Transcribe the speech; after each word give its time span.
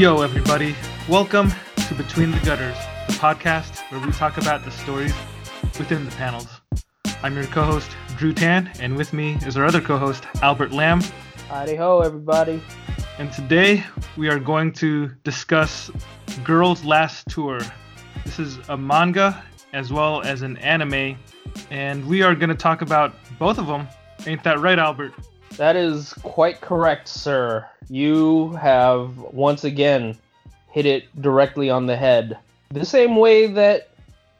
Yo, 0.00 0.22
everybody. 0.22 0.74
Welcome 1.10 1.52
to 1.86 1.94
Between 1.94 2.30
the 2.30 2.38
Gutters, 2.38 2.78
the 3.06 3.12
podcast 3.12 3.80
where 3.92 4.00
we 4.00 4.10
talk 4.12 4.38
about 4.38 4.64
the 4.64 4.70
stories 4.70 5.12
within 5.78 6.06
the 6.06 6.10
panels. 6.12 6.62
I'm 7.22 7.34
your 7.34 7.44
co 7.44 7.64
host, 7.64 7.90
Drew 8.16 8.32
Tan, 8.32 8.72
and 8.80 8.96
with 8.96 9.12
me 9.12 9.34
is 9.44 9.58
our 9.58 9.66
other 9.66 9.82
co 9.82 9.98
host, 9.98 10.24
Albert 10.40 10.72
Lamb. 10.72 11.02
Howdy 11.50 11.76
ho, 11.76 12.00
everybody. 12.00 12.62
And 13.18 13.30
today 13.30 13.84
we 14.16 14.30
are 14.30 14.38
going 14.38 14.72
to 14.84 15.08
discuss 15.22 15.90
Girls 16.44 16.82
Last 16.82 17.28
Tour. 17.28 17.60
This 18.24 18.38
is 18.38 18.56
a 18.70 18.78
manga 18.78 19.44
as 19.74 19.92
well 19.92 20.22
as 20.22 20.40
an 20.40 20.56
anime, 20.56 21.18
and 21.70 22.06
we 22.06 22.22
are 22.22 22.34
going 22.34 22.48
to 22.48 22.54
talk 22.54 22.80
about 22.80 23.14
both 23.38 23.58
of 23.58 23.66
them. 23.66 23.86
Ain't 24.24 24.44
that 24.44 24.60
right, 24.60 24.78
Albert? 24.78 25.12
That 25.56 25.76
is 25.76 26.12
quite 26.22 26.60
correct, 26.60 27.08
sir. 27.08 27.68
You 27.88 28.52
have 28.52 29.18
once 29.18 29.64
again 29.64 30.16
hit 30.70 30.86
it 30.86 31.20
directly 31.20 31.70
on 31.70 31.86
the 31.86 31.96
head. 31.96 32.38
The 32.70 32.84
same 32.84 33.16
way 33.16 33.46
that 33.48 33.90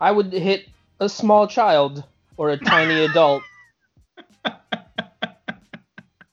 I 0.01 0.13
would 0.13 0.33
hit 0.33 0.69
a 1.01 1.09
small 1.09 1.47
child 1.47 2.05
or 2.37 2.51
a 2.51 2.57
tiny 2.57 3.05
adult. 3.05 3.43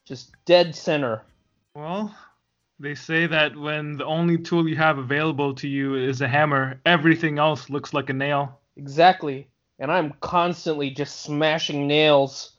Just 0.04 0.32
dead 0.46 0.74
center. 0.74 1.22
Well, 1.74 2.14
they 2.80 2.94
say 2.94 3.26
that 3.26 3.56
when 3.56 3.96
the 3.98 4.04
only 4.04 4.38
tool 4.38 4.68
you 4.68 4.76
have 4.76 4.98
available 4.98 5.54
to 5.56 5.68
you 5.68 5.96
is 5.96 6.20
a 6.20 6.28
hammer, 6.28 6.80
everything 6.86 7.38
else 7.38 7.68
looks 7.68 7.92
like 7.92 8.08
a 8.08 8.12
nail. 8.12 8.60
Exactly. 8.76 9.48
And 9.80 9.90
I'm 9.90 10.14
constantly 10.20 10.90
just 10.90 11.22
smashing 11.22 11.86
nails. 11.86 12.52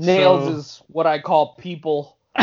Nails 0.00 0.44
So- 0.44 0.52
is 0.58 0.82
what 0.88 1.06
I 1.06 1.18
call 1.20 1.54
people. 1.56 2.18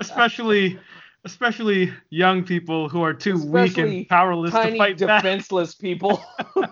especially 0.00 0.78
especially 1.26 1.92
young 2.10 2.42
people 2.42 2.88
who 2.88 3.02
are 3.02 3.12
too 3.14 3.36
weak 3.46 3.76
and 3.78 4.08
powerless 4.08 4.50
to 4.52 4.56
Tiny 4.56 4.78
fight 4.78 4.98
back. 4.98 5.22
defenseless 5.22 5.74
people. 5.74 6.22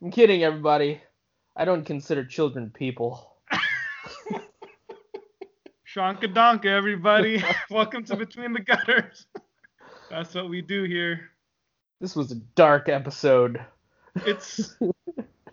I'm 0.00 0.10
kidding, 0.10 0.44
everybody. 0.44 1.00
I 1.56 1.64
don't 1.64 1.84
consider 1.84 2.24
children 2.24 2.70
people. 2.70 3.34
Shanka 5.94 6.32
Donka, 6.32 6.66
everybody. 6.66 7.42
Welcome 7.70 8.04
to 8.04 8.16
Between 8.16 8.52
the 8.52 8.60
Gutters. 8.60 9.26
That's 10.10 10.34
what 10.34 10.48
we 10.50 10.60
do 10.62 10.84
here. 10.84 11.30
This 12.00 12.14
was 12.14 12.30
a 12.30 12.36
dark 12.36 12.88
episode. 12.88 13.60
It's 14.26 14.76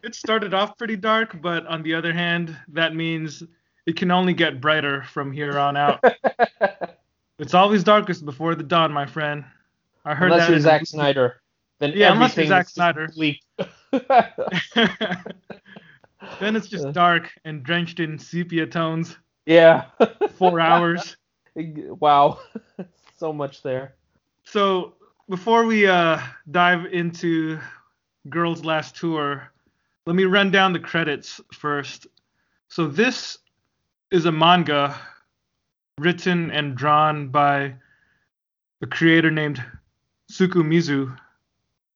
it 0.06 0.14
started 0.14 0.53
off 0.53 0.78
pretty 0.78 0.95
dark, 0.95 1.42
but 1.42 1.66
on 1.66 1.81
the 1.81 1.95
other 1.95 2.14
hand, 2.14 2.56
that 2.70 2.95
means 2.95 3.42
it 3.88 3.98
can 3.98 4.11
only 4.11 4.34
get 4.34 4.61
brighter 4.61 5.03
from 5.03 5.31
here 5.31 5.58
on 5.58 5.75
out. 5.75 6.03
it's 7.39 7.56
always 7.56 7.84
darkest 7.84 8.23
before 8.23 8.53
the 8.53 8.64
dawn, 8.64 8.94
my 8.94 9.08
friend. 9.08 9.44
I 10.06 10.14
heard 10.14 10.31
unless 10.31 10.48
that 10.48 10.52
you're 10.52 10.59
Zack 10.59 10.86
Snyder, 10.86 11.42
then 11.80 11.94
Yeah, 11.95 12.14
unless 12.14 12.38
you're 12.38 12.45
Zack 12.45 12.70
Snyder. 12.70 13.09
then 16.39 16.56
it's 16.56 16.67
just 16.67 16.92
dark 16.92 17.31
and 17.44 17.64
drenched 17.64 18.00
in 18.00 18.20
sepia 18.20 18.67
tones. 18.67 19.17
yeah. 19.48 19.86
Four 20.38 20.59
hours. 20.59 21.17
wow. 21.56 22.39
so 23.17 23.33
much 23.33 23.64
there. 23.64 23.95
So 24.44 24.94
before 25.28 25.66
we 25.66 25.88
uh, 25.88 26.20
dive 26.52 26.86
into 26.92 27.58
Girls 28.30 28.64
Last 28.64 28.95
Tour, 28.95 29.52
let 30.05 30.16
me 30.16 30.26
run 30.26 30.52
down 30.52 30.73
the 30.73 30.80
credits 30.80 31.42
first. 31.52 32.08
So 32.67 32.88
this 32.88 33.39
is 34.11 34.26
a 34.26 34.32
manga 34.32 34.99
written 35.98 36.52
and 36.52 36.76
drawn 36.76 37.30
by 37.30 37.76
a 38.82 38.88
creator 38.88 39.32
named 39.32 39.64
Tsukumizu. 40.32 41.17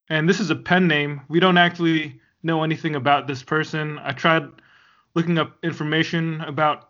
And 0.10 0.28
this 0.28 0.40
is 0.40 0.50
a 0.50 0.56
pen 0.56 0.88
name. 0.88 1.22
We 1.28 1.40
don't 1.40 1.58
actually 1.58 2.20
know 2.42 2.64
anything 2.64 2.96
about 2.96 3.28
this 3.28 3.44
person. 3.44 4.00
I 4.00 4.12
tried 4.14 4.48
looking 5.14 5.38
up 5.38 5.58
information 5.64 6.42
about 6.42 6.90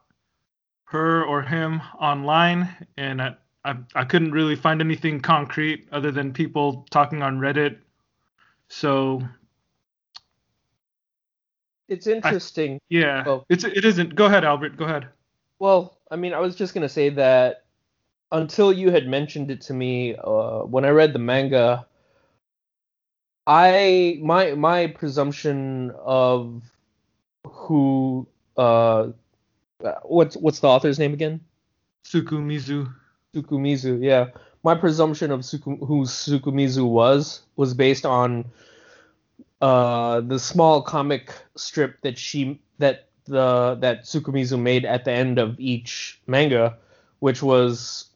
her 0.85 1.23
or 1.23 1.41
him 1.41 1.81
online, 1.99 2.69
and 2.97 3.21
I, 3.21 3.35
I, 3.65 3.75
I 3.93 4.03
couldn't 4.05 4.31
really 4.31 4.55
find 4.55 4.81
anything 4.81 5.19
concrete 5.19 5.87
other 5.91 6.11
than 6.11 6.33
people 6.33 6.85
talking 6.91 7.21
on 7.21 7.39
Reddit. 7.39 7.77
So 8.69 9.21
It's 11.89 12.07
interesting. 12.07 12.79
yeah, 12.89 13.23
Well- 13.25 13.45
it's 13.49 13.63
it 13.63 13.83
isn't. 13.83 14.15
Go 14.15 14.25
ahead, 14.27 14.45
Albert. 14.45 14.77
Go 14.77 14.85
ahead. 14.85 15.07
Well, 15.59 15.97
I 16.11 16.15
mean, 16.15 16.33
I 16.33 16.39
was 16.39 16.55
just 16.55 16.73
gonna 16.73 16.87
say 16.89 17.09
that 17.09 17.65
until 18.31 18.71
you 18.71 18.91
had 18.91 19.07
mentioned 19.07 19.49
it 19.51 19.61
to 19.61 19.73
me, 19.73 20.15
uh, 20.15 20.59
when 20.59 20.85
I 20.85 20.89
read 20.89 21.13
the 21.13 21.19
manga, 21.19 21.85
I 23.47 24.19
my 24.21 24.53
my 24.53 24.87
presumption 24.87 25.91
of 26.03 26.61
who 27.45 28.27
uh 28.57 29.07
what's 30.03 30.35
what's 30.37 30.59
the 30.59 30.67
author's 30.67 30.99
name 30.99 31.13
again? 31.13 31.41
Tsukumizu. 32.05 32.93
Tsukumizu, 33.33 34.03
yeah. 34.03 34.27
My 34.63 34.75
presumption 34.75 35.31
of 35.31 35.41
Suku, 35.41 35.79
who 35.85 36.03
Tsukumizu 36.03 36.87
was 36.87 37.41
was 37.55 37.73
based 37.73 38.05
on 38.05 38.45
uh, 39.61 40.21
the 40.21 40.39
small 40.39 40.81
comic 40.81 41.33
strip 41.55 42.01
that 42.01 42.17
she 42.17 42.59
that 42.77 43.07
the 43.25 43.77
that 43.81 44.03
Tsukumizu 44.03 44.59
made 44.59 44.85
at 44.85 45.05
the 45.05 45.11
end 45.11 45.39
of 45.39 45.59
each 45.59 46.19
manga, 46.27 46.77
which 47.19 47.43
was 47.43 48.09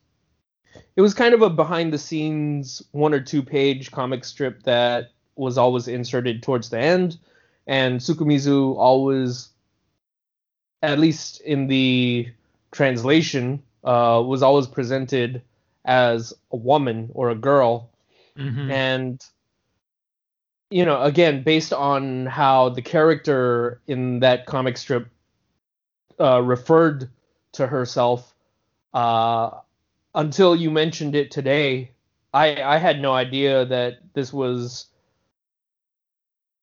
it 0.95 1.01
was 1.01 1.13
kind 1.13 1.33
of 1.33 1.41
a 1.41 1.49
behind 1.49 1.93
the 1.93 1.97
scenes 1.97 2.81
one 2.91 3.13
or 3.13 3.19
two 3.19 3.43
page 3.43 3.91
comic 3.91 4.23
strip 4.25 4.63
that 4.63 5.11
was 5.35 5.57
always 5.57 5.87
inserted 5.87 6.43
towards 6.43 6.69
the 6.69 6.79
end, 6.79 7.17
and 7.67 7.99
Tsukumizu 7.99 8.75
always, 8.77 9.49
at 10.81 10.99
least 10.99 11.41
in 11.41 11.67
the 11.67 12.29
translation, 12.71 13.61
uh, 13.83 14.21
was 14.25 14.41
always 14.43 14.67
presented 14.67 15.41
as 15.85 16.33
a 16.51 16.55
woman 16.55 17.09
or 17.13 17.29
a 17.29 17.35
girl 17.35 17.89
Mhm. 18.37 18.71
and 18.71 19.25
you 20.73 20.85
know 20.85 21.01
again 21.01 21.43
based 21.43 21.71
on 21.71 22.25
how 22.25 22.69
the 22.69 22.81
character 22.81 23.79
in 23.85 24.19
that 24.21 24.45
comic 24.47 24.77
strip 24.77 25.07
uh, 26.19 26.41
referred 26.41 27.09
to 27.51 27.67
herself 27.67 28.33
uh, 28.93 29.51
until 30.15 30.55
you 30.55 30.71
mentioned 30.71 31.13
it 31.15 31.29
today 31.29 31.91
i 32.33 32.61
i 32.63 32.77
had 32.77 32.99
no 32.99 33.13
idea 33.13 33.65
that 33.65 33.99
this 34.13 34.33
was 34.33 34.87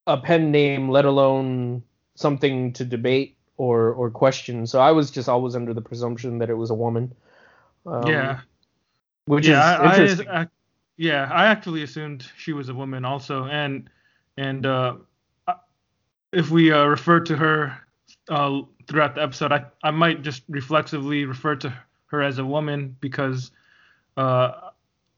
a 0.07 0.17
pen 0.17 0.51
name 0.51 0.89
let 0.89 1.05
alone 1.05 1.81
something 2.15 2.73
to 2.73 2.83
debate 2.85 3.37
or 3.57 3.93
or 3.93 4.09
question. 4.09 4.65
So 4.65 4.79
i 4.79 4.91
was 4.91 5.11
just 5.11 5.29
always 5.29 5.55
under 5.55 5.73
the 5.73 5.81
presumption 5.81 6.39
that 6.39 6.49
it 6.49 6.55
was 6.55 6.71
a 6.71 6.75
woman. 6.75 7.13
Um, 7.85 8.07
yeah. 8.07 8.39
which 9.25 9.47
yeah, 9.47 9.75
is 9.75 9.79
I, 9.79 9.91
interesting. 9.93 10.27
I, 10.27 10.41
I, 10.41 10.47
yeah, 10.97 11.29
I 11.31 11.45
actually 11.45 11.83
assumed 11.83 12.27
she 12.37 12.53
was 12.53 12.69
a 12.69 12.73
woman 12.73 13.05
also, 13.05 13.45
and 13.45 13.89
and 14.41 14.65
uh, 14.65 14.95
if 16.33 16.49
we 16.49 16.71
uh, 16.71 16.85
refer 16.85 17.19
to 17.19 17.37
her 17.37 17.77
uh, 18.27 18.61
throughout 18.87 19.13
the 19.13 19.21
episode, 19.21 19.51
I 19.51 19.65
I 19.83 19.91
might 19.91 20.23
just 20.23 20.43
reflexively 20.49 21.25
refer 21.25 21.55
to 21.57 21.71
her 22.07 22.23
as 22.23 22.39
a 22.39 22.45
woman 22.45 22.95
because 22.99 23.51
uh, 24.17 24.69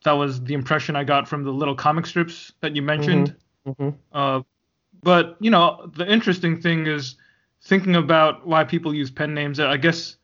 that 0.03 0.12
was 0.12 0.44
the 0.44 0.53
impression 0.53 0.97
I 0.97 1.06
got 1.06 1.27
from 1.27 1.44
the 1.45 1.51
little 1.51 1.75
comic 1.75 2.06
strips 2.06 2.51
that 2.59 2.75
you 2.75 2.81
mentioned. 2.81 3.36
Mhm. 3.65 3.95
Uh, 4.12 4.42
but 5.01 5.38
you 5.39 5.51
know, 5.51 5.89
the 5.95 6.06
interesting 6.12 6.59
thing 6.59 6.86
is 6.88 7.15
thinking 7.62 7.95
about 7.95 8.45
why 8.45 8.65
people 8.65 8.94
use 8.94 9.09
pen 9.09 9.33
names. 9.33 9.57
I 9.57 9.77
guess 9.77 10.18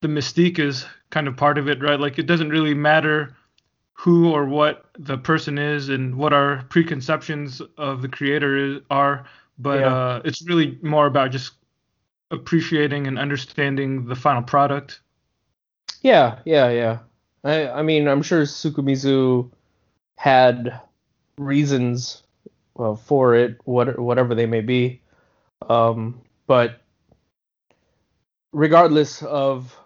the 0.00 0.08
mystique 0.08 0.58
is 0.58 0.86
kind 1.10 1.28
of 1.28 1.36
part 1.36 1.58
of 1.58 1.68
it, 1.68 1.82
right? 1.82 2.00
Like 2.00 2.18
it 2.18 2.26
doesn't 2.26 2.48
really 2.48 2.74
matter 2.74 3.36
who 4.02 4.32
or 4.32 4.44
what 4.44 4.86
the 4.98 5.16
person 5.16 5.58
is 5.58 5.88
and 5.88 6.16
what 6.16 6.32
our 6.32 6.64
preconceptions 6.70 7.62
of 7.78 8.02
the 8.02 8.08
creator 8.08 8.56
is, 8.56 8.80
are, 8.90 9.24
but 9.58 9.78
Yeah. 9.78 9.94
uh, 9.94 10.22
it's 10.24 10.42
really 10.42 10.76
more 10.82 11.06
about 11.06 11.30
just 11.30 11.52
appreciating 12.32 13.06
and 13.06 13.16
understanding 13.16 14.06
the 14.06 14.16
final 14.16 14.42
product. 14.42 15.00
Yeah, 16.00 16.40
yeah, 16.44 16.68
yeah. 16.70 16.98
I 17.44 17.68
I 17.68 17.82
mean, 17.82 18.08
I'm 18.08 18.22
sure 18.22 18.42
Tsukumizu 18.42 19.48
had 20.16 20.80
reasons 21.38 22.24
uh, 22.76 22.96
for 22.96 23.36
it, 23.36 23.60
what 23.66 24.00
whatever 24.00 24.34
they 24.34 24.46
may 24.46 24.62
be. 24.62 25.00
Um, 25.68 26.20
but 26.48 26.80
regardless 28.52 29.22
of 29.22 29.78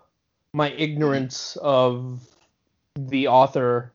my 0.54 0.70
ignorance 0.70 1.56
of 1.60 2.18
the 2.96 3.28
author 3.28 3.92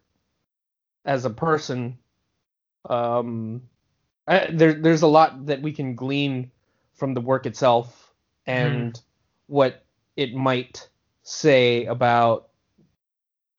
as 1.06 1.26
a 1.26 1.30
person, 1.30 1.98
um, 2.90 3.62
I, 4.28 4.48
there 4.52 4.74
there's 4.74 5.02
a 5.02 5.08
lot 5.08 5.48
that 5.48 5.62
we 5.62 5.72
can 5.72 5.96
glean 5.96 6.52
from 6.94 7.14
the 7.14 7.22
work 7.22 7.46
itself 7.46 8.14
and 8.46 9.00
what 9.48 9.84
it 10.16 10.34
might 10.34 10.88
say 11.24 11.86
about 11.86 12.50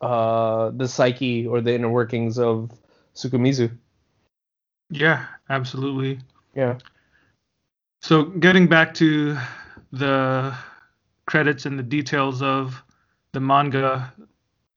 uh, 0.00 0.70
the 0.70 0.88
psyche 0.88 1.46
or 1.46 1.60
the 1.60 1.74
inner 1.74 1.88
workings 1.90 2.38
of 2.38 2.72
Tsukumizu. 3.14 3.70
Yeah, 4.90 5.26
absolutely. 5.48 6.20
Yeah. 6.54 6.78
So 8.00 8.24
getting 8.24 8.66
back 8.66 8.94
to 8.94 9.38
the 9.92 10.54
credits 11.26 11.66
and 11.66 11.78
the 11.78 11.84
details 11.84 12.42
of 12.42 12.82
the 13.32 13.40
manga, 13.40 14.12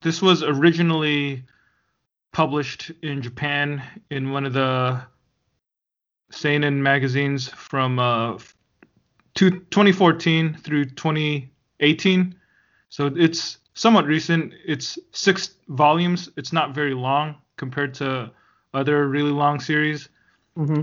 this 0.02 0.22
was 0.22 0.44
originally 0.44 1.44
published 2.36 2.92
in 3.02 3.22
Japan 3.22 3.82
in 4.12 4.30
one 4.30 4.46
of 4.46 4.52
the 4.52 5.02
seinen 6.32 6.84
magazines 6.84 7.48
from 7.48 7.98
uh, 7.98 8.38
2014 9.36 10.56
through 10.56 10.84
2018. 10.84 12.36
So 12.90 13.10
it's 13.16 13.60
somewhat 13.74 14.06
recent. 14.06 14.54
It's 14.66 15.00
six 15.14 15.52
volumes. 15.70 16.30
It's 16.36 16.52
not 16.52 16.76
very 16.76 16.94
long 16.94 17.36
compared 17.56 17.94
to 17.96 18.30
other 18.74 19.08
really 19.08 19.32
long 19.32 19.62
series. 19.62 20.10
Mm-hmm. 20.58 20.82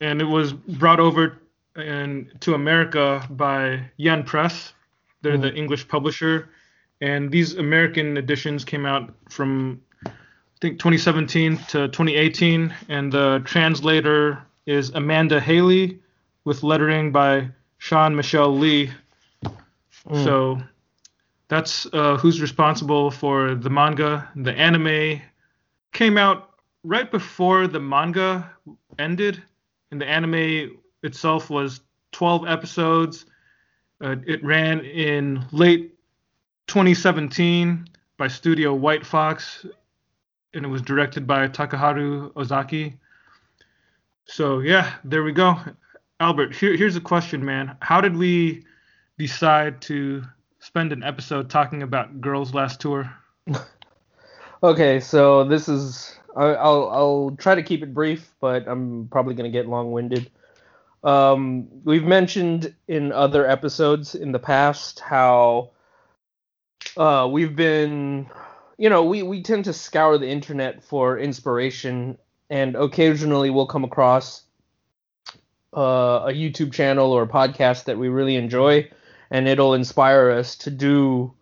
And 0.00 0.22
it 0.22 0.24
was 0.24 0.54
brought 0.54 0.98
over 0.98 1.42
and 1.74 2.32
to 2.40 2.54
America 2.54 3.22
by 3.28 3.84
Yen 3.98 4.22
Press. 4.22 4.72
They're 5.20 5.34
mm-hmm. 5.34 5.42
the 5.42 5.54
English 5.54 5.88
publisher. 5.88 6.48
And 7.02 7.30
these 7.30 7.56
American 7.56 8.16
editions 8.16 8.64
came 8.64 8.86
out 8.86 9.12
from 9.28 9.82
I 10.56 10.58
think 10.60 10.78
2017 10.78 11.58
to 11.68 11.88
2018. 11.88 12.74
And 12.88 13.12
the 13.12 13.42
translator 13.44 14.42
is 14.64 14.90
Amanda 14.90 15.38
Haley 15.38 16.00
with 16.44 16.62
lettering 16.62 17.12
by 17.12 17.50
Sean 17.76 18.16
Michelle 18.16 18.56
Lee. 18.56 18.90
Mm. 20.08 20.24
So 20.24 20.62
that's 21.48 21.86
uh, 21.92 22.16
who's 22.16 22.40
responsible 22.40 23.10
for 23.10 23.54
the 23.54 23.68
manga. 23.68 24.28
The 24.34 24.52
anime 24.52 25.20
came 25.92 26.16
out 26.16 26.50
right 26.84 27.10
before 27.10 27.66
the 27.66 27.80
manga 27.80 28.50
ended, 28.98 29.42
and 29.90 30.00
the 30.00 30.08
anime 30.08 30.78
itself 31.02 31.50
was 31.50 31.80
12 32.12 32.48
episodes. 32.48 33.26
Uh, 34.00 34.16
it 34.26 34.42
ran 34.42 34.80
in 34.80 35.44
late 35.52 35.94
2017 36.66 37.86
by 38.16 38.28
Studio 38.28 38.74
White 38.74 39.04
Fox, 39.04 39.66
and 40.54 40.64
it 40.64 40.68
was 40.68 40.82
directed 40.82 41.26
by 41.26 41.48
Takaharu 41.48 42.32
Ozaki. 42.36 42.98
So 44.26 44.60
yeah, 44.60 44.94
there 45.04 45.22
we 45.22 45.32
go. 45.32 45.56
Albert, 46.18 46.54
here, 46.54 46.76
here's 46.76 46.96
a 46.96 47.00
question, 47.00 47.44
man. 47.44 47.76
How 47.80 48.00
did 48.00 48.16
we 48.16 48.64
decide 49.18 49.80
to 49.82 50.22
spend 50.60 50.92
an 50.92 51.02
episode 51.02 51.50
talking 51.50 51.82
about 51.82 52.20
Girls 52.20 52.54
Last 52.54 52.80
Tour? 52.80 53.12
okay, 54.62 55.00
so 55.00 55.44
this 55.44 55.68
is 55.68 56.18
I'll 56.36 56.90
I'll 56.90 57.36
try 57.38 57.54
to 57.54 57.62
keep 57.62 57.82
it 57.82 57.94
brief, 57.94 58.34
but 58.40 58.66
I'm 58.66 59.08
probably 59.08 59.34
gonna 59.34 59.50
get 59.50 59.68
long-winded. 59.68 60.30
Um, 61.04 61.68
we've 61.84 62.04
mentioned 62.04 62.74
in 62.88 63.12
other 63.12 63.48
episodes 63.48 64.14
in 64.14 64.32
the 64.32 64.38
past 64.38 65.00
how 65.00 65.70
uh, 66.96 67.28
we've 67.30 67.54
been, 67.54 68.26
you 68.78 68.90
know, 68.90 69.04
we 69.04 69.22
we 69.22 69.42
tend 69.42 69.64
to 69.64 69.72
scour 69.72 70.18
the 70.18 70.28
internet 70.28 70.84
for 70.84 71.18
inspiration, 71.18 72.18
and 72.50 72.76
occasionally 72.76 73.50
we'll 73.50 73.66
come 73.66 73.84
across 73.84 74.42
uh, 75.76 76.26
a 76.26 76.32
YouTube 76.32 76.72
channel 76.72 77.12
or 77.12 77.22
a 77.22 77.28
podcast 77.28 77.84
that 77.84 77.98
we 77.98 78.08
really 78.08 78.36
enjoy, 78.36 78.88
and 79.30 79.48
it'll 79.48 79.74
inspire 79.74 80.30
us 80.30 80.56
to 80.56 80.70
do 80.70 81.32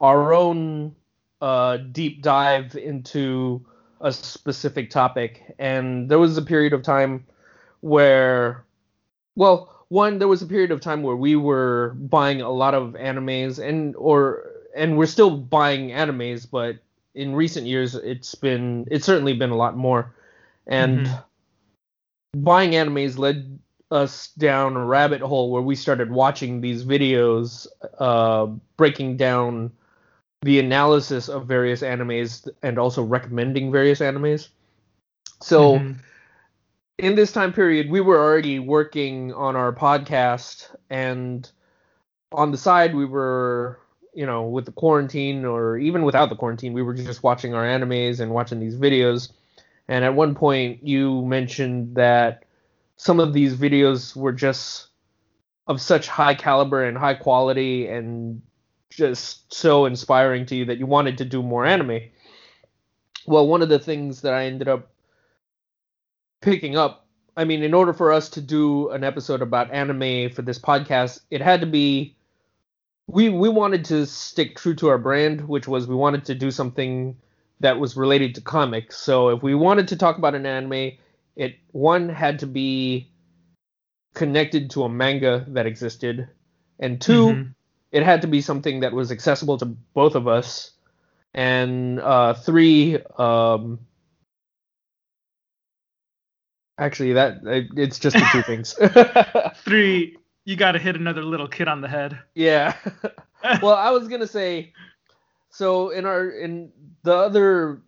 our 0.00 0.32
own 0.32 0.94
uh, 1.40 1.78
deep 1.78 2.22
dive 2.22 2.76
into 2.76 3.64
a 4.00 4.12
specific 4.12 4.90
topic. 4.90 5.42
And 5.58 6.08
there 6.08 6.18
was 6.18 6.36
a 6.36 6.42
period 6.42 6.72
of 6.72 6.82
time 6.82 7.26
where, 7.80 8.64
well, 9.34 9.84
one 9.88 10.18
there 10.18 10.28
was 10.28 10.42
a 10.42 10.46
period 10.46 10.70
of 10.70 10.80
time 10.80 11.02
where 11.02 11.16
we 11.16 11.36
were 11.36 11.94
buying 11.96 12.40
a 12.40 12.50
lot 12.50 12.74
of 12.74 12.94
animes 12.94 13.58
and 13.58 13.94
or 13.96 14.55
and 14.76 14.96
we're 14.96 15.06
still 15.06 15.36
buying 15.36 15.88
animes, 15.90 16.46
but 16.48 16.76
in 17.14 17.34
recent 17.34 17.66
years 17.66 17.94
it's 17.94 18.34
been 18.34 18.86
it's 18.90 19.06
certainly 19.06 19.32
been 19.32 19.50
a 19.50 19.56
lot 19.56 19.76
more. 19.76 20.14
And 20.66 21.06
mm-hmm. 21.06 22.42
buying 22.42 22.72
animes 22.72 23.18
led 23.18 23.58
us 23.90 24.28
down 24.38 24.76
a 24.76 24.84
rabbit 24.84 25.20
hole 25.20 25.50
where 25.50 25.62
we 25.62 25.76
started 25.76 26.10
watching 26.10 26.60
these 26.60 26.84
videos 26.84 27.66
uh, 27.98 28.46
breaking 28.76 29.16
down 29.16 29.72
the 30.42 30.58
analysis 30.58 31.28
of 31.28 31.46
various 31.46 31.82
animes 31.82 32.48
and 32.62 32.78
also 32.78 33.02
recommending 33.02 33.72
various 33.72 34.00
animes. 34.00 34.48
So 35.40 35.78
mm-hmm. 35.78 35.92
in 36.98 37.14
this 37.14 37.32
time 37.32 37.52
period, 37.52 37.90
we 37.90 38.00
were 38.00 38.18
already 38.18 38.58
working 38.58 39.32
on 39.34 39.56
our 39.56 39.72
podcast, 39.72 40.74
and 40.90 41.50
on 42.32 42.50
the 42.50 42.58
side, 42.58 42.94
we 42.94 43.04
were, 43.04 43.78
you 44.16 44.24
know, 44.24 44.44
with 44.44 44.64
the 44.64 44.72
quarantine 44.72 45.44
or 45.44 45.76
even 45.76 46.02
without 46.02 46.30
the 46.30 46.36
quarantine, 46.36 46.72
we 46.72 46.80
were 46.82 46.94
just 46.94 47.22
watching 47.22 47.54
our 47.54 47.64
animes 47.64 48.18
and 48.18 48.32
watching 48.32 48.58
these 48.58 48.74
videos. 48.74 49.30
And 49.88 50.04
at 50.06 50.14
one 50.14 50.34
point, 50.34 50.82
you 50.82 51.22
mentioned 51.26 51.94
that 51.96 52.44
some 52.96 53.20
of 53.20 53.34
these 53.34 53.54
videos 53.54 54.16
were 54.16 54.32
just 54.32 54.88
of 55.66 55.82
such 55.82 56.08
high 56.08 56.34
caliber 56.34 56.82
and 56.82 56.96
high 56.96 57.14
quality 57.14 57.88
and 57.88 58.40
just 58.88 59.52
so 59.52 59.84
inspiring 59.84 60.46
to 60.46 60.56
you 60.56 60.64
that 60.64 60.78
you 60.78 60.86
wanted 60.86 61.18
to 61.18 61.26
do 61.26 61.42
more 61.42 61.66
anime. 61.66 62.00
Well, 63.26 63.46
one 63.46 63.60
of 63.60 63.68
the 63.68 63.78
things 63.78 64.22
that 64.22 64.32
I 64.32 64.46
ended 64.46 64.66
up 64.66 64.92
picking 66.40 66.74
up, 66.78 67.06
I 67.36 67.44
mean, 67.44 67.62
in 67.62 67.74
order 67.74 67.92
for 67.92 68.12
us 68.12 68.30
to 68.30 68.40
do 68.40 68.88
an 68.90 69.04
episode 69.04 69.42
about 69.42 69.70
anime 69.72 70.30
for 70.30 70.40
this 70.40 70.58
podcast, 70.58 71.20
it 71.30 71.42
had 71.42 71.60
to 71.60 71.66
be 71.66 72.15
we 73.08 73.28
we 73.28 73.48
wanted 73.48 73.84
to 73.86 74.06
stick 74.06 74.56
true 74.56 74.74
to 74.76 74.88
our 74.88 74.98
brand, 74.98 75.48
which 75.48 75.68
was 75.68 75.86
we 75.86 75.94
wanted 75.94 76.24
to 76.26 76.34
do 76.34 76.50
something 76.50 77.16
that 77.60 77.78
was 77.78 77.96
related 77.96 78.34
to 78.34 78.40
comics. 78.40 78.96
So 78.96 79.30
if 79.30 79.42
we 79.42 79.54
wanted 79.54 79.88
to 79.88 79.96
talk 79.96 80.18
about 80.18 80.34
an 80.34 80.46
anime, 80.46 80.92
it 81.36 81.56
one 81.72 82.08
had 82.08 82.40
to 82.40 82.46
be 82.46 83.10
connected 84.14 84.70
to 84.70 84.84
a 84.84 84.88
manga 84.88 85.44
that 85.48 85.66
existed, 85.66 86.28
and 86.78 87.00
2 87.00 87.12
mm-hmm. 87.12 87.50
it 87.92 88.02
had 88.02 88.22
to 88.22 88.28
be 88.28 88.40
something 88.40 88.80
that 88.80 88.92
was 88.92 89.12
accessible 89.12 89.58
to 89.58 89.66
both 89.66 90.14
of 90.14 90.26
us, 90.26 90.72
and 91.32 92.00
uh, 92.00 92.34
three, 92.34 92.98
um, 93.18 93.78
actually 96.78 97.12
that 97.12 97.38
it's 97.76 97.98
just 97.98 98.16
the 98.16 98.28
two 98.32 98.42
things. 98.46 98.74
three, 99.62 100.16
you 100.46 100.56
got 100.56 100.72
to 100.72 100.78
hit 100.78 100.96
another 100.96 101.22
little 101.22 101.48
kid 101.48 101.68
on 101.68 101.82
the 101.82 101.88
head. 101.88 102.18
Yeah. 102.34 102.74
well, 103.62 103.74
I 103.74 103.90
was 103.90 104.08
gonna 104.08 104.26
say, 104.26 104.72
so 105.50 105.90
in 105.90 106.06
our 106.06 106.30
in 106.30 106.72
the 107.02 107.14
other 107.14 107.82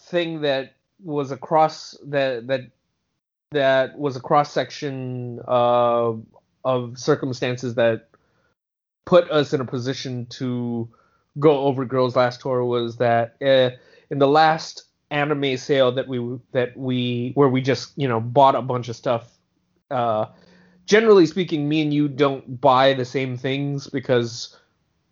thing 0.00 0.40
that 0.40 0.74
was 1.04 1.30
across 1.30 1.96
that 2.06 2.48
that 2.48 2.62
that 3.52 3.96
was 3.96 4.16
a 4.16 4.20
cross 4.20 4.52
section 4.52 5.40
uh, 5.46 6.12
of 6.64 6.98
circumstances 6.98 7.74
that 7.76 8.08
put 9.06 9.30
us 9.30 9.52
in 9.52 9.60
a 9.60 9.64
position 9.64 10.26
to 10.26 10.88
go 11.38 11.60
over 11.60 11.84
Girls 11.84 12.16
Last 12.16 12.40
Tour 12.40 12.64
was 12.64 12.96
that 12.96 13.36
uh, 13.42 13.76
in 14.10 14.18
the 14.18 14.28
last 14.28 14.84
anime 15.10 15.56
sale 15.58 15.92
that 15.92 16.08
we 16.08 16.38
that 16.52 16.76
we 16.76 17.32
where 17.34 17.48
we 17.48 17.60
just 17.60 17.92
you 17.96 18.08
know 18.08 18.20
bought 18.20 18.54
a 18.54 18.62
bunch 18.62 18.88
of 18.88 18.96
stuff. 18.96 19.30
Uh, 19.90 20.26
generally 20.88 21.26
speaking, 21.26 21.68
me 21.68 21.82
and 21.82 21.94
you 21.94 22.08
don't 22.08 22.60
buy 22.60 22.94
the 22.94 23.04
same 23.04 23.36
things 23.36 23.86
because 23.86 24.56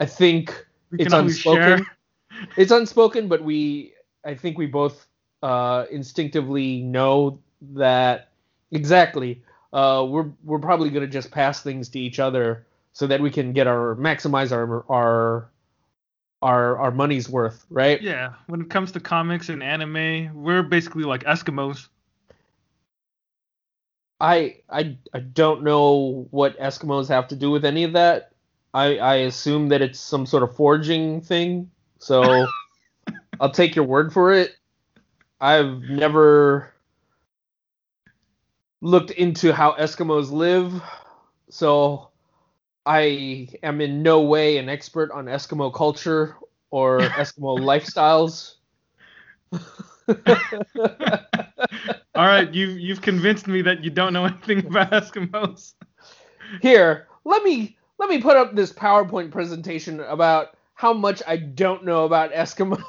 I 0.00 0.06
think 0.06 0.66
it's 0.92 1.12
unspoken. 1.12 1.86
it's 2.56 2.72
unspoken, 2.72 3.28
but 3.28 3.44
we 3.44 3.92
I 4.24 4.34
think 4.34 4.58
we 4.58 4.66
both 4.66 5.06
uh, 5.42 5.84
instinctively 5.90 6.82
know 6.82 7.38
that 7.74 8.30
exactly. 8.72 9.42
Uh, 9.72 10.06
we're 10.08 10.30
we're 10.42 10.58
probably 10.58 10.90
gonna 10.90 11.06
just 11.06 11.30
pass 11.30 11.62
things 11.62 11.88
to 11.90 12.00
each 12.00 12.18
other 12.18 12.66
so 12.92 13.06
that 13.06 13.20
we 13.20 13.30
can 13.30 13.52
get 13.52 13.66
our 13.66 13.94
maximize 13.96 14.52
our 14.52 14.84
our 14.90 15.50
our 16.40 16.78
our 16.78 16.90
money's 16.90 17.28
worth, 17.28 17.66
right? 17.68 18.00
Yeah. 18.00 18.32
When 18.46 18.62
it 18.62 18.70
comes 18.70 18.92
to 18.92 19.00
comics 19.00 19.50
and 19.50 19.62
anime, 19.62 20.30
we're 20.34 20.62
basically 20.62 21.04
like 21.04 21.24
Eskimos. 21.24 21.88
I 24.20 24.56
I 24.70 24.96
I 25.12 25.20
don't 25.20 25.62
know 25.62 26.26
what 26.30 26.58
Eskimos 26.58 27.08
have 27.08 27.28
to 27.28 27.36
do 27.36 27.50
with 27.50 27.64
any 27.64 27.84
of 27.84 27.92
that. 27.92 28.32
I 28.72 28.98
I 28.98 29.14
assume 29.16 29.68
that 29.68 29.82
it's 29.82 30.00
some 30.00 30.26
sort 30.26 30.42
of 30.42 30.56
forging 30.56 31.20
thing. 31.20 31.70
So 31.98 32.46
I'll 33.40 33.50
take 33.50 33.76
your 33.76 33.84
word 33.84 34.12
for 34.12 34.32
it. 34.32 34.56
I've 35.40 35.82
never 35.82 36.72
looked 38.80 39.10
into 39.10 39.52
how 39.52 39.72
Eskimos 39.72 40.30
live, 40.30 40.82
so 41.50 42.08
I 42.86 43.48
am 43.62 43.80
in 43.80 44.02
no 44.02 44.22
way 44.22 44.58
an 44.58 44.68
expert 44.68 45.10
on 45.10 45.26
Eskimo 45.26 45.74
culture 45.74 46.36
or 46.70 46.98
Eskimo 47.18 47.58
lifestyles. 47.58 48.54
All 52.16 52.26
right, 52.26 52.52
you 52.52 52.68
you've 52.68 53.02
convinced 53.02 53.46
me 53.46 53.62
that 53.62 53.84
you 53.84 53.90
don't 53.90 54.12
know 54.12 54.24
anything 54.24 54.66
about 54.66 54.90
Eskimos. 54.90 55.74
Here, 56.62 57.06
let 57.24 57.42
me 57.42 57.76
let 57.98 58.08
me 58.08 58.20
put 58.20 58.36
up 58.36 58.54
this 58.54 58.72
PowerPoint 58.72 59.30
presentation 59.30 60.00
about 60.00 60.56
how 60.74 60.92
much 60.92 61.22
I 61.26 61.36
don't 61.36 61.84
know 61.84 62.04
about 62.04 62.32
Eskimos. 62.32 62.82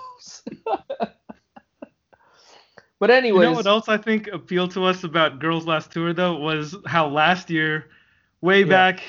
but 2.99 3.09
anyways, 3.09 3.43
you 3.43 3.49
know 3.49 3.55
what 3.55 3.67
else 3.67 3.87
I 3.87 3.97
think 3.97 4.27
appealed 4.27 4.71
to 4.71 4.83
us 4.85 5.03
about 5.03 5.39
Girls 5.39 5.65
Last 5.65 5.91
Tour 5.91 6.13
though 6.13 6.37
was 6.37 6.75
how 6.85 7.07
last 7.07 7.49
year, 7.49 7.89
way 8.41 8.61
yeah. 8.61 8.67
back, 8.67 9.01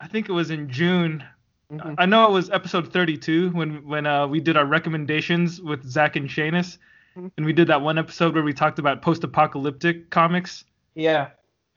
I 0.00 0.06
think 0.06 0.28
it 0.28 0.32
was 0.32 0.50
in 0.50 0.68
June. 0.68 1.24
Mm-hmm. 1.72 1.94
I 1.96 2.06
know 2.06 2.26
it 2.26 2.32
was 2.32 2.50
episode 2.50 2.92
32 2.92 3.50
when 3.50 3.86
when 3.86 4.06
uh, 4.06 4.26
we 4.26 4.40
did 4.40 4.56
our 4.56 4.66
recommendations 4.66 5.60
with 5.60 5.84
Zach 5.88 6.16
and 6.16 6.28
Shanus. 6.28 6.78
and 7.36 7.46
we 7.46 7.52
did 7.52 7.68
that 7.68 7.80
one 7.80 7.98
episode 7.98 8.34
where 8.34 8.42
we 8.42 8.52
talked 8.52 8.78
about 8.78 9.02
post-apocalyptic 9.02 10.10
comics. 10.10 10.64
Yeah. 10.94 11.30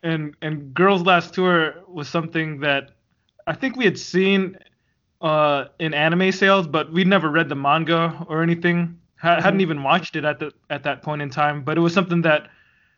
And 0.04 0.36
and 0.42 0.74
Girls 0.74 1.02
Last 1.02 1.34
Tour 1.34 1.76
was 1.88 2.08
something 2.08 2.60
that 2.60 2.92
I 3.48 3.54
think 3.54 3.76
we 3.76 3.86
had 3.86 3.98
seen 3.98 4.58
uh, 5.22 5.66
in 5.80 5.94
anime 5.94 6.32
sales, 6.32 6.68
but 6.68 6.92
we'd 6.92 7.08
never 7.08 7.30
read 7.30 7.50
the 7.50 7.56
manga 7.56 8.26
or 8.28 8.44
anything. 8.44 9.00
Ha- 9.20 9.36
mm-hmm. 9.36 9.44
Hadn't 9.44 9.62
even 9.62 9.82
watched 9.82 10.16
it 10.16 10.24
at 10.24 10.40
the 10.40 10.52
at 10.70 10.84
that 10.84 11.02
point 11.02 11.22
in 11.22 11.30
time. 11.30 11.64
But 11.64 11.78
it 11.78 11.82
was 11.82 11.94
something 11.94 12.22
that 12.22 12.50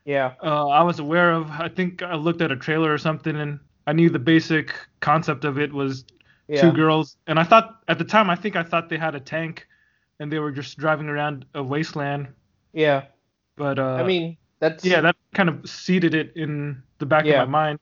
yeah 0.04 0.34
uh, 0.44 0.68
I 0.68 0.84
was 0.84 1.00
aware 1.00 1.32
of. 1.32 1.50
I 1.52 1.70
think 1.70 2.04
I 2.04 2.16
looked 2.16 2.42
at 2.42 2.52
a 2.52 2.58
trailer 2.58 2.94
or 2.94 2.98
something, 2.98 3.36
and 3.36 3.60
I 3.88 3.94
knew 3.94 4.10
the 4.10 4.20
basic 4.20 4.74
concept 5.00 5.46
of 5.46 5.58
it 5.58 5.72
was 5.72 6.04
yeah. 6.50 6.62
two 6.62 6.72
girls. 6.72 7.16
And 7.28 7.40
I 7.40 7.44
thought 7.44 7.80
at 7.88 7.98
the 7.98 8.04
time, 8.04 8.30
I 8.30 8.36
think 8.36 8.56
I 8.58 8.64
thought 8.64 8.90
they 8.90 8.98
had 8.98 9.16
a 9.16 9.20
tank, 9.20 9.68
and 10.20 10.32
they 10.32 10.40
were 10.40 10.52
just 10.52 10.78
driving 10.78 11.10
around 11.10 11.46
a 11.56 11.64
wasteland. 11.64 12.28
Yeah. 12.74 13.06
But 13.56 13.80
uh, 13.80 13.96
I 13.96 14.04
mean 14.04 14.38
that's 14.60 14.84
yeah 14.86 15.02
that 15.02 15.16
kind 15.34 15.50
of 15.50 15.70
seeded 15.70 16.14
it 16.14 16.34
in 16.36 16.84
the 17.00 17.06
back 17.06 17.26
yeah. 17.26 17.42
of 17.42 17.50
my 17.50 17.70
mind. 17.70 17.80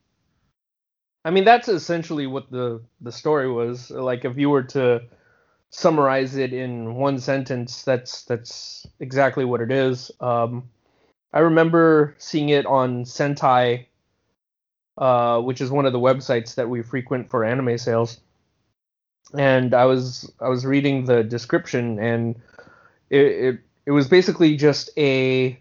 I 1.28 1.30
mean, 1.30 1.44
that's 1.44 1.68
essentially 1.68 2.26
what 2.26 2.50
the 2.52 2.82
the 3.02 3.12
story 3.12 3.52
was. 3.52 3.92
Like, 3.92 4.24
if 4.24 4.38
you 4.38 4.50
were 4.50 4.64
to 4.64 5.04
summarize 5.72 6.38
it 6.38 6.54
in 6.54 6.96
one 6.96 7.20
sentence, 7.20 7.84
that's 7.84 8.24
that's 8.24 8.88
exactly 9.02 9.44
what 9.44 9.60
it 9.60 9.70
is. 9.70 10.10
Um, 10.22 10.70
I 11.34 11.40
remember 11.40 12.16
seeing 12.18 12.48
it 12.48 12.66
on 12.66 13.04
Sentai, 13.04 13.88
uh, 14.98 15.42
which 15.42 15.60
is 15.60 15.70
one 15.70 15.86
of 15.86 15.92
the 15.92 16.00
websites 16.00 16.56
that 16.56 16.70
we 16.70 16.82
frequent 16.82 17.30
for 17.30 17.44
anime 17.44 17.78
sales. 17.78 18.22
And 19.34 19.74
I 19.74 19.86
was 19.86 20.32
I 20.40 20.48
was 20.48 20.66
reading 20.66 21.06
the 21.06 21.24
description, 21.24 22.00
and 22.00 22.36
it, 23.10 23.26
it, 23.26 23.60
it 23.86 23.92
was 23.92 24.08
basically 24.08 24.56
just 24.56 24.90
a 24.98 25.60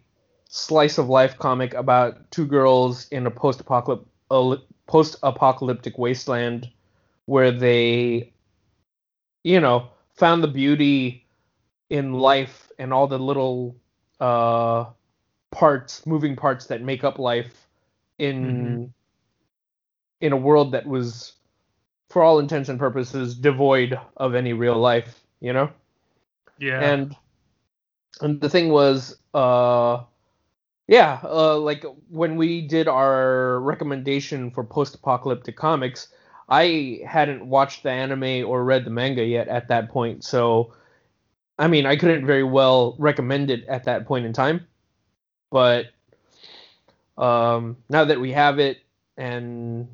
slice 0.49 0.99
of 0.99 1.09
life 1.09 1.39
comic 1.39 1.75
about 1.75 2.31
two 2.31 2.47
girls 2.47 3.09
in 3.09 3.27
a 3.27 3.31
post 3.31 3.61
apocalyptic 3.61 4.07
post-apocalyptic 4.87 5.99
wasteland 5.99 6.71
where 7.27 7.51
they 7.51 8.33
you 9.43 9.61
know 9.61 9.89
found 10.15 10.43
the 10.43 10.49
beauty 10.49 11.27
in 11.91 12.13
life 12.13 12.71
and 12.79 12.93
all 12.93 13.07
the 13.07 13.19
little 13.19 13.77
uh 14.21 14.85
parts 15.51 16.07
moving 16.07 16.37
parts 16.37 16.67
that 16.67 16.83
make 16.83 17.05
up 17.05 17.19
life 17.19 17.67
in 18.19 18.45
mm-hmm. 18.45 18.85
in 20.21 20.33
a 20.33 20.37
world 20.37 20.73
that 20.73 20.87
was 20.87 21.33
for 22.09 22.23
all 22.23 22.39
intents 22.39 22.69
and 22.69 22.79
purposes 22.79 23.35
devoid 23.35 23.99
of 24.17 24.35
any 24.35 24.53
real 24.53 24.79
life 24.79 25.21
you 25.41 25.53
know 25.53 25.71
yeah 26.59 26.81
and 26.81 27.17
and 28.21 28.41
the 28.41 28.49
thing 28.49 28.71
was 28.71 29.17
uh 29.35 29.99
yeah, 30.89 31.19
uh, 31.25 31.59
like 31.59 31.85
when 32.09 32.37
we 32.37 32.63
did 32.63 32.87
our 32.87 33.61
recommendation 33.61 34.51
for 34.51 34.63
post-apocalyptic 34.63 35.57
comics, 35.57 36.09
I 36.49 37.01
hadn't 37.05 37.45
watched 37.45 37.83
the 37.83 37.91
anime 37.91 38.49
or 38.49 38.63
read 38.65 38.85
the 38.85 38.91
manga 38.91 39.25
yet 39.25 39.49
at 39.49 39.69
that 39.69 39.91
point, 39.91 40.23
so 40.23 40.75
I 41.59 41.67
mean, 41.67 41.87
I 41.87 41.97
couldn't 41.97 42.27
very 42.27 42.45
well 42.45 42.95
recommend 42.99 43.51
it 43.51 43.67
at 43.67 43.85
that 43.85 44.07
point 44.07 44.27
in 44.27 44.33
time. 44.33 44.67
But 45.51 45.87
um, 47.19 47.79
now 47.89 48.05
that 48.05 48.21
we 48.21 48.31
have 48.33 48.59
it, 48.61 48.79
and 49.17 49.89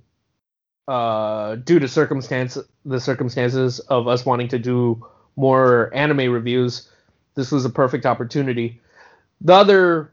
uh, 0.93 1.55
due 1.55 1.79
to 1.79 1.89
circumstance 1.89 2.59
the 2.85 3.01
circumstances 3.01 3.79
of 3.81 4.07
us 4.07 4.27
wanting 4.27 4.49
to 4.49 4.59
do 4.59 5.03
more 5.37 5.91
anime 5.95 6.31
reviews, 6.31 6.91
this 7.35 7.51
was 7.51 7.65
a 7.65 7.71
perfect 7.71 8.05
opportunity. 8.05 8.79
The 9.41 9.55
other 9.55 10.13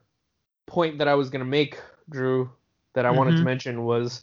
point 0.68 1.00
that 1.00 1.10
I 1.10 1.16
was 1.16 1.30
going 1.30 1.44
to 1.44 1.50
make, 1.50 1.78
Drew, 2.10 2.50
that 2.94 3.06
I 3.06 3.10
mm-hmm. 3.10 3.18
wanted 3.18 3.32
to 3.32 3.38
mm-hmm. 3.38 3.46
mention 3.46 3.84
was 3.84 4.22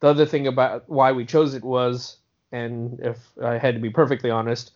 the 0.00 0.08
other 0.08 0.24
thing 0.24 0.46
about 0.46 0.88
why 0.88 1.12
we 1.12 1.26
chose 1.26 1.52
it 1.52 1.62
was, 1.62 2.16
and 2.52 2.98
if 3.00 3.18
I 3.44 3.58
had 3.58 3.74
to 3.74 3.80
be 3.80 3.90
perfectly 3.90 4.30
honest, 4.30 4.70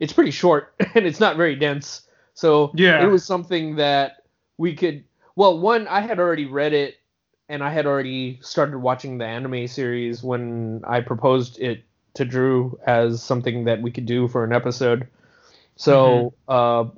it's 0.00 0.14
pretty 0.14 0.30
short 0.30 0.72
and 0.94 1.04
it's 1.04 1.20
not 1.20 1.36
very 1.36 1.54
dense. 1.54 2.00
So 2.32 2.70
yeah. 2.74 3.04
it 3.04 3.10
was 3.10 3.26
something 3.26 3.76
that 3.76 4.22
we 4.56 4.74
could. 4.74 5.04
Well, 5.34 5.58
one, 5.60 5.86
I 5.86 6.00
had 6.00 6.18
already 6.18 6.46
read 6.46 6.72
it 6.72 6.96
and 7.48 7.62
I 7.62 7.70
had 7.70 7.86
already 7.86 8.38
started 8.42 8.78
watching 8.78 9.18
the 9.18 9.26
anime 9.26 9.66
series 9.68 10.22
when 10.22 10.82
I 10.86 11.00
proposed 11.00 11.60
it 11.60 11.84
to 12.14 12.24
Drew 12.24 12.78
as 12.86 13.22
something 13.22 13.64
that 13.64 13.82
we 13.82 13.90
could 13.90 14.06
do 14.06 14.26
for 14.26 14.44
an 14.44 14.52
episode. 14.52 15.06
So 15.76 16.34
mm-hmm. 16.48 16.88
uh, 16.88 16.90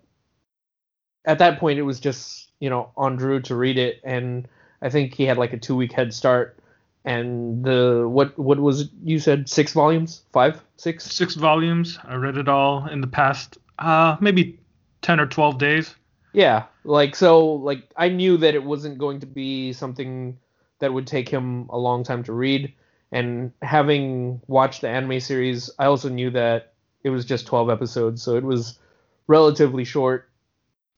at 1.25 1.39
that 1.39 1.59
point, 1.59 1.79
it 1.79 1.83
was 1.83 2.01
just 2.01 2.51
you 2.61 2.71
know 2.71 2.91
on 2.97 3.17
Drew 3.17 3.41
to 3.43 3.55
read 3.55 3.79
it, 3.79 4.01
and 4.05 4.49
I 4.81 4.91
think 4.91 5.15
he 5.15 5.25
had 5.25 5.39
like 5.39 5.53
a 5.53 5.59
two 5.59 5.77
week 5.77 5.93
head 5.93 6.15
start. 6.15 6.59
And 7.05 7.65
the 7.65 8.07
what 8.09 8.39
what 8.39 8.59
was 8.59 8.91
you 9.03 9.19
said 9.19 9.49
six 9.49 9.73
volumes 9.73 10.23
five 10.33 10.63
six 10.77 11.05
six 11.05 11.37
volumes 11.37 11.99
I 12.05 12.17
read 12.17 12.37
it 12.37 12.49
all 12.49 12.87
in 12.87 13.01
the 13.01 13.07
past 13.07 13.57
uh 13.79 14.17
maybe 14.21 14.59
ten 15.01 15.19
or 15.21 15.27
twelve 15.27 15.59
days 15.59 15.95
yeah 16.33 16.65
like 16.89 17.15
so 17.15 17.47
like 17.55 17.89
I 17.97 18.09
knew 18.09 18.37
that 18.39 18.55
it 18.55 18.65
wasn't 18.65 18.99
going 18.99 19.21
to 19.21 19.27
be 19.27 19.73
something 19.73 20.39
that 20.79 20.93
would 20.93 21.07
take 21.07 21.29
him 21.29 21.69
a 21.71 21.79
long 21.79 22.05
time 22.05 22.23
to 22.25 22.33
read 22.33 22.73
and 23.11 23.53
having 23.63 24.41
watched 24.47 24.81
the 24.81 24.89
anime 24.89 25.21
series 25.21 25.71
I 25.79 25.87
also 25.87 26.09
knew 26.09 26.31
that 26.31 26.73
it 27.03 27.11
was 27.11 27.25
just 27.25 27.47
12 27.47 27.71
episodes 27.71 28.23
so 28.23 28.37
it 28.37 28.45
was 28.45 28.79
relatively 29.27 29.85
short 29.85 30.29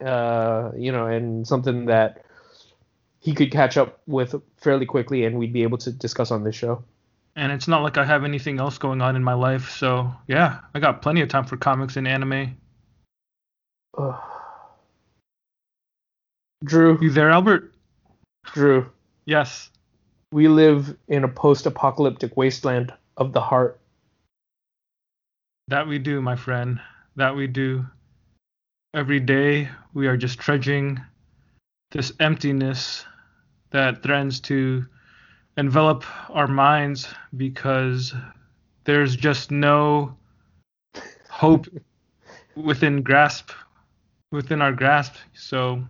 uh, 0.04 0.70
you 0.76 0.92
know, 0.92 1.06
and 1.06 1.46
something 1.46 1.86
that 1.86 2.24
he 3.18 3.34
could 3.34 3.50
catch 3.50 3.76
up 3.76 4.00
with 4.06 4.34
fairly 4.56 4.86
quickly, 4.86 5.24
and 5.24 5.38
we'd 5.38 5.52
be 5.52 5.62
able 5.62 5.78
to 5.78 5.92
discuss 5.92 6.30
on 6.30 6.44
this 6.44 6.54
show. 6.54 6.82
And 7.36 7.52
it's 7.52 7.68
not 7.68 7.82
like 7.82 7.98
I 7.98 8.04
have 8.04 8.24
anything 8.24 8.58
else 8.58 8.78
going 8.78 9.00
on 9.00 9.14
in 9.14 9.22
my 9.22 9.34
life, 9.34 9.70
so 9.70 10.12
yeah, 10.26 10.60
I 10.74 10.80
got 10.80 11.02
plenty 11.02 11.20
of 11.20 11.28
time 11.28 11.44
for 11.44 11.56
comics 11.56 11.96
and 11.96 12.08
anime. 12.08 12.56
Uh, 13.96 14.18
Drew, 16.64 16.98
you 17.00 17.10
there, 17.10 17.30
Albert? 17.30 17.72
Drew. 18.52 18.90
Yes. 19.24 19.70
We 20.32 20.46
live 20.48 20.96
in 21.08 21.24
a 21.24 21.28
post-apocalyptic 21.28 22.36
wasteland 22.36 22.92
of 23.16 23.32
the 23.32 23.40
heart. 23.40 23.80
That 25.68 25.88
we 25.88 25.98
do, 25.98 26.20
my 26.20 26.36
friend. 26.36 26.80
That 27.16 27.34
we 27.34 27.46
do. 27.46 27.86
Every 28.92 29.20
day 29.20 29.70
we 29.94 30.06
are 30.06 30.16
just 30.16 30.38
trudging 30.38 31.00
this 31.92 32.12
emptiness 32.20 33.06
that 33.70 34.02
threatens 34.02 34.40
to 34.40 34.84
envelop 35.56 36.04
our 36.30 36.46
minds 36.46 37.08
because 37.36 38.12
there's 38.84 39.16
just 39.16 39.50
no 39.50 40.16
hope 41.28 41.66
within 42.56 43.02
grasp 43.02 43.50
within 44.32 44.62
our 44.62 44.72
grasp 44.72 45.14
so 45.34 45.82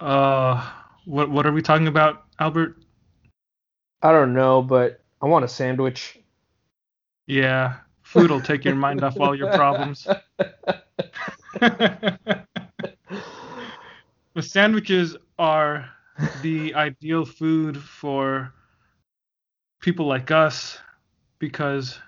uh 0.00 0.70
what 1.04 1.30
what 1.30 1.46
are 1.46 1.52
we 1.52 1.62
talking 1.62 1.88
about 1.88 2.24
albert 2.38 2.76
i 4.02 4.10
don't 4.10 4.34
know 4.34 4.62
but 4.62 5.02
i 5.22 5.26
want 5.26 5.44
a 5.44 5.48
sandwich 5.48 6.18
yeah 7.26 7.76
Food 8.10 8.32
will 8.32 8.40
take 8.40 8.64
your 8.64 8.74
mind 8.74 9.04
off 9.04 9.20
all 9.20 9.36
your 9.36 9.52
problems. 9.52 10.04
the 11.60 12.36
sandwiches 14.40 15.16
are 15.38 15.88
the 16.42 16.74
ideal 16.74 17.24
food 17.24 17.76
for 17.76 18.52
people 19.80 20.06
like 20.06 20.32
us 20.32 20.76
because 21.38 22.00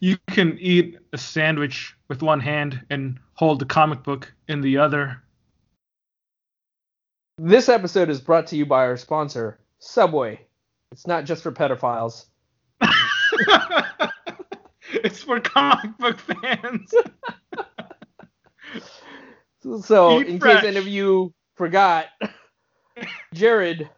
you 0.00 0.18
can 0.28 0.58
eat 0.60 0.98
a 1.14 1.18
sandwich 1.18 1.96
with 2.08 2.20
one 2.20 2.40
hand 2.40 2.84
and 2.90 3.18
hold 3.32 3.58
the 3.58 3.64
comic 3.64 4.02
book 4.02 4.30
in 4.48 4.60
the 4.60 4.76
other. 4.76 5.22
This 7.42 7.70
episode 7.70 8.10
is 8.10 8.20
brought 8.20 8.48
to 8.48 8.56
you 8.56 8.66
by 8.66 8.84
our 8.84 8.98
sponsor, 8.98 9.60
Subway. 9.78 10.46
It's 10.92 11.06
not 11.06 11.24
just 11.24 11.42
for 11.42 11.50
pedophiles, 11.50 12.26
it's 14.90 15.22
for 15.22 15.40
comic 15.40 15.96
book 15.96 16.18
fans. 16.18 16.92
So, 19.82 20.20
Eat 20.20 20.26
in 20.26 20.40
fresh. 20.40 20.60
case 20.60 20.68
any 20.68 20.78
of 20.78 20.86
you 20.86 21.34
forgot, 21.54 22.06
Jared, 23.34 23.90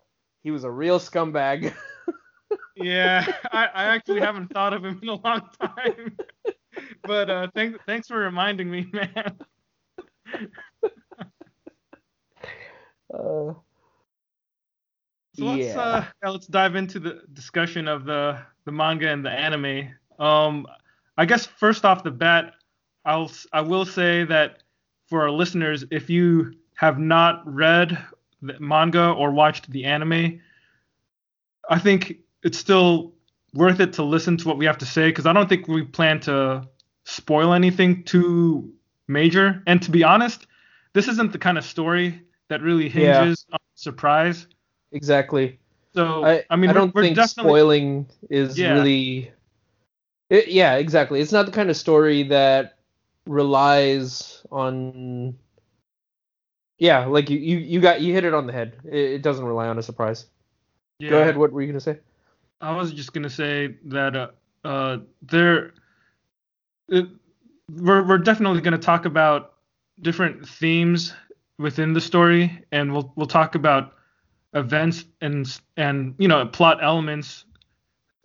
he 0.42 0.50
was 0.50 0.64
a 0.64 0.70
real 0.70 0.98
scumbag. 0.98 1.72
yeah, 2.76 3.24
I, 3.52 3.66
I 3.66 3.84
actually 3.84 4.20
haven't 4.20 4.52
thought 4.52 4.72
of 4.72 4.84
him 4.84 4.98
in 5.00 5.08
a 5.08 5.14
long 5.14 5.48
time. 5.60 6.16
But 7.04 7.30
uh, 7.30 7.48
thanks 7.54 7.78
thanks 7.86 8.08
for 8.08 8.18
reminding 8.18 8.70
me, 8.70 8.88
man. 8.92 9.38
Uh, 13.12 13.54
So 15.34 15.46
let's 15.46 15.74
Yeah. 15.74 16.04
uh 16.22 16.30
let's 16.30 16.46
dive 16.46 16.76
into 16.76 16.98
the 16.98 17.22
discussion 17.32 17.88
of 17.88 18.04
the 18.04 18.38
the 18.64 18.72
manga 18.72 19.08
and 19.10 19.24
the 19.24 19.30
anime. 19.30 19.94
Um, 20.18 20.66
I 21.16 21.24
guess 21.24 21.46
first 21.46 21.84
off 21.84 22.02
the 22.04 22.10
bat, 22.10 22.54
I'll 23.04 23.30
I 23.52 23.60
will 23.62 23.84
say 23.86 24.24
that 24.24 24.62
for 25.08 25.22
our 25.22 25.30
listeners, 25.30 25.84
if 25.90 26.10
you 26.10 26.54
have 26.74 26.98
not 26.98 27.42
read 27.46 27.98
the 28.42 28.58
manga 28.60 29.10
or 29.10 29.30
watched 29.30 29.70
the 29.70 29.84
anime, 29.84 30.40
I 31.68 31.78
think 31.78 32.18
it's 32.42 32.58
still 32.58 33.14
worth 33.54 33.80
it 33.80 33.92
to 33.94 34.02
listen 34.02 34.36
to 34.38 34.48
what 34.48 34.58
we 34.58 34.66
have 34.66 34.78
to 34.78 34.86
say 34.86 35.08
because 35.08 35.26
I 35.26 35.32
don't 35.32 35.48
think 35.48 35.68
we 35.68 35.82
plan 35.82 36.20
to 36.20 36.68
spoil 37.04 37.52
anything 37.52 38.04
too 38.04 38.72
major. 39.08 39.62
And 39.66 39.80
to 39.82 39.90
be 39.90 40.02
honest, 40.04 40.46
this 40.92 41.08
isn't 41.08 41.32
the 41.32 41.38
kind 41.38 41.58
of 41.58 41.64
story 41.64 42.22
that 42.52 42.60
really 42.60 42.88
Yeah. 42.88 43.20
hinges 43.20 43.46
on 43.50 43.58
surprise. 43.74 44.46
exactly. 44.92 45.58
So 45.94 46.24
I, 46.24 46.44
I, 46.50 46.56
mean, 46.56 46.70
I 46.70 46.72
don't 46.74 46.92
think 46.92 47.18
spoiling 47.22 48.06
is 48.30 48.58
Yeah. 48.58 48.74
really. 48.74 49.32
It, 50.30 50.48
yeah, 50.48 50.74
exactly. 50.76 51.20
It's 51.20 51.32
not 51.32 51.46
the 51.46 51.52
kind 51.52 51.70
of 51.70 51.76
story 51.76 52.22
that 52.24 52.78
relies 53.26 54.44
on. 54.50 55.36
Yeah, 56.78 57.06
like 57.06 57.30
you, 57.30 57.38
you, 57.38 57.58
you 57.58 57.80
got 57.80 58.00
you 58.00 58.12
hit 58.12 58.24
it 58.24 58.34
on 58.34 58.46
the 58.46 58.52
head. 58.52 58.76
It, 58.84 58.96
it 58.96 59.22
doesn't 59.22 59.44
rely 59.44 59.68
on 59.68 59.78
a 59.78 59.82
surprise. 59.82 60.26
yeah, 60.98 61.10
Go 61.10 61.20
ahead. 61.20 61.36
What 61.36 61.52
were 61.52 61.62
you 61.62 61.68
gonna 61.68 61.80
say? 61.80 61.98
I 62.60 62.74
was 62.76 62.92
just 62.92 63.12
gonna 63.12 63.30
say 63.30 63.76
that 63.86 64.16
uh, 64.16 64.28
uh 64.64 64.98
there, 65.22 65.74
it, 66.88 67.06
we're 67.70 68.06
we're 68.06 68.18
definitely 68.18 68.60
gonna 68.60 68.78
talk 68.78 69.04
about 69.04 69.54
different 70.00 70.48
themes 70.48 71.12
within 71.62 71.92
the 71.92 72.00
story, 72.00 72.64
and 72.72 72.92
we'll 72.92 73.12
we'll 73.16 73.26
talk 73.26 73.54
about 73.54 73.94
events 74.54 75.04
and 75.20 75.46
and 75.76 76.14
you 76.18 76.28
know 76.28 76.46
plot 76.46 76.78
elements. 76.82 77.44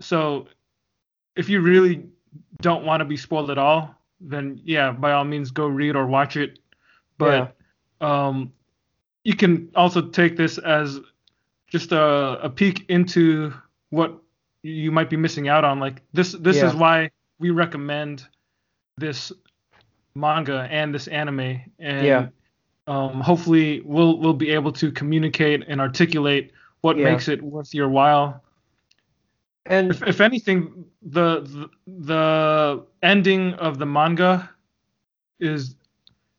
So 0.01 0.47
if 1.35 1.47
you 1.49 1.61
really 1.61 2.03
don't 2.61 2.83
want 2.85 3.01
to 3.01 3.05
be 3.05 3.17
spoiled 3.17 3.49
at 3.51 3.57
all, 3.57 3.95
then 4.19 4.59
yeah, 4.63 4.91
by 4.91 5.13
all 5.13 5.23
means 5.23 5.51
go 5.51 5.67
read 5.67 5.95
or 5.95 6.05
watch 6.07 6.35
it. 6.35 6.59
But 7.17 7.55
um, 8.01 8.51
you 9.23 9.35
can 9.35 9.69
also 9.75 10.01
take 10.01 10.37
this 10.37 10.57
as 10.57 10.99
just 11.67 11.91
a, 11.91 12.39
a 12.43 12.49
peek 12.49 12.85
into 12.89 13.53
what 13.89 14.17
you 14.63 14.91
might 14.91 15.09
be 15.09 15.17
missing 15.17 15.47
out 15.47 15.63
on. 15.63 15.79
Like 15.79 16.01
this, 16.13 16.33
this 16.33 16.57
Yeah. 16.57 16.67
is 16.69 16.75
why 16.75 17.11
we 17.39 17.49
recommend 17.51 18.25
this 18.97 19.31
manga 20.15 20.67
and 20.71 20.93
this 20.93 21.07
anime, 21.07 21.61
and 21.79 22.05
Yeah. 22.05 22.27
Um, 22.87 23.21
hopefully 23.21 23.81
we'll 23.85 24.17
we'll 24.17 24.33
be 24.33 24.49
able 24.51 24.71
to 24.73 24.91
communicate 24.91 25.63
and 25.67 25.79
articulate 25.81 26.51
what 26.81 26.97
Yeah. 26.97 27.11
makes 27.11 27.27
it 27.27 27.41
worth 27.41 27.73
your 27.73 27.89
while. 27.89 28.43
And 29.65 29.91
If, 29.91 30.01
if 30.03 30.21
anything, 30.21 30.85
the, 31.01 31.41
the 31.41 31.69
the 31.87 32.85
ending 33.03 33.53
of 33.55 33.77
the 33.79 33.85
manga 33.85 34.49
is 35.39 35.75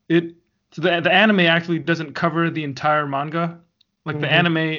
it 0.09 0.35
so 0.73 0.83
the 0.83 1.01
the 1.01 1.13
anime 1.13 1.41
actually 1.41 1.79
doesn't 1.79 2.15
cover 2.15 2.51
the 2.51 2.65
entire 2.65 3.07
manga. 3.07 3.61
Like 4.05 4.21
the 4.21 4.27
Mhm. 4.27 4.31
anime 4.33 4.79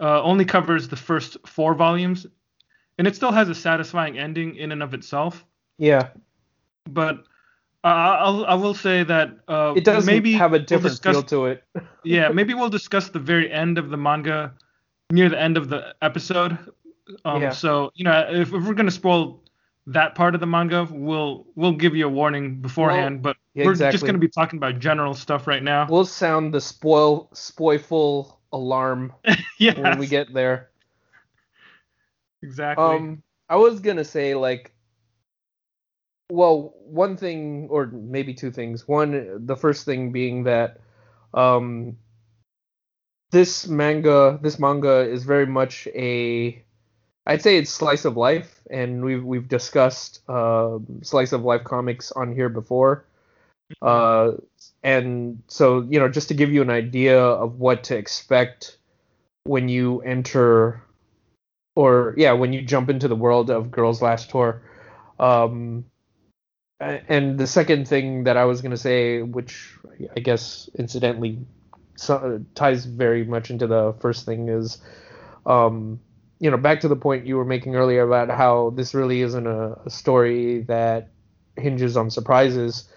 uh, 0.00 0.22
only 0.22 0.44
covers 0.44 0.88
the 0.88 0.96
first 0.96 1.36
four 1.46 1.74
volumes, 1.74 2.26
and 2.98 3.06
it 3.06 3.14
still 3.16 3.32
has 3.32 3.48
a 3.48 3.54
satisfying 3.54 4.18
ending 4.18 4.56
in 4.56 4.72
and 4.72 4.82
of 4.82 4.94
itself. 4.94 5.44
yeah, 5.78 6.08
But 6.90 7.24
uh, 7.84 7.86
I'll 7.86 8.44
I 8.46 8.54
will 8.54 8.74
say 8.74 9.04
that 9.04 9.30
uh, 9.48 9.74
it 9.76 9.84
does 9.84 10.04
maybe 10.06 10.32
have 10.32 10.52
a 10.52 10.56
we'll 10.56 10.64
different 10.64 10.94
discuss- 10.94 11.14
feel 11.14 11.22
to 11.22 11.46
it. 11.46 11.64
yeah, 12.04 12.28
maybe 12.28 12.54
we'll 12.54 12.68
discuss 12.80 13.08
the 13.08 13.18
very 13.18 13.50
end 13.52 13.78
of 13.78 13.90
the 13.90 13.96
manga 13.96 14.52
near 15.10 15.28
the 15.28 15.40
end 15.40 15.56
of 15.56 15.68
the 15.68 15.94
episode. 16.02 16.58
Um, 17.24 17.40
Yeah. 17.42 17.50
So 17.50 17.90
you 17.94 18.04
know, 18.04 18.26
if, 18.30 18.52
if 18.52 18.64
we're 18.66 18.74
gonna 18.74 18.90
spoil 18.90 19.42
that 19.86 20.14
part 20.14 20.34
of 20.34 20.40
the 20.40 20.46
manga, 20.46 20.86
we'll 20.90 21.46
we'll 21.54 21.72
give 21.72 21.96
you 21.96 22.06
a 22.06 22.10
warning 22.10 22.60
beforehand. 22.60 23.22
but 23.22 23.36
yeah, 23.54 23.64
we're 23.64 23.74
just 23.74 24.04
gonna 24.04 24.18
be 24.18 24.28
talking 24.28 24.58
about 24.58 24.78
general 24.80 25.14
stuff 25.14 25.46
right 25.46 25.62
now. 25.62 25.86
We'll 25.88 26.04
sound 26.04 26.52
the 26.52 26.60
spoil 26.60 27.30
spoilful 27.32 28.38
alarm 28.52 29.14
yeah, 29.58 29.78
when 29.80 29.98
we 29.98 30.06
get 30.06 30.32
there. 30.34 30.70
exactly. 32.42 32.84
Um, 32.84 33.22
I 33.48 33.56
was 33.56 33.80
gonna 33.80 34.04
say 34.04 34.34
like, 34.34 34.72
well, 36.30 36.74
one 36.84 37.16
thing 37.16 37.68
or 37.70 37.86
maybe 37.86 38.34
two 38.34 38.50
things. 38.50 38.86
One, 38.86 39.46
the 39.46 39.56
first 39.56 39.84
thing 39.84 40.12
being 40.12 40.44
that, 40.44 40.80
um, 41.34 41.96
this 43.30 43.66
manga, 43.66 44.38
this 44.42 44.58
manga 44.58 45.00
is 45.00 45.24
very 45.24 45.46
much 45.46 45.86
a, 45.94 46.62
I'd 47.26 47.42
say 47.42 47.58
it's 47.58 47.70
slice 47.70 48.04
of 48.04 48.16
life, 48.16 48.62
and 48.70 49.04
we've 49.04 49.24
we've 49.24 49.48
discussed 49.48 50.20
uh, 50.28 50.78
slice 51.02 51.32
of 51.32 51.44
life 51.44 51.64
comics 51.64 52.10
on 52.12 52.34
here 52.34 52.48
before. 52.48 53.04
Uh, 53.82 54.32
and 54.82 55.42
so 55.46 55.82
you 55.90 55.98
know, 55.98 56.08
just 56.08 56.28
to 56.28 56.34
give 56.34 56.50
you 56.50 56.62
an 56.62 56.70
idea 56.70 57.20
of 57.20 57.58
what 57.58 57.84
to 57.84 57.96
expect 57.96 58.78
when 59.44 59.68
you 59.68 60.00
enter 60.00 60.82
or 61.76 62.14
yeah, 62.16 62.32
when 62.32 62.54
you 62.54 62.62
jump 62.62 62.88
into 62.88 63.08
the 63.08 63.16
world 63.16 63.50
of 63.50 63.70
Girls 63.70 64.00
Last 64.00 64.30
Tour. 64.30 64.62
Um, 65.20 65.84
and 66.80 67.38
the 67.38 67.46
second 67.46 67.88
thing 67.88 68.24
that 68.24 68.36
I 68.36 68.44
was 68.44 68.62
gonna 68.62 68.76
say, 68.76 69.22
which 69.22 69.76
I 70.16 70.20
guess 70.20 70.68
incidentally 70.78 71.40
so, 71.96 72.44
ties 72.54 72.84
very 72.84 73.24
much 73.24 73.50
into 73.50 73.66
the 73.66 73.94
first 74.00 74.24
thing, 74.26 74.48
is 74.48 74.78
um, 75.46 76.00
you 76.40 76.50
know 76.50 76.56
back 76.56 76.80
to 76.80 76.88
the 76.88 76.96
point 76.96 77.26
you 77.26 77.36
were 77.36 77.44
making 77.44 77.74
earlier 77.76 78.02
about 78.02 78.30
how 78.30 78.70
this 78.70 78.94
really 78.94 79.22
isn't 79.22 79.46
a, 79.46 79.72
a 79.86 79.90
story 79.90 80.62
that 80.62 81.10
hinges 81.56 81.96
on 81.96 82.10
surprises. 82.10 82.88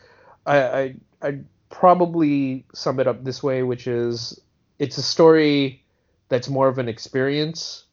I, 0.46 0.58
I 0.64 0.96
I'd 1.22 1.46
probably 1.70 2.66
sum 2.74 3.00
it 3.00 3.08
up 3.08 3.24
this 3.24 3.42
way, 3.42 3.64
which 3.64 3.88
is 3.88 4.40
it's 4.80 4.98
a 4.98 5.04
story 5.04 5.84
that's 6.30 6.50
more 6.50 6.68
of 6.68 6.78
an 6.78 6.88
experience 6.90 7.86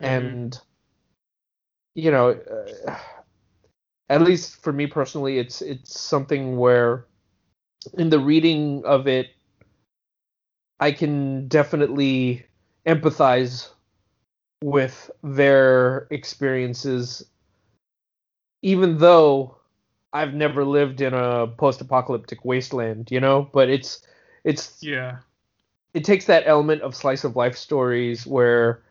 Mhm. 0.00 0.06
and 0.08 0.60
you 1.94 2.10
know 2.10 2.30
uh, 2.30 2.98
at 4.10 4.20
least 4.20 4.60
for 4.60 4.72
me 4.72 4.86
personally 4.86 5.38
it's 5.38 5.62
it's 5.62 5.98
something 5.98 6.58
where 6.58 7.06
in 7.96 8.10
the 8.10 8.18
reading 8.18 8.82
of 8.84 9.06
it 9.06 9.28
i 10.80 10.92
can 10.92 11.48
definitely 11.48 12.44
empathize 12.86 13.70
with 14.62 15.10
their 15.22 16.08
experiences 16.10 17.24
even 18.62 18.98
though 18.98 19.56
i've 20.12 20.34
never 20.34 20.64
lived 20.64 21.00
in 21.00 21.14
a 21.14 21.46
post-apocalyptic 21.46 22.44
wasteland 22.44 23.10
you 23.10 23.20
know 23.20 23.48
but 23.52 23.70
it's 23.70 24.02
it's 24.44 24.82
yeah. 24.82 25.18
it 25.94 26.04
takes 26.04 26.24
that 26.24 26.42
element 26.46 26.82
of 26.82 26.96
slice 26.96 27.24
of 27.24 27.36
life 27.36 27.56
stories 27.56 28.26
where 28.26 28.82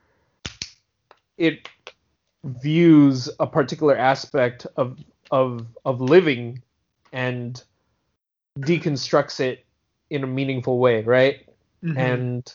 it 1.38 1.68
views 2.44 3.30
a 3.40 3.48
particular 3.48 3.96
aspect 3.98 4.66
of 4.78 4.98
of 5.32 5.68
of 5.86 6.02
living 6.02 6.62
and 7.12 7.64
deconstructs 8.60 9.40
it 9.40 9.66
in 10.10 10.24
a 10.24 10.28
meaningful 10.28 10.80
way, 10.80 11.04
right? 11.04 11.48
Mhm. 11.84 11.98
And 11.98 12.54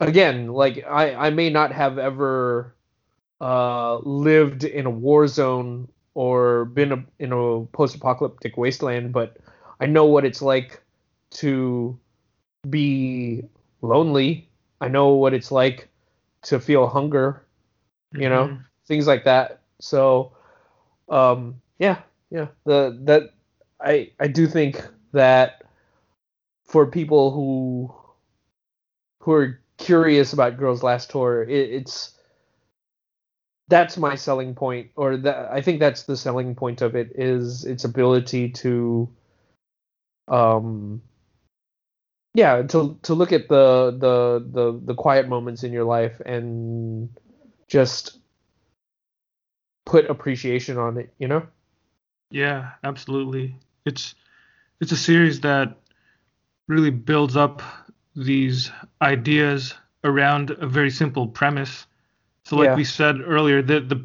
again, 0.00 0.48
like 0.48 0.84
I 0.86 1.14
I 1.14 1.30
may 1.30 1.50
not 1.50 1.72
have 1.72 1.98
ever 1.98 2.74
uh 3.40 3.98
lived 3.98 4.64
in 4.64 4.86
a 4.86 4.90
war 4.90 5.26
zone 5.28 5.88
or 6.14 6.66
been 6.66 6.92
a, 6.92 7.04
in 7.18 7.32
a 7.32 7.64
post-apocalyptic 7.72 8.56
wasteland, 8.56 9.12
but 9.12 9.38
I 9.80 9.86
know 9.86 10.06
what 10.06 10.24
it's 10.24 10.42
like 10.42 10.82
to 11.32 11.98
be 12.68 13.44
lonely. 13.82 14.48
I 14.80 14.88
know 14.88 15.10
what 15.14 15.34
it's 15.34 15.52
like 15.52 15.88
to 16.44 16.60
feel 16.60 16.86
hunger, 16.88 17.41
you 18.14 18.28
know, 18.28 18.48
Mhm. 18.48 18.64
things 18.86 19.06
like 19.06 19.24
that. 19.24 19.60
So, 19.80 20.32
um, 21.08 21.60
yeah, 21.78 22.00
yeah, 22.30 22.48
the 22.64 22.98
that 23.04 23.34
I 23.80 24.12
I 24.20 24.28
do 24.28 24.46
think 24.46 24.84
that 25.12 25.62
for 26.64 26.86
people 26.86 27.30
who 27.30 27.94
who 29.20 29.32
are 29.32 29.60
curious 29.78 30.32
about 30.32 30.58
Girls 30.58 30.82
Last 30.82 31.10
Tour, 31.10 31.42
it, 31.44 31.70
it's 31.70 32.16
that's 33.68 33.96
my 33.96 34.14
selling 34.14 34.54
point, 34.54 34.90
or 34.96 35.16
that 35.16 35.50
I 35.50 35.60
think 35.62 35.80
that's 35.80 36.02
the 36.04 36.16
selling 36.16 36.54
point 36.54 36.82
of 36.82 36.94
it 36.94 37.12
is 37.14 37.64
its 37.64 37.84
ability 37.84 38.50
to, 38.50 39.08
um, 40.28 41.02
yeah, 42.34 42.62
to 42.62 42.98
to 43.02 43.14
look 43.14 43.32
at 43.32 43.48
the 43.48 43.90
the 43.98 44.44
the 44.50 44.80
the 44.84 44.94
quiet 44.94 45.28
moments 45.28 45.64
in 45.64 45.72
your 45.72 45.84
life 45.84 46.20
and 46.24 47.10
just 47.72 48.18
put 49.86 50.10
appreciation 50.10 50.76
on 50.76 50.98
it, 50.98 51.12
you 51.18 51.26
know? 51.26 51.46
Yeah, 52.30 52.72
absolutely. 52.84 53.56
It's 53.86 54.14
it's 54.80 54.92
a 54.92 54.96
series 54.96 55.40
that 55.40 55.76
really 56.68 56.90
builds 56.90 57.36
up 57.36 57.62
these 58.14 58.70
ideas 59.00 59.74
around 60.04 60.50
a 60.50 60.66
very 60.66 60.90
simple 60.90 61.26
premise. 61.28 61.86
So 62.44 62.56
like 62.56 62.68
Yeah. 62.70 62.76
we 62.76 62.84
said 62.84 63.20
earlier, 63.20 63.62
the 63.62 63.80
the 63.80 64.04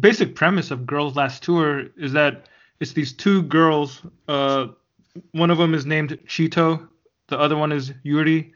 basic 0.00 0.34
premise 0.34 0.70
of 0.70 0.86
Girls 0.86 1.16
Last 1.16 1.42
Tour 1.42 1.88
is 1.96 2.12
that 2.12 2.46
it's 2.80 2.92
these 2.92 3.12
two 3.12 3.42
girls. 3.42 4.02
Uh, 4.28 4.68
one 5.32 5.50
of 5.50 5.58
them 5.58 5.74
is 5.74 5.86
named 5.86 6.18
Chito, 6.26 6.88
the 7.28 7.38
other 7.38 7.56
one 7.56 7.72
is 7.72 7.92
Yuri, 8.02 8.54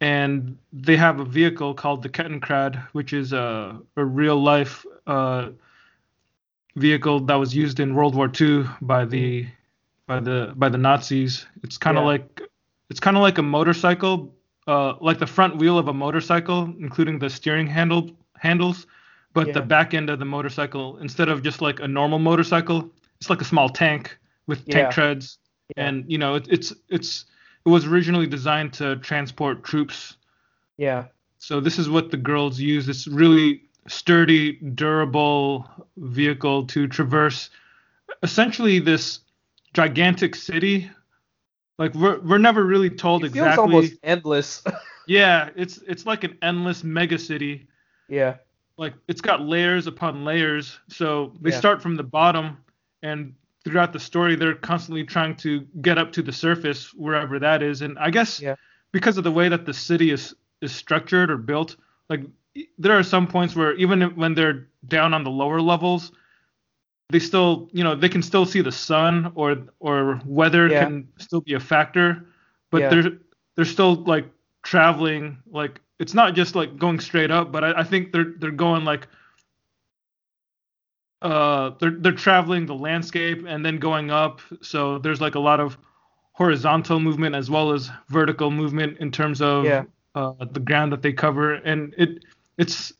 and 0.00 0.56
they 0.72 0.96
have 0.96 1.20
a 1.20 1.24
vehicle 1.24 1.74
called 1.74 2.02
the 2.02 2.08
Kettenkrad, 2.08 2.76
which 2.92 3.12
is 3.12 3.32
a 3.32 3.80
a 3.96 4.04
real 4.04 4.40
life 4.40 4.84
uh, 5.06 5.50
vehicle 6.76 7.20
that 7.20 7.34
was 7.34 7.54
used 7.54 7.80
in 7.80 7.94
World 7.94 8.14
War 8.14 8.30
II 8.40 8.64
by 8.82 9.04
the 9.04 9.46
by 10.06 10.20
the 10.20 10.52
by 10.56 10.68
the 10.68 10.78
Nazis. 10.78 11.46
It's 11.62 11.78
kind 11.78 11.98
of 11.98 12.04
Yeah. 12.04 12.08
like 12.08 12.40
it's 12.90 13.00
kind 13.00 13.16
of 13.16 13.22
like 13.22 13.38
a 13.38 13.42
motorcycle, 13.42 14.34
uh, 14.66 14.94
like 15.00 15.18
the 15.18 15.26
front 15.26 15.56
wheel 15.56 15.78
of 15.78 15.88
a 15.88 15.92
motorcycle, 15.92 16.64
including 16.78 17.18
the 17.18 17.28
steering 17.28 17.66
handle 17.66 18.10
handles, 18.38 18.86
but 19.34 19.52
the 19.52 19.60
back 19.60 19.94
end 19.94 20.10
of 20.10 20.18
the 20.18 20.24
motorcycle 20.24 20.96
instead 20.98 21.28
of 21.28 21.42
just 21.42 21.60
like 21.60 21.80
a 21.80 21.88
normal 21.88 22.18
motorcycle, 22.18 22.90
it's 23.20 23.28
like 23.28 23.40
a 23.40 23.44
small 23.44 23.68
tank 23.68 24.16
with 24.46 24.64
tank 24.68 24.86
Yeah. 24.86 24.90
treads, 24.90 25.38
Yeah. 25.76 25.88
and 25.88 26.04
you 26.10 26.18
know 26.18 26.36
it, 26.36 26.46
it's 26.48 26.72
it's 26.88 27.24
it 27.68 27.72
was 27.72 27.86
originally 27.86 28.26
designed 28.26 28.72
to 28.74 28.96
transport 28.96 29.62
troops 29.62 30.16
Yeah. 30.78 31.04
so 31.38 31.60
this 31.60 31.78
is 31.78 31.88
what 31.88 32.10
the 32.10 32.16
girls 32.16 32.58
use. 32.58 32.86
This 32.86 33.06
really 33.06 33.62
sturdy, 33.88 34.52
durable 34.74 35.68
vehicle 35.96 36.66
to 36.66 36.86
traverse 36.88 37.50
essentially 38.22 38.78
this 38.80 39.20
gigantic 39.74 40.34
city. 40.34 40.90
Like 41.78 41.94
we're 41.94 42.20
we're 42.20 42.38
never 42.38 42.64
really 42.64 42.90
told 42.90 43.24
It 43.24 43.32
feels 43.32 43.46
exactly. 43.46 43.62
almost 43.74 43.92
endless. 44.02 44.62
Yeah, 45.06 45.48
it's 45.56 45.78
it's 45.86 46.04
like 46.04 46.24
an 46.24 46.36
endless 46.42 46.84
mega 46.84 47.18
city. 47.18 47.66
yeah. 48.08 48.36
Like 48.76 48.94
it's 49.08 49.22
got 49.22 49.40
layers 49.40 49.86
upon 49.86 50.24
layers. 50.24 50.78
So 50.88 51.32
they 51.40 51.50
Yeah. 51.50 51.58
start 51.58 51.80
from 51.82 51.96
the 51.96 52.02
bottom 52.04 52.58
and 53.02 53.34
throughout 53.64 53.92
the 53.92 54.00
story 54.00 54.36
they're 54.36 54.54
constantly 54.54 55.04
trying 55.04 55.36
to 55.36 55.66
get 55.82 55.98
up 55.98 56.12
to 56.12 56.22
the 56.22 56.32
surface 56.32 56.92
wherever 56.94 57.38
that 57.38 57.62
is. 57.62 57.82
And 57.82 57.98
I 57.98 58.10
guess 58.10 58.40
Yeah. 58.40 58.54
because 58.92 59.18
of 59.18 59.24
the 59.24 59.32
way 59.32 59.48
that 59.48 59.66
the 59.66 59.74
city 59.74 60.10
is 60.10 60.34
is 60.60 60.72
structured 60.74 61.30
or 61.30 61.36
built, 61.36 61.76
like 62.08 62.22
there 62.78 62.98
are 62.98 63.02
some 63.02 63.26
points 63.26 63.54
where 63.54 63.74
even 63.74 64.00
when 64.16 64.34
they're 64.34 64.66
down 64.88 65.14
on 65.14 65.22
the 65.22 65.30
lower 65.30 65.60
levels, 65.60 66.10
they 67.10 67.18
still, 67.18 67.68
you 67.72 67.84
know, 67.84 67.94
they 67.94 68.08
can 68.08 68.22
still 68.22 68.44
see 68.44 68.60
the 68.60 68.72
sun 68.72 69.32
or 69.34 69.56
or 69.80 70.20
weather 70.24 70.68
Yeah. 70.68 70.84
can 70.84 71.08
still 71.18 71.40
be 71.40 71.54
a 71.54 71.60
factor, 71.60 72.26
but 72.70 72.82
Yeah. 72.82 72.88
they're 72.90 73.12
they're 73.56 73.64
still 73.64 73.94
like 74.04 74.26
traveling 74.62 75.38
like 75.50 75.80
it's 75.98 76.14
not 76.14 76.34
just 76.34 76.54
like 76.54 76.76
going 76.78 77.00
straight 77.00 77.30
up, 77.30 77.50
but 77.50 77.64
I, 77.64 77.80
I 77.80 77.84
think 77.84 78.12
they're 78.12 78.32
they're 78.38 78.50
going 78.50 78.84
like 78.84 79.08
uh 81.22 81.70
they're 81.80 81.96
they're 81.98 82.12
traveling 82.12 82.66
the 82.66 82.74
landscape 82.74 83.44
and 83.46 83.64
then 83.66 83.78
going 83.78 84.10
up 84.10 84.40
so 84.60 84.98
there's 84.98 85.20
like 85.20 85.34
a 85.34 85.40
lot 85.40 85.58
of 85.58 85.76
horizontal 86.32 87.00
movement 87.00 87.34
as 87.34 87.50
well 87.50 87.72
as 87.72 87.90
vertical 88.08 88.50
movement 88.50 88.96
in 88.98 89.10
terms 89.10 89.40
of 89.42 89.64
Yeah. 89.64 89.84
uh, 90.14 90.34
the 90.52 90.60
ground 90.60 90.92
that 90.92 91.02
they 91.02 91.12
cover 91.12 91.54
and 91.54 91.92
it 91.98 92.24
it's 92.56 92.92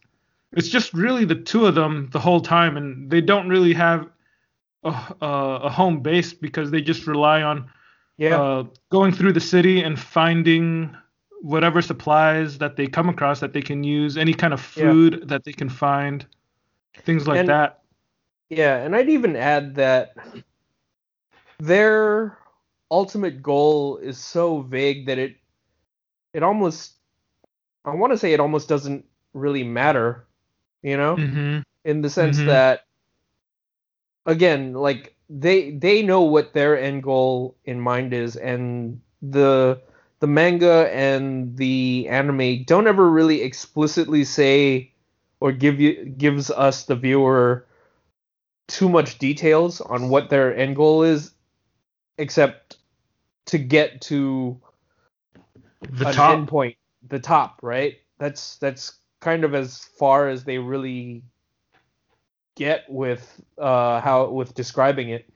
it's 0.52 0.68
just 0.68 0.92
really 0.94 1.24
the 1.24 1.37
two 1.37 1.66
of 1.66 1.74
them 1.76 2.09
the 2.11 2.18
whole 2.18 2.40
time 2.40 2.76
and 2.76 3.09
they 3.09 3.20
don't 3.20 3.48
really 3.48 3.72
have 3.74 4.09
a, 4.83 4.88
a, 5.20 5.26
a 5.64 5.70
home 5.70 6.00
base 6.02 6.33
because 6.33 6.70
they 6.72 6.81
just 6.81 7.07
rely 7.07 7.42
on 7.42 7.70
Yeah. 8.16 8.40
uh, 8.40 8.64
going 8.90 9.12
through 9.12 9.35
the 9.35 9.40
city 9.40 9.83
and 9.83 9.96
finding 9.98 10.96
whatever 11.42 11.81
supplies 11.83 12.59
that 12.59 12.74
they 12.74 12.88
come 12.88 13.09
across 13.09 13.38
that 13.40 13.52
they 13.52 13.62
can 13.62 13.85
use, 13.85 14.16
any 14.16 14.35
kind 14.35 14.52
of 14.52 14.61
Yeah. 14.76 14.90
food 14.90 15.28
that 15.28 15.44
they 15.44 15.52
can 15.52 15.68
find, 15.68 16.26
things 17.04 17.28
like 17.28 17.38
And- 17.40 17.48
that. 17.48 17.83
Yeah, 18.50 18.76
and 18.78 18.94
I'd 18.96 19.08
even 19.11 19.37
add 19.37 19.74
that 19.76 20.14
their 21.61 22.38
ultimate 22.90 23.42
goal 23.42 23.98
is 23.98 24.18
so 24.18 24.62
vague 24.62 25.06
that 25.06 25.18
it 25.18 25.37
it 26.34 26.42
almost 26.44 26.94
I 27.84 27.94
want 27.94 28.12
to 28.12 28.18
say 28.18 28.34
it 28.34 28.40
almost 28.40 28.68
doesn't 28.68 29.06
really 29.34 29.64
matter, 29.64 30.26
you 30.82 30.96
know, 30.98 31.24
hmm 31.24 31.61
in 31.84 32.02
the 32.02 32.11
sense 32.11 32.42
Mhm. 32.42 32.44
that 32.44 32.82
again, 34.26 34.74
like 34.74 35.14
they 35.30 35.72
they 35.72 36.02
know 36.02 36.22
what 36.22 36.52
their 36.54 36.78
end 36.78 37.02
goal 37.02 37.56
in 37.64 37.80
mind 37.80 38.14
is 38.14 38.37
and 38.37 39.00
the 39.22 39.80
the 40.20 40.26
manga 40.26 40.90
and 40.94 41.56
the 41.56 42.06
anime 42.08 42.64
don't 42.64 42.87
ever 42.88 43.11
really 43.11 43.42
explicitly 43.42 44.24
say 44.24 44.92
or 45.40 45.52
give 45.52 45.80
you 45.80 46.04
gives 46.06 46.50
us 46.50 46.84
the 46.87 46.96
viewer 46.96 47.66
too 48.68 48.88
much 48.88 49.18
details 49.18 49.81
on 49.81 50.11
what 50.11 50.31
their 50.31 50.54
end 50.57 50.76
goal 50.76 51.02
is 51.02 51.33
except 52.18 52.76
to 53.46 53.59
get 53.59 54.00
to 54.02 54.61
The 55.90 56.12
top. 56.12 56.37
end 56.37 56.48
point 56.48 56.76
the 57.09 57.18
top 57.18 57.61
right 57.62 57.96
that's 58.18 58.57
that's 58.57 58.98
kind 59.20 59.44
of 59.44 59.54
as 59.54 59.78
far 59.78 60.28
as 60.28 60.44
they 60.44 60.59
really 60.59 61.22
get 62.57 62.85
with 62.88 63.40
uh 63.57 64.00
how 64.00 64.28
with 64.28 64.54
describing 64.54 65.09
it 65.11 65.31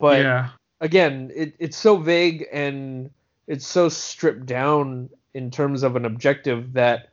but 0.00 0.20
yeah. 0.20 0.48
again 0.80 1.30
it, 1.34 1.54
it's 1.58 1.76
so 1.76 1.96
vague 1.96 2.46
and 2.52 3.10
it's 3.46 3.66
so 3.66 3.88
stripped 3.88 4.46
down 4.46 5.08
in 5.34 5.50
terms 5.50 5.82
of 5.82 5.94
an 5.94 6.04
objective 6.04 6.72
that 6.72 7.10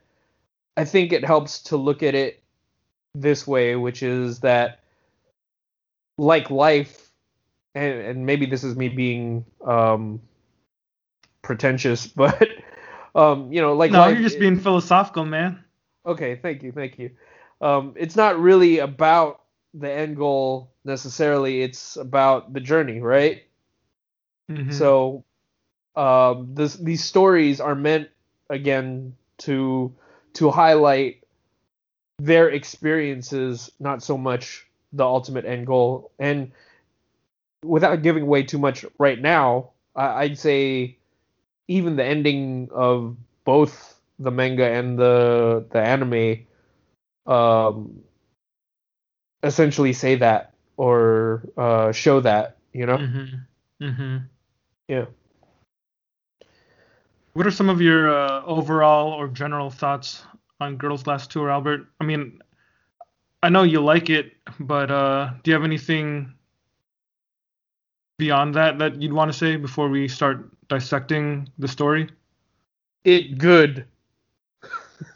i 0.77 0.85
think 0.85 1.11
it 1.11 1.23
helps 1.23 1.61
to 1.61 1.77
look 1.77 2.01
at 2.01 2.15
it 2.15 2.41
this 3.13 3.45
way 3.45 3.75
which 3.75 4.01
is 4.01 4.39
that 4.39 4.78
like 6.19 6.51
life 6.51 7.11
and, 7.75 8.01
and 8.01 8.25
maybe 8.25 8.45
this 8.45 8.63
is 8.63 8.75
me 8.75 8.89
being 8.89 9.45
um 9.65 10.21
pretentious 11.41 12.07
but 12.21 12.47
um 13.15 13.51
you 13.51 13.61
know 13.61 13.73
like 13.73 13.91
no, 13.91 13.99
life, 13.99 14.13
you're 14.13 14.23
just 14.27 14.39
being 14.39 14.59
philosophical, 14.59 15.25
man. 15.25 15.63
Okay, 16.05 16.35
thank 16.35 16.63
you, 16.63 16.71
thank 16.71 16.97
you. 16.97 17.11
Um, 17.61 17.93
it's 17.97 18.15
not 18.15 18.39
really 18.39 18.79
about 18.79 19.41
the 19.73 19.91
end 19.91 20.15
goal 20.17 20.71
necessarily. 20.85 21.61
It's 21.61 21.97
about 21.97 22.53
the 22.53 22.59
journey, 22.59 22.99
right? 22.99 23.43
Mhm. 24.49 24.73
So, 24.73 25.23
um, 25.95 26.55
this 26.55 26.75
these 26.75 27.03
stories 27.03 27.59
are 27.59 27.75
meant 27.75 28.09
again 28.49 29.15
to 29.39 29.93
to 30.33 30.51
highlight 30.51 31.23
their 32.17 32.49
experiences, 32.49 33.71
not 33.79 34.03
so 34.03 34.17
much 34.17 34.68
the 34.93 35.05
ultimate 35.05 35.45
end 35.45 35.67
goal. 35.67 36.11
And 36.19 36.51
without 37.63 38.01
giving 38.01 38.23
away 38.23 38.43
too 38.43 38.57
much 38.57 38.85
right 38.97 39.19
now, 39.19 39.71
I, 39.95 40.23
I'd 40.23 40.37
say 40.39 40.97
even 41.67 41.95
the 41.95 42.05
ending 42.05 42.69
of 42.71 43.15
both 43.45 43.99
the 44.19 44.31
manga 44.31 44.65
and 44.65 44.97
the 44.99 45.65
the 45.71 45.79
anime 45.79 46.45
um 47.25 48.01
essentially 49.43 49.93
say 49.93 50.15
that 50.15 50.53
or 50.75 51.43
uh 51.57 51.91
show 51.91 52.19
that 52.19 52.57
you 52.73 52.85
know 52.85 52.97
Mhm. 52.97 53.45
Mhm. 53.81 54.23
yeah 54.87 55.05
What 57.33 57.47
are 57.47 57.51
some 57.51 57.69
of 57.69 57.79
your 57.81 58.09
uh, 58.13 58.43
overall 58.43 59.13
or 59.13 59.27
general 59.29 59.69
thoughts 59.69 60.23
on 60.59 60.75
Girls 60.75 61.07
Last 61.07 61.31
Tour, 61.31 61.49
Albert? 61.49 61.87
I 62.01 62.03
mean, 62.03 62.41
I 63.41 63.49
know 63.49 63.63
you 63.63 63.81
like 63.81 64.09
it, 64.09 64.33
but 64.59 64.91
uh, 64.91 65.31
do 65.43 65.51
you 65.51 65.55
have 65.55 65.63
anything 65.63 66.33
beyond 68.17 68.55
that 68.55 68.79
that 68.79 69.01
you'd 69.01 69.13
want 69.13 69.31
to 69.31 69.37
say 69.37 69.55
before 69.55 69.89
we 69.89 70.07
start 70.07 70.49
dissecting 70.67 71.49
the 71.57 71.67
story? 71.67 72.09
it 73.03 73.37
good 73.37 73.85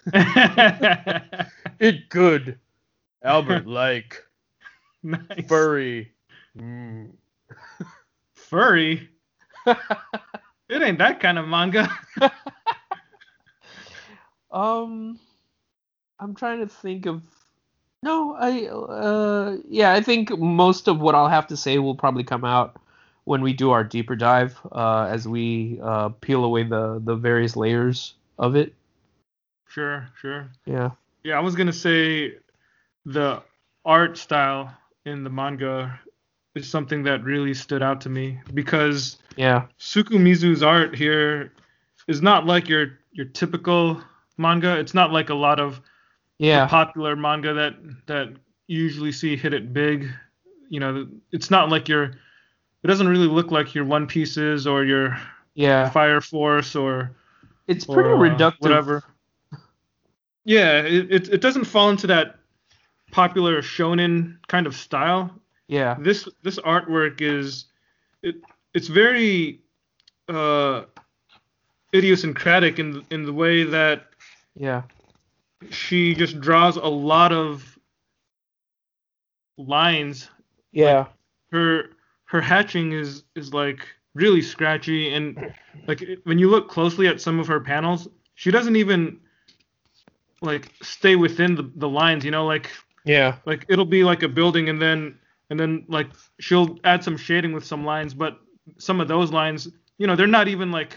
it 0.14 2.10
good 2.10 2.58
albert 3.24 3.68
like 3.68 4.24
nice. 5.04 5.48
furry 5.48 6.12
mm. 6.58 7.10
Furry? 8.34 9.10
it 9.66 10.82
ain't 10.82 10.98
that 11.00 11.20
kind 11.20 11.38
of 11.40 11.48
manga. 11.48 11.90
um 14.52 15.20
i'm 16.20 16.36
trying 16.36 16.60
to 16.60 16.68
think 16.68 17.06
of 17.06 17.22
No, 18.04 18.36
I 18.36 18.68
uh 18.68 19.58
yeah, 19.70 19.94
I 19.94 20.02
think 20.02 20.38
most 20.38 20.90
of 20.90 21.00
what 21.00 21.16
I'll 21.16 21.30
have 21.30 21.48
to 21.48 21.58
say 21.58 21.80
will 21.80 21.96
probably 21.96 22.26
come 22.26 22.44
out 22.44 22.76
when 23.24 23.42
we 23.42 23.54
do 23.54 23.72
our 23.72 23.84
deeper 23.86 24.18
dive 24.18 24.60
uh 24.74 25.08
as 25.10 25.26
we 25.26 25.80
uh 25.82 26.10
peel 26.10 26.44
away 26.44 26.64
the 26.64 27.02
the 27.04 27.16
various 27.16 27.56
layers 27.56 28.14
of 28.38 28.58
it. 28.58 28.74
Sure, 29.70 30.10
sure. 30.20 30.50
Yeah. 30.66 30.92
Yeah, 31.24 31.38
I 31.38 31.40
was 31.40 31.56
gonna 31.56 31.72
say 31.72 32.36
the 33.06 33.42
art 33.86 34.18
style 34.18 34.76
in 35.06 35.24
the 35.24 35.30
manga 35.30 35.98
is 36.56 36.70
something 36.70 37.04
that 37.04 37.24
really 37.24 37.54
stood 37.54 37.82
out 37.82 38.02
to 38.02 38.10
me 38.10 38.40
because 38.54 39.18
Yeah. 39.38 39.68
Tsukumizu's 39.80 40.62
art 40.62 40.94
here 40.94 41.54
is 42.10 42.22
not 42.22 42.46
like 42.46 42.68
your 42.68 43.00
your 43.14 43.28
typical 43.28 44.02
manga. 44.38 44.78
It's 44.78 44.94
not 44.94 45.14
like 45.14 45.30
a 45.30 45.36
lot 45.36 45.62
of 45.62 45.80
Yeah. 46.40 46.68
popular 46.68 47.16
manga 47.16 47.54
that 47.54 47.76
that 48.08 48.34
usually 48.68 49.12
see 49.12 49.36
hit 49.36 49.54
it 49.54 49.74
big. 49.74 50.10
You 50.70 50.80
know, 50.80 51.08
it's 51.32 51.52
not 51.52 51.70
like 51.70 51.88
your 51.88 52.04
it 52.06 52.88
doesn't 52.88 53.08
really 53.08 53.28
look 53.28 53.52
like 53.52 53.74
your 53.76 53.86
One 53.86 54.08
Pieces 54.08 54.66
or 54.68 54.84
your 54.84 55.18
Yeah. 55.56 55.90
Fire 55.90 56.22
Force 56.22 56.76
or 56.76 57.16
It's 57.68 57.86
pretty 57.86 58.10
or, 58.10 58.26
uh, 58.26 58.30
reductive. 58.30 58.60
whatever. 58.62 59.04
Yeah, 60.46 60.82
it, 60.82 61.12
it 61.12 61.30
it 61.30 61.42
doesn't 61.42 61.66
fall 61.66 61.90
into 61.90 62.08
that 62.08 62.36
popular 63.12 63.62
shonen 63.62 64.38
kind 64.48 64.68
of 64.68 64.76
style. 64.76 65.32
Yeah. 65.68 65.96
This 66.00 66.28
this 66.42 66.60
artwork 66.60 67.22
is 67.22 67.66
it 68.22 68.36
it's 68.74 68.88
very 68.88 69.62
uh 70.28 70.84
idiosyncratic 71.94 72.80
in 72.80 73.04
in 73.12 73.24
the 73.26 73.34
way 73.34 73.64
that 73.64 74.08
Yeah. 74.56 74.82
She 75.72 76.14
just 76.16 76.40
draws 76.40 76.78
a 76.78 76.82
lot 76.88 77.32
of 77.32 77.78
lines. 79.58 80.30
Yeah. 80.72 81.08
Her 81.52 81.92
her 82.26 82.42
hatching 82.42 82.92
is 82.94 83.24
is 83.36 83.54
like 83.54 83.88
really 84.16 84.42
scratchy 84.42 85.14
and 85.14 85.54
like 85.88 86.04
when 86.24 86.38
you 86.38 86.50
look 86.50 86.70
closely 86.70 87.08
at 87.08 87.22
some 87.22 87.40
of 87.40 87.48
her 87.48 87.60
panels, 87.60 88.08
she 88.36 88.52
doesn't 88.52 88.76
even 88.76 89.20
like 90.42 90.72
stay 90.82 91.16
within 91.16 91.56
the, 91.56 91.72
the 91.76 91.90
lines, 91.90 92.26
you 92.26 92.32
know, 92.32 92.46
like 92.46 92.70
Yeah. 93.06 93.38
like 93.46 93.66
it'll 93.70 93.86
be 93.86 94.04
like 94.04 94.24
a 94.24 94.28
building 94.30 94.70
and 94.70 94.82
then 94.82 95.18
and 95.50 95.60
then 95.60 95.86
like 95.88 96.08
she'll 96.40 96.78
add 96.84 97.04
some 97.04 97.18
shading 97.18 97.54
with 97.54 97.66
some 97.66 97.86
lines, 97.86 98.14
but 98.14 98.40
some 98.78 99.00
of 99.02 99.08
those 99.08 99.32
lines, 99.32 99.68
you 99.98 100.08
know, 100.08 100.16
they're 100.16 100.28
not 100.28 100.48
even 100.48 100.72
like 100.72 100.96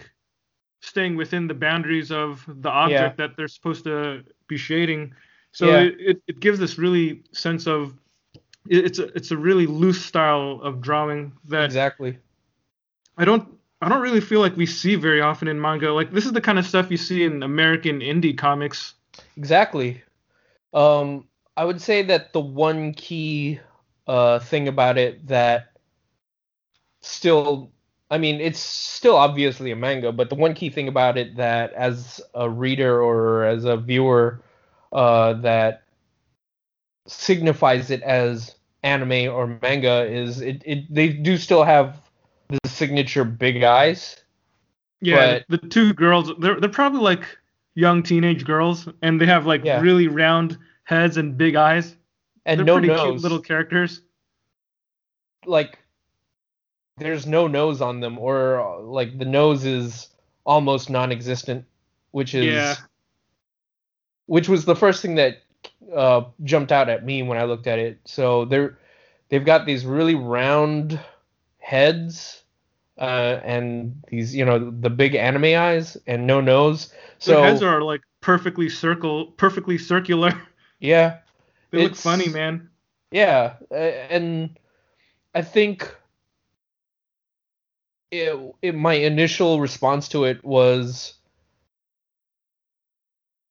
staying 0.81 1.17
within 1.17 1.47
the 1.47 1.55
boundaries 1.55 2.11
of 2.11 2.45
the 2.47 2.71
object 2.71 3.17
that 3.19 3.37
they're 3.37 3.49
supposed 3.49 3.85
to 3.85 4.25
be 4.49 4.57
shading. 4.57 5.15
So 5.53 5.67
Yeah. 5.69 5.81
it, 5.83 5.95
it, 5.99 6.23
it 6.29 6.41
gives 6.41 6.59
this 6.59 6.79
really 6.79 7.23
sense 7.33 7.67
of 7.67 7.95
it- 8.69 8.85
it's 8.85 8.99
a 8.99 9.05
it's 9.17 9.31
a 9.31 9.37
really 9.37 9.67
loose 9.67 10.05
style 10.05 10.61
of 10.63 10.81
drawing 10.81 11.33
that 11.49 11.65
Exactly. 11.65 12.19
I 13.17 13.25
don't 13.25 13.49
I 13.81 13.89
don't 13.89 14.01
really 14.03 14.21
feel 14.21 14.41
like 14.41 14.57
we 14.57 14.67
see 14.67 14.95
very 14.95 15.21
often 15.21 15.49
in 15.49 15.61
manga. 15.61 15.93
Like 15.93 16.13
this 16.13 16.27
is 16.27 16.33
the 16.33 16.41
kind 16.41 16.59
of 16.59 16.67
stuff 16.67 16.91
you 16.91 16.97
see 16.97 17.25
in 17.25 17.43
American 17.43 18.01
indie 18.01 18.37
comics. 18.37 18.95
Exactly. 19.37 20.03
Um, 20.73 21.29
I 21.57 21.65
would 21.65 21.81
say 21.81 22.03
that 22.03 22.33
the 22.33 22.41
one 22.41 22.93
key 22.95 23.61
uh, 24.07 24.39
thing 24.41 24.69
about 24.69 24.99
it 24.99 25.27
that 25.29 25.73
still, 27.01 27.73
I 28.11 28.19
mean, 28.19 28.41
it's 28.41 28.59
still 28.61 29.17
obviously 29.17 29.71
a 29.73 29.77
manga, 29.77 30.13
but 30.13 30.29
the 30.29 30.37
one 30.37 30.55
key 30.55 30.71
thing 30.71 30.87
about 30.89 31.19
it 31.19 31.37
that, 31.37 31.73
as 31.73 32.21
a 32.35 32.49
reader 32.49 33.03
or 33.03 33.45
as 33.45 33.65
a 33.65 33.77
viewer, 33.77 34.41
uh, 34.93 35.33
that 35.35 35.83
signifies 37.09 37.91
it 37.91 38.03
as 38.03 38.55
anime 38.83 39.33
or 39.33 39.59
manga 39.63 40.05
is 40.07 40.41
it, 40.41 40.63
it 40.65 40.93
they 40.95 41.09
do 41.09 41.37
still 41.37 41.65
have 41.65 42.01
the 42.49 42.69
signature 42.69 43.25
big 43.25 43.63
eyes. 43.65 44.17
Yeah, 45.01 45.41
the 45.49 45.59
two 45.59 45.93
girls, 45.93 46.31
they're 46.39 46.59
they're 46.61 46.71
probably 46.71 47.01
like 47.01 47.25
young 47.75 48.03
teenage 48.03 48.45
girls, 48.45 48.89
and 49.03 49.21
they 49.21 49.27
have 49.27 49.47
like 49.47 49.65
Yeah. 49.65 49.81
really 49.81 50.09
round 50.09 50.57
heads 50.85 51.17
and 51.17 51.37
big 51.37 51.57
eyes. 51.57 51.97
And 52.47 52.61
they're 52.61 52.65
no 52.65 52.75
pretty 52.75 52.89
nose. 52.89 53.03
cute 53.03 53.23
little 53.23 53.41
characters. 53.41 54.01
like 55.45 55.79
there's 56.99 57.27
no 57.27 57.47
nose 57.47 57.81
on 57.81 58.01
them 58.01 58.19
or 58.19 58.81
like 58.83 59.19
the 59.19 59.25
nose 59.25 59.65
is 59.65 60.09
almost 60.45 60.89
non-existent 60.91 61.65
which 62.13 62.35
is 62.35 62.47
Yeah. 62.47 62.75
which 64.27 64.49
was 64.49 64.65
the 64.65 64.77
first 64.77 65.03
thing 65.03 65.17
that 65.17 65.43
uh, 65.95 66.25
jumped 66.43 66.73
out 66.73 66.89
at 66.89 67.05
me 67.05 67.23
when 67.23 67.39
I 67.39 67.45
looked 67.45 67.67
at 67.67 67.79
it 67.79 68.01
so 68.05 68.45
they're 68.45 68.79
they've 69.29 69.45
got 69.45 69.67
these 69.67 69.85
really 69.85 70.15
round 70.15 70.99
heads 71.59 72.43
uh, 72.99 73.41
and 73.45 74.03
these 74.09 74.35
you 74.35 74.45
know 74.45 74.71
the 74.71 74.91
big 74.91 75.15
anime 75.15 75.45
eyes 75.59 75.97
and 76.07 76.27
no 76.27 76.41
nose 76.41 76.93
so 77.19 77.33
Their 77.33 77.51
heads 77.51 77.63
are 77.63 77.83
like 77.83 78.03
perfectly 78.21 78.69
circle, 78.69 79.27
perfectly 79.27 79.79
circular. 79.79 80.33
yeah 80.81 81.19
they 81.71 81.83
look 81.83 81.97
funny, 81.97 82.29
man. 82.29 82.71
Yeah, 83.11 83.55
and 83.71 84.59
I 85.35 85.43
think 85.43 85.95
it, 88.11 88.55
it, 88.63 88.75
my 88.75 88.95
initial 88.95 89.61
response 89.61 90.09
to 90.09 90.25
it 90.25 90.45
was 90.45 91.15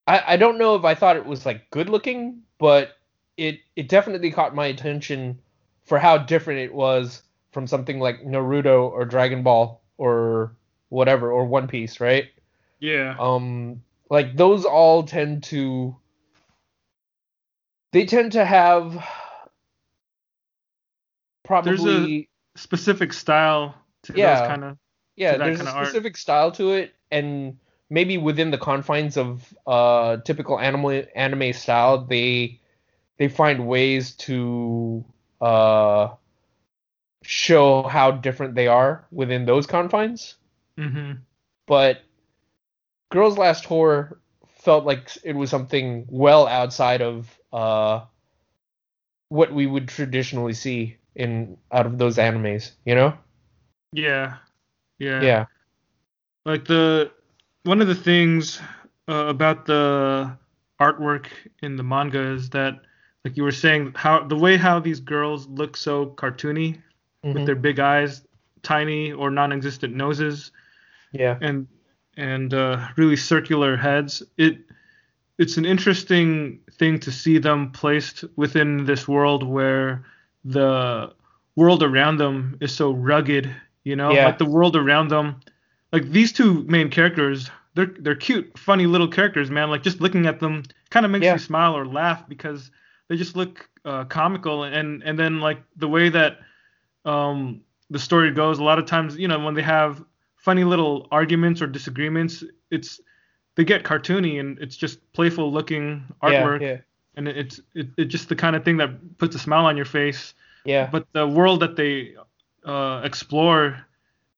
I, 0.07 0.33
I 0.33 0.37
don't 0.37 0.57
know 0.57 0.75
if 0.75 0.83
I 0.85 0.95
thought 0.95 1.17
it 1.17 1.25
was 1.25 1.45
like 1.45 1.69
good 1.71 1.89
looking, 1.89 2.41
but 2.57 2.97
it 3.37 3.59
it 3.75 3.89
definitely 3.89 4.31
caught 4.31 4.55
my 4.55 4.67
attention 4.67 5.39
for 5.85 5.99
how 5.99 6.17
different 6.17 6.59
it 6.61 6.73
was 6.73 7.23
from 7.51 7.67
something 7.67 7.99
like 7.99 8.21
Naruto 8.23 8.89
or 8.89 9.05
Dragon 9.05 9.43
Ball 9.43 9.81
or 9.97 10.55
whatever 10.89 11.31
or 11.31 11.45
One 11.45 11.67
Piece, 11.67 11.99
right? 11.99 12.25
Yeah. 12.79 13.15
um 13.19 13.81
like 14.09 14.35
those 14.37 14.65
all 14.65 15.03
tend 15.03 15.43
to 15.43 15.95
they 17.91 18.05
tend 18.05 18.33
to 18.33 18.45
have 18.45 19.03
probably 21.43 22.29
Specific 22.57 23.11
style 23.11 23.75
to 24.05 24.17
Yeah. 24.17 24.47
kind 24.47 24.63
of. 24.63 24.77
yeah 25.15 25.37
there's 25.37 25.57
a 25.57 25.65
kinda 25.65 25.71
art. 25.71 25.87
specific 25.87 26.17
style 26.17 26.51
to 26.51 26.73
it 26.73 26.93
and 27.11 27.57
maybe 27.89 28.17
within 28.17 28.51
the 28.51 28.57
confines 28.57 29.17
of 29.17 29.53
uh 29.67 30.17
typical 30.17 30.59
anime 30.59 31.05
anime 31.15 31.53
style 31.53 32.05
they 32.05 32.59
they 33.17 33.27
find 33.27 33.67
ways 33.67 34.13
to 34.15 35.03
uh 35.41 36.09
show 37.23 37.83
how 37.83 38.11
different 38.11 38.55
they 38.55 38.67
are 38.67 39.05
within 39.11 39.45
those 39.45 39.65
confines 39.65 40.35
hmm 40.77 41.11
but 41.67 42.01
Girls 43.09 43.37
Last 43.37 43.65
Tour 43.65 44.19
felt 44.59 44.85
like 44.85 45.09
it 45.23 45.35
was 45.35 45.49
something 45.49 46.05
well 46.09 46.47
outside 46.47 47.01
of 47.01 47.39
uh, 47.53 48.05
what 49.29 49.51
we 49.53 49.65
would 49.65 49.87
traditionally 49.87 50.53
see 50.53 50.97
in 51.15 51.57
out 51.71 51.85
of 51.85 51.97
those 51.97 52.17
animes, 52.17 52.71
you 52.85 52.95
know? 52.95 53.17
Yeah. 53.95 54.37
Yeah. 54.99 55.21
Yeah. 55.21 55.45
like 56.45 56.65
the 56.65 57.11
one 57.63 57.81
of 57.81 57.87
the 57.87 57.95
things 57.95 58.59
uh, 59.09 59.25
about 59.27 59.65
the 59.65 60.31
artwork 60.79 61.27
in 61.63 61.75
the 61.75 61.83
manga 61.83 62.19
is 62.19 62.49
that 62.51 62.79
like 63.23 63.35
you 63.37 63.43
were 63.43 63.51
saying 63.51 63.91
how 63.95 64.23
the 64.23 64.35
way 64.35 64.55
how 64.57 64.79
these 64.79 64.99
girls 64.99 65.47
look 65.47 65.75
so 65.75 66.07
cartoony 66.07 66.77
with 67.23 67.37
Mhm. 67.37 67.45
their 67.45 67.55
big 67.55 67.79
eyes 67.79 68.21
tiny 68.61 69.11
or 69.11 69.31
non-existent 69.31 69.95
noses 69.95 70.51
Yeah. 71.11 71.37
and 71.41 71.67
and 72.17 72.53
uh, 72.53 72.87
really 72.97 73.15
circular 73.17 73.75
heads 73.75 74.21
it 74.37 74.57
it's 75.37 75.57
an 75.57 75.65
interesting 75.65 76.59
thing 76.79 76.99
to 76.99 77.11
see 77.11 77.37
them 77.39 77.71
placed 77.71 78.23
within 78.37 78.85
this 78.85 79.07
world 79.07 79.43
where 79.43 80.05
the 80.45 81.11
world 81.55 81.83
around 81.83 82.17
them 82.17 82.55
is 82.61 82.71
so 82.73 82.91
rugged 82.91 83.49
you 83.85 83.95
know 83.95 84.11
Yeah. 84.11 84.25
like 84.25 84.37
the 84.37 84.45
world 84.45 84.75
around 84.75 85.07
them 85.07 85.39
like 85.93 86.09
these 86.11 86.33
two 86.33 86.63
main 86.67 86.89
characters 86.89 87.49
they're 87.75 87.93
they're 87.99 88.15
cute 88.15 88.57
funny 88.59 88.85
little 88.87 89.07
characters 89.07 89.49
man 89.49 89.69
like 89.69 89.83
just 89.83 90.01
looking 90.01 90.25
at 90.25 90.39
them 90.41 90.63
kind 90.89 91.05
of 91.05 91.11
makes 91.11 91.23
Yeah. 91.23 91.33
you 91.33 91.39
smile 91.39 91.73
or 91.77 91.85
laugh 91.85 92.27
because 92.27 92.71
they 93.07 93.15
just 93.15 93.35
look 93.37 93.69
uh, 93.85 94.03
comical 94.05 94.63
and 94.63 95.03
and 95.03 95.17
then 95.17 95.39
like 95.39 95.61
the 95.77 95.87
way 95.87 96.09
that 96.09 96.39
um 97.05 97.61
the 97.89 97.99
story 97.99 98.31
goes 98.31 98.59
a 98.59 98.63
lot 98.63 98.79
of 98.79 98.85
times 98.85 99.15
you 99.17 99.27
know 99.27 99.39
when 99.39 99.53
they 99.53 99.61
have 99.61 100.03
funny 100.37 100.63
little 100.63 101.07
arguments 101.11 101.61
or 101.61 101.67
disagreements 101.67 102.43
it's 102.71 102.99
they 103.55 103.63
get 103.63 103.83
cartoony 103.83 104.39
and 104.39 104.57
it's 104.59 104.75
just 104.75 104.99
playful 105.13 105.51
looking 105.51 106.03
artwork 106.23 106.61
Yeah. 106.61 106.77
and 107.15 107.27
it's 107.27 107.61
it, 107.75 107.87
it's 107.97 108.11
just 108.11 108.29
the 108.29 108.35
kind 108.35 108.55
of 108.55 108.63
thing 108.65 108.77
that 108.77 109.17
puts 109.17 109.35
a 109.35 109.39
smile 109.39 109.65
on 109.65 109.75
your 109.77 109.85
face 109.85 110.33
Yeah. 110.65 110.89
but 110.91 111.05
the 111.13 111.27
world 111.27 111.59
that 111.59 111.75
they 111.75 112.15
uh, 112.65 113.01
explore 113.03 113.85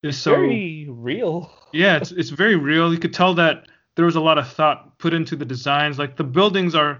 is 0.04 0.18
so 0.18 0.32
Very 0.32 0.88
real. 0.90 1.52
yeah 1.74 1.98
it's, 1.98 2.12
it's 2.12 2.30
very 2.30 2.56
real 2.56 2.94
you 2.94 3.00
could 3.00 3.14
tell 3.14 3.34
that 3.36 3.68
there 3.96 4.06
was 4.06 4.16
a 4.16 4.22
lot 4.22 4.38
of 4.38 4.48
thought 4.48 4.98
put 5.00 5.14
into 5.14 5.36
the 5.36 5.46
designs 5.46 5.98
like 5.98 6.16
the 6.18 6.24
buildings 6.24 6.76
are 6.76 7.00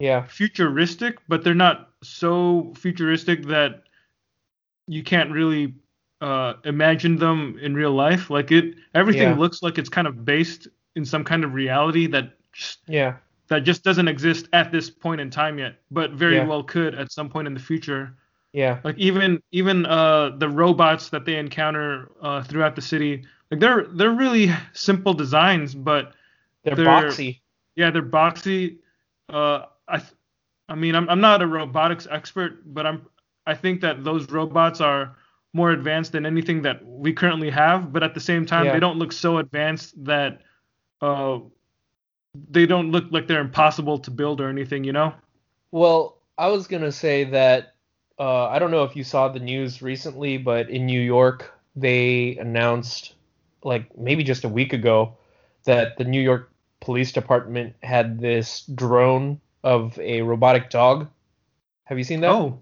Yeah. 0.00 0.24
futuristic, 0.26 1.18
but 1.28 1.42
they're 1.44 1.54
not 1.68 1.90
so 2.02 2.72
futuristic 2.76 3.42
that 3.46 3.82
you 4.86 5.02
can't 5.02 5.30
really 5.30 5.74
uh, 6.20 6.54
imagine 6.64 7.16
them 7.16 7.58
in 7.60 7.74
real 7.74 7.92
life. 7.92 8.30
Like 8.30 8.50
it, 8.50 8.74
everything 8.94 9.28
Yeah. 9.28 9.34
looks 9.36 9.62
like 9.62 9.78
it's 9.78 9.88
kind 9.90 10.06
of 10.08 10.24
based 10.24 10.66
in 10.96 11.04
some 11.04 11.22
kind 11.22 11.44
of 11.44 11.52
reality 11.54 12.06
that 12.08 12.32
just, 12.52 12.78
Yeah. 12.88 13.16
that 13.48 13.60
just 13.64 13.84
doesn't 13.84 14.08
exist 14.08 14.48
at 14.52 14.72
this 14.72 14.90
point 14.90 15.20
in 15.20 15.30
time 15.30 15.58
yet, 15.58 15.80
but 15.90 16.12
very 16.12 16.36
Yeah. 16.36 16.46
well 16.46 16.62
could 16.64 16.94
at 16.94 17.12
some 17.12 17.28
point 17.28 17.46
in 17.46 17.54
the 17.54 17.60
future. 17.60 18.14
Yeah. 18.52 18.80
Like 18.84 18.96
even 18.98 19.42
even 19.52 19.86
uh, 19.86 20.30
the 20.38 20.48
robots 20.48 21.10
that 21.10 21.24
they 21.24 21.36
encounter 21.36 22.10
uh, 22.22 22.42
throughout 22.42 22.74
the 22.76 22.82
city, 22.82 23.24
like 23.50 23.60
they're 23.60 23.86
they're 23.92 24.12
really 24.12 24.50
simple 24.72 25.14
designs, 25.14 25.74
but 25.74 26.14
They're, 26.64 26.74
They're- 26.74 26.86
boxy. 26.86 27.40
yeah, 27.76 27.90
they're 27.90 28.02
boxy. 28.02 28.78
Uh, 29.28 29.66
I, 29.86 29.98
th- 29.98 30.12
I 30.68 30.74
mean, 30.74 30.94
I'm 30.94 31.08
I'm 31.08 31.20
not 31.20 31.42
a 31.42 31.46
robotics 31.46 32.06
expert, 32.10 32.62
but 32.74 32.86
I'm 32.86 33.06
I 33.46 33.54
think 33.54 33.80
that 33.82 34.02
those 34.04 34.28
robots 34.30 34.80
are 34.80 35.16
more 35.54 35.70
advanced 35.70 36.12
than 36.12 36.26
anything 36.26 36.62
that 36.62 36.84
we 36.84 37.12
currently 37.12 37.50
have. 37.50 37.92
But 37.92 38.02
at 38.02 38.12
the 38.14 38.20
same 38.20 38.44
time, 38.46 38.66
Yeah. 38.66 38.72
they 38.72 38.80
don't 38.80 38.98
look 38.98 39.12
so 39.12 39.38
advanced 39.38 40.02
that 40.04 40.40
uh, 41.00 41.38
they 42.50 42.66
don't 42.66 42.90
look 42.90 43.04
like 43.10 43.26
they're 43.26 43.40
impossible 43.40 43.98
to 43.98 44.10
build 44.10 44.40
or 44.40 44.48
anything. 44.48 44.84
You 44.84 44.92
know? 44.92 45.14
Well, 45.70 46.18
I 46.38 46.48
was 46.48 46.66
gonna 46.66 46.92
say 46.92 47.24
that 47.24 47.74
uh, 48.18 48.46
I 48.48 48.58
don't 48.58 48.70
know 48.70 48.84
if 48.84 48.96
you 48.96 49.04
saw 49.04 49.28
the 49.28 49.40
news 49.40 49.82
recently, 49.82 50.38
but 50.38 50.70
in 50.70 50.86
New 50.86 51.00
York 51.00 51.52
they 51.76 52.36
announced, 52.38 53.14
like 53.62 53.96
maybe 53.96 54.24
just 54.24 54.44
a 54.44 54.48
week 54.48 54.72
ago, 54.72 55.16
that 55.64 55.96
the 55.96 56.04
New 56.04 56.20
York 56.20 56.50
Police 56.80 57.12
Department 57.12 57.74
had 57.82 58.20
this 58.20 58.62
drone 58.74 59.40
of 59.62 59.98
a 59.98 60.22
robotic 60.22 60.70
dog. 60.70 61.08
Have 61.84 61.98
you 61.98 62.04
seen 62.04 62.20
that? 62.20 62.30
Oh, 62.30 62.60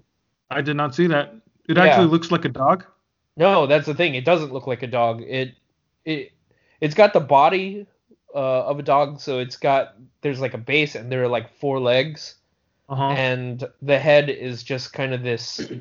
I 0.50 0.60
did 0.60 0.76
not 0.76 0.94
see 0.94 1.06
that. 1.08 1.34
It 1.68 1.76
Yeah. 1.76 1.84
actually 1.84 2.08
looks 2.08 2.30
like 2.30 2.44
a 2.44 2.48
dog. 2.50 2.84
No, 3.36 3.66
that's 3.66 3.86
the 3.86 3.94
thing. 3.94 4.14
It 4.14 4.24
doesn't 4.24 4.52
look 4.52 4.66
like 4.66 4.82
a 4.82 4.86
dog. 4.86 5.22
It 5.22 5.54
it 6.04 6.32
it's 6.80 6.94
got 6.94 7.12
the 7.12 7.20
body 7.20 7.86
uh, 8.34 8.66
of 8.66 8.78
a 8.78 8.82
dog, 8.82 9.20
so 9.20 9.38
it's 9.38 9.56
got 9.56 9.94
there's 10.20 10.40
like 10.40 10.54
a 10.54 10.58
base 10.58 10.94
and 10.94 11.10
there 11.10 11.22
are 11.22 11.28
like 11.28 11.50
four 11.58 11.80
legs. 11.80 12.36
Uh 12.88 12.94
huh. 12.96 13.16
and 13.16 13.64
the 13.82 13.98
head 13.98 14.30
is 14.30 14.62
just 14.62 14.92
kind 14.92 15.14
of 15.14 15.22
this 15.22 15.72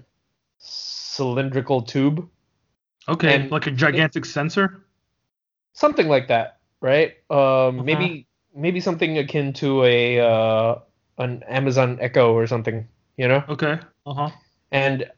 cylindrical 0.59 1.81
tube, 1.83 2.29
Okay, 3.07 3.27
and 3.27 3.49
like 3.49 3.65
a 3.67 3.71
gigantic 3.71 4.25
sensor. 4.25 4.85
something 5.73 6.07
like 6.07 6.27
that, 6.27 6.59
right? 6.81 7.13
Um, 7.29 7.77
Uh-huh. 7.77 7.85
maybe 7.85 8.27
maybe 8.53 8.79
something 8.79 9.17
akin 9.17 9.53
to 9.53 9.83
a 9.83 10.19
uh, 10.19 10.79
an 11.17 11.43
Amazon 11.43 11.97
Echo 12.01 12.33
or 12.33 12.47
something, 12.47 12.87
you 13.17 13.27
know? 13.27 13.43
Okay. 13.47 13.79
Uh 14.05 14.13
huh. 14.13 14.31
And 14.71 15.11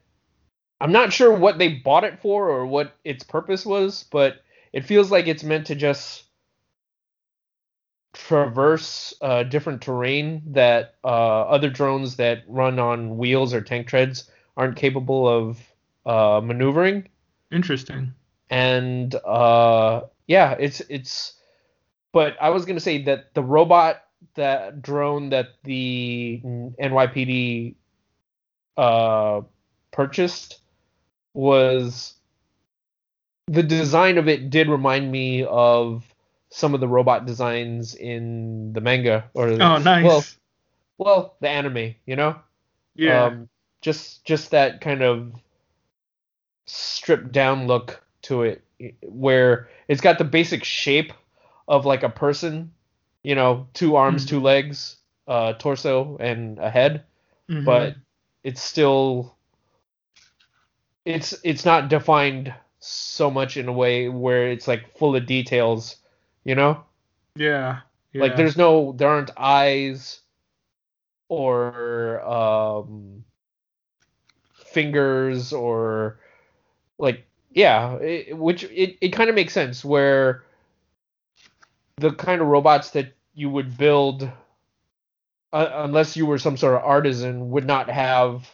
I'm 0.80 0.92
not 0.92 1.12
sure 1.12 1.32
what 1.34 1.58
they 1.58 1.68
bought 1.70 2.04
it 2.04 2.20
for 2.20 2.50
or 2.50 2.66
what 2.66 2.94
its 3.04 3.24
purpose 3.24 3.66
was, 3.66 4.04
but 4.12 4.42
it 4.72 4.86
feels 4.86 5.10
like 5.10 5.28
it's 5.28 5.44
meant 5.44 5.68
to 5.68 5.76
just 5.76 6.24
traverse 8.18 9.14
uh, 9.22 9.44
different 9.44 9.80
terrain 9.80 10.42
that 10.44 10.96
uh, 11.04 11.42
other 11.42 11.70
drones 11.70 12.16
that 12.16 12.42
run 12.48 12.78
on 12.78 13.16
wheels 13.16 13.54
or 13.54 13.60
tank 13.60 13.86
treads 13.86 14.28
aren't 14.56 14.76
capable 14.76 15.28
of 15.28 15.58
uh, 16.04 16.40
maneuvering. 16.42 17.08
Interesting. 17.52 18.12
And 18.50 19.14
uh, 19.14 20.02
yeah, 20.26 20.56
it's 20.58 20.80
it's. 20.88 21.34
But 22.12 22.36
I 22.40 22.50
was 22.50 22.64
gonna 22.64 22.80
say 22.80 23.02
that 23.04 23.34
the 23.34 23.42
robot, 23.42 24.02
that 24.34 24.82
drone 24.82 25.30
that 25.30 25.50
the 25.62 26.40
NYPD 26.42 27.76
uh, 28.76 29.42
purchased 29.92 30.60
was 31.34 32.14
the 33.46 33.62
design 33.62 34.18
of 34.18 34.28
it 34.28 34.50
did 34.50 34.68
remind 34.68 35.12
me 35.12 35.44
of 35.44 36.04
some 36.50 36.74
of 36.74 36.80
the 36.80 36.88
robot 36.88 37.26
designs 37.26 37.94
in 37.94 38.72
the 38.72 38.80
manga 38.80 39.24
or 39.34 39.50
Oh, 39.60 39.78
nice. 39.78 40.04
well 40.04 40.24
well 40.98 41.36
the 41.40 41.48
anime 41.48 41.94
you 42.06 42.16
know 42.16 42.36
yeah. 42.94 43.26
um, 43.26 43.48
just 43.80 44.24
just 44.24 44.50
that 44.50 44.80
kind 44.80 45.02
of 45.02 45.32
stripped 46.66 47.32
down 47.32 47.66
look 47.66 48.02
to 48.22 48.42
it 48.42 48.62
where 49.02 49.68
it's 49.88 50.00
got 50.00 50.18
the 50.18 50.24
basic 50.24 50.64
shape 50.64 51.12
of 51.66 51.84
like 51.86 52.02
a 52.02 52.08
person 52.08 52.72
you 53.22 53.34
know 53.34 53.66
two 53.74 53.96
arms 53.96 54.24
Mhm. 54.24 54.28
two 54.28 54.40
legs 54.40 54.96
uh 55.26 55.52
torso 55.54 56.16
and 56.18 56.58
a 56.58 56.70
head 56.70 57.04
Mhm. 57.48 57.64
but 57.64 57.94
it's 58.42 58.62
still 58.62 59.34
it's 61.04 61.34
it's 61.44 61.64
not 61.64 61.88
defined 61.88 62.52
so 62.80 63.30
much 63.30 63.56
in 63.56 63.68
a 63.68 63.72
way 63.72 64.08
where 64.08 64.50
it's 64.50 64.68
like 64.68 64.96
full 64.96 65.16
of 65.16 65.26
details 65.26 65.96
you 66.48 66.54
know 66.54 66.82
yeah. 67.36 67.80
yeah. 68.14 68.22
like 68.22 68.36
there's 68.36 68.56
no 68.56 68.92
there 68.92 69.10
aren't 69.10 69.30
eyes 69.36 70.22
or 71.28 72.22
um 72.22 73.22
fingers 74.54 75.52
or 75.52 76.18
like 76.98 77.26
yeah 77.52 77.96
it, 77.96 78.36
which 78.36 78.64
it, 78.64 78.96
it 79.02 79.10
kind 79.10 79.28
of 79.28 79.36
makes 79.36 79.52
sense 79.52 79.84
where 79.84 80.42
the 81.98 82.12
kind 82.12 82.40
of 82.40 82.48
robots 82.48 82.90
that 82.90 83.12
you 83.34 83.50
would 83.50 83.76
build 83.76 84.22
uh, 85.52 85.70
unless 85.74 86.16
you 86.16 86.24
were 86.24 86.38
some 86.38 86.56
sort 86.56 86.74
of 86.74 86.82
artisan 86.82 87.50
would 87.50 87.66
not 87.66 87.90
have 87.90 88.48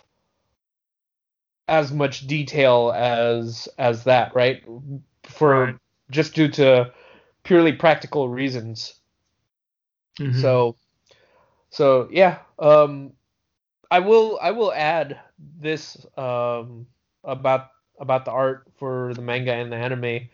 as 1.68 1.92
much 1.92 2.26
detail 2.26 2.92
as 2.94 3.68
as 3.78 4.02
that 4.02 4.34
right 4.34 4.64
for 5.22 5.64
Right. 5.66 5.76
just 6.10 6.34
due 6.34 6.48
to 6.48 6.92
purely 7.44 7.72
practical 7.72 8.28
reasons. 8.28 8.94
Mhm. 10.20 10.40
so 10.40 10.76
so 11.70 12.08
yeah 12.10 12.38
um 12.58 13.12
i 13.90 13.98
will 14.00 14.38
i 14.42 14.50
will 14.50 14.72
add 14.72 15.20
this 15.60 15.96
um 16.16 16.86
about 17.24 17.68
about 18.00 18.24
the 18.24 18.30
art 18.32 18.66
for 18.76 19.14
the 19.14 19.22
manga 19.22 19.52
and 19.52 19.72
the 19.72 19.76
anime. 19.76 20.28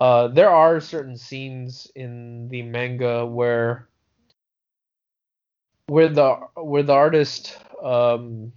Uh 0.00 0.28
there 0.28 0.50
are 0.50 0.80
certain 0.80 1.16
scenes 1.16 1.90
in 1.94 2.48
the 2.48 2.62
manga 2.62 3.26
where 3.26 3.88
where 5.86 6.08
the 6.08 6.34
where 6.56 6.82
the 6.82 6.92
artist 6.92 7.58
um 7.82 8.52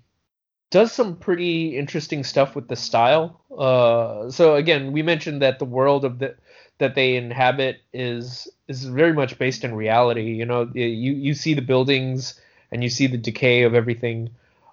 does 0.72 0.92
some 0.92 1.18
pretty 1.18 1.78
interesting 1.78 2.24
stuff 2.24 2.56
with 2.56 2.68
the 2.68 2.76
style. 2.76 3.42
Uh 3.58 4.30
so 4.30 4.56
again 4.56 4.92
we 4.92 5.02
mentioned 5.04 5.42
that 5.42 5.60
the 5.60 5.66
world 5.66 6.06
of 6.06 6.20
the 6.20 6.36
that 6.80 6.96
they 6.96 7.16
inhabit 7.16 7.82
is 7.94 8.48
is 8.68 8.86
very 8.86 9.14
much 9.14 9.38
based 9.38 9.64
in 9.64 9.76
reality. 9.76 10.34
You 10.34 10.46
know, 10.46 10.70
you 10.74 10.86
you 10.86 11.34
see 11.34 11.54
the 11.54 11.62
buildings 11.62 12.40
and 12.72 12.84
you 12.84 12.90
see 12.90 13.08
the 13.08 13.18
decay 13.18 13.64
of 13.64 13.74
everything, 13.76 14.30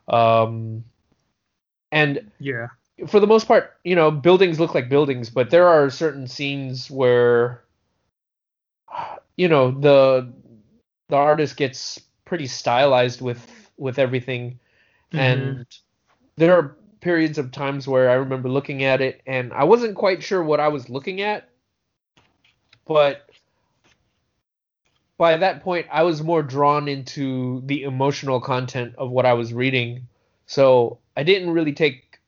um, 0.08 0.84
and 1.92 2.30
yeah. 2.38 2.68
for 3.08 3.20
the 3.20 3.26
most 3.26 3.46
part, 3.46 3.76
you 3.84 3.94
know, 3.96 4.10
buildings 4.10 4.60
look 4.60 4.74
like 4.74 4.88
buildings, 4.88 5.30
but 5.30 5.50
there 5.50 5.68
are 5.68 5.90
certain 5.90 6.26
scenes 6.26 6.90
where, 6.90 7.62
you 9.36 9.48
know, 9.48 9.70
the 9.70 10.32
the 11.08 11.16
artist 11.16 11.56
gets 11.56 12.00
pretty 12.24 12.46
stylized 12.46 13.20
with 13.20 13.46
with 13.76 13.98
everything, 13.98 14.58
Mhm. 15.12 15.18
and 15.20 15.66
there 16.36 16.54
are 16.56 16.76
periods 17.00 17.38
of 17.38 17.52
times 17.52 17.88
where 17.88 18.10
I 18.10 18.14
remember 18.14 18.48
looking 18.48 18.84
at 18.84 19.00
it 19.00 19.22
and 19.26 19.52
I 19.52 19.64
wasn't 19.64 19.96
quite 19.96 20.22
sure 20.22 20.42
what 20.42 20.60
I 20.60 20.68
was 20.68 20.88
looking 20.90 21.20
at, 21.22 21.48
but 22.92 23.28
by 25.18 25.36
that 25.36 25.62
point 25.62 25.86
I 25.90 26.02
was 26.02 26.22
more 26.22 26.42
drawn 26.42 26.88
into 26.88 27.62
the 27.66 27.82
emotional 27.84 28.40
content 28.40 28.94
of 28.98 29.10
what 29.10 29.26
I 29.26 29.34
was 29.34 29.52
reading. 29.52 30.08
So 30.46 30.98
I 31.16 31.22
didn't 31.22 31.50
really 31.50 31.72
take 31.72 32.20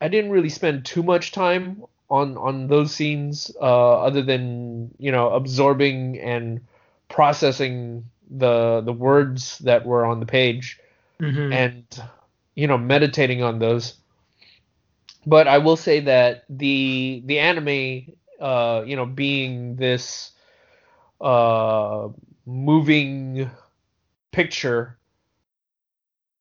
I 0.00 0.08
didn't 0.08 0.30
really 0.32 0.48
spend 0.50 0.84
too 0.84 1.02
much 1.02 1.32
time 1.32 1.84
on 2.10 2.36
on 2.36 2.66
those 2.68 2.94
scenes 2.94 3.50
uh, 3.60 4.00
other 4.02 4.22
than, 4.22 4.94
you 4.98 5.10
know, 5.12 5.30
absorbing 5.30 6.18
and 6.20 6.60
processing 7.08 8.04
the 8.30 8.80
the 8.80 8.92
words 8.92 9.58
that 9.60 9.84
were 9.86 10.04
on 10.04 10.20
the 10.20 10.26
page 10.26 10.80
Mhm. 11.20 11.52
and 11.52 12.02
you 12.54 12.66
know 12.66 12.78
meditating 12.78 13.42
on 13.42 13.58
those 13.58 13.94
but 15.26 15.46
i 15.46 15.58
will 15.58 15.76
say 15.76 16.00
that 16.00 16.44
the 16.48 17.22
the 17.26 17.38
anime 17.38 18.12
uh 18.44 18.84
you 18.86 18.94
know 18.94 19.06
being 19.06 19.76
this 19.76 20.32
uh 21.20 22.08
moving 22.46 23.50
picture 24.30 24.98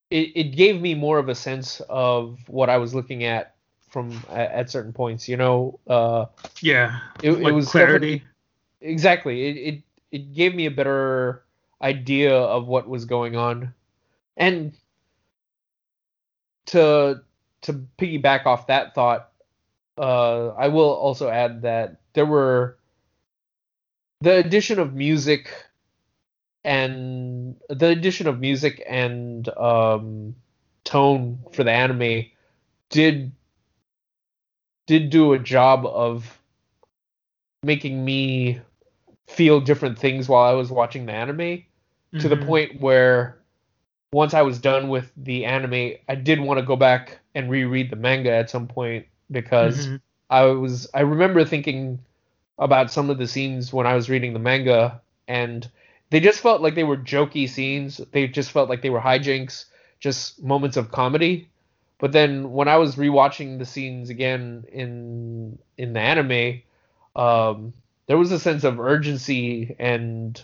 it, 0.09 0.31
it 0.35 0.43
gave 0.55 0.81
me 0.81 0.93
more 0.93 1.17
of 1.17 1.29
a 1.29 1.35
sense 1.35 1.81
of 1.89 2.37
what 2.47 2.69
i 2.69 2.77
was 2.77 2.93
looking 2.93 3.23
at 3.23 3.55
from 3.89 4.11
at, 4.29 4.51
at 4.51 4.69
certain 4.69 4.91
points 4.91 5.29
you 5.29 5.37
know 5.37 5.79
uh 5.87 6.25
yeah. 6.61 6.99
it, 7.23 7.31
it 7.31 7.51
was 7.51 7.69
clarity. 7.69 8.23
exactly 8.81 9.47
it, 9.47 9.73
it 9.73 9.83
it 10.11 10.33
gave 10.33 10.53
me 10.53 10.67
a 10.67 10.71
better 10.71 11.43
idea 11.83 12.33
of 12.33 12.67
what 12.67 12.87
was 12.87 13.05
going 13.05 13.35
on. 13.35 13.73
And 14.37 14.73
to 16.67 17.21
to 17.61 17.73
piggyback 17.97 18.45
off 18.45 18.67
that 18.67 18.95
thought, 18.95 19.31
uh, 19.97 20.49
I 20.49 20.67
will 20.69 20.89
also 20.89 21.29
add 21.29 21.61
that 21.63 21.97
there 22.13 22.25
were 22.25 22.77
the 24.21 24.37
addition 24.37 24.79
of 24.79 24.93
music 24.93 25.51
and 26.63 27.55
the 27.69 27.87
addition 27.87 28.27
of 28.27 28.39
music 28.39 28.83
and 28.87 29.47
um, 29.57 30.35
tone 30.83 31.39
for 31.51 31.63
the 31.63 31.71
anime 31.71 32.25
did 32.89 33.31
did 34.85 35.09
do 35.09 35.33
a 35.33 35.39
job 35.39 35.85
of 35.85 36.39
making 37.63 38.03
me 38.03 38.59
feel 39.27 39.61
different 39.61 39.97
things 39.97 40.27
while 40.27 40.43
I 40.43 40.53
was 40.53 40.69
watching 40.69 41.05
the 41.05 41.13
anime 41.13 41.37
mm-hmm. 41.37 42.19
to 42.19 42.29
the 42.29 42.35
mm-hmm. 42.35 42.45
point 42.45 42.81
where 42.81 43.39
once 44.11 44.33
I 44.33 44.41
was 44.43 44.59
done 44.59 44.89
with 44.89 45.11
the 45.17 45.45
anime, 45.45 45.93
I 46.07 46.15
did 46.15 46.39
want 46.39 46.59
to 46.59 46.65
go 46.65 46.75
back 46.75 47.19
and 47.33 47.49
reread 47.49 47.89
the 47.89 47.95
manga 47.95 48.31
at 48.31 48.49
some 48.49 48.67
point 48.67 49.07
because 49.31 49.87
mm-hmm. 49.87 49.95
I 50.29 50.45
was 50.45 50.89
I 50.93 51.01
remember 51.01 51.45
thinking 51.45 51.99
about 52.57 52.91
some 52.91 53.09
of 53.09 53.17
the 53.17 53.27
scenes 53.27 53.73
when 53.73 53.87
I 53.87 53.95
was 53.95 54.09
reading 54.09 54.33
the 54.33 54.39
manga 54.39 55.01
and 55.27 55.67
they 56.09 56.19
just 56.19 56.41
felt 56.41 56.61
like 56.61 56.75
they 56.75 56.83
were 56.83 56.97
jokey 56.97 57.49
scenes. 57.49 57.99
They 58.11 58.27
just 58.27 58.51
felt 58.51 58.69
like 58.69 58.81
they 58.81 58.91
were 58.91 58.99
hijinks, 58.99 59.65
just 59.99 60.43
moments 60.43 60.77
of 60.77 60.91
comedy. 60.91 61.49
But 61.97 62.11
then 62.11 62.51
when 62.51 62.67
I 62.67 62.77
was 62.77 62.95
rewatching 62.95 63.57
the 63.57 63.65
scenes 63.65 64.09
again 64.09 64.65
in 64.71 65.57
in 65.77 65.93
the 65.93 65.99
anime, 65.99 66.61
um, 67.15 67.73
there 68.07 68.17
was 68.17 68.31
a 68.31 68.39
sense 68.39 68.63
of 68.63 68.79
urgency 68.79 69.75
and 69.79 70.39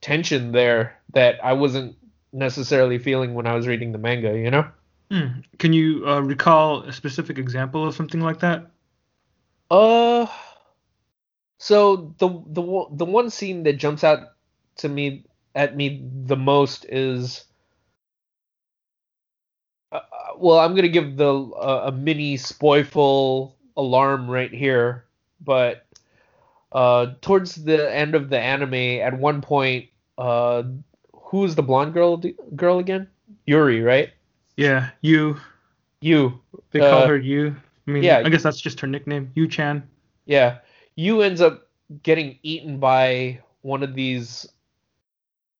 tension 0.00 0.52
there 0.52 0.98
that 1.14 1.44
I 1.44 1.54
wasn't 1.54 1.96
necessarily 2.32 2.98
feeling 2.98 3.34
when 3.34 3.46
I 3.46 3.54
was 3.54 3.66
reading 3.66 3.92
the 3.92 3.98
manga. 3.98 4.38
You 4.38 4.50
know. 4.50 4.68
Hmm. 5.10 5.40
Can 5.58 5.72
you 5.72 6.06
uh, 6.06 6.20
recall 6.20 6.82
a 6.82 6.92
specific 6.92 7.38
example 7.38 7.86
of 7.86 7.94
something 7.94 8.20
like 8.20 8.40
that? 8.40 8.70
Uh, 9.70 10.26
so 11.58 12.14
the 12.18 12.28
the 12.28 12.86
the 12.92 13.04
one 13.04 13.30
scene 13.30 13.62
that 13.64 13.74
jumps 13.74 14.04
out 14.04 14.20
to 14.76 14.88
me 14.88 15.24
at 15.54 15.76
me 15.76 16.08
the 16.26 16.36
most 16.36 16.84
is 16.86 17.44
uh, 19.92 20.00
well, 20.36 20.58
I'm 20.58 20.74
gonna 20.74 20.88
give 20.88 21.16
the 21.16 21.32
uh, 21.34 21.84
a 21.86 21.92
mini 21.92 22.36
spoilful 22.36 23.56
alarm 23.76 24.30
right 24.30 24.52
here, 24.52 25.04
but 25.40 25.86
uh, 26.72 27.14
towards 27.20 27.54
the 27.56 27.94
end 27.94 28.14
of 28.14 28.28
the 28.30 28.38
anime, 28.38 28.74
at 28.74 29.18
one 29.18 29.40
point, 29.40 29.88
uh, 30.18 30.64
who's 31.14 31.54
the 31.54 31.62
blonde 31.62 31.94
girl 31.94 32.22
girl 32.54 32.78
again? 32.78 33.08
Yuri, 33.46 33.80
right? 33.82 34.10
Yeah, 34.58 34.90
you. 35.02 35.36
You. 36.00 36.40
They 36.72 36.80
call 36.80 37.02
uh, 37.02 37.06
her 37.06 37.16
Yu. 37.16 37.54
I 37.86 37.90
mean, 37.90 38.02
yeah, 38.02 38.22
I 38.24 38.28
guess 38.28 38.42
that's 38.42 38.60
just 38.60 38.80
her 38.80 38.88
nickname, 38.88 39.30
Yu 39.36 39.46
Chan. 39.46 39.88
Yeah, 40.26 40.58
Yu 40.96 41.22
ends 41.22 41.40
up 41.40 41.68
getting 42.02 42.38
eaten 42.42 42.78
by 42.78 43.40
one 43.62 43.84
of 43.84 43.94
these 43.94 44.48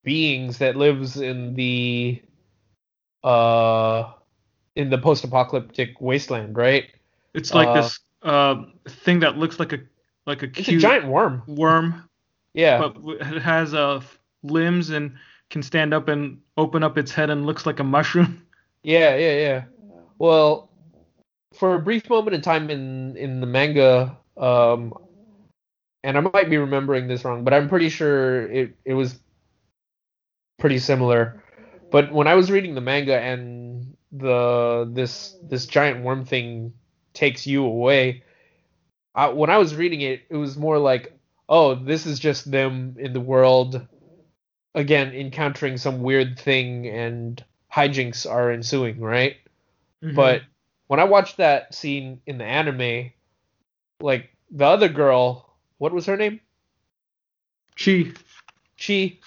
beings 0.03 0.59
that 0.59 0.75
lives 0.77 1.17
in 1.17 1.55
the 1.55 2.21
uh 3.23 4.13
in 4.75 4.91
the 4.91 4.99
post-apocalyptic 4.99 6.01
wasteland, 6.01 6.57
right? 6.57 6.87
It's 7.35 7.55
like 7.55 7.69
uh, 7.69 7.75
this 7.75 8.01
uh 8.23 8.65
thing 8.89 9.21
that 9.21 9.39
looks 9.39 9.61
like 9.61 9.73
a 9.73 9.79
like 10.27 10.43
a 10.43 10.47
it's 10.47 10.69
a 10.69 10.77
giant 10.77 11.07
worm. 11.07 11.45
Worm. 11.47 12.09
Yeah. 12.53 12.79
But 12.79 12.97
it 13.21 13.43
has 13.43 13.75
uh 13.75 14.01
limbs 14.43 14.91
and 14.91 15.15
can 15.51 15.63
stand 15.63 15.95
up 15.95 16.09
and 16.09 16.41
open 16.57 16.83
up 16.83 16.99
its 16.99 17.13
head 17.13 17.31
and 17.31 17.47
looks 17.47 17.65
like 17.65 17.79
a 17.79 17.85
mushroom. 17.85 18.43
Yeah, 18.89 19.17
yeah, 19.17 19.35
yeah. 19.37 19.65
Well, 20.19 20.71
for 21.53 21.75
a 21.75 21.79
brief 21.79 22.09
moment 22.09 22.35
in 22.35 22.41
time 22.41 22.71
in 22.71 23.19
in 23.19 23.43
the 23.43 23.47
manga, 23.47 24.17
um, 24.35 24.95
and 26.03 26.17
I 26.17 26.21
might 26.23 26.49
be 26.49 26.57
remembering 26.57 27.07
this 27.07 27.23
wrong, 27.23 27.45
but 27.45 27.53
I'm 27.53 27.69
pretty 27.69 27.91
sure 27.91 28.51
it 28.51 28.77
it 28.87 28.95
was 28.95 29.21
pretty 30.59 30.79
similar. 30.79 31.45
But 31.91 32.15
when 32.15 32.29
I 32.29 32.35
was 32.35 32.51
reading 32.51 32.75
the 32.75 32.81
manga 32.81 33.21
and 33.21 33.95
the 34.11 34.91
this 34.91 35.37
this 35.43 35.67
giant 35.67 36.03
worm 36.03 36.25
thing 36.25 36.73
takes 37.13 37.47
you 37.47 37.67
away, 37.67 38.23
I, 39.15 39.29
when 39.29 39.51
I 39.51 39.59
was 39.59 39.75
reading 39.75 40.01
it, 40.01 40.23
it 40.31 40.37
was 40.37 40.57
more 40.57 40.79
like, 40.79 41.13
oh, 41.47 41.75
this 41.75 42.07
is 42.07 42.19
just 42.19 42.51
them 42.51 42.97
in 42.99 43.13
the 43.13 43.21
world 43.21 43.87
again 44.75 45.13
encountering 45.13 45.77
some 45.77 46.01
weird 46.01 46.39
thing 46.39 46.87
and 46.89 47.45
hijinks 47.73 48.31
are 48.31 48.51
ensuing, 48.51 49.01
right? 49.01 49.37
Mm-hmm. 50.03 50.17
But 50.17 50.43
when 50.87 51.01
I 51.01 51.05
watched 51.05 51.37
that 51.37 51.75
scene 51.75 52.21
in 52.27 52.39
the 52.39 52.45
anime, 52.45 53.11
like 54.01 54.31
the 54.51 54.67
other 54.67 54.89
girl, 54.89 55.55
what 55.79 55.93
was 55.93 56.07
her 56.07 56.17
name? 56.17 56.41
She. 57.77 58.13
She, 58.77 59.21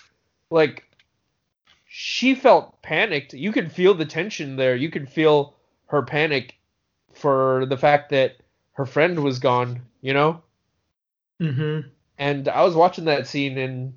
like, 0.49 0.85
she 1.85 2.35
felt 2.35 2.81
panicked. 2.81 3.33
You 3.33 3.51
could 3.51 3.71
feel 3.71 3.93
the 3.93 4.05
tension 4.05 4.55
there. 4.55 4.75
You 4.75 4.89
could 4.89 5.09
feel 5.09 5.55
her 5.87 6.01
panic 6.03 6.55
for 7.13 7.65
the 7.67 7.77
fact 7.77 8.09
that 8.11 8.37
her 8.73 8.85
friend 8.85 9.23
was 9.23 9.39
gone, 9.39 9.81
you 10.01 10.13
know? 10.13 10.41
Mhm. 11.41 11.89
And 12.17 12.47
I 12.47 12.63
was 12.63 12.75
watching 12.75 13.05
that 13.05 13.27
scene 13.27 13.57
and 13.57 13.93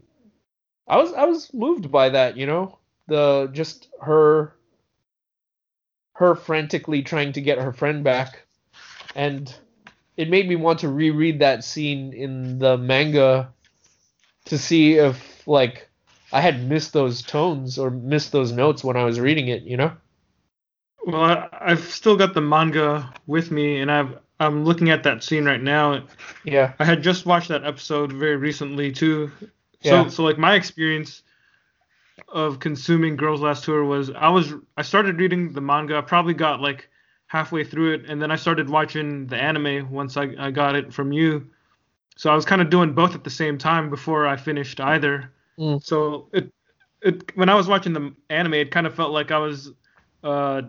I 0.89 0.97
was 0.97 1.13
I 1.13 1.25
was 1.25 1.53
moved 1.55 1.91
by 1.91 2.09
that, 2.11 2.37
you 2.37 2.47
know? 2.47 2.79
The 3.07 3.51
just 3.53 3.89
her 4.01 4.55
her 6.15 6.35
frantically 6.35 7.03
trying 7.03 7.33
to 7.33 7.41
get 7.41 7.59
her 7.59 7.73
friend 7.73 8.05
back 8.05 8.45
and 9.15 9.55
it 10.17 10.31
made 10.31 10.49
me 10.49 10.57
want 10.57 10.81
to 10.81 10.89
reread 10.89 11.41
that 11.41 11.65
scene 11.65 12.13
in 12.13 12.59
the 12.59 12.79
manga 12.79 13.53
to 14.47 14.59
see 14.59 14.95
if 14.95 15.47
like 15.47 15.89
I 16.33 16.41
had 16.41 16.69
missed 16.69 16.93
those 16.93 17.23
tones 17.23 17.79
or 17.79 17.91
missed 17.91 18.33
those 18.33 18.53
notes 18.53 18.83
when 18.85 18.97
I 18.97 19.05
was 19.05 19.21
reading 19.21 19.49
it, 19.49 19.63
you 19.63 19.77
know? 19.77 19.93
Well, 21.07 21.49
I, 21.53 21.71
have 21.71 21.85
still 21.85 22.17
got 22.17 22.35
the 22.35 22.41
manga 22.41 23.13
with 23.27 23.51
me, 23.51 23.81
and 23.81 23.91
I've 23.93 24.19
I'm 24.41 24.65
looking 24.65 24.91
at 24.91 25.03
that 25.05 25.23
scene 25.23 25.45
right 25.45 25.63
now. 25.63 26.05
Yeah. 26.45 26.73
I 26.79 26.85
had 26.85 27.03
just 27.03 27.25
watched 27.27 27.49
that 27.49 27.65
episode 27.65 28.13
very 28.13 28.37
recently 28.37 28.91
too. 28.91 29.31
So 29.83 30.03
yeah. 30.03 30.09
so 30.09 30.25
like 30.25 30.39
my 30.39 30.55
experience 30.55 31.23
of 32.29 32.61
consuming 32.61 33.17
Girls 33.17 33.41
Last 33.41 33.65
Tour 33.65 33.85
was 33.85 34.11
I 34.11 34.29
was 34.29 34.53
I 34.77 34.83
started 34.83 35.19
reading 35.19 35.53
the 35.53 35.61
manga, 35.61 35.97
I 35.97 36.01
probably 36.01 36.35
got 36.35 36.61
like 36.61 36.89
halfway 37.27 37.65
through 37.65 37.95
it, 37.95 38.09
and 38.09 38.21
then 38.21 38.31
I 38.31 38.37
started 38.37 38.69
watching 38.69 39.27
the 39.27 39.37
anime 39.37 39.91
once 39.91 40.17
I, 40.17 40.35
I 40.39 40.51
got 40.51 40.77
it 40.77 40.93
from 40.93 41.13
you. 41.13 41.49
So 42.17 42.31
I 42.31 42.35
was 42.35 42.45
kind 42.45 42.63
of 42.63 42.71
doing 42.71 42.93
both 42.93 43.15
at 43.15 43.25
the 43.25 43.31
same 43.31 43.59
time 43.59 43.91
before 43.91 44.27
I 44.27 44.37
finished 44.37 44.81
either. 44.81 45.33
Mm. 45.59 45.83
So 45.83 46.29
it 46.33 46.53
it 47.03 47.37
when 47.37 47.49
I 47.49 47.55
was 47.55 47.67
watching 47.67 47.93
the 47.93 48.15
anime, 48.31 48.55
it 48.55 48.71
kind 48.71 48.87
of 48.87 48.95
felt 48.95 49.13
like 49.13 49.31
I 49.31 49.39
was 49.39 49.73
uh, 50.23 50.63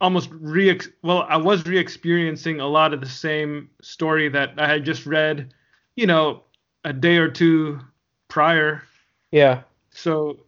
almost 0.00 0.28
re 0.32 0.78
well, 1.02 1.26
I 1.28 1.36
was 1.36 1.66
re-experiencing 1.66 2.60
a 2.60 2.66
lot 2.66 2.92
of 2.92 3.00
the 3.00 3.08
same 3.08 3.70
story 3.80 4.28
that 4.28 4.54
I 4.58 4.66
had 4.66 4.84
just 4.84 5.06
read, 5.06 5.54
you 5.94 6.06
know, 6.06 6.42
a 6.84 6.92
day 6.92 7.16
or 7.16 7.28
two 7.28 7.80
prior. 8.28 8.82
Yeah. 9.30 9.62
So 9.96 10.38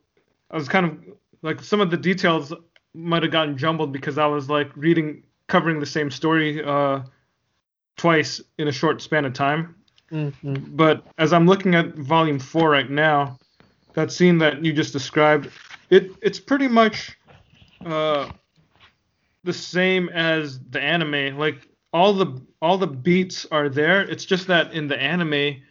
I 0.51 0.57
was 0.57 0.69
kind 0.69 0.87
of 0.87 0.99
like 1.43 1.63
some 1.63 1.81
of 1.81 1.91
the 1.91 1.97
details 1.97 2.53
might 2.95 3.23
have 3.23 3.33
gotten 3.33 3.57
jumbled 3.57 3.93
because 3.93 4.19
I 4.19 4.27
was 4.27 4.51
like 4.51 4.71
reading 4.77 5.23
covering 5.47 5.81
the 5.81 5.87
same 5.87 6.11
story 6.11 6.63
uh, 6.63 7.01
twice 7.97 8.41
in 8.59 8.69
a 8.69 8.73
short 8.73 9.01
span 9.01 9.25
of 9.25 9.33
time. 9.33 9.75
Mm-hmm. 10.13 10.77
But 10.77 11.03
as 11.17 11.33
I'm 11.33 11.47
looking 11.47 11.75
at 11.75 11.95
volume 11.97 12.39
four 12.39 12.71
right 12.71 12.91
now, 12.91 13.39
that 13.95 14.13
scene 14.13 14.39
that 14.39 14.65
you 14.65 14.73
just 14.73 14.93
described, 14.93 15.51
it 15.91 16.13
it's 16.21 16.39
pretty 16.39 16.69
much 16.69 17.17
uh, 17.85 18.31
the 19.45 19.53
same 19.53 20.11
as 20.11 20.61
the 20.71 20.81
anime. 20.81 21.39
Like 21.39 21.69
all 21.95 22.13
the 22.13 22.41
all 22.61 22.77
the 22.77 22.87
beats 22.87 23.47
are 23.51 23.71
there. 23.71 24.03
It's 24.03 24.27
just 24.27 24.47
that 24.49 24.73
in 24.73 24.89
the 24.89 25.01
anime, 25.01 25.63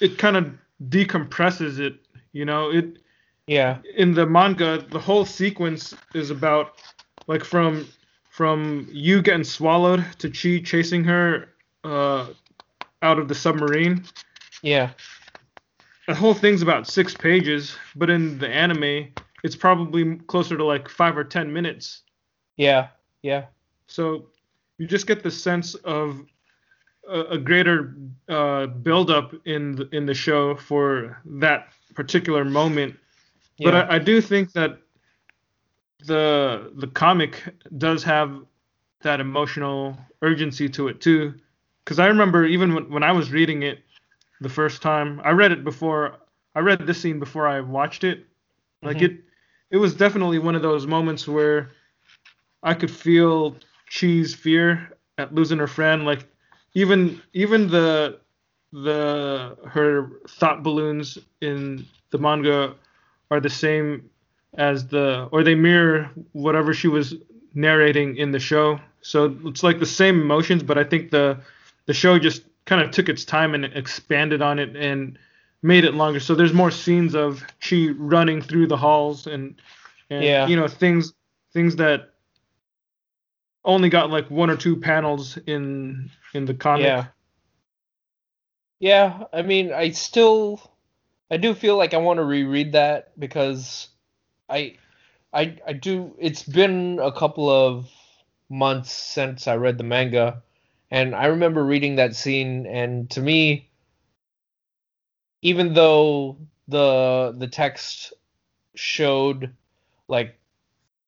it 0.00 0.16
kind 0.16 0.36
of 0.36 0.54
decompresses 0.88 1.78
it. 1.78 1.94
You 2.32 2.44
know, 2.44 2.70
it. 2.70 2.98
Yeah. 3.46 3.78
In 3.96 4.12
the 4.14 4.26
manga, 4.26 4.84
the 4.90 4.98
whole 4.98 5.24
sequence 5.24 5.94
is 6.14 6.30
about 6.30 6.74
like 7.26 7.44
from 7.44 7.86
from 8.30 8.86
Yu 8.90 9.22
getting 9.22 9.44
swallowed 9.44 10.04
to 10.18 10.30
Chi 10.30 10.62
chasing 10.64 11.04
her 11.04 11.48
uh, 11.84 12.26
out 13.02 13.18
of 13.18 13.28
the 13.28 13.34
submarine. 13.34 14.04
Yeah. 14.62 14.90
The 16.06 16.14
whole 16.14 16.34
thing's 16.34 16.62
about 16.62 16.86
six 16.86 17.14
pages, 17.14 17.76
but 17.96 18.10
in 18.10 18.38
the 18.38 18.48
anime, 18.48 19.08
it's 19.42 19.56
probably 19.56 20.16
closer 20.26 20.56
to 20.56 20.64
like 20.64 20.88
five 20.88 21.16
or 21.16 21.24
ten 21.24 21.52
minutes. 21.52 22.02
Yeah, 22.56 22.88
yeah. 23.22 23.46
So 23.86 24.26
you 24.78 24.86
just 24.86 25.06
get 25.06 25.22
the 25.22 25.30
sense 25.30 25.74
of 25.76 26.24
a, 27.08 27.20
a 27.32 27.38
greater 27.38 27.94
uh, 28.28 28.66
build 28.66 29.10
up 29.10 29.34
in 29.44 29.76
the, 29.76 29.88
in 29.90 30.06
the 30.06 30.14
show 30.14 30.56
for 30.56 31.20
that 31.24 31.68
particular 31.94 32.44
moment. 32.44 32.96
But 33.62 33.74
I, 33.74 33.96
I 33.96 33.98
do 33.98 34.20
think 34.20 34.52
that 34.52 34.78
the 36.06 36.72
the 36.76 36.86
comic 36.88 37.42
does 37.78 38.02
have 38.04 38.44
that 39.02 39.20
emotional 39.20 39.96
urgency 40.22 40.68
to 40.70 40.88
it 40.88 41.00
too. 41.00 41.34
Because 41.84 41.98
I 41.98 42.06
remember 42.06 42.44
even 42.44 42.74
when, 42.74 42.90
when 42.90 43.02
I 43.02 43.12
was 43.12 43.30
reading 43.30 43.62
it 43.62 43.80
the 44.40 44.48
first 44.48 44.82
time, 44.82 45.20
I 45.24 45.30
read 45.30 45.52
it 45.52 45.64
before. 45.64 46.16
I 46.54 46.60
read 46.60 46.86
this 46.86 47.00
scene 47.00 47.18
before 47.18 47.46
I 47.46 47.60
watched 47.60 48.04
it. 48.04 48.26
Like 48.82 48.98
Mhm. 48.98 49.02
it, 49.02 49.24
it 49.70 49.76
was 49.76 49.94
definitely 49.94 50.38
one 50.38 50.54
of 50.54 50.62
those 50.62 50.86
moments 50.86 51.28
where 51.28 51.70
I 52.62 52.74
could 52.74 52.90
feel 52.90 53.56
Chi's 53.88 54.34
fear 54.34 54.96
at 55.18 55.34
losing 55.34 55.58
her 55.58 55.66
friend. 55.66 56.04
Like 56.04 56.26
even 56.76 57.22
even 57.32 57.68
the 57.68 58.20
the 58.72 59.56
her 59.66 60.10
thought 60.28 60.62
balloons 60.62 61.18
in 61.40 61.86
the 62.10 62.18
manga 62.18 62.74
are 63.30 63.40
the 63.40 63.50
same 63.50 64.10
as 64.54 64.86
the 64.88 65.28
or 65.32 65.42
they 65.42 65.54
mirror 65.54 66.10
whatever 66.32 66.74
she 66.74 66.88
was 66.88 67.14
narrating 67.54 68.16
in 68.16 68.30
the 68.30 68.38
show. 68.38 68.78
So 69.00 69.34
it's 69.46 69.62
like 69.62 69.78
the 69.78 69.86
same 69.86 70.20
emotions, 70.20 70.62
but 70.62 70.76
I 70.76 70.84
think 70.84 71.10
the 71.10 71.38
the 71.86 71.94
show 71.94 72.18
just 72.18 72.42
kind 72.66 72.82
of 72.82 72.90
took 72.90 73.08
its 73.08 73.24
time 73.24 73.54
and 73.54 73.64
expanded 73.64 74.42
on 74.42 74.58
it 74.58 74.76
and 74.76 75.18
made 75.62 75.84
it 75.84 75.94
longer. 75.94 76.20
So 76.20 76.34
there's 76.34 76.52
more 76.52 76.70
scenes 76.70 77.14
of 77.14 77.42
Chi 77.66 77.88
running 77.96 78.42
through 78.42 78.66
the 78.66 78.76
halls 78.76 79.26
and 79.26 79.54
and 80.10 80.24
Yeah. 80.24 80.46
you 80.46 80.56
know 80.56 80.68
things 80.68 81.14
things 81.54 81.76
that 81.76 82.10
only 83.66 83.90
got 83.90 84.10
like 84.10 84.30
one 84.30 84.50
or 84.50 84.56
two 84.56 84.76
panels 84.76 85.36
in 85.46 86.10
in 86.32 86.46
the 86.46 86.54
comic. 86.54 86.84
Yeah. 86.84 87.06
Yeah, 88.78 89.24
I 89.32 89.42
mean, 89.42 89.72
I 89.72 89.90
still, 89.90 90.60
I 91.30 91.38
do 91.38 91.54
feel 91.54 91.76
like 91.76 91.94
I 91.94 91.98
want 91.98 92.18
to 92.18 92.24
reread 92.24 92.72
that 92.72 93.18
because 93.18 93.88
I, 94.48 94.76
I, 95.32 95.56
I 95.66 95.72
do. 95.72 96.14
It's 96.18 96.42
been 96.42 96.98
a 97.02 97.10
couple 97.10 97.48
of 97.50 97.90
months 98.50 98.92
since 98.92 99.48
I 99.48 99.56
read 99.56 99.78
the 99.78 99.84
manga, 99.84 100.42
and 100.90 101.14
I 101.14 101.26
remember 101.26 101.64
reading 101.64 101.96
that 101.96 102.14
scene, 102.14 102.66
and 102.66 103.10
to 103.10 103.20
me, 103.20 103.70
even 105.42 105.72
though 105.74 106.36
the 106.68 107.34
the 107.38 107.48
text 107.48 108.12
showed 108.74 109.54
like 110.08 110.38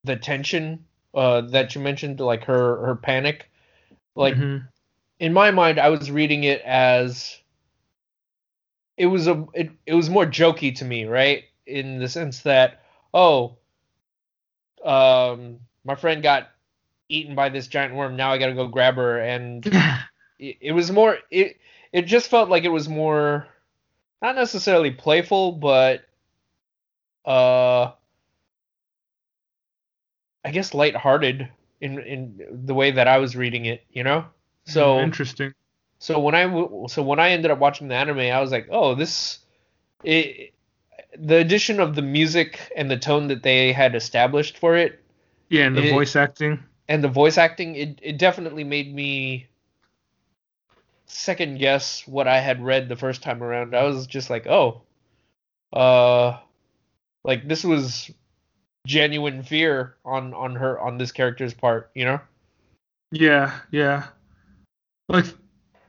the 0.04 0.16
tension 0.16 0.86
uh, 1.18 1.42
that 1.42 1.74
you 1.74 1.82
mentioned, 1.82 2.20
like 2.20 2.44
her 2.46 2.86
her 2.86 2.96
panic, 2.96 3.50
like 4.16 4.38
Mhm. 4.38 4.68
in 5.20 5.32
my 5.34 5.50
mind, 5.52 5.78
I 5.80 5.90
was 5.90 6.10
reading 6.10 6.44
it 6.44 6.62
as 6.62 7.38
it 8.96 9.06
was 9.06 9.26
a 9.28 9.46
it, 9.54 9.70
it 9.86 9.94
was 9.94 10.10
more 10.10 10.26
jokey 10.26 10.74
to 10.76 10.84
me, 10.84 11.04
right? 11.04 11.44
In 11.66 11.98
the 11.98 12.08
sense 12.08 12.42
that 12.42 12.82
oh, 13.14 13.58
um, 14.84 15.60
my 15.84 15.94
friend 15.96 16.22
got 16.22 16.48
eaten 17.08 17.34
by 17.34 17.50
this 17.50 17.68
giant 17.68 17.94
worm. 17.94 18.16
Now 18.16 18.32
I 18.32 18.38
got 18.38 18.48
to 18.48 18.54
go 18.54 18.68
grab 18.68 18.96
her, 18.96 19.20
and 19.20 19.68
it, 20.38 20.56
it 20.60 20.72
was 20.72 20.90
more 20.90 21.18
it 21.30 21.58
it 21.92 22.02
just 22.06 22.30
felt 22.30 22.50
like 22.50 22.64
it 22.64 22.70
was 22.70 22.88
more 22.88 23.48
not 24.22 24.36
necessarily 24.36 24.92
playful, 24.92 25.52
but 25.52 26.02
uh, 27.24 27.92
I 30.45 30.51
guess 30.51 30.74
lighthearted 30.74 31.49
in 31.80 31.99
in 32.01 32.64
the 32.66 32.74
way 32.74 32.91
that 32.93 33.09
I 33.09 33.18
was 33.18 33.36
reading 33.36 33.66
it, 33.66 33.84
you 33.91 34.03
know. 34.05 34.24
So 34.66 34.99
interesting. 35.01 35.55
so 35.99 36.18
when 36.20 36.34
I 36.34 36.45
w- 36.45 36.86
so 36.89 37.03
when 37.03 37.18
I 37.18 37.30
ended 37.30 37.51
up 37.51 37.59
watching 37.59 37.89
the 37.89 37.95
anime, 37.97 38.18
I 38.18 38.41
was 38.41 38.51
like, 38.53 38.68
oh, 38.70 38.95
this 38.95 39.41
it, 40.05 40.55
the 41.18 41.36
addition 41.39 41.80
of 41.80 41.95
the 41.95 42.03
music 42.03 42.70
and 42.76 42.91
the 42.91 42.97
tone 42.99 43.28
that 43.28 43.43
they 43.43 43.72
had 43.72 43.95
established 43.95 44.59
for 44.59 44.76
it 44.76 45.03
Yeah, 45.49 45.66
and 45.66 45.76
the 45.76 45.82
It- 45.82 45.91
voice 45.91 46.14
acting. 46.16 46.62
and 46.89 47.03
the 47.03 47.09
voice 47.09 47.36
acting, 47.39 47.74
it, 47.76 47.99
it 48.03 48.18
definitely 48.18 48.64
made 48.64 48.95
me 48.95 49.49
second 51.07 51.59
guess 51.59 52.07
what 52.07 52.28
I 52.28 52.41
had 52.41 52.62
read 52.64 52.89
the 52.89 52.97
first 52.97 53.22
time 53.22 53.43
around. 53.43 53.74
I 53.74 53.84
was 53.84 54.07
just 54.07 54.30
like, 54.30 54.47
oh, 54.47 54.82
uh, 55.72 56.39
like 57.24 57.49
this 57.49 57.64
was 57.64 58.11
genuine 58.89 59.43
fear 59.43 59.97
on 60.05 60.32
on 60.34 60.57
her 60.57 60.80
on 60.80 60.97
this 60.99 61.12
character's 61.12 61.55
part, 61.55 61.91
you 61.95 62.05
know? 62.05 62.18
Yeah, 63.12 63.53
yeah. 63.70 64.07
Like 65.09 65.26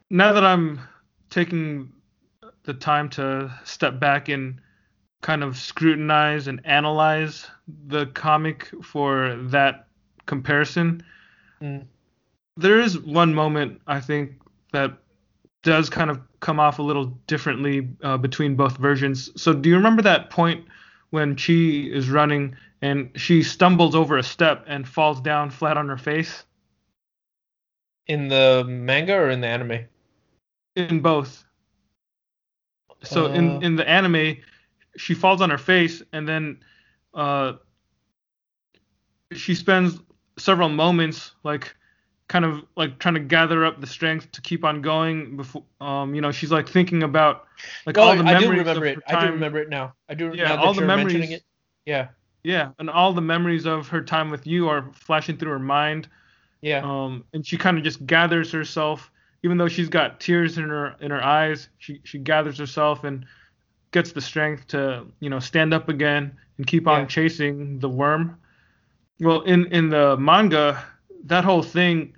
now 0.09 0.33
that 0.33 0.43
I'm 0.43 0.81
taking 1.29 1.91
the 2.63 2.73
time 2.73 3.09
to 3.09 3.51
step 3.63 3.99
back 3.99 4.29
and 4.29 4.61
kind 5.21 5.43
of 5.43 5.57
scrutinize 5.57 6.47
and 6.47 6.61
analyze 6.65 7.47
the 7.87 8.05
comic 8.07 8.69
for 8.83 9.35
that 9.49 9.87
comparison, 10.25 11.03
Mm. 11.61 11.85
there 12.55 12.79
is 12.79 12.97
one 12.99 13.33
moment 13.33 13.81
I 13.85 13.99
think 13.99 14.39
that 14.71 14.93
does 15.61 15.89
kind 15.89 16.09
of 16.09 16.21
come 16.39 16.57
off 16.57 16.79
a 16.79 16.81
little 16.81 17.07
differently 17.27 17.89
uh, 18.01 18.17
between 18.17 18.55
both 18.55 18.77
versions. 18.77 19.29
So 19.35 19.51
do 19.51 19.67
you 19.67 19.75
remember 19.75 20.01
that 20.03 20.29
point 20.29 20.65
when 21.11 21.35
Chi 21.35 21.53
is 21.53 22.09
running 22.09 22.55
and 22.81 23.09
she 23.15 23.43
stumbles 23.43 23.95
over 23.95 24.17
a 24.17 24.23
step 24.23 24.63
and 24.67 24.87
falls 24.87 25.21
down 25.21 25.49
flat 25.49 25.77
on 25.77 25.89
her 25.89 25.97
face? 25.97 26.43
In 28.07 28.27
the 28.27 28.65
manga 28.67 29.15
or 29.15 29.29
in 29.29 29.41
the 29.41 29.47
anime? 29.47 29.85
in 30.75 31.01
both. 31.01 31.43
So 33.03 33.25
Uh. 33.25 33.29
in 33.29 33.63
in 33.63 33.75
the 33.75 33.87
anime, 33.87 34.37
she 34.97 35.13
falls 35.13 35.41
on 35.41 35.49
her 35.49 35.57
face 35.57 36.01
and 36.13 36.27
then 36.27 36.59
uh 37.13 37.53
she 39.33 39.55
spends 39.55 39.99
several 40.37 40.69
moments 40.69 41.33
like 41.43 41.75
kind 42.29 42.45
of 42.45 42.63
like 42.77 42.97
trying 42.99 43.15
to 43.15 43.19
gather 43.19 43.65
up 43.65 43.81
the 43.81 43.87
strength 43.87 44.31
to 44.31 44.39
keep 44.41 44.63
on 44.63 44.81
going 44.81 45.35
before 45.35 45.63
um 45.81 46.15
you 46.15 46.21
know 46.21 46.31
she's 46.31 46.51
like 46.51 46.69
thinking 46.69 47.03
about 47.03 47.45
like 47.85 47.97
oh, 47.97 48.03
all 48.03 48.15
the 48.15 48.21
I 48.21 48.39
memories 48.39 48.43
do 48.43 48.49
remember 48.51 48.71
of 48.71 48.83
it. 48.85 48.95
her 48.95 49.17
I 49.17 49.25
do 49.25 49.31
remember 49.33 49.59
it 49.59 49.69
now. 49.69 49.93
I 50.07 50.13
do. 50.13 50.31
Yeah, 50.33 50.55
all 50.55 50.73
the 50.73 50.81
memories- 50.81 51.13
mentioning 51.13 51.31
it. 51.31 51.43
Yeah, 51.85 52.07
yeah 52.43 52.69
and 52.79 52.89
all 52.89 53.11
the 53.13 53.21
memories 53.21 53.65
of 53.65 53.87
her 53.89 54.01
time 54.01 54.29
with 54.29 54.47
Yu 54.47 54.69
are 54.69 54.89
flashing 54.93 55.35
through 55.37 55.51
her 55.51 55.59
mind 55.59 56.07
yeah, 56.61 56.81
um, 56.83 57.23
and 57.33 57.45
she 57.45 57.57
kind 57.57 57.77
of 57.77 57.85
just 57.85 58.05
gathers 58.05 58.51
herself, 58.51 59.09
even 59.43 59.57
though 59.57 59.69
she's 59.69 59.87
got 59.87 60.19
tears 60.19 60.57
in 60.57 60.65
her 60.65 60.95
in 60.99 61.09
her 61.09 61.23
eyes. 61.23 61.69
She 61.77 62.01
she 62.03 62.19
gathers 62.19 62.57
herself 62.57 63.05
and 63.05 63.25
gets 63.91 64.11
the 64.11 64.19
strength 64.21 64.67
to 64.67 65.05
you 65.21 65.29
know 65.29 65.39
stand 65.39 65.73
up 65.73 65.87
again 65.87 66.37
and 66.57 66.67
keep 66.67 66.85
on 66.85 67.01
Yeah. 67.01 67.05
chasing 67.07 67.79
the 67.79 67.87
worm. 67.87 68.37
Well, 69.21 69.41
in 69.43 69.67
in 69.67 69.87
the 69.89 70.17
manga, 70.17 70.83
that 71.23 71.45
whole 71.45 71.63
thing 71.63 72.13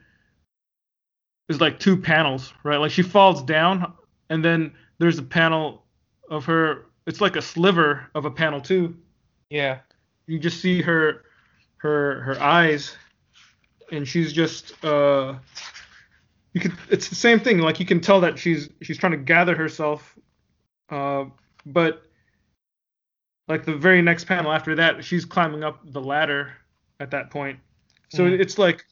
is 1.52 1.62
like 1.62 1.80
two 1.80 1.96
panels, 1.98 2.54
right? 2.64 2.78
Like 2.78 2.92
she 2.92 3.04
falls 3.04 3.44
down, 3.44 3.94
and 4.30 4.44
then 4.44 4.74
there's 4.98 5.20
a 5.20 5.24
panel 5.24 5.86
of 6.30 6.46
her. 6.46 6.86
It's 7.06 7.22
like 7.22 7.36
a 7.36 7.42
sliver 7.42 8.08
of 8.16 8.26
a 8.26 8.32
panel 8.32 8.62
too. 8.62 8.96
yeah, 9.50 9.80
You 10.28 10.40
just 10.40 10.62
see 10.62 10.82
her 10.82 11.24
her 11.78 12.22
her 12.22 12.40
eyes 12.42 12.96
and 13.92 14.08
she's 14.08 14.32
just 14.32 14.86
uh 14.86 15.34
you 16.54 16.62
could 16.62 16.74
it's 16.92 17.10
the 17.10 17.16
same 17.16 17.40
thing 17.40 17.58
like 17.58 17.80
you 17.80 17.88
can 17.88 18.00
tell 18.00 18.22
that 18.22 18.38
she's 18.38 18.70
she's 18.84 19.00
trying 19.00 19.14
to 19.14 19.18
gather 19.18 19.56
herself 19.56 20.16
uh 20.90 21.26
but 21.66 22.04
like 23.48 23.66
the 23.66 23.76
very 23.76 24.02
next 24.02 24.26
panel 24.26 24.52
after 24.52 24.76
that 24.76 25.04
she's 25.04 25.26
climbing 25.26 25.64
up 25.64 25.80
the 25.92 26.00
ladder 26.00 26.54
at 27.00 27.10
that 27.12 27.32
point 27.32 27.60
so 28.10 28.26
Mm. 28.26 28.40
it's 28.40 28.60
like 28.60 28.86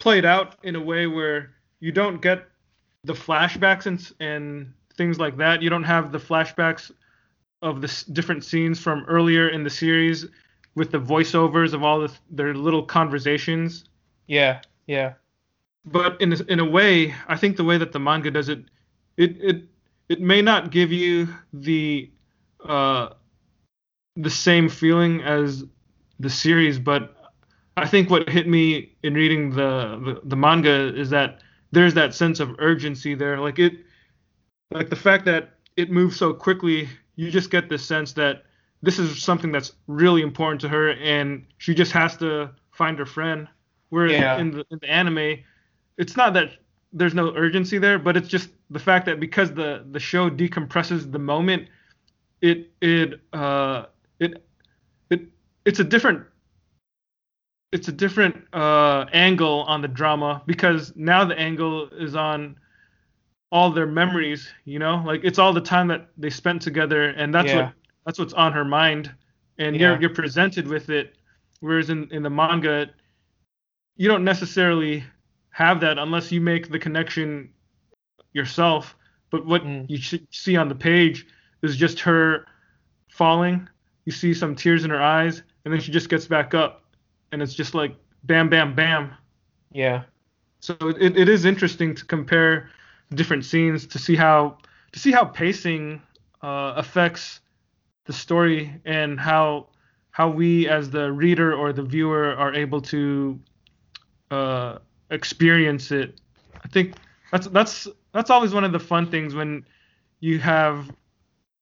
played 0.00 0.24
out 0.24 0.56
in 0.64 0.74
a 0.74 0.80
way 0.80 1.06
where 1.06 1.52
you 1.78 1.92
don't 1.92 2.20
get 2.20 2.48
the 3.04 3.14
flashbacks 3.14 3.86
and 3.86 4.12
and 4.20 4.72
things 4.96 5.18
like 5.18 5.36
that. 5.36 5.62
You 5.62 5.70
don't 5.70 5.84
have 5.84 6.12
the 6.12 6.18
flashbacks 6.18 6.90
of 7.62 7.80
the 7.80 7.88
s- 7.88 8.02
different 8.04 8.44
scenes 8.44 8.80
from 8.80 9.04
earlier 9.06 9.48
in 9.48 9.62
the 9.62 9.70
series 9.70 10.26
with 10.74 10.90
the 10.90 10.98
voiceovers 10.98 11.72
of 11.72 11.82
all 11.82 12.00
the, 12.00 12.12
their 12.30 12.54
little 12.54 12.82
conversations. 12.82 13.84
Yeah, 14.26 14.60
yeah, 14.86 15.14
but 15.84 16.20
in 16.20 16.32
a, 16.32 16.36
in 16.48 16.60
a 16.60 16.64
way, 16.64 17.14
I 17.28 17.36
think 17.36 17.56
the 17.56 17.64
way 17.64 17.78
that 17.78 17.92
the 17.92 18.00
manga 18.00 18.30
does 18.30 18.48
it, 18.48 18.64
it 19.16 19.36
it 19.40 19.64
it 20.08 20.20
may 20.20 20.42
not 20.42 20.70
give 20.70 20.92
you 20.92 21.28
the 21.52 22.10
uh 22.64 23.10
the 24.16 24.30
same 24.30 24.68
feeling 24.68 25.22
as 25.22 25.64
the 26.18 26.30
series, 26.30 26.78
but 26.78 27.16
I 27.80 27.86
think 27.86 28.10
what 28.10 28.28
hit 28.28 28.46
me 28.46 28.94
in 29.02 29.14
reading 29.14 29.50
the 29.50 29.98
the, 30.04 30.20
the 30.24 30.36
manga 30.36 30.94
is 30.94 31.10
that 31.10 31.40
there's 31.72 31.94
that 31.94 32.14
sense 32.14 32.40
of 32.40 32.54
urgency 32.58 33.14
there, 33.14 33.38
like 33.40 33.58
it, 33.58 33.72
like 34.70 34.90
the 34.90 34.96
fact 34.96 35.24
that 35.26 35.54
it 35.76 35.90
moves 35.90 36.16
so 36.16 36.34
quickly, 36.34 36.88
you 37.16 37.30
just 37.30 37.50
get 37.50 37.68
this 37.68 37.84
sense 37.84 38.12
that 38.14 38.44
this 38.82 38.98
is 38.98 39.22
something 39.22 39.52
that's 39.52 39.72
really 39.86 40.22
important 40.22 40.60
to 40.62 40.68
her, 40.68 40.90
and 40.90 41.46
she 41.58 41.74
just 41.74 41.92
has 41.92 42.16
to 42.18 42.50
find 42.72 42.98
her 42.98 43.06
friend. 43.06 43.48
Whereas 43.88 44.12
Yeah. 44.12 44.38
in 44.38 44.50
the 44.50 44.64
in 44.70 44.78
the 44.80 44.90
anime, 44.90 45.38
it's 45.96 46.16
not 46.16 46.34
that 46.34 46.50
there's 46.92 47.14
no 47.14 47.32
urgency 47.34 47.78
there, 47.78 47.98
but 47.98 48.16
it's 48.16 48.28
just 48.28 48.50
the 48.70 48.78
fact 48.78 49.06
that 49.06 49.20
because 49.20 49.54
the 49.54 49.86
the 49.90 50.00
show 50.00 50.28
decompresses 50.30 51.10
the 51.10 51.18
moment, 51.18 51.68
it 52.42 52.70
it 52.82 53.20
uh 53.32 53.86
it 54.18 54.44
it 55.10 55.22
it's 55.64 55.80
a 55.80 55.84
different 55.84 56.26
it's 57.72 57.88
a 57.88 57.92
different 57.92 58.36
uh 58.52 59.06
angle 59.12 59.62
on 59.62 59.80
the 59.80 59.88
drama 59.88 60.42
because 60.46 60.92
now 60.96 61.24
the 61.24 61.38
angle 61.38 61.88
is 61.90 62.14
on 62.16 62.56
all 63.52 63.70
their 63.70 63.86
memories, 63.86 64.48
you 64.64 64.78
know? 64.78 65.02
Like 65.04 65.22
it's 65.24 65.38
all 65.38 65.52
the 65.52 65.60
time 65.60 65.88
that 65.88 66.08
they 66.16 66.30
spent 66.30 66.62
together 66.62 67.10
and 67.10 67.34
that's 67.34 67.52
Yeah. 67.52 67.56
what 67.66 67.72
that's 68.06 68.18
what's 68.18 68.32
on 68.34 68.52
her 68.52 68.64
mind 68.64 69.12
and 69.58 69.76
Yeah. 69.76 69.90
you're 69.92 70.00
you're 70.02 70.14
presented 70.14 70.66
with 70.66 70.90
it 70.90 71.16
whereas 71.60 71.90
in 71.90 72.08
in 72.10 72.22
the 72.22 72.30
manga 72.30 72.90
you 73.96 74.08
don't 74.08 74.24
necessarily 74.24 75.04
have 75.50 75.80
that 75.80 75.98
unless 75.98 76.32
you 76.32 76.40
make 76.40 76.70
the 76.70 76.78
connection 76.78 77.50
yourself. 78.32 78.96
But 79.30 79.46
what 79.46 79.64
Mm. 79.64 79.86
you 79.88 79.98
see 80.30 80.56
on 80.56 80.68
the 80.68 80.74
page 80.74 81.26
is 81.62 81.76
just 81.76 82.00
her 82.00 82.46
falling. 83.08 83.68
You 84.06 84.12
see 84.12 84.32
some 84.32 84.54
tears 84.56 84.84
in 84.84 84.90
her 84.90 85.02
eyes, 85.02 85.42
and 85.64 85.74
then 85.74 85.80
she 85.80 85.92
just 85.92 86.08
gets 86.08 86.26
back 86.26 86.54
up, 86.54 86.84
and 87.32 87.42
it's 87.42 87.54
just 87.54 87.74
like 87.74 87.94
bam, 88.24 88.48
bam, 88.48 88.74
bam. 88.74 89.12
Yeah. 89.72 90.04
So 90.60 90.76
it, 90.80 91.16
it 91.16 91.28
is 91.28 91.44
interesting 91.44 91.94
to 91.94 92.04
compare 92.04 92.70
different 93.14 93.44
scenes 93.44 93.86
to 93.88 93.98
see 93.98 94.16
how 94.16 94.58
to 94.92 94.98
see 94.98 95.12
how 95.12 95.24
pacing 95.24 96.02
uh, 96.42 96.74
affects 96.76 97.40
the 98.04 98.12
story 98.12 98.80
and 98.84 99.18
how 99.18 99.68
how 100.10 100.28
we 100.28 100.68
as 100.68 100.90
the 100.90 101.12
reader 101.12 101.54
or 101.54 101.72
the 101.72 101.82
viewer 101.82 102.34
are 102.36 102.52
able 102.54 102.80
to 102.80 103.38
uh, 104.30 104.78
experience 105.10 105.90
it. 105.90 106.20
I 106.64 106.68
think 106.68 106.94
that's 107.32 107.46
that's 107.48 107.88
that's 108.12 108.30
always 108.30 108.52
one 108.52 108.64
of 108.64 108.72
the 108.72 108.80
fun 108.80 109.10
things 109.10 109.34
when 109.34 109.64
you 110.20 110.38
have 110.40 110.90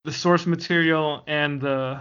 the 0.04 0.12
source 0.12 0.46
material 0.46 1.22
and 1.26 1.60
the 1.60 2.00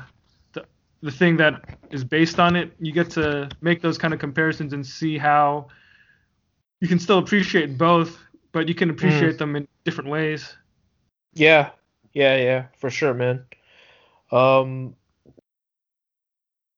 the, 1.02 1.12
thing 1.12 1.38
that 1.38 1.78
is 1.92 2.04
based 2.04 2.40
on 2.40 2.56
it. 2.56 2.72
You 2.80 2.92
get 2.92 3.10
to 3.12 3.50
make 3.62 3.82
those 3.82 3.98
kind 3.98 4.14
of 4.14 4.20
comparisons 4.20 4.74
and 4.74 4.86
see 4.86 5.18
how 5.18 5.68
you 6.80 6.88
can 6.88 7.00
still 7.00 7.18
appreciate 7.18 7.78
both, 7.78 8.18
but 8.52 8.68
you 8.68 8.76
can 8.76 8.90
appreciate 8.90 9.38
them 9.38 9.56
in 9.56 9.68
different 9.84 10.10
ways. 10.10 10.56
Yeah, 11.34 11.72
yeah, 12.14 12.38
yeah, 12.38 12.66
for 12.78 12.90
sure, 12.90 13.14
man. 13.14 13.46
Um, 14.32 14.96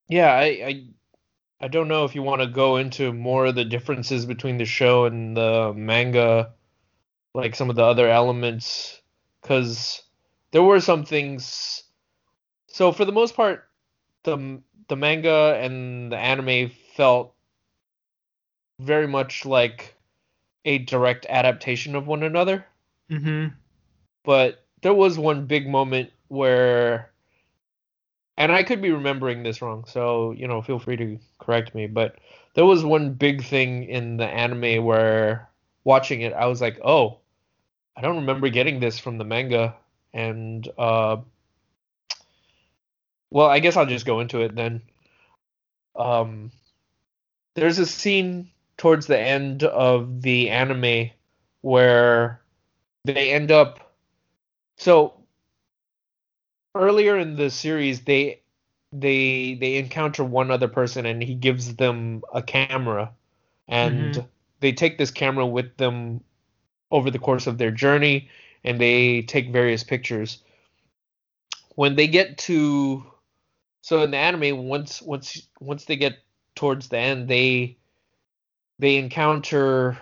yeah, 0.08 0.32
I, 0.34 0.44
I, 0.44 0.84
I 1.62 1.68
don't 1.68 1.88
know 1.88 2.06
if 2.06 2.16
you 2.16 2.24
want 2.24 2.42
to 2.42 2.48
go 2.48 2.78
into 2.78 3.14
more 3.14 3.46
of 3.46 3.56
the 3.56 3.66
differences 3.66 4.26
between 4.26 4.58
the 4.58 4.66
show 4.66 5.06
and 5.06 5.36
the 5.36 5.74
manga, 5.76 6.54
like 7.34 7.56
some 7.56 7.70
of 7.70 7.76
the 7.76 7.84
other 7.84 8.10
elements, 8.10 9.02
because 9.42 10.02
there 10.52 10.64
were 10.64 10.82
some 10.82 11.06
things. 11.06 11.84
So 12.68 12.92
for 12.92 13.06
the 13.06 13.12
most 13.12 13.36
part, 13.36 13.69
the 14.24 14.62
the 14.88 14.96
manga 14.96 15.58
and 15.62 16.12
the 16.12 16.18
anime 16.18 16.70
felt 16.96 17.34
very 18.80 19.08
much 19.08 19.46
like 19.46 19.96
a 20.66 20.78
direct 20.80 21.26
adaptation 21.30 21.96
of 21.96 22.08
one 22.08 22.24
another 22.24 22.66
Mm-hmm. 23.10 23.48
but 24.24 24.66
there 24.82 24.94
was 24.94 25.18
one 25.18 25.46
big 25.46 25.68
moment 25.68 26.12
where 26.28 27.12
and 28.38 28.52
I 28.52 28.64
could 28.64 28.82
be 28.82 28.92
remembering 28.92 29.44
this 29.44 29.62
wrong, 29.62 29.86
so 29.86 30.32
you 30.32 30.48
know, 30.48 30.62
feel 30.62 30.80
free 30.80 30.98
to 30.98 31.20
correct 31.40 31.74
me, 31.76 31.88
but 31.88 32.18
there 32.56 32.66
was 32.66 32.84
one 32.84 33.14
big 33.14 33.44
thing 33.44 33.84
in 33.84 34.18
the 34.18 34.26
anime 34.28 34.84
where 34.86 35.50
watching 35.84 36.22
it 36.22 36.34
I 36.34 36.46
was 36.48 36.62
like, 36.62 36.80
"Oh, 36.84 37.20
I 37.96 38.02
don't 38.02 38.18
remember 38.18 38.50
getting 38.50 38.80
this 38.80 39.00
from 39.00 39.18
the 39.18 39.26
manga." 39.26 39.76
And 40.14 40.68
uh 40.78 41.18
well, 43.32 43.48
I 43.48 43.60
guess 43.60 43.78
I'll 43.78 43.86
just 43.86 44.06
go 44.06 44.20
into 44.20 44.42
it 44.42 44.56
then. 44.56 44.82
Um 45.96 46.52
there's 47.56 47.80
a 47.80 47.86
scene 47.86 48.50
towards 48.78 49.08
the 49.08 49.20
end 49.20 49.64
of 49.64 50.22
the 50.22 50.50
anime 50.50 51.12
where 51.62 52.42
they 53.06 53.32
end 53.32 53.52
up 53.52 53.94
so 54.78 55.14
earlier 56.76 57.18
in 57.18 57.36
the 57.36 57.50
series 57.50 58.02
they 58.02 58.42
they 58.92 59.56
they 59.56 59.76
encounter 59.78 60.24
one 60.24 60.52
other 60.52 60.68
person 60.68 61.06
and 61.06 61.22
he 61.22 61.36
gives 61.36 61.76
them 61.76 62.24
a 62.34 62.42
camera 62.42 63.12
and 63.68 64.14
Mhm. 64.16 64.28
they 64.62 64.72
take 64.72 64.98
this 64.98 65.12
camera 65.12 65.46
with 65.46 65.76
them 65.78 66.24
over 66.92 67.12
the 67.12 67.20
course 67.20 67.48
of 67.48 67.58
their 67.58 67.72
journey 67.72 68.30
and 68.64 68.80
they 68.80 69.22
take 69.24 69.52
various 69.52 69.84
pictures 69.84 70.44
when 71.76 71.96
they 71.96 72.08
get 72.08 72.38
to 72.38 73.04
so 73.82 74.02
in 74.04 74.12
the 74.12 74.18
anime 74.18 74.68
once 74.68 75.02
once 75.02 75.48
once 75.60 75.86
they 75.86 75.96
get 75.96 76.18
towards 76.56 76.90
the 76.90 76.98
end 76.98 77.28
they 77.28 77.78
they 78.80 78.98
encounter 78.98 79.98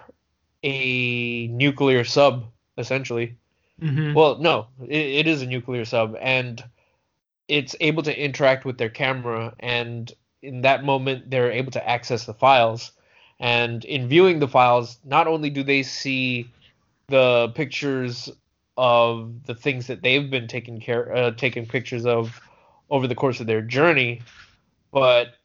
a 0.63 1.47
nuclear 1.47 2.03
sub 2.03 2.45
essentially 2.77 3.37
Mm-hmm. 3.81 4.13
well, 4.13 4.37
no, 4.39 4.67
it, 4.81 4.89
it 4.91 5.27
is 5.27 5.41
a 5.41 5.45
nuclear 5.45 5.85
sub, 5.85 6.15
and 6.19 6.63
it's 7.47 7.75
able 7.79 8.03
to 8.03 8.23
interact 8.23 8.65
with 8.65 8.77
their 8.77 8.89
camera, 8.89 9.53
and 9.59 10.11
in 10.41 10.61
that 10.61 10.83
moment, 10.83 11.29
they're 11.29 11.51
able 11.51 11.71
to 11.71 11.89
access 11.89 12.25
the 12.25 12.33
files. 12.33 12.91
And 13.39 13.85
in 13.85 14.07
viewing 14.07 14.39
the 14.39 14.47
files, 14.47 14.97
not 15.05 15.27
only 15.27 15.51
do 15.51 15.63
they 15.63 15.83
see 15.83 16.49
the 17.07 17.49
pictures 17.53 18.29
of 18.77 19.45
the 19.45 19.53
things 19.53 19.87
that 19.87 20.01
they've 20.01 20.29
been 20.29 20.47
taking 20.47 20.79
care, 20.79 21.15
uh, 21.15 21.31
taking 21.31 21.67
pictures 21.67 22.05
of 22.05 22.41
over 22.89 23.07
the 23.07 23.15
course 23.15 23.39
of 23.39 23.47
their 23.47 23.61
journey, 23.61 24.21
but 24.91 25.35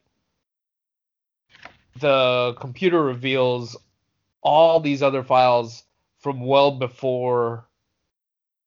the 2.01 2.55
computer 2.61 3.03
reveals 3.03 3.76
all 4.43 4.80
these 4.80 5.03
other 5.03 5.22
files 5.22 5.84
from 6.20 6.40
well 6.40 6.70
before 6.70 7.66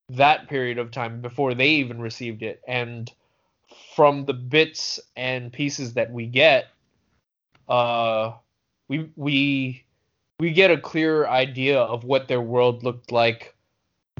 that 0.09 0.47
period 0.47 0.77
of 0.77 0.91
time 0.91 1.21
before 1.21 1.53
they 1.53 1.69
even 1.69 1.99
received 1.99 2.43
it. 2.43 2.61
And 2.67 3.11
from 3.95 4.25
the 4.25 4.33
bits 4.33 4.99
and 5.15 5.51
pieces 5.51 5.93
that 5.93 6.11
we 6.11 6.27
get 6.27 6.67
uh 7.67 8.31
we 8.87 9.09
we 9.15 9.83
we 10.39 10.51
get 10.51 10.69
a 10.69 10.77
clearer 10.77 11.27
idea 11.27 11.79
of 11.79 12.03
what 12.03 12.27
their 12.27 12.41
world 12.41 12.83
looked 12.83 13.11
like 13.11 13.55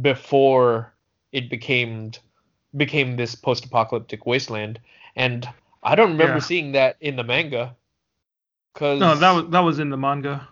before 0.02 0.94
it 1.32 1.50
became 1.50 2.12
became 2.76 3.16
this 3.16 3.36
post-apocalyptic 3.36 4.26
wasteland 4.26 4.80
and 5.16 5.48
i 5.84 5.96
don't 5.96 6.12
remember 6.12 6.40
Yeah. 6.40 6.40
seeing 6.40 6.72
that 6.74 6.98
in 7.02 7.16
the 7.16 7.24
manga 7.24 7.76
cuz 8.74 9.00
No, 9.00 9.16
that 9.16 9.32
was 9.32 9.50
that 9.52 9.60
was 9.62 9.80
in 9.80 9.90
the 9.90 9.98
manga. 9.98 10.48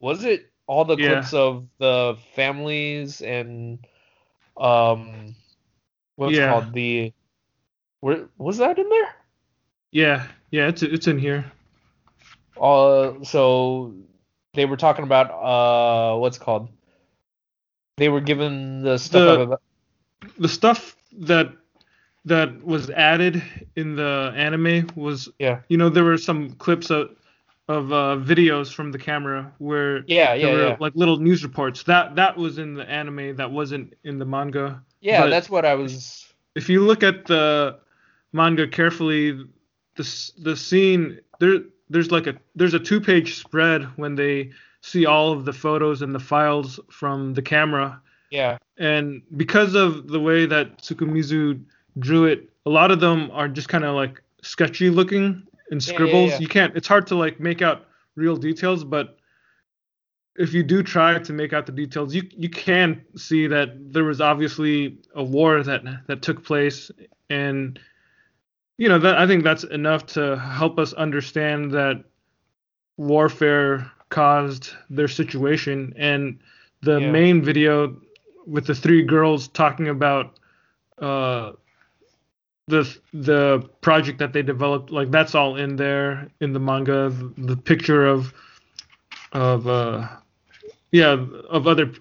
was 0.00 0.24
it 0.24 0.50
all 0.66 0.84
the 0.84 0.96
Yeah. 0.96 1.20
clips 1.20 1.32
of 1.34 1.66
the 1.78 2.16
families 2.34 3.20
and 3.22 3.78
um 4.56 5.34
what's 6.16 6.36
Yeah. 6.36 6.48
called 6.48 6.72
the 6.74 7.12
where 8.00 8.28
was 8.38 8.58
that 8.58 8.78
in 8.78 8.88
there 8.88 9.08
Yeah, 9.92 10.26
yeah, 10.50 10.68
it's 10.68 10.82
it's 10.82 11.06
in 11.08 11.18
here. 11.18 11.44
uh 12.60 13.22
so 13.24 13.94
they 14.54 14.64
were 14.66 14.76
talking 14.76 15.04
about 15.04 15.30
uh 15.30 16.18
what's 16.18 16.38
called 16.38 16.68
they 17.96 18.08
were 18.08 18.20
given 18.20 18.82
the 18.82 18.98
stuff 18.98 19.26
The- 19.26 19.42
about 19.46 19.62
The 20.38 20.48
stuff 20.48 20.96
that 21.12 21.52
that 22.24 22.62
was 22.62 22.90
added 22.90 23.42
in 23.76 23.96
the 23.96 24.32
anime 24.36 24.88
was 24.94 25.28
yeah 25.38 25.60
you 25.68 25.76
know 25.78 25.88
there 25.88 26.04
were 26.04 26.18
some 26.18 26.52
clips 26.52 26.90
of 26.90 27.10
of 27.68 27.92
uh, 27.92 28.16
videos 28.16 28.72
from 28.74 28.90
the 28.90 28.98
camera 28.98 29.52
where 29.58 30.02
yeah 30.08 30.34
yeah 30.34 30.52
were 30.52 30.66
yeah 30.68 30.76
like 30.80 30.92
little 30.96 31.18
news 31.18 31.44
reports. 31.44 31.84
That 31.84 32.16
that 32.16 32.36
was 32.36 32.58
in 32.58 32.74
the 32.74 32.88
anime. 32.88 33.36
That 33.36 33.52
wasn't 33.52 33.94
in 34.02 34.18
the 34.18 34.24
manga. 34.24 34.82
yeah 35.00 35.22
but- 35.22 35.30
that's 35.30 35.48
what 35.48 35.64
i 35.64 35.74
was 35.74 36.26
If 36.56 36.68
you 36.68 36.84
look 36.84 37.02
at 37.04 37.26
the 37.26 37.78
manga 38.32 38.66
carefully, 38.66 39.32
the 39.96 40.30
the 40.38 40.56
scene 40.56 41.20
there 41.38 41.60
there's 41.88 42.10
like 42.10 42.26
a 42.26 42.34
there's 42.56 42.74
a 42.74 42.80
two 42.80 43.00
page 43.00 43.36
spread 43.36 43.84
when 43.96 44.16
they 44.16 44.50
see 44.82 45.06
all 45.06 45.32
of 45.32 45.44
the 45.44 45.52
photos 45.52 46.02
and 46.02 46.12
the 46.14 46.18
files 46.20 46.80
from 46.90 47.34
the 47.34 47.42
camera. 47.42 48.00
Yeah 48.30 48.58
And 48.78 49.22
because 49.36 49.74
of 49.74 50.08
the 50.08 50.20
way 50.20 50.46
that 50.46 50.78
Tsukumizu 50.82 51.60
drew 51.98 52.24
it, 52.24 52.48
a 52.66 52.70
lot 52.70 52.90
of 52.90 53.00
them 53.00 53.30
are 53.32 53.48
just 53.48 53.68
kind 53.68 53.84
of 53.84 53.94
like 53.94 54.22
sketchy 54.42 54.88
looking 54.90 55.42
and 55.70 55.80
Yeah, 55.86 55.92
yeah, 55.92 55.92
scribbles. 55.94 56.30
yeah. 56.30 56.38
You 56.38 56.48
can't. 56.48 56.76
It's 56.76 56.88
hard 56.88 57.06
to 57.08 57.14
like 57.16 57.40
make 57.40 57.60
out 57.62 57.86
real 58.16 58.36
details, 58.36 58.84
but 58.84 59.16
if 60.36 60.54
you 60.54 60.62
do 60.62 60.82
try 60.82 61.18
to 61.18 61.32
make 61.32 61.52
out 61.52 61.66
the 61.66 61.72
details, 61.72 62.14
you 62.14 62.22
you 62.30 62.48
can 62.48 63.02
see 63.16 63.46
that 63.48 63.92
there 63.92 64.04
was 64.04 64.20
obviously 64.20 64.98
a 65.14 65.22
war 65.22 65.62
that 65.62 65.82
that 66.06 66.22
took 66.22 66.42
place, 66.44 66.90
and 67.28 67.78
you 68.78 68.88
know 68.88 68.98
that 68.98 69.18
I 69.18 69.26
think 69.26 69.44
that's 69.44 69.64
enough 69.64 70.06
to 70.14 70.38
help 70.38 70.78
us 70.78 70.92
understand 70.94 71.72
that 71.72 72.04
warfare 72.96 73.90
caused 74.08 74.70
their 74.88 75.08
situation 75.08 75.92
and 75.96 76.38
the 76.82 77.00
Yeah. 77.00 77.10
main 77.10 77.42
video 77.42 77.96
with 78.50 78.66
the 78.66 78.74
three 78.74 79.02
girls 79.02 79.48
talking 79.48 79.88
about 79.88 80.38
uh 80.98 81.52
the 82.66 82.96
the 83.12 83.68
project 83.80 84.18
that 84.18 84.32
they 84.32 84.42
developed 84.42 84.90
like 84.90 85.10
that's 85.10 85.34
all 85.34 85.56
in 85.56 85.76
there 85.76 86.28
in 86.40 86.52
the 86.52 86.60
manga. 86.60 87.10
The, 87.10 87.54
the 87.54 87.56
picture 87.56 88.06
of 88.06 88.32
of 89.32 89.66
uh 89.66 90.06
yeah 90.92 91.16
of 91.48 91.66
other 91.66 91.92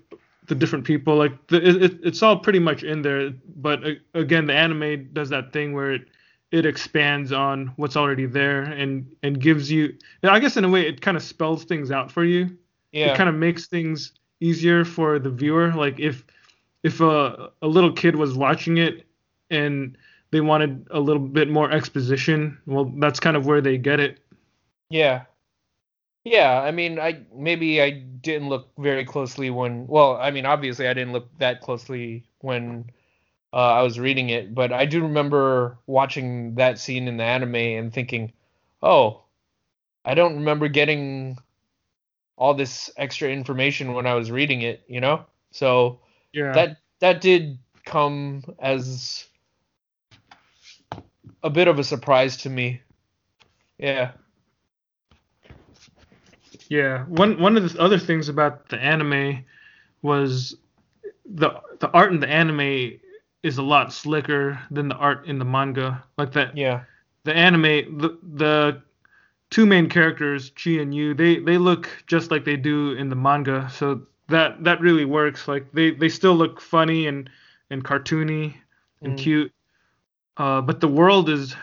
the 0.47 0.55
different 0.55 0.83
people 0.85 1.15
like 1.15 1.47
the, 1.47 1.57
it, 1.57 1.83
it- 1.83 1.99
it's 2.03 2.21
all 2.23 2.37
pretty 2.37 2.59
much 2.59 2.83
in 2.83 3.01
there. 3.01 3.31
But 3.55 3.83
uh, 3.85 3.91
again 4.13 4.45
the 4.47 4.53
anime 4.53 5.09
does 5.13 5.29
that 5.29 5.53
thing 5.53 5.73
where 5.73 5.91
it 5.93 6.09
it 6.51 6.65
expands 6.65 7.31
on 7.31 7.71
what's 7.75 7.95
already 7.95 8.25
there 8.25 8.63
and 8.63 9.05
and 9.21 9.39
gives 9.39 9.71
you 9.71 9.93
i 10.23 10.39
guess 10.39 10.57
in 10.57 10.65
a 10.65 10.69
way 10.69 10.87
it 10.87 10.99
kind 10.99 11.15
of 11.15 11.21
spells 11.21 11.63
things 11.63 11.91
out 11.91 12.11
for 12.11 12.23
you. 12.23 12.57
Yeah. 12.91 13.13
it 13.13 13.17
kind 13.17 13.29
of 13.29 13.35
makes 13.35 13.67
things 13.67 14.13
easier 14.39 14.83
for 14.83 15.19
the 15.19 15.29
viewer. 15.29 15.71
Like 15.73 15.99
if 15.99 16.23
if 16.83 17.01
a, 17.01 17.51
a 17.61 17.67
little 17.67 17.91
kid 17.91 18.15
was 18.15 18.35
watching 18.35 18.77
it 18.77 19.05
and 19.49 19.97
they 20.31 20.41
wanted 20.41 20.87
a 20.91 20.99
little 20.99 21.21
bit 21.21 21.49
more 21.49 21.71
exposition 21.71 22.57
well 22.65 22.85
that's 22.97 23.19
kind 23.19 23.35
of 23.37 23.45
where 23.45 23.61
they 23.61 23.77
get 23.77 23.99
it 23.99 24.19
Yeah. 24.89 25.23
Yeah, 26.25 26.61
I 26.61 26.71
mean, 26.71 26.99
I 26.99 27.21
maybe 27.33 27.81
I 27.81 27.91
didn't 27.91 28.49
look 28.49 28.69
very 28.77 29.05
closely 29.05 29.49
when 29.49 29.87
well, 29.87 30.17
I 30.17 30.31
mean, 30.31 30.45
obviously 30.45 30.87
I 30.87 30.93
didn't 30.93 31.13
look 31.13 31.29
that 31.39 31.61
closely 31.61 32.25
when 32.41 32.91
uh, 33.53 33.57
I 33.57 33.81
was 33.83 33.99
reading 33.99 34.29
it, 34.29 34.53
but 34.53 34.71
I 34.73 34.85
do 34.85 35.01
remember 35.01 35.77
watching 35.87 36.55
that 36.55 36.77
scene 36.79 37.07
in 37.07 37.17
the 37.17 37.23
anime 37.23 37.55
and 37.55 37.93
thinking, 37.93 38.33
"Oh, 38.81 39.23
I 40.05 40.13
don't 40.15 40.35
remember 40.35 40.67
getting 40.67 41.37
all 42.37 42.53
this 42.53 42.89
extra 42.97 43.29
information 43.29 43.93
when 43.93 44.07
I 44.07 44.13
was 44.15 44.31
reading 44.31 44.61
it, 44.61 44.83
you 44.87 45.01
know?" 45.01 45.25
So, 45.51 46.01
yeah 46.33 46.51
that 46.53 46.77
that 46.99 47.21
did 47.21 47.57
come 47.85 48.43
as 48.59 49.25
a 51.43 51.49
bit 51.49 51.67
of 51.67 51.79
a 51.79 51.83
surprise 51.83 52.37
to 52.37 52.49
me. 52.49 52.81
Yeah. 53.77 54.11
Yeah, 56.69 57.03
one 57.05 57.39
one 57.39 57.57
of 57.57 57.71
the 57.73 57.81
other 57.81 57.97
things 57.97 58.29
about 58.29 58.69
the 58.69 58.77
anime 58.77 59.43
was 60.01 60.55
the 61.25 61.61
the 61.79 61.89
art 61.91 62.11
in 62.11 62.19
the 62.19 62.27
anime 62.27 62.99
is 63.41 63.57
a 63.57 63.63
lot 63.63 63.91
slicker 63.91 64.59
than 64.69 64.89
the 64.89 64.95
art 64.95 65.25
in 65.25 65.39
the 65.39 65.45
manga. 65.45 66.03
Like 66.17 66.33
that, 66.33 66.55
Yeah. 66.55 66.83
the 67.23 67.33
anime, 67.33 67.97
the 67.97 68.17
the 68.21 68.81
two 69.49 69.65
main 69.65 69.89
characters, 69.89 70.51
Chi 70.51 70.71
and 70.71 70.93
Yu, 70.93 71.15
they 71.15 71.39
they 71.39 71.57
look 71.57 71.89
just 72.05 72.29
like 72.29 72.45
they 72.45 72.57
do 72.57 72.91
in 72.91 73.09
the 73.09 73.15
manga. 73.15 73.67
So 73.73 74.03
that 74.29 74.63
that 74.63 74.79
really 74.81 75.05
works. 75.05 75.47
Like 75.47 75.71
they 75.71 75.91
they 75.91 76.09
still 76.09 76.35
look 76.35 76.61
funny 76.61 77.07
and 77.07 77.29
and 77.69 77.83
cartoony 77.83 78.53
and 79.01 79.13
Mm. 79.13 79.17
cute. 79.23 79.53
Uh, 80.37 80.61
but 80.61 80.79
the 80.79 80.87
world 80.87 81.29
is 81.29 81.55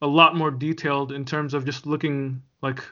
a 0.00 0.06
lot 0.06 0.34
more 0.36 0.50
detailed 0.50 1.12
in 1.12 1.24
terms 1.24 1.54
of 1.54 1.64
just 1.64 1.86
looking 1.86 2.42
like 2.62 2.82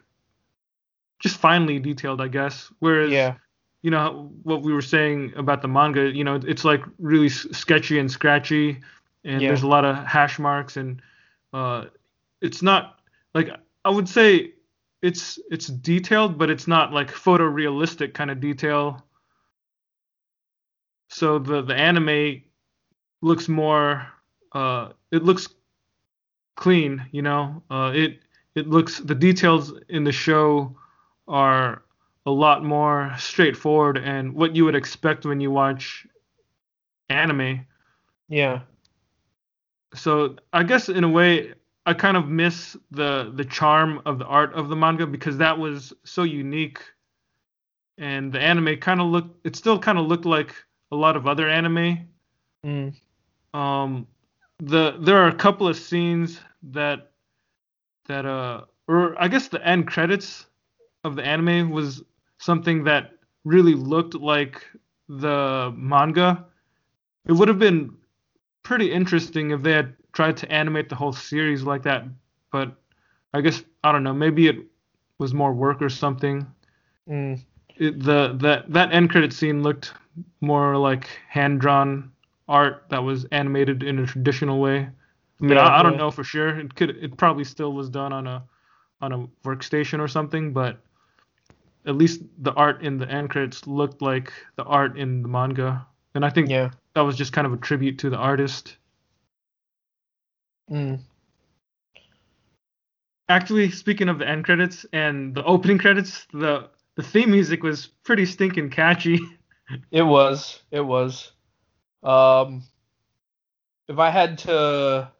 just 1.18 1.36
finely 1.36 1.78
detailed, 1.78 2.20
I 2.20 2.28
guess. 2.28 2.70
Whereas 2.78 3.10
Yeah. 3.10 3.34
you 3.82 3.90
know 3.90 4.30
what 4.42 4.62
we 4.62 4.72
were 4.72 4.82
saying 4.82 5.32
about 5.36 5.62
the 5.62 5.68
manga 5.68 6.10
you 6.14 6.22
know 6.22 6.34
it's 6.46 6.64
like 6.66 6.82
really 6.98 7.26
s- 7.28 7.46
sketchy 7.52 7.98
and 7.98 8.10
scratchy 8.10 8.80
and 9.24 9.40
Yeah. 9.40 9.48
there's 9.48 9.62
a 9.62 9.66
lot 9.66 9.84
of 9.86 9.96
hash 10.04 10.38
marks 10.38 10.76
and 10.76 11.00
uh 11.54 11.86
it's 12.42 12.60
not 12.60 13.00
like 13.34 13.48
i 13.86 13.88
would 13.90 14.06
say 14.06 14.52
it's 15.00 15.38
it's 15.50 15.66
detailed 15.68 16.36
but 16.36 16.50
it's 16.50 16.68
not 16.68 16.92
like 16.92 17.10
photorealistic 17.10 18.12
kind 18.12 18.30
of 18.30 18.38
detail 18.38 19.02
so 21.10 21.38
the 21.38 21.62
the 21.62 21.74
anime 21.74 22.42
looks 23.20 23.48
more 23.48 24.06
uh 24.52 24.88
it 25.10 25.22
looks 25.22 25.48
clean 26.56 27.04
you 27.12 27.22
know 27.22 27.62
uh 27.70 27.92
it 27.94 28.20
it 28.54 28.68
looks 28.68 28.98
the 28.98 29.14
details 29.14 29.72
in 29.88 30.04
the 30.04 30.12
show 30.12 30.74
are 31.28 31.82
a 32.26 32.30
lot 32.30 32.64
more 32.64 33.14
straightforward 33.18 33.96
and 33.98 34.34
what 34.34 34.54
you 34.54 34.64
would 34.64 34.74
expect 34.74 35.24
when 35.24 35.40
you 35.40 35.50
watch 35.50 36.06
anime. 37.08 37.66
Yeah. 38.28 38.60
So 39.94 40.36
I 40.52 40.62
guess 40.62 40.88
in 40.88 41.04
a 41.04 41.08
way 41.08 41.54
I 41.86 41.94
kind 41.94 42.16
of 42.16 42.28
miss 42.28 42.76
the 42.90 43.32
the 43.34 43.44
charm 43.44 44.00
of 44.06 44.18
the 44.18 44.26
art 44.26 44.52
of 44.54 44.68
the 44.68 44.76
manga 44.76 45.06
because 45.06 45.38
that 45.38 45.58
was 45.58 45.92
so 46.04 46.22
unique 46.22 46.80
and 47.98 48.32
the 48.32 48.40
anime 48.40 48.78
kind 48.78 49.00
of 49.00 49.08
looked 49.08 49.46
it 49.46 49.56
still 49.56 49.78
kind 49.78 49.98
of 49.98 50.06
looked 50.06 50.26
like 50.26 50.54
a 50.92 50.96
lot 50.96 51.16
of 51.16 51.26
other 51.26 51.48
anime. 51.48 52.08
Mm. 52.64 52.94
Um 53.54 54.06
the 54.58 54.96
there 55.00 55.16
are 55.16 55.28
a 55.28 55.34
couple 55.34 55.68
of 55.68 55.76
scenes 55.76 56.40
that 56.62 57.12
that 58.06 58.26
uh 58.26 58.62
or 58.88 59.20
I 59.22 59.28
guess 59.28 59.48
the 59.48 59.66
end 59.66 59.86
credits 59.86 60.46
of 61.04 61.16
the 61.16 61.24
anime 61.24 61.70
was 61.70 62.02
something 62.38 62.84
that 62.84 63.12
really 63.44 63.74
looked 63.74 64.14
like 64.14 64.64
the 65.08 65.72
manga. 65.76 66.44
It 67.26 67.32
would 67.32 67.48
have 67.48 67.58
been 67.58 67.96
pretty 68.62 68.92
interesting 68.92 69.50
if 69.50 69.62
they 69.62 69.72
had 69.72 69.94
tried 70.12 70.36
to 70.38 70.50
animate 70.52 70.88
the 70.88 70.94
whole 70.94 71.12
series 71.12 71.62
like 71.62 71.82
that, 71.82 72.04
but 72.52 72.74
I 73.32 73.40
guess 73.40 73.62
I 73.84 73.92
don't 73.92 74.02
know, 74.02 74.12
maybe 74.12 74.48
it 74.48 74.56
was 75.18 75.32
more 75.32 75.52
work 75.52 75.80
or 75.80 75.88
something. 75.88 76.46
Mm. 77.08 77.40
It, 77.76 78.02
the 78.02 78.36
that 78.40 78.70
that 78.72 78.92
end 78.92 79.10
credit 79.10 79.32
scene 79.32 79.62
looked 79.62 79.94
more 80.40 80.76
like 80.76 81.08
hand 81.28 81.60
drawn 81.60 82.12
art 82.48 82.84
that 82.90 83.02
was 83.02 83.24
animated 83.26 83.82
in 83.82 83.98
a 83.98 84.06
traditional 84.06 84.60
way. 84.60 84.80
I 84.80 85.44
mean, 85.44 85.56
Yeah, 85.56 85.62
I, 85.62 85.80
I 85.80 85.82
don't 85.82 85.92
yeah. 85.92 85.98
know 85.98 86.10
for 86.10 86.24
sure. 86.24 86.58
It 86.58 86.74
could 86.74 86.90
it 86.90 87.16
probably 87.16 87.44
still 87.44 87.72
was 87.72 87.88
done 87.88 88.12
on 88.12 88.26
a 88.26 88.44
on 89.00 89.12
a 89.12 89.26
workstation 89.44 90.00
or 90.00 90.08
something, 90.08 90.52
but 90.52 90.78
at 91.86 91.96
least 91.96 92.22
the 92.38 92.52
art 92.52 92.82
in 92.82 92.98
the 92.98 93.08
end 93.10 93.30
credits 93.30 93.66
looked 93.66 94.02
like 94.02 94.32
the 94.56 94.64
art 94.64 94.98
in 94.98 95.22
the 95.22 95.28
manga. 95.28 95.86
And 96.14 96.24
I 96.24 96.30
think 96.30 96.50
Yeah. 96.50 96.70
that 96.94 97.00
was 97.02 97.16
just 97.16 97.32
kind 97.32 97.46
of 97.46 97.52
a 97.52 97.56
tribute 97.56 97.98
to 98.00 98.10
the 98.10 98.16
artist. 98.16 98.76
Mm. 100.70 101.00
Actually, 103.28 103.70
speaking 103.70 104.08
of 104.08 104.18
the 104.18 104.28
end 104.28 104.44
credits 104.44 104.84
and 104.92 105.34
the 105.34 105.44
opening 105.44 105.78
credits, 105.78 106.26
the 106.32 106.68
the 106.96 107.02
theme 107.02 107.30
music 107.30 107.62
was 107.62 107.86
pretty 107.86 108.26
stinking 108.26 108.70
catchy. 108.70 109.20
It 109.90 110.02
was. 110.02 110.60
It 110.70 110.80
was. 110.80 111.32
Um, 112.02 112.64
if 113.88 113.98
I 113.98 114.10
had 114.10 114.38
to, 114.38 115.10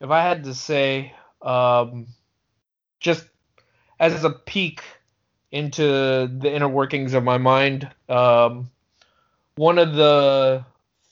if 0.00 0.10
I 0.10 0.22
had 0.22 0.44
to 0.44 0.54
say, 0.54 1.14
um, 1.42 2.08
just 3.00 3.26
as 3.98 4.24
a 4.24 4.30
peek 4.30 4.82
into 5.52 5.82
the 5.84 6.52
inner 6.52 6.68
workings 6.68 7.14
of 7.14 7.24
my 7.24 7.38
mind, 7.38 7.90
um, 8.08 8.70
one 9.56 9.78
of 9.78 9.94
the 9.94 10.64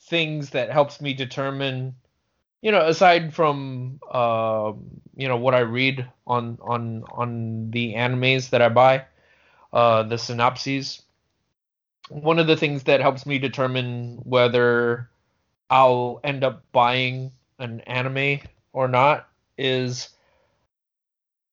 things 0.03 0.51
that 0.51 0.71
helps 0.71 1.01
me 1.01 1.14
determine, 1.14 1.95
you 2.62 2.73
know, 2.73 2.87
aside 2.87 3.35
from, 3.35 4.01
um, 4.12 5.01
you 5.16 5.29
know, 5.29 5.37
what 5.37 5.55
I 5.55 5.61
read 5.61 6.09
on 6.27 6.59
on 6.62 7.05
on 7.11 7.71
the 7.71 7.95
animes 7.95 8.51
that 8.51 8.62
I 8.62 8.69
buy, 8.69 9.05
uh, 9.73 10.05
the 10.05 10.19
synopses 10.19 11.03
one 12.09 12.39
of 12.39 12.47
the 12.47 12.57
things 12.57 12.85
that 12.85 13.01
helps 13.01 13.27
me 13.27 13.39
determine 13.39 14.19
whether 14.25 15.09
I'll 15.71 16.21
end 16.25 16.45
up 16.45 16.65
buying 16.73 17.33
an 17.59 17.81
anime 17.83 18.41
or 18.73 18.89
not 18.89 19.29
is 19.57 20.09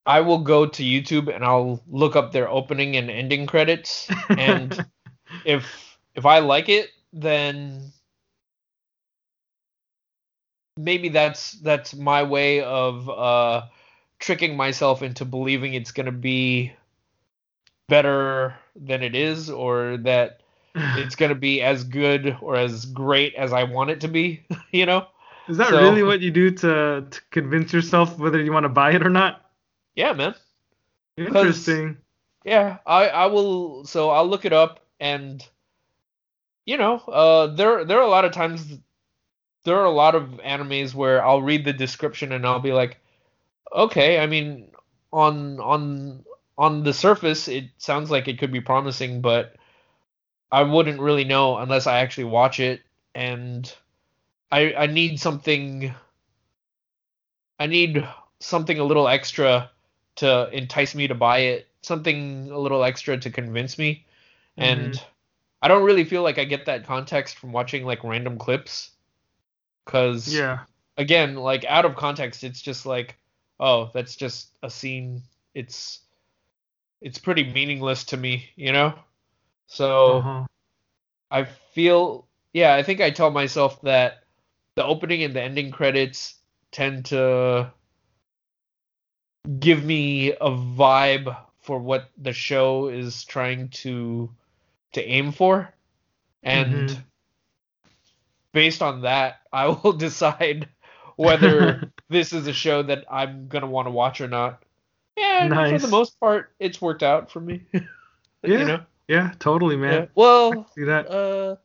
I 0.06 0.22
will 0.22 0.40
go 0.40 0.66
to 0.66 0.84
YouTube 0.84 1.34
and 1.34 1.44
I'll 1.44 1.82
look 1.88 2.16
up 2.16 2.32
their 2.32 2.48
opening 2.48 2.96
and 2.96 3.10
ending 3.10 3.48
credits. 3.48 4.08
And 4.30 4.86
if 5.46 5.98
if 6.16 6.26
I 6.26 6.40
like 6.40 6.70
it 6.70 6.92
then 7.16 7.94
maybe 10.78 11.10
that's 11.10 11.54
that's 11.54 11.96
my 11.96 12.22
way 12.22 12.62
of 12.62 13.10
uh 13.10 13.64
tricking 14.20 14.58
myself 14.58 15.02
into 15.02 15.24
believing 15.24 15.74
it's 15.74 15.92
going 15.92 16.06
to 16.06 16.12
be 16.12 16.74
better 17.88 18.56
than 18.76 19.02
it 19.02 19.16
is 19.16 19.50
or 19.50 19.98
that 19.98 20.42
it's 20.76 21.16
going 21.16 21.30
to 21.30 21.36
be 21.36 21.62
as 21.62 21.84
good 21.84 22.38
or 22.42 22.56
as 22.56 22.86
great 22.86 23.34
as 23.36 23.54
I 23.54 23.64
want 23.64 23.90
it 23.92 24.02
to 24.02 24.08
be, 24.08 24.44
you 24.72 24.86
know? 24.86 25.08
Is 25.48 25.58
that 25.58 25.70
So- 25.70 25.82
really 25.82 26.04
what 26.04 26.22
you 26.22 26.32
do 26.32 26.52
to, 26.52 27.06
to 27.10 27.22
convince 27.32 27.72
yourself 27.74 28.18
whether 28.18 28.42
you 28.42 28.52
want 28.52 28.66
to 28.66 28.70
buy 28.70 28.92
it 28.92 29.06
or 29.06 29.10
not? 29.10 29.42
Yeah, 29.96 30.14
man. 30.14 30.36
Interesting. 31.18 31.98
Yeah, 32.44 32.78
I 32.86 33.08
I 33.08 33.26
will 33.28 33.86
so 33.86 34.10
I'll 34.10 34.28
look 34.28 34.44
it 34.46 34.54
up 34.54 34.82
and 35.00 35.42
you 36.66 36.78
know, 36.78 36.98
uh 36.98 37.48
there 37.48 37.86
there 37.86 37.98
are 38.00 38.04
a 38.04 38.10
lot 38.10 38.26
of 38.26 38.34
times 38.34 38.78
there 39.64 39.78
are 39.78 39.86
a 39.86 39.92
lot 39.92 40.14
of 40.16 40.24
animes 40.46 40.94
where 40.94 41.24
I'll 41.26 41.42
read 41.42 41.64
the 41.66 41.74
description 41.74 42.32
and 42.34 42.46
I'll 42.46 42.60
be 42.60 42.74
like, 42.74 42.98
okay, 43.74 44.20
I 44.20 44.28
mean 44.28 44.72
on 45.14 45.60
on 45.60 46.26
on 46.58 46.84
the 46.84 46.94
surface 46.94 47.48
it 47.48 47.66
sounds 47.78 48.12
like 48.12 48.28
it 48.28 48.38
could 48.40 48.52
be 48.52 48.62
promising, 48.62 49.22
but 49.22 49.56
I 50.52 50.64
wouldn't 50.64 51.00
really 51.02 51.24
know 51.26 51.58
unless 51.58 51.88
I 51.88 52.00
actually 52.00 52.26
watch 52.26 52.60
it, 52.60 52.82
and 53.14 53.72
I 54.52 54.74
I 54.74 54.88
need 54.88 55.20
something. 55.20 55.94
I 57.60 57.68
need 57.68 58.08
something 58.40 58.80
a 58.80 58.84
little 58.84 59.08
extra 59.08 59.72
to 60.18 60.50
entice 60.52 60.96
me 60.96 61.08
to 61.08 61.16
buy 61.16 61.40
it, 61.40 61.68
something 61.82 62.50
a 62.52 62.58
little 62.60 62.84
extra 62.84 63.18
to 63.18 63.30
convince 63.30 63.78
me, 63.78 64.06
and 64.58 64.94
Mhm. 64.94 65.02
I 65.62 65.68
don't 65.68 65.84
really 65.84 66.06
feel 66.06 66.24
like 66.24 66.38
I 66.40 66.46
get 66.46 66.66
that 66.66 66.86
context 66.86 67.38
from 67.38 67.52
watching 67.52 67.86
like 67.86 68.04
random 68.04 68.38
clips, 68.38 68.92
because 69.86 70.28
Yeah. 70.28 70.66
again, 70.98 71.36
like 71.36 71.66
out 71.66 71.86
of 71.86 71.96
context, 71.96 72.44
it's 72.44 72.62
just 72.62 72.86
like, 72.86 73.18
oh, 73.60 73.92
that's 73.94 74.16
just 74.16 74.58
a 74.64 74.70
scene. 74.70 75.24
It's 75.56 76.02
it's 77.02 77.20
pretty 77.20 77.44
meaningless 77.54 78.04
to 78.06 78.18
me, 78.18 78.50
you 78.56 78.72
know. 78.74 79.00
So 79.68 80.18
Uh-huh. 80.20 80.46
I 81.32 81.44
feel, 81.46 82.28
yeah, 82.54 82.74
I 82.76 82.84
think 82.84 83.02
I 83.02 83.12
tell 83.12 83.32
myself 83.32 83.82
that 83.82 84.24
the 84.76 84.86
opening 84.86 85.24
and 85.24 85.34
the 85.36 85.42
ending 85.42 85.72
credits 85.72 86.36
tend 86.72 87.06
to 87.08 87.72
give 89.60 89.84
me 89.84 90.32
a 90.34 90.50
vibe 90.50 91.36
for 91.62 91.80
what 91.80 92.10
the 92.18 92.34
show 92.34 92.88
is 92.88 93.24
trying 93.26 93.70
to 93.70 94.30
to 94.94 95.04
aim 95.04 95.32
for, 95.32 95.74
and 96.44 96.90
Mhm. 96.90 97.04
based 98.54 98.82
on 98.82 99.02
that, 99.02 99.42
I 99.54 99.68
will 99.68 99.94
decide 99.94 100.70
whether 101.16 101.86
this 102.10 102.34
is 102.34 102.48
a 102.48 102.54
show 102.54 102.84
that 102.84 103.06
I'm 103.10 103.48
gonna 103.48 103.68
want 103.68 103.88
to 103.88 103.92
watch 103.92 104.22
or 104.22 104.28
not. 104.28 104.64
And 105.18 105.54
for 105.70 105.80
the 105.80 105.88
most 105.88 106.20
part, 106.20 106.52
it's 106.60 106.82
worked 106.82 107.04
out 107.04 107.32
for 107.32 107.40
me. 107.40 107.64
Yeah. 108.44 108.60
you 108.60 108.66
know. 108.66 108.80
Yeah, 109.08 109.34
totally, 109.40 109.78
man. 109.78 109.94
Yeah. 109.94 110.06
Well, 110.16 110.70
See 110.76 110.84
that? 110.86 111.10
uh, 111.10 111.56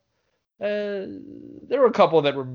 uh, 0.62 1.06
there 1.68 1.80
were 1.80 1.86
a 1.86 1.92
couple 1.92 2.22
that 2.22 2.34
were 2.34 2.48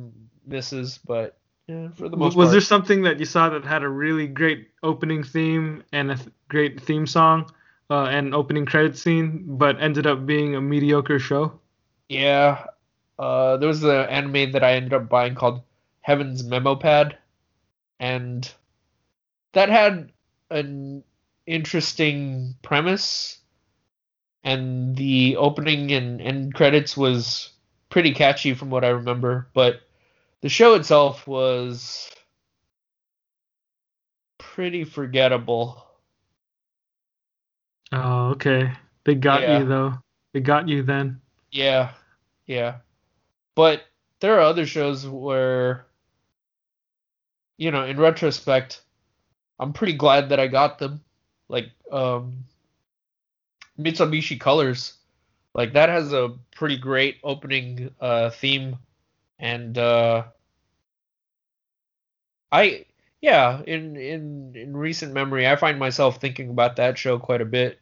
misses, 0.45 0.99
but 1.05 1.37
yeah, 1.67 1.89
for 1.95 2.07
the 2.09 2.17
most 2.17 2.35
was 2.35 2.47
part. 2.47 2.51
there 2.51 2.61
something 2.61 3.01
that 3.03 3.19
you 3.19 3.25
saw 3.25 3.49
that 3.49 3.65
had 3.65 3.81
a 3.81 3.89
really 3.89 4.27
great 4.27 4.69
opening 4.83 5.23
theme 5.23 5.83
and 5.91 6.11
a 6.11 6.15
th- 6.15 6.29
great 6.47 6.79
theme 6.79 7.07
song 7.07 7.49
uh, 7.89 8.03
and 8.05 8.35
opening 8.35 8.65
credit 8.65 8.97
scene, 8.97 9.57
but 9.57 9.81
ended 9.81 10.05
up 10.05 10.25
being 10.25 10.55
a 10.55 10.61
mediocre 10.61 11.17
show? 11.17 11.59
Yeah, 12.09 12.65
uh, 13.17 13.57
there 13.57 13.67
was 13.67 13.83
an 13.83 13.89
anime 13.89 14.51
that 14.51 14.63
I 14.63 14.73
ended 14.73 14.93
up 14.93 15.09
buying 15.09 15.33
called 15.33 15.61
Heaven's 16.01 16.43
Memo 16.43 16.75
Pad, 16.75 17.17
and 17.99 18.47
that 19.53 19.69
had 19.69 20.11
an 20.51 21.03
interesting 21.47 22.55
premise, 22.61 23.39
and 24.45 24.95
the 24.95 25.35
opening 25.37 25.91
and 25.91 26.21
end 26.21 26.53
credits 26.53 26.95
was 26.95 27.49
pretty 27.89 28.13
catchy 28.13 28.53
from 28.53 28.69
what 28.69 28.85
I 28.85 28.89
remember, 28.89 29.47
but 29.53 29.81
the 30.41 30.49
show 30.49 30.75
itself 30.75 31.27
was 31.27 32.09
pretty 34.37 34.83
forgettable. 34.83 35.83
Oh, 37.91 38.29
okay. 38.31 38.71
They 39.03 39.15
got 39.15 39.41
Yeah. 39.41 39.59
you 39.59 39.65
though. 39.65 39.93
They 40.33 40.41
got 40.41 40.67
you 40.69 40.83
then. 40.83 41.21
Yeah, 41.51 41.93
yeah. 42.45 42.77
But 43.55 43.83
there 44.19 44.35
are 44.35 44.41
other 44.41 44.65
shows 44.65 45.07
where, 45.07 45.85
you 47.57 47.71
know, 47.71 47.85
in 47.85 47.97
retrospect, 47.97 48.81
I'm 49.59 49.73
pretty 49.73 49.93
glad 49.93 50.29
that 50.29 50.39
I 50.39 50.47
got 50.47 50.77
them. 50.77 51.01
Like, 51.47 51.71
um, 51.91 52.43
Mitsuboshi 53.79 54.39
Colors. 54.39 54.93
Like, 55.53 55.73
that 55.73 55.89
has 55.89 56.13
a 56.13 56.33
pretty 56.55 56.77
great 56.77 57.17
opening 57.23 57.91
uh, 58.01 58.29
theme. 58.29 58.77
And, 59.39 59.77
uh, 59.77 60.23
I, 62.51 62.85
yeah, 63.21 63.61
in, 63.65 63.95
in, 63.95 64.55
in 64.55 64.75
recent 64.75 65.13
memory, 65.13 65.47
I 65.47 65.55
find 65.55 65.79
myself 65.79 66.19
thinking 66.19 66.49
about 66.49 66.75
that 66.75 66.97
show 66.97 67.17
quite 67.19 67.41
a 67.41 67.45
bit. 67.45 67.79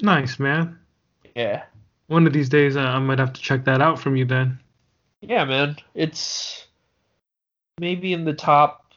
Nice, 0.00 0.38
man. 0.38 0.78
Yeah. 1.34 1.64
One 2.08 2.26
of 2.26 2.32
these 2.32 2.48
days, 2.48 2.76
uh, 2.76 2.80
I 2.80 2.98
might 2.98 3.18
have 3.18 3.32
to 3.34 3.40
check 3.40 3.64
that 3.64 3.82
out 3.82 3.98
from 3.98 4.16
you 4.16 4.24
then. 4.24 4.58
Yeah, 5.20 5.44
man. 5.44 5.76
It's 5.94 6.66
maybe 7.78 8.12
in 8.12 8.24
the 8.24 8.34
top 8.34 8.92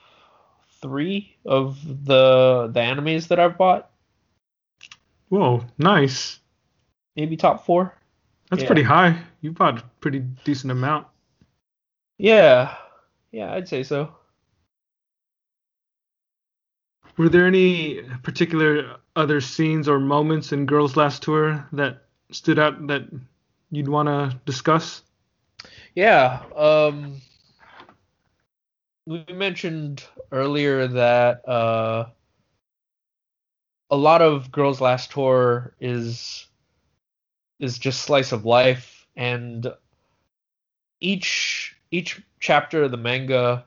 three 0.81 1.35
of 1.45 1.79
the 1.85 2.69
the 2.73 2.79
animes 2.79 3.27
that 3.27 3.39
I've 3.39 3.57
bought. 3.57 3.90
Whoa, 5.31 5.63
nice. 5.77 6.39
Maybe 7.15 7.37
top 7.37 7.65
four. 7.65 7.93
That's 8.49 8.63
Yeah. 8.63 8.67
pretty 8.67 8.83
high. 8.83 9.17
You 9.39 9.53
bought 9.53 9.79
a 9.79 9.83
pretty 10.01 10.19
decent 10.43 10.71
amount. 10.71 11.07
Yeah. 12.17 12.75
Yeah, 13.31 13.53
I'd 13.53 13.69
say 13.69 13.83
so. 13.83 14.13
Were 17.15 17.29
there 17.29 17.47
any 17.47 18.01
particular 18.23 18.97
other 19.15 19.39
scenes 19.39 19.87
or 19.87 20.01
moments 20.01 20.51
in 20.51 20.65
Girls 20.65 20.97
Last 20.97 21.23
Tour 21.23 21.65
that 21.71 22.03
stood 22.31 22.59
out 22.59 22.87
that 22.87 23.03
you'd 23.69 23.87
want 23.87 24.07
to 24.07 24.37
discuss? 24.45 25.01
Yeah. 25.95 26.43
Um 26.57 27.21
we 29.05 29.23
mentioned 29.31 30.03
earlier 30.33 30.87
that 30.87 31.47
uh 31.47 32.07
a 33.91 33.97
lot 33.97 34.21
of 34.21 34.51
Girls 34.51 34.81
Last 34.81 35.11
Tour 35.11 35.73
is 35.79 36.47
is 37.59 37.77
just 37.77 38.01
slice 38.01 38.31
of 38.31 38.45
life 38.45 39.05
and 39.15 39.71
each 40.99 41.75
each 41.91 42.21
chapter 42.39 42.83
of 42.83 42.91
the 42.91 42.97
manga 42.97 43.65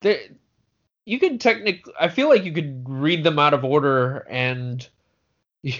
there 0.00 0.20
you 1.06 1.18
could 1.18 1.40
technically 1.40 1.94
I 1.98 2.08
feel 2.08 2.28
like 2.28 2.44
you 2.44 2.52
could 2.52 2.84
read 2.88 3.24
them 3.24 3.38
out 3.38 3.54
of 3.54 3.64
order 3.64 4.26
and 4.28 4.86
you, 5.62 5.74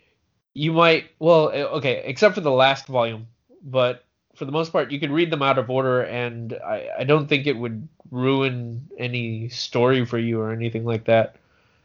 you 0.54 0.72
might 0.72 1.10
well 1.18 1.50
eh, 1.50 1.64
okay 1.64 2.02
except 2.06 2.34
for 2.34 2.40
the 2.40 2.52
last 2.52 2.86
volume 2.86 3.26
but 3.62 4.04
for 4.34 4.44
the 4.44 4.52
most 4.52 4.72
part 4.72 4.92
you 4.92 5.00
could 5.00 5.10
read 5.10 5.30
them 5.30 5.42
out 5.42 5.58
of 5.58 5.68
order 5.68 6.02
and 6.02 6.54
I, 6.64 6.88
I 7.00 7.04
don't 7.04 7.26
think 7.26 7.46
it 7.46 7.56
would 7.56 7.88
ruin 8.10 8.88
any 8.96 9.48
story 9.48 10.06
for 10.06 10.18
you 10.18 10.40
or 10.40 10.52
anything 10.52 10.84
like 10.84 11.04
that 11.04 11.36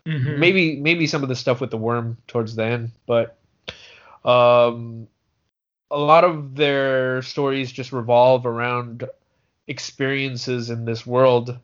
Mm-hmm. 0.08 0.39
maybe 0.39 0.76
maybe 0.76 1.08
some 1.08 1.24
of 1.24 1.30
the 1.30 1.36
stuff 1.36 1.62
with 1.62 1.72
the 1.72 1.78
worm 1.78 2.18
towards 2.28 2.56
the 2.56 2.66
end 2.66 2.91
but 3.06 3.38
um 4.26 5.08
a 5.89 5.97
lot 5.97 6.26
of 6.26 6.56
their 6.56 7.22
stories 7.22 7.72
just 7.72 7.93
revolve 7.93 8.45
around 8.45 9.06
experiences 9.68 10.70
in 10.70 10.84
this 10.84 11.06
world 11.06 11.58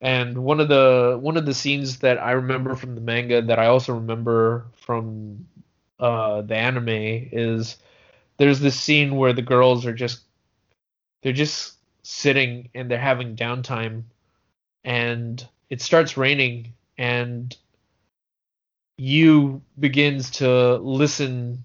and 0.00 0.38
one 0.38 0.60
of 0.60 0.68
the 0.68 1.18
one 1.20 1.36
of 1.36 1.44
the 1.44 1.52
scenes 1.52 1.98
that 1.98 2.16
i 2.18 2.30
remember 2.32 2.74
from 2.74 2.94
the 2.94 3.00
manga 3.02 3.42
that 3.42 3.58
i 3.58 3.66
also 3.66 3.92
remember 3.92 4.64
from 4.80 5.46
uh 5.98 6.40
the 6.40 6.56
anime 6.56 6.88
is 6.88 7.76
there's 8.38 8.60
this 8.60 8.80
scene 8.80 9.16
where 9.16 9.34
the 9.34 9.42
girls 9.42 9.84
are 9.84 9.92
just 9.92 10.22
they're 11.22 11.32
just 11.34 11.74
sitting 12.02 12.70
and 12.74 12.90
they're 12.90 12.98
having 12.98 13.36
downtime 13.36 14.02
and 14.82 15.46
it 15.68 15.82
starts 15.82 16.16
raining 16.16 16.72
and 17.00 17.56
Yu 18.98 19.62
begins 19.78 20.30
to 20.32 20.74
listen 20.76 21.64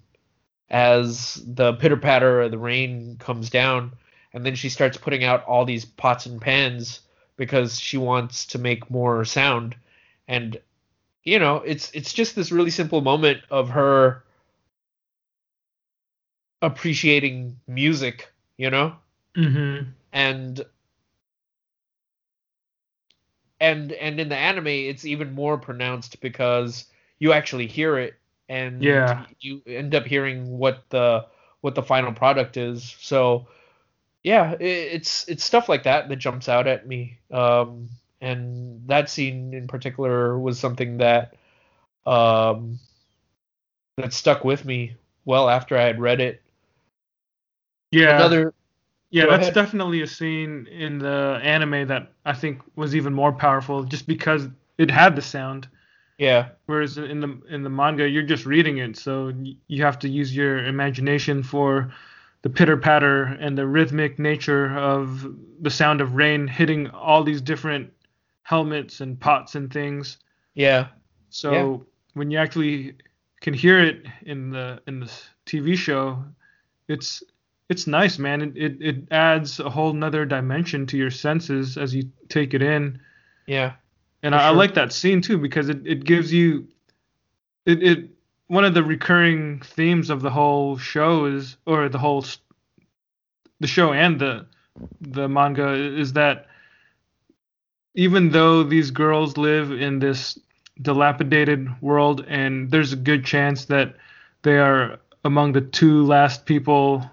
as 0.70 1.34
the 1.46 1.74
pitter 1.74 1.98
patter 1.98 2.40
of 2.40 2.50
the 2.50 2.58
rain 2.58 3.16
comes 3.18 3.50
down 3.50 3.92
and 4.32 4.44
then 4.46 4.54
she 4.54 4.70
starts 4.70 4.96
putting 4.96 5.24
out 5.24 5.44
all 5.44 5.66
these 5.66 5.84
pots 5.84 6.24
and 6.24 6.40
pans 6.40 7.00
because 7.36 7.78
she 7.78 7.98
wants 7.98 8.46
to 8.46 8.58
make 8.58 8.90
more 8.90 9.26
sound 9.26 9.76
and 10.26 10.58
you 11.22 11.38
know 11.38 11.56
it's 11.58 11.90
it's 11.92 12.14
just 12.14 12.34
this 12.34 12.50
really 12.50 12.70
simple 12.70 13.02
moment 13.02 13.40
of 13.50 13.68
her 13.68 14.24
appreciating 16.62 17.60
music 17.68 18.32
you 18.56 18.70
know 18.70 18.96
Mm-hmm. 19.36 19.90
and 20.14 20.64
and 23.60 23.92
and 23.92 24.20
in 24.20 24.28
the 24.28 24.36
anime 24.36 24.66
it's 24.68 25.04
even 25.04 25.34
more 25.34 25.58
pronounced 25.58 26.20
because 26.20 26.86
you 27.18 27.32
actually 27.32 27.66
hear 27.66 27.98
it 27.98 28.14
and 28.48 29.12
Yeah. 29.14 29.26
you 29.40 29.62
end 29.66 29.94
up 29.94 30.04
hearing 30.04 30.58
what 30.58 30.84
the 30.90 31.26
what 31.60 31.74
the 31.74 31.82
final 31.82 32.12
product 32.12 32.56
is 32.56 32.96
so 33.00 33.46
yeah 34.22 34.52
it, 34.54 34.62
it's 34.64 35.28
it's 35.28 35.44
stuff 35.44 35.68
like 35.68 35.84
that 35.84 36.08
that 36.08 36.16
jumps 36.16 36.48
out 36.48 36.66
at 36.66 36.86
me 36.86 37.18
um 37.32 37.88
and 38.20 38.86
that 38.88 39.10
scene 39.10 39.54
in 39.54 39.66
particular 39.68 40.38
was 40.38 40.58
something 40.58 40.98
that 40.98 41.34
um 42.06 42.78
that 43.98 44.12
stuck 44.12 44.44
with 44.44 44.64
me 44.64 44.96
well 45.24 45.48
after 45.50 45.76
I 45.76 45.82
had 45.82 46.00
read 46.00 46.20
it 46.20 46.42
Yeah. 47.90 48.30
another 48.30 48.54
yeah, 49.16 49.24
go 49.24 49.30
that's 49.30 49.42
ahead. 49.44 49.54
definitely 49.54 50.02
a 50.02 50.06
scene 50.06 50.66
in 50.68 50.98
the 50.98 51.40
anime 51.42 51.86
that 51.88 52.12
I 52.24 52.32
think 52.34 52.60
was 52.76 52.94
even 52.94 53.12
more 53.14 53.32
powerful 53.32 53.84
just 53.84 54.06
because 54.06 54.48
it 54.78 54.90
had 54.90 55.16
the 55.16 55.22
sound. 55.22 55.68
Yeah. 56.18 56.48
Whereas 56.66 56.98
in 56.98 57.20
the 57.20 57.40
in 57.48 57.62
the 57.62 57.70
manga, 57.70 58.08
you're 58.08 58.22
just 58.34 58.46
reading 58.46 58.78
it, 58.78 58.96
so 58.96 59.32
you 59.68 59.82
have 59.84 59.98
to 60.00 60.08
use 60.08 60.34
your 60.36 60.64
imagination 60.66 61.42
for 61.42 61.92
the 62.42 62.50
pitter 62.50 62.76
patter 62.76 63.24
and 63.24 63.56
the 63.58 63.66
rhythmic 63.66 64.18
nature 64.18 64.76
of 64.78 65.26
the 65.60 65.70
sound 65.70 66.00
of 66.00 66.14
rain 66.14 66.46
hitting 66.48 66.88
all 66.90 67.22
these 67.24 67.40
different 67.40 67.92
helmets 68.42 69.00
and 69.00 69.18
pots 69.20 69.54
and 69.56 69.72
things. 69.72 70.18
Yeah. 70.54 70.88
So 71.30 71.52
Yeah. 71.52 71.78
when 72.14 72.30
you 72.30 72.38
actually 72.38 72.94
can 73.40 73.54
hear 73.54 73.78
it 73.80 74.06
in 74.22 74.50
the 74.50 74.80
in 74.86 75.00
the 75.00 75.10
TV 75.46 75.76
show, 75.76 76.24
it's 76.88 77.22
it's 77.68 77.86
nice, 77.86 78.18
man. 78.18 78.42
It 78.42 78.56
it, 78.56 78.76
it 78.80 78.96
adds 79.10 79.60
a 79.60 79.70
whole 79.70 79.92
nother 79.92 80.24
dimension 80.24 80.86
to 80.86 80.96
your 80.96 81.10
senses 81.10 81.76
as 81.76 81.94
you 81.94 82.10
take 82.28 82.54
it 82.54 82.62
in. 82.62 83.00
Yeah. 83.46 83.72
And 84.22 84.34
I, 84.34 84.48
I 84.48 84.50
like 84.50 84.74
that 84.74 84.92
scene 84.92 85.20
too 85.20 85.38
because 85.38 85.68
it, 85.68 85.86
it 85.86 86.04
gives 86.04 86.32
you 86.32 86.68
it, 87.64 87.82
it 87.82 88.10
one 88.48 88.64
of 88.64 88.74
the 88.74 88.82
recurring 88.82 89.60
themes 89.60 90.10
of 90.10 90.22
the 90.22 90.30
whole 90.30 90.78
show 90.78 91.26
is 91.26 91.56
or 91.66 91.88
the 91.88 91.98
whole 91.98 92.24
the 93.60 93.66
show 93.66 93.92
and 93.92 94.20
the 94.20 94.46
the 95.00 95.28
manga 95.28 95.72
is 95.72 96.12
that 96.12 96.46
even 97.94 98.30
though 98.30 98.62
these 98.62 98.90
girls 98.90 99.36
live 99.36 99.72
in 99.72 99.98
this 99.98 100.38
dilapidated 100.82 101.68
world 101.80 102.24
and 102.28 102.70
there's 102.70 102.92
a 102.92 102.96
good 102.96 103.24
chance 103.24 103.64
that 103.64 103.96
they 104.42 104.58
are 104.58 104.98
among 105.24 105.52
the 105.52 105.62
two 105.62 106.04
last 106.04 106.44
people 106.44 107.10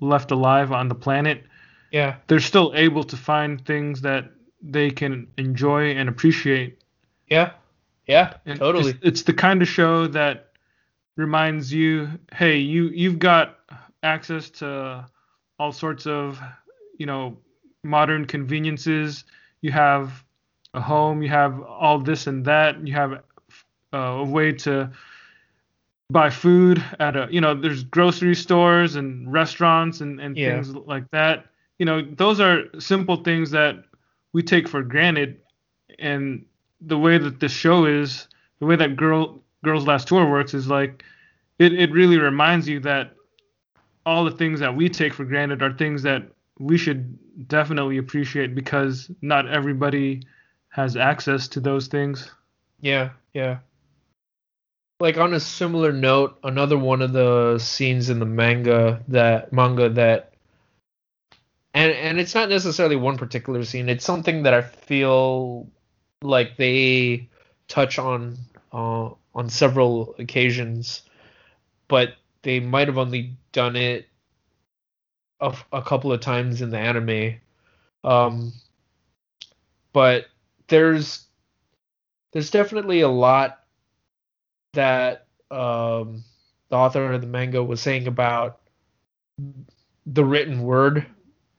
left 0.00 0.30
alive 0.30 0.72
on 0.72 0.88
the 0.88 0.94
planet 0.94 1.44
Yeah. 1.92 2.16
they're 2.26 2.40
still 2.40 2.72
able 2.74 3.04
to 3.04 3.16
find 3.16 3.64
things 3.64 4.00
that 4.02 4.30
they 4.62 4.90
can 4.90 5.26
enjoy 5.38 5.90
and 5.94 6.08
appreciate. 6.08 6.78
Yeah. 7.30 7.52
Yeah. 8.06 8.34
And 8.46 8.58
totally. 8.58 8.90
It's, 8.92 8.98
it's 9.02 9.22
the 9.22 9.32
kind 9.34 9.62
of 9.62 9.68
show 9.68 10.06
that 10.08 10.50
reminds 11.16 11.72
you, 11.72 12.08
hey, 12.32 12.58
you 12.58 12.88
you've 12.88 13.18
got 13.18 13.58
access 14.02 14.50
to 14.50 15.06
all 15.58 15.72
sorts 15.72 16.06
of, 16.06 16.40
you 16.98 17.06
know, 17.06 17.36
modern 17.84 18.24
conveniences. 18.26 19.24
You 19.60 19.70
have 19.72 20.24
a 20.74 20.80
home, 20.80 21.22
you 21.22 21.28
have 21.28 21.60
all 21.62 21.98
this 22.00 22.26
and 22.26 22.44
that. 22.46 22.86
You 22.86 22.94
have 22.94 23.22
uh, 23.92 23.98
a 23.98 24.24
way 24.24 24.52
to 24.52 24.90
buy 26.14 26.30
food 26.30 26.82
at 27.00 27.16
a, 27.16 27.28
you 27.30 27.42
know, 27.42 27.54
there's 27.54 27.84
grocery 27.84 28.36
stores 28.36 28.96
and 28.96 29.32
restaurants 29.32 30.00
and 30.00 30.20
and 30.20 30.36
Yeah. 30.38 30.64
things 30.64 30.74
like 30.74 31.10
that. 31.10 31.46
You 31.78 31.86
know, 31.86 32.02
those 32.02 32.40
are 32.40 32.64
simple 32.80 33.16
things 33.24 33.50
that 33.52 33.76
we 34.32 34.42
take 34.42 34.68
for 34.68 34.82
granted 34.82 35.40
and 35.98 36.46
the 36.80 36.98
way 36.98 37.18
that 37.18 37.40
the 37.40 37.48
show 37.48 37.86
is 37.86 38.28
the 38.60 38.66
way 38.66 38.76
that 38.76 38.96
girl 38.96 39.42
girls 39.64 39.86
last 39.86 40.08
tour 40.08 40.30
works 40.30 40.54
is 40.54 40.68
like 40.68 41.04
it, 41.58 41.72
it 41.72 41.90
really 41.92 42.18
reminds 42.18 42.68
you 42.68 42.80
that 42.80 43.14
all 44.06 44.24
the 44.24 44.30
things 44.30 44.60
that 44.60 44.74
we 44.76 44.88
take 44.88 45.14
for 45.14 45.24
granted 45.24 45.62
are 45.62 45.72
things 45.72 46.02
that 46.02 46.22
we 46.58 46.76
should 46.78 47.48
definitely 47.48 47.98
appreciate 47.98 48.54
because 48.54 49.10
not 49.22 49.48
everybody 49.48 50.22
has 50.68 50.96
access 50.96 51.48
to 51.48 51.60
those 51.60 51.88
things 51.88 52.30
Yeah, 52.80 53.10
yeah. 53.34 53.58
Like 55.00 55.18
on 55.18 55.34
a 55.34 55.40
similar 55.40 55.92
note, 55.92 56.38
another 56.44 56.78
one 56.78 57.02
of 57.02 57.12
the 57.12 57.58
scenes 57.58 58.10
in 58.10 58.20
the 58.20 58.26
manga 58.26 59.02
that 59.08 59.52
manga 59.52 59.88
that 59.90 60.32
and 61.74 61.90
and 61.92 62.20
it's 62.20 62.34
not 62.34 62.48
necessarily 62.48 62.96
one 62.96 63.18
particular 63.18 63.64
scene, 63.64 63.88
it's 63.88 64.04
something 64.04 64.44
that 64.44 64.54
I 64.54 64.62
feel 64.62 65.68
like 66.22 66.56
they 66.56 67.28
touch 67.66 67.98
on 67.98 68.38
uh, 68.72 69.10
on 69.34 69.48
several 69.48 70.14
occasions, 70.18 71.02
but 71.88 72.14
they 72.42 72.60
might 72.60 72.86
have 72.88 72.98
only 72.98 73.36
done 73.52 73.74
it 73.74 74.08
a, 75.40 75.56
a 75.72 75.82
couple 75.82 76.12
of 76.12 76.20
times 76.20 76.62
in 76.62 76.70
the 76.70 76.78
anime. 76.78 77.40
Um, 78.04 78.52
but 79.92 80.26
there's 80.68 81.26
there's 82.32 82.50
definitely 82.50 83.00
a 83.00 83.08
lot 83.08 83.63
that 84.74 85.26
um, 85.50 86.22
the 86.68 86.76
author 86.76 87.12
of 87.12 87.20
the 87.20 87.26
manga 87.26 87.62
was 87.62 87.80
saying 87.80 88.06
about 88.06 88.60
the 90.06 90.24
written 90.24 90.62
word, 90.62 91.06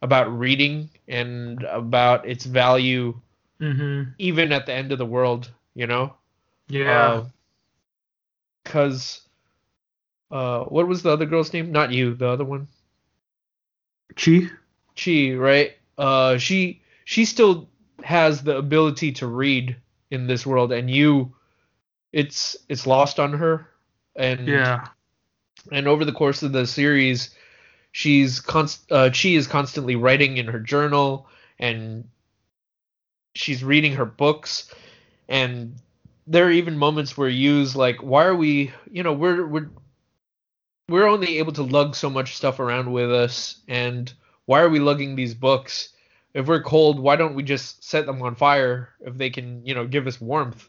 about 0.01 0.38
reading, 0.38 0.89
and 1.07 1.63
about 1.63 2.28
its 2.28 2.45
value 2.45 3.20
mm-hmm 3.61 4.11
even 4.18 4.51
at 4.51 4.66
the 4.66 4.74
end 4.74 4.91
of 4.91 4.97
the 4.97 5.05
world. 5.05 5.49
You 5.74 5.88
know, 5.88 6.16
yeah 6.68 7.24
because 8.66 9.22
uh, 10.32 10.63
what 10.63 10.88
was 10.88 11.03
the 11.03 11.11
other 11.11 11.26
girl's 11.26 11.53
name? 11.53 11.72
Not 11.72 11.91
Yu, 11.91 12.16
the 12.16 12.28
other 12.28 12.43
one. 12.43 12.68
chi 14.16 14.49
Chi, 14.97 15.34
right? 15.36 15.74
Uh, 15.97 16.38
she 16.38 16.82
she 17.05 17.24
still 17.24 17.70
has 18.03 18.43
the 18.43 18.57
ability 18.57 19.11
to 19.13 19.28
read 19.28 19.78
in 20.11 20.28
this 20.28 20.45
world, 20.45 20.72
and 20.72 20.89
you, 20.89 21.34
it's 22.16 22.55
it's 22.70 22.88
lost 22.88 23.20
on 23.20 23.34
her, 23.34 23.68
and 24.16 24.47
yeah 24.47 24.88
and 25.72 25.88
over 25.88 26.05
the 26.05 26.11
course 26.11 26.43
of 26.43 26.51
the 26.51 26.66
series, 26.66 27.34
she's 27.91 28.39
const 28.39 28.91
uh, 28.91 29.09
Chi 29.09 29.30
is 29.30 29.47
constantly 29.47 29.95
writing 29.95 30.38
in 30.38 30.47
her 30.47 30.59
journal, 30.59 31.28
and 31.59 32.07
she's 33.36 33.63
reading 33.63 33.93
her 33.93 34.05
books, 34.05 34.74
and 35.28 35.76
there 36.28 36.45
are 36.47 36.51
even 36.51 36.78
moments 36.78 37.18
where 37.18 37.30
Yu's 37.30 37.76
like, 37.76 38.01
why 38.01 38.26
are 38.26 38.36
we, 38.36 38.72
you 38.89 39.03
know, 39.03 39.13
we're 39.13 39.45
we're 39.45 39.70
we're 40.88 41.07
only 41.07 41.39
able 41.39 41.53
to 41.53 41.63
lug 41.63 41.95
so 41.95 42.09
much 42.09 42.36
stuff 42.36 42.59
around 42.59 42.91
with 42.91 43.11
us, 43.11 43.61
and 43.68 44.13
why 44.45 44.61
are 44.61 44.70
we 44.70 44.80
lugging 44.80 45.16
these 45.16 45.34
books? 45.34 45.89
If 46.34 46.47
we're 46.47 46.61
cold, 46.61 46.99
why 46.99 47.16
don't 47.16 47.36
we 47.36 47.43
just 47.43 47.84
set 47.84 48.05
them 48.05 48.22
on 48.22 48.36
fire 48.36 48.89
if 48.99 49.18
they 49.18 49.30
can, 49.30 49.66
you 49.66 49.74
know, 49.74 49.88
give 49.88 50.05
us 50.05 50.22
warmth? 50.22 50.68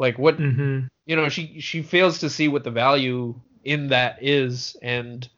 Like 0.00 0.18
what 0.18 0.38
mm-hmm. 0.38 0.86
you 1.04 1.14
know 1.14 1.28
she 1.28 1.60
she 1.60 1.82
fails 1.82 2.20
to 2.20 2.30
see 2.30 2.48
what 2.48 2.64
the 2.64 2.70
value 2.70 3.34
in 3.64 3.88
that 3.88 4.16
is 4.22 4.74
and 4.80 5.28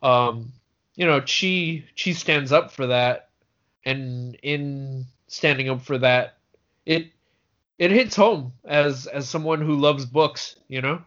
um 0.00 0.52
you 0.94 1.04
know 1.04 1.24
she 1.26 1.86
she 1.96 2.12
stands 2.12 2.52
up 2.52 2.70
for 2.70 2.86
that 2.86 3.30
and 3.84 4.36
in 4.44 5.06
standing 5.26 5.68
up 5.68 5.82
for 5.82 5.98
that 5.98 6.36
it 6.86 7.08
it 7.80 7.90
hits 7.90 8.14
home 8.14 8.52
as 8.64 9.08
as 9.08 9.28
someone 9.28 9.60
who 9.60 9.74
loves 9.74 10.06
books 10.06 10.54
you 10.68 10.80
know? 10.80 11.02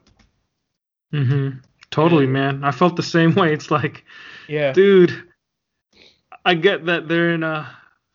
Mm-hmm. 1.13 1.59
Totally 1.91 2.28
man. 2.28 2.66
I 2.66 2.72
felt 2.72 2.97
the 2.97 3.03
same 3.03 3.34
way. 3.34 3.53
It's 3.53 3.72
like 3.72 4.03
yeah. 4.49 4.74
dude 4.74 5.24
i 6.43 6.53
get 6.53 6.86
that 6.88 7.07
they're 7.07 7.34
in 7.34 7.43
a 7.43 7.66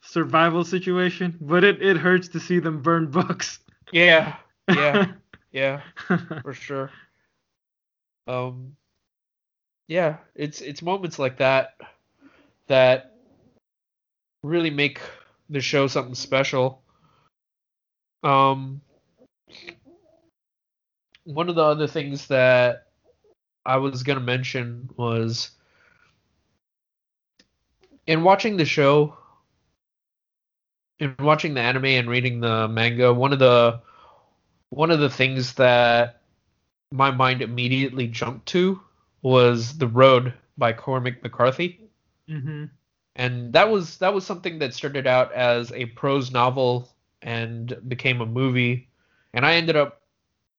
survival 0.03 0.63
situation 0.63 1.39
but 1.41 1.65
it, 1.65 1.81
it 1.81 1.97
hurts 1.97 2.29
to 2.29 2.39
see 2.39 2.59
them 2.59 2.83
burn 2.83 3.11
books. 3.11 3.61
Yeah 3.93 4.37
yeah. 4.75 5.07
Yeah. 5.53 5.81
For 6.43 6.53
sure. 6.53 6.91
Um 8.29 8.77
yeah 9.89 10.19
it's 10.37 10.61
it's 10.61 10.81
moments 10.81 11.19
like 11.19 11.39
that 11.39 11.75
that 12.69 13.17
really 14.45 14.71
make 14.71 15.01
the 15.49 15.61
show 15.61 15.89
something 15.89 16.15
special. 16.15 16.83
Um 18.23 18.81
one 21.25 21.49
of 21.49 21.55
the 21.55 21.63
other 21.63 21.87
things 21.87 22.27
that 22.29 22.87
i 23.67 23.77
was 23.77 24.03
going 24.03 24.19
to 24.19 24.25
mention 24.25 24.89
was 24.97 25.51
in 28.07 28.23
watching 28.23 28.57
the 28.57 28.65
show 28.65 29.17
in 30.99 31.15
watching 31.21 31.55
the 31.55 31.61
anime 31.61 31.85
and 31.87 32.09
reading 32.09 32.41
the 32.41 32.69
manga 32.69 33.13
one 33.13 33.33
of 33.33 33.39
the 33.39 33.81
one 34.71 34.91
of 34.91 35.01
the 35.01 35.11
things 35.11 35.55
that 35.55 36.23
my 36.93 37.11
mind 37.11 37.43
immediately 37.43 38.07
jumped 38.09 38.47
to 38.47 38.81
was 39.23 39.79
The 39.79 39.87
Road 39.89 40.35
by 40.57 40.73
Cormac 40.73 41.23
McCarthy. 41.23 41.81
mm-hmm 42.29 42.67
And 43.17 43.53
that 43.53 43.71
was 43.71 43.99
that 43.99 44.15
was 44.15 44.25
something 44.27 44.59
that 44.61 44.75
started 44.75 45.07
out 45.07 45.33
as 45.33 45.73
a 45.73 45.87
prose 45.87 46.31
novel 46.33 46.89
and 47.23 47.77
became 47.89 48.21
a 48.21 48.27
movie. 48.27 48.89
And 49.35 49.45
I 49.45 49.55
ended 49.55 49.77
up 49.77 50.03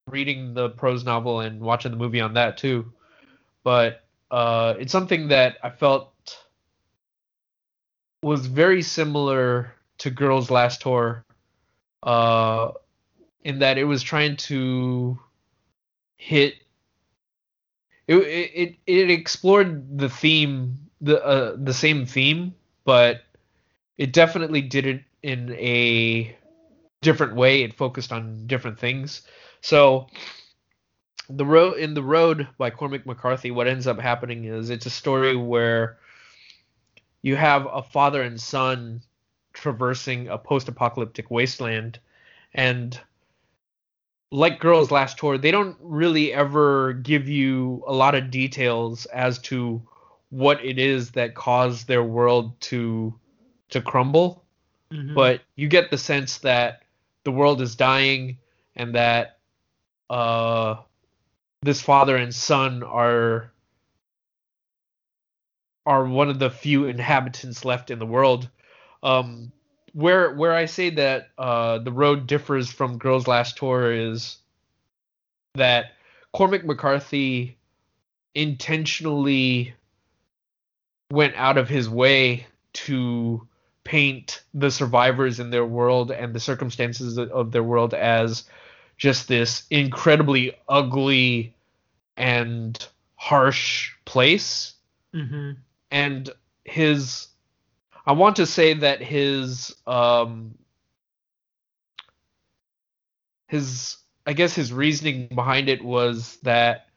reading 0.08 0.54
the 0.54 0.70
prose 0.70 1.04
novel 1.04 1.40
and 1.42 1.62
watching 1.62 1.92
the 1.92 1.98
movie 1.98 2.22
on 2.22 2.34
that 2.36 2.58
too. 2.58 2.92
But 3.64 4.04
uh, 4.30 4.76
it's 4.80 4.92
something 4.92 5.30
that 5.30 5.58
I 5.64 5.70
felt 5.70 6.14
was 8.24 8.46
very 8.46 8.82
similar 8.82 9.74
to 10.00 10.10
Girls 10.12 10.52
Last 10.52 10.82
Tour, 10.82 11.26
uh, 12.04 12.72
in 13.44 13.60
that 13.60 13.78
it 13.78 13.86
was 13.86 14.04
trying 14.04 14.38
to 14.38 15.20
hit. 16.18 16.56
It 18.08 18.16
it 18.16 18.76
it 18.86 19.10
explored 19.10 19.98
the 19.98 20.10
theme 20.10 20.90
the 21.00 21.24
uh, 21.24 21.56
the 21.58 21.74
same 21.74 22.06
theme, 22.06 22.54
but 22.84 23.22
it 23.98 24.14
definitely 24.14 24.62
did 24.62 24.86
it 24.86 25.04
in 25.24 25.52
a 25.54 26.36
different 27.02 27.36
way. 27.36 27.64
It 27.64 27.74
focused 27.74 28.12
on 28.12 28.48
different 28.48 28.80
things. 28.80 29.24
So 29.62 30.08
the 31.30 31.46
road 31.46 31.78
in 31.78 31.94
the 31.94 32.04
road 32.04 32.48
by 32.58 32.70
Cormac 32.70 33.06
McCarthy, 33.06 33.52
what 33.52 33.68
ends 33.68 33.88
up 33.88 34.00
happening 34.00 34.46
is 34.46 34.70
it's 34.70 34.86
a 34.86 34.92
story 34.92 35.36
where 35.36 35.98
you 37.22 37.36
have 37.36 37.68
a 37.72 37.82
father 37.82 38.22
and 38.22 38.40
son 38.40 39.02
traversing 39.54 40.28
a 40.28 40.38
post-apocalyptic 40.38 41.30
wasteland, 41.30 42.00
and 42.54 43.00
like 44.32 44.60
Girls 44.60 44.92
Last 44.92 45.18
Tour, 45.18 45.38
they 45.38 45.52
don't 45.52 45.78
really 45.82 46.34
ever 46.34 46.94
give 46.94 47.28
you 47.28 47.84
a 47.86 47.94
lot 47.94 48.16
of 48.16 48.32
details 48.32 49.06
as 49.08 49.40
to 49.40 49.82
what 50.30 50.64
it 50.64 50.80
is 50.80 51.12
that 51.12 51.36
caused 51.36 51.88
their 51.88 52.04
world 52.04 52.60
to 52.62 53.14
to 53.70 53.82
crumble. 53.82 54.44
Mhm. 54.92 55.14
But 55.14 55.42
you 55.56 55.68
get 55.68 55.92
the 55.92 55.98
sense 55.98 56.40
that 56.40 56.84
the 57.24 57.32
world 57.32 57.62
is 57.62 57.76
dying 57.76 58.38
and 58.76 58.96
that 58.96 59.38
uh 60.10 60.78
this 61.62 61.82
father 61.82 62.16
and 62.16 62.34
son 62.34 62.84
are 62.84 63.52
are 65.86 66.06
one 66.06 66.30
of 66.30 66.40
the 66.40 66.50
few 66.50 66.86
inhabitants 66.86 67.66
left 67.66 67.92
in 67.92 68.00
the 68.00 68.06
world. 68.06 68.50
Um, 69.04 69.52
where 69.94 70.34
where 70.34 70.54
I 70.54 70.66
say 70.66 70.90
that 70.92 71.30
uh, 71.38 71.80
the 71.80 71.92
road 71.92 72.28
differs 72.28 72.72
from 72.72 72.98
Girls 72.98 73.28
Last 73.28 73.58
Tour 73.58 73.92
is 73.92 74.38
that 75.56 75.94
Cormac 76.34 76.66
McCarthy 76.66 77.58
intentionally 78.34 79.74
went 81.12 81.36
out 81.36 81.58
of 81.58 81.68
his 81.68 81.90
way 81.90 82.48
to 82.74 83.46
paint 83.84 84.44
the 84.54 84.72
survivors 84.72 85.40
in 85.40 85.50
their 85.50 85.66
world 85.66 86.12
and 86.12 86.34
the 86.34 86.40
circumstances 86.40 87.18
of 87.18 87.52
their 87.52 87.64
world 87.64 87.94
as 87.94 88.46
just 88.98 89.28
this 89.28 89.64
incredibly 89.70 90.56
ugly 90.70 91.54
and 92.16 92.88
harsh 93.16 93.92
place 94.06 94.74
Mhm. 95.14 95.58
and 95.90 96.30
his 96.64 97.28
I 98.06 98.14
want 98.14 98.38
to 98.38 98.46
say 98.46 98.74
that 98.74 99.02
his 99.02 99.76
um 99.86 100.56
his 103.48 103.98
I 104.26 104.34
guess 104.34 104.54
his 104.56 104.72
reasoning 104.72 105.28
behind 105.34 105.70
it 105.70 105.84
was 105.84 106.38
that 106.44 106.88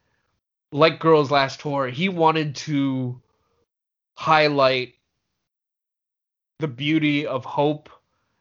like 0.73 1.01
Girls 1.01 1.31
Last 1.31 1.61
Tour, 1.61 1.89
he 1.89 2.09
wanted 2.09 2.57
to 2.57 3.21
highlight 4.17 4.95
the 6.59 6.69
beauty 6.69 7.27
of 7.27 7.45
hope 7.45 7.89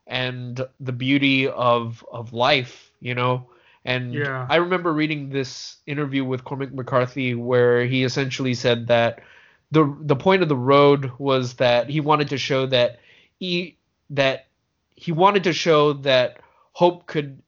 and 0.08 0.66
the 0.80 0.92
beauty 0.92 1.48
of 1.48 2.06
of 2.12 2.34
life, 2.34 2.92
you 3.00 3.16
know. 3.16 3.48
And 3.86 4.14
Yeah. 4.14 4.48
I 4.50 4.58
remember 4.58 4.94
reading 4.94 5.30
this 5.30 5.78
interview 5.86 6.24
with 6.24 6.44
Cormac 6.44 6.74
McCarthy 6.74 7.36
where 7.36 7.86
he 7.86 8.04
essentially 8.04 8.54
said 8.54 8.88
that 8.88 9.22
the 9.74 9.98
the 10.02 10.16
point 10.16 10.44
of 10.44 10.50
the 10.50 10.56
road 10.56 11.12
was 11.18 11.56
that 11.56 11.90
he 11.90 12.00
wanted 12.00 12.30
to 12.30 12.38
show 12.38 12.66
that 12.68 13.00
he 13.40 13.78
that 14.12 14.48
he 14.96 15.12
wanted 15.12 15.44
to 15.46 15.54
show 15.54 15.94
that 15.94 16.38
hope 16.74 17.08
could 17.08 17.42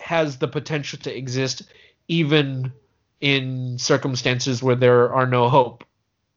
has 0.00 0.38
the 0.38 0.48
potential 0.48 0.98
to 1.00 1.16
exist 1.16 1.62
even 2.08 2.72
in 3.20 3.78
circumstances 3.78 4.62
where 4.62 4.76
there 4.76 5.12
are 5.14 5.26
no 5.26 5.48
hope 5.48 5.84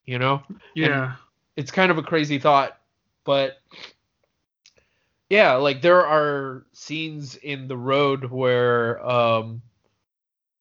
you 0.05 0.17
know 0.17 0.41
Yeah. 0.73 1.15
it's 1.57 1.71
kind 1.71 1.91
of 1.91 1.97
a 1.97 2.03
crazy 2.03 2.39
thought, 2.39 2.79
but 3.25 3.57
yeah, 5.29 5.55
like 5.55 5.81
there 5.81 6.05
are 6.05 6.65
scenes 6.71 7.35
in 7.35 7.67
the 7.67 7.75
road 7.77 8.25
where 8.31 9.05
um 9.05 9.61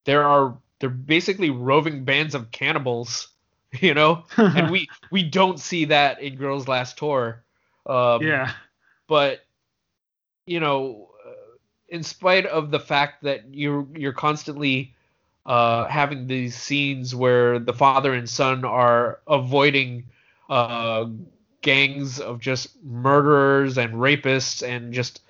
there 0.05 0.25
are 0.25 0.59
they're 0.81 0.91
basically 0.91 1.51
roving 1.51 2.05
bands 2.05 2.35
of 2.35 2.51
cannibals, 2.51 3.29
you 3.81 3.95
know, 3.95 4.25
and 4.37 4.71
we 4.73 4.89
we 5.11 5.23
don't 5.23 5.61
see 5.61 5.87
that 5.87 6.21
in 6.21 6.37
Girls 6.37 6.69
Last 6.69 6.99
Tour. 6.99 7.43
Um, 7.87 8.23
yeah. 8.23 8.53
but 9.07 9.45
you 10.47 10.61
know, 10.61 11.11
uh, 11.27 11.57
in 11.89 12.03
spite 12.03 12.47
of 12.47 12.71
the 12.71 12.81
fact 12.81 13.23
that 13.25 13.55
you're 13.55 13.87
you're 13.95 14.13
constantly 14.13 14.95
uh, 15.45 15.87
having 15.87 16.27
these 16.27 16.57
scenes 16.57 17.15
where 17.15 17.59
the 17.59 17.73
father 17.73 18.13
and 18.13 18.29
son 18.29 18.65
are 18.65 19.21
avoiding 19.29 20.05
uh, 20.51 21.07
gangs 21.63 22.21
of 22.21 22.41
just 22.41 22.83
murderers 22.85 23.79
and 23.79 23.95
rapists 23.95 24.67
and 24.67 24.93
just 24.93 25.21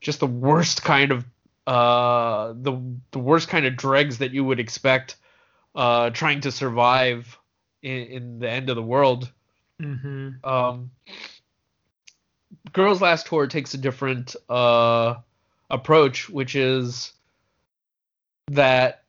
just 0.00 0.20
the 0.20 0.26
worst 0.26 0.82
kind 0.82 1.10
of 1.10 1.24
uh, 1.66 2.52
the 2.56 2.80
the 3.10 3.18
worst 3.18 3.48
kind 3.48 3.66
of 3.66 3.76
dregs 3.76 4.18
that 4.18 4.32
you 4.32 4.44
would 4.44 4.60
expect 4.60 5.16
uh, 5.74 6.10
trying 6.10 6.40
to 6.40 6.52
survive 6.52 7.38
in, 7.86 8.06
in 8.08 8.38
the 8.38 8.50
end 8.50 8.68
of 8.68 8.76
the 8.76 8.82
world 8.82 9.32
hmm 9.80 10.30
um, 10.44 10.90
Girls 12.72 13.00
Last 13.00 13.26
Tour 13.26 13.46
takes 13.46 13.74
a 13.74 13.78
different 13.78 14.36
uh, 14.48 15.16
approach, 15.70 16.28
which 16.28 16.54
is 16.54 17.12
that 18.48 19.04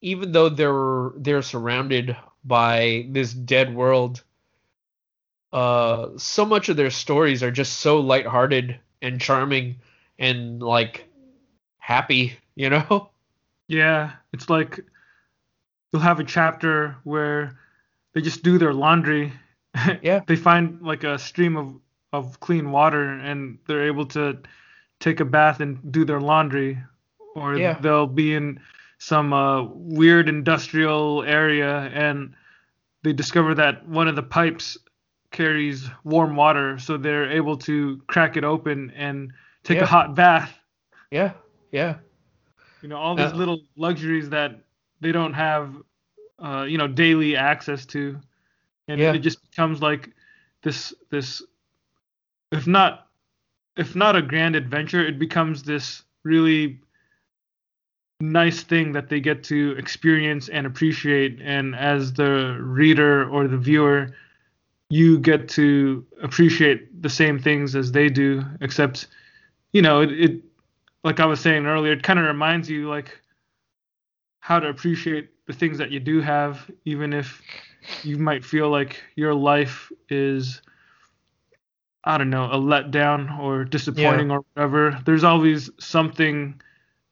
even 0.00 0.32
though 0.32 0.48
they're 0.48 1.10
they're 1.16 1.42
surrounded 1.42 2.16
by 2.44 3.06
this 3.10 3.32
dead 3.32 3.74
world, 3.74 4.22
uh, 5.52 6.08
so 6.16 6.44
much 6.44 6.68
of 6.68 6.76
their 6.76 6.90
stories 6.90 7.42
are 7.42 7.50
just 7.50 7.78
so 7.80 8.00
lighthearted 8.00 8.78
and 9.02 9.20
charming 9.20 9.76
and 10.18 10.62
like 10.62 11.08
happy, 11.78 12.36
you 12.54 12.70
know? 12.70 13.10
Yeah. 13.70 14.12
It's 14.32 14.48
like 14.48 14.80
you'll 15.92 16.02
have 16.02 16.20
a 16.20 16.24
chapter 16.24 16.96
where 17.04 17.58
they 18.14 18.20
just 18.20 18.42
do 18.42 18.58
their 18.58 18.74
laundry. 18.74 19.32
Yeah. 20.02 20.20
they 20.26 20.34
find 20.36 20.80
like 20.82 21.04
a 21.04 21.18
stream 21.18 21.56
of 21.56 21.74
of 22.12 22.40
clean 22.40 22.72
water 22.72 23.02
and 23.12 23.58
they're 23.66 23.86
able 23.86 24.06
to 24.06 24.38
take 24.98 25.20
a 25.20 25.24
bath 25.24 25.60
and 25.60 25.92
do 25.92 26.04
their 26.04 26.20
laundry 26.20 26.78
or 27.36 27.56
Yeah. 27.56 27.78
they'll 27.80 28.06
be 28.06 28.34
in 28.34 28.60
some 28.98 29.32
uh, 29.32 29.62
weird 29.64 30.28
industrial 30.28 31.22
area 31.24 31.90
and 31.92 32.34
they 33.04 33.12
discover 33.12 33.54
that 33.54 33.86
one 33.86 34.08
of 34.08 34.16
the 34.16 34.22
pipes 34.22 34.76
carries 35.30 35.88
warm 36.02 36.34
water 36.34 36.78
so 36.78 36.96
they're 36.96 37.30
able 37.30 37.56
to 37.58 38.00
crack 38.08 38.36
it 38.36 38.42
open 38.44 38.90
and 38.96 39.30
take 39.62 39.76
Yeah. 39.76 39.84
a 39.84 39.86
hot 39.86 40.14
bath 40.16 40.58
Yeah, 41.12 41.32
yeah, 41.70 41.98
you 42.82 42.88
know 42.88 42.96
all 42.96 43.14
these 43.14 43.32
Uh, 43.32 43.36
little 43.36 43.60
luxuries 43.76 44.30
that 44.30 44.64
they 45.00 45.12
don't 45.12 45.34
have 45.34 45.74
uh, 46.38 46.64
you 46.68 46.78
know 46.78 46.88
daily 46.88 47.36
access 47.36 47.86
to 47.86 48.18
and 48.88 49.00
Yeah. 49.00 49.12
it 49.14 49.18
just 49.18 49.42
becomes 49.50 49.82
like 49.82 50.10
this 50.62 50.92
this 51.10 51.42
if 52.52 52.66
not 52.66 53.08
if 53.76 53.94
not 53.94 54.16
a 54.16 54.22
grand 54.22 54.56
adventure 54.56 55.04
it 55.04 55.18
becomes 55.18 55.62
this 55.62 56.02
really 56.24 56.80
nice 58.20 58.62
thing 58.62 58.92
that 58.92 59.08
they 59.08 59.20
get 59.20 59.44
to 59.44 59.76
experience 59.78 60.48
and 60.48 60.66
appreciate 60.66 61.40
and 61.40 61.76
as 61.76 62.12
the 62.14 62.58
reader 62.60 63.28
or 63.30 63.46
the 63.46 63.56
viewer 63.56 64.10
you 64.90 65.18
get 65.20 65.48
to 65.48 66.04
appreciate 66.22 67.00
the 67.02 67.08
same 67.10 67.38
things 67.38 67.76
as 67.76 67.92
they 67.92 68.08
do 68.08 68.42
except 68.60 69.06
you 69.72 69.82
know 69.82 70.00
it, 70.00 70.10
it 70.12 70.42
like 71.04 71.20
i 71.20 71.26
was 71.26 71.38
saying 71.38 71.66
earlier 71.66 71.92
it 71.92 72.02
kind 72.02 72.18
of 72.18 72.24
reminds 72.24 72.68
you 72.68 72.88
like 72.88 73.20
how 74.40 74.58
to 74.60 74.68
appreciate 74.68 75.30
the 75.46 75.52
things 75.52 75.78
that 75.78 75.90
you 75.90 76.00
do 76.00 76.20
have 76.20 76.70
even 76.84 77.12
if 77.12 77.42
you 78.02 78.18
might 78.18 78.44
feel 78.44 78.68
like 78.70 79.02
your 79.16 79.34
life 79.34 79.90
is 80.08 80.62
i 82.04 82.16
don't 82.18 82.30
know 82.30 82.44
a 82.46 82.56
letdown 82.58 83.38
or 83.38 83.64
disappointing 83.64 84.30
or 84.30 84.40
whatever 84.54 84.98
there's 85.04 85.24
always 85.24 85.70
something 85.78 86.60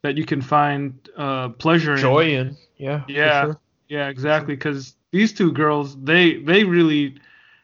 that 0.03 0.17
you 0.17 0.25
can 0.25 0.41
find 0.41 1.09
uh, 1.17 1.49
pleasure 1.51 1.99
in 1.99 2.13
joy 2.13 2.35
in 2.37 2.57
yeah, 2.79 3.03
for 3.21 3.29
Yeah. 3.29 3.31
sure. 3.31 3.59
yeah, 3.89 4.09
exactly. 4.09 4.55
Because 4.55 4.97
these 5.13 5.33
two 5.33 5.53
girls, 5.53 5.97
they 6.03 6.39
they 6.39 6.65
really 6.65 7.17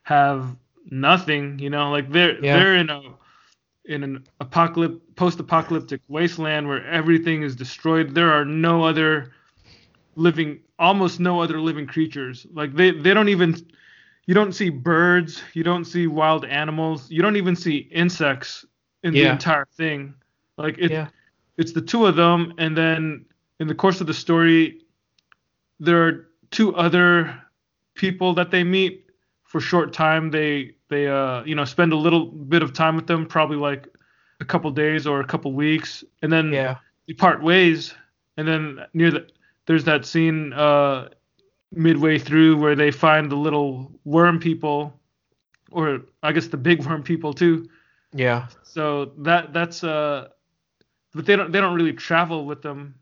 have 0.05 0.56
nothing. 0.90 1.59
You 1.59 1.70
know, 1.70 1.90
like 1.90 2.10
they're 2.10 2.40
Yeah. 2.40 2.52
they're 2.52 2.76
in 2.76 2.90
a 2.90 3.01
in 3.84 4.02
an 4.02 4.24
apocalypse 4.40 5.01
post-apocalyptic 5.16 6.01
wasteland 6.09 6.68
where 6.68 6.84
everything 6.86 7.43
is 7.43 7.56
destroyed. 7.56 8.14
There 8.14 8.32
are 8.32 8.44
no 8.44 8.84
other 8.84 9.32
living, 10.16 10.60
almost 10.78 11.20
no 11.20 11.40
other 11.40 11.60
living 11.60 11.86
creatures. 11.86 12.47
Like 12.52 12.74
they 12.74 12.90
they 12.90 13.14
don't 13.14 13.28
even 13.28 13.56
you 14.26 14.34
don't 14.34 14.52
see 14.52 14.70
birds, 14.70 15.43
you 15.55 15.62
don't 15.64 15.84
see 15.84 16.06
wild 16.06 16.44
animals, 16.44 17.10
you 17.10 17.22
don't 17.22 17.36
even 17.36 17.56
see 17.56 17.76
insects 17.93 18.64
in 19.02 19.14
the 19.14 19.26
entire 19.26 19.66
thing. 19.76 20.14
Like 20.56 20.78
it, 20.78 20.90
Yeah. 20.93 21.09
it's 21.56 21.72
the 21.72 21.80
two 21.82 22.06
of 22.06 22.16
them, 22.16 22.55
and 22.59 22.76
then 22.76 23.24
in 23.59 23.66
the 23.68 23.74
course 23.74 24.01
of 24.01 24.06
the 24.06 24.14
story, 24.14 24.80
there 25.80 26.06
are 26.06 26.28
two 26.51 26.74
other 26.76 27.43
people 27.94 28.34
that 28.34 28.51
they 28.51 28.64
meet 28.64 29.06
for 29.44 29.60
short 29.60 29.93
time. 29.93 30.30
They 30.30 30.74
they 30.89 31.09
uh 31.09 31.43
you 31.44 31.55
know 31.55 31.64
spend 31.64 31.93
a 31.93 31.97
little 31.97 32.26
bit 32.26 32.62
of 32.62 32.72
time 32.72 32.97
with 32.97 33.06
them, 33.06 33.26
probably 33.26 33.56
like 33.56 33.89
a 34.40 34.44
couple 34.44 34.70
days 34.70 35.06
or 35.06 35.20
a 35.20 35.26
couple 35.26 35.52
weeks, 35.52 36.05
and 36.22 36.32
then 36.32 36.52
Yeah. 36.52 36.76
you 37.06 37.14
part 37.16 37.43
ways. 37.43 37.94
and 38.39 38.48
then 38.48 38.78
near 38.94 39.10
the 39.10 39.26
there's 39.66 39.84
that 39.84 40.05
scene 40.06 40.52
uh, 40.52 41.09
midway 41.70 42.18
through 42.18 42.56
where 42.56 42.74
they 42.74 42.90
find 42.90 43.30
the 43.30 43.36
little 43.36 43.93
worm 44.05 44.39
people, 44.39 44.98
or 45.70 46.02
I 46.22 46.32
guess 46.32 46.48
the 46.48 46.56
big 46.56 46.84
worm 46.86 47.02
people 47.02 47.32
too. 47.32 47.68
Yeah. 48.12 48.48
So 48.62 49.12
that 49.18 49.52
that's 49.52 49.84
uh, 49.84 50.28
but 51.14 51.26
they 51.26 51.36
don't 51.36 51.52
they 51.52 51.60
don't 51.60 51.74
really 51.74 51.93
travel 51.93 52.44
with 52.44 52.62
them. 52.62 52.94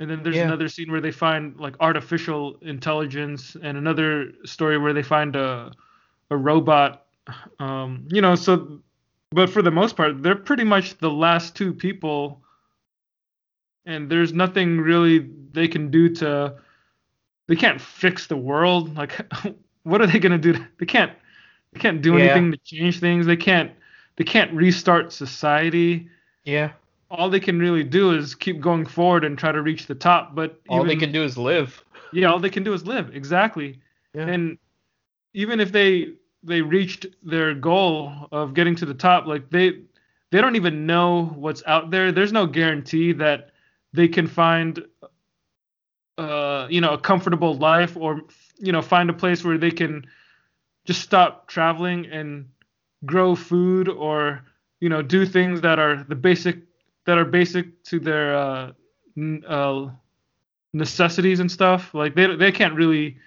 And 0.00 0.10
then 0.10 0.22
there's 0.24 0.36
Yeah. 0.36 0.44
another 0.46 0.68
scene 0.68 0.90
where 0.90 1.00
they 1.00 1.12
find 1.12 1.58
like 1.58 1.76
artificial 1.80 2.58
intelligence, 2.62 3.56
and 3.62 3.78
another 3.78 4.32
story 4.44 4.76
where 4.78 4.92
they 4.92 5.02
find 5.02 5.36
a 5.36 5.72
a 6.30 6.36
robot. 6.36 7.06
Um, 7.58 8.06
you 8.10 8.20
know, 8.20 8.34
so 8.34 8.80
but 9.30 9.50
for 9.50 9.62
the 9.62 9.70
most 9.70 9.96
part, 9.96 10.22
they're 10.22 10.34
pretty 10.36 10.64
much 10.64 10.98
the 10.98 11.10
last 11.10 11.56
two 11.56 11.72
people, 11.72 12.43
and 13.86 14.10
there's 14.10 14.32
nothing 14.32 14.78
really 14.80 15.30
they 15.52 15.68
can 15.68 15.90
do 15.90 16.08
to. 16.16 16.54
They 17.46 17.56
can't 17.56 17.80
fix 17.80 18.26
the 18.26 18.36
world. 18.36 18.96
Like, 18.96 19.20
what 19.82 20.00
are 20.00 20.06
they 20.06 20.18
gonna 20.18 20.38
do? 20.38 20.54
They 20.78 20.86
can't. 20.86 21.12
They 21.72 21.80
can't 21.80 22.00
do 22.02 22.16
Yeah. 22.16 22.24
anything 22.24 22.52
to 22.52 22.58
change 22.58 23.00
things. 23.00 23.26
They 23.26 23.36
can't. 23.36 23.72
They 24.16 24.24
can't 24.24 24.52
restart 24.52 25.12
society. 25.12 26.08
Yeah. 26.44 26.72
All 27.10 27.28
they 27.28 27.40
can 27.40 27.58
really 27.58 27.84
do 27.84 28.12
is 28.12 28.34
keep 28.34 28.60
going 28.60 28.86
forward 28.86 29.24
and 29.24 29.36
try 29.38 29.52
to 29.52 29.60
reach 29.62 29.86
the 29.86 29.94
top. 29.94 30.34
But 30.34 30.60
All 30.68 30.84
they 30.84 30.96
can 30.96 31.12
do 31.12 31.22
is 31.22 31.36
live. 31.36 31.82
yeah, 32.12 32.28
all 32.28 32.38
they 32.38 32.50
can 32.50 32.62
do 32.64 32.72
is 32.72 32.86
live. 32.86 33.14
Exactly. 33.14 33.80
Yeah. 34.14 34.26
And 34.28 34.58
even 35.34 35.60
if 35.60 35.72
they 35.72 36.12
they 36.42 36.60
reached 36.62 37.06
their 37.22 37.54
goal 37.54 38.12
of 38.32 38.54
getting 38.54 38.74
to 38.76 38.86
the 38.86 38.94
top, 38.94 39.26
like 39.26 39.50
they 39.50 39.80
they 40.30 40.40
don't 40.40 40.56
even 40.56 40.86
know 40.86 41.26
what's 41.36 41.62
out 41.66 41.90
there. 41.90 42.10
There's 42.12 42.32
no 42.32 42.46
guarantee 42.46 43.12
that 43.14 43.50
they 43.94 44.08
can 44.08 44.28
find 44.28 44.84
uh 46.18 46.68
you 46.70 46.80
know 46.80 46.92
a 46.94 46.98
comfortable 46.98 47.54
life 47.56 47.96
or 47.96 48.22
you 48.58 48.72
know 48.72 48.82
find 48.82 49.10
a 49.10 49.14
place 49.14 49.44
where 49.44 49.58
they 49.58 49.72
can 49.72 50.06
just 50.86 51.02
stop 51.02 51.48
traveling 51.48 52.06
and 52.06 52.48
grow 53.06 53.34
food 53.36 53.88
or 53.88 54.44
you 54.80 54.90
know 54.90 55.02
do 55.02 55.26
things 55.26 55.62
that 55.62 55.78
are 55.80 56.04
the 56.08 56.16
basic 56.16 56.58
that 57.06 57.18
are 57.18 57.24
basic 57.24 57.82
to 57.84 58.00
their 58.00 58.36
uh, 58.36 58.72
n- 59.16 59.44
uh 59.48 59.88
necessities 60.74 61.40
and 61.40 61.50
stuff. 61.50 61.94
Like 61.94 62.14
they 62.14 62.34
they 62.36 62.52
can't 62.52 62.74
really 62.74 63.18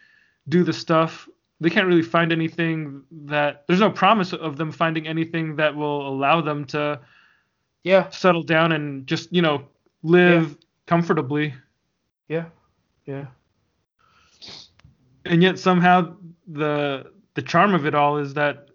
do 0.49 0.63
the 0.63 0.73
stuff. 0.73 1.29
They 1.61 1.69
can't 1.69 1.87
really 1.87 2.03
find 2.03 2.31
anything 2.33 3.03
that 3.25 3.65
there's 3.67 3.79
no 3.81 3.91
promise 3.91 4.33
of 4.33 4.57
them 4.57 4.71
finding 4.71 5.07
anything 5.07 5.57
that 5.57 5.75
will 5.75 6.07
allow 6.07 6.41
them 6.41 6.65
to 6.67 7.01
Yeah. 7.83 8.09
settle 8.09 8.43
down 8.43 8.71
and 8.73 9.07
just 9.07 9.33
you 9.33 9.41
know 9.41 9.67
live 10.03 10.57
comfortably. 10.85 11.53
Yeah. 12.27 12.45
Yeah. 13.05 13.27
And 15.25 15.41
yet 15.43 15.59
somehow 15.59 16.15
the 16.47 17.11
the 17.33 17.41
charm 17.41 17.73
of 17.73 17.85
it 17.85 17.93
all 17.93 18.17
is 18.17 18.33
that 18.33 18.69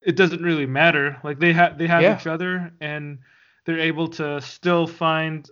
it 0.00 0.16
doesn't 0.16 0.42
really 0.42 0.66
matter. 0.66 1.16
Like 1.22 1.38
they 1.38 1.52
have 1.52 1.78
they 1.78 1.86
have 1.86 2.02
Yeah. 2.02 2.16
each 2.18 2.26
other 2.26 2.72
and 2.80 3.18
they're 3.64 3.78
able 3.78 4.08
to 4.08 4.40
still 4.40 4.86
find 4.86 5.48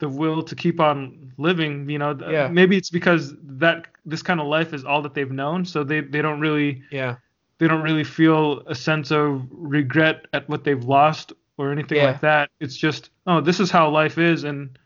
the 0.00 0.08
will 0.08 0.42
to 0.42 0.54
keep 0.54 0.80
on 0.80 1.32
living. 1.38 1.88
You 1.88 1.98
know, 1.98 2.16
Yeah. 2.28 2.48
maybe 2.48 2.76
it's 2.76 2.90
because 2.90 3.34
that 3.42 3.86
this 4.04 4.22
kind 4.22 4.40
of 4.40 4.46
life 4.46 4.72
is 4.72 4.84
all 4.84 5.02
that 5.02 5.14
they've 5.14 5.30
known, 5.30 5.64
so 5.64 5.84
they 5.84 6.00
they 6.00 6.22
don't 6.22 6.40
really 6.40 6.82
Yeah. 6.90 7.16
they 7.58 7.66
don't 7.68 7.82
really 7.82 8.04
feel 8.04 8.62
a 8.66 8.74
sense 8.74 9.10
of 9.10 9.46
regret 9.50 10.26
at 10.32 10.48
what 10.48 10.64
they've 10.64 10.84
lost 10.84 11.32
or 11.56 11.72
anything 11.72 11.98
Yeah. 11.98 12.06
like 12.06 12.20
that. 12.20 12.50
It's 12.60 12.76
just, 12.76 13.10
oh, 13.28 13.40
this 13.40 13.60
is 13.60 13.70
how 13.70 13.90
life 13.90 14.18
is, 14.18 14.44
and 14.44 14.78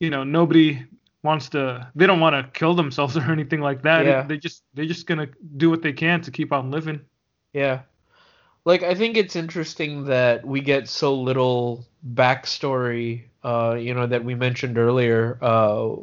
you 0.00 0.10
know, 0.10 0.24
nobody 0.24 0.84
wants 1.22 1.50
to. 1.50 1.90
They 1.94 2.06
don't 2.06 2.20
want 2.20 2.34
to 2.34 2.58
kill 2.58 2.74
themselves 2.74 3.16
or 3.16 3.30
anything 3.30 3.60
like 3.60 3.82
that. 3.82 4.06
Yeah. 4.06 4.22
They 4.22 4.38
just 4.38 4.64
they're 4.74 4.86
just 4.86 5.06
gonna 5.06 5.28
do 5.56 5.70
what 5.70 5.82
they 5.82 5.92
can 5.92 6.22
to 6.22 6.32
keep 6.32 6.52
on 6.52 6.70
living. 6.72 7.00
Yeah. 7.52 7.82
Like 8.64 8.82
I 8.82 8.94
think 8.94 9.16
it's 9.16 9.36
interesting 9.36 10.04
that 10.06 10.44
we 10.44 10.60
get 10.60 10.88
so 10.88 11.14
little 11.14 11.84
backstory, 12.14 13.24
uh, 13.44 13.76
you 13.78 13.94
know, 13.94 14.06
that 14.06 14.24
we 14.24 14.34
mentioned 14.34 14.76
earlier, 14.78 15.38
uh, 15.40 15.94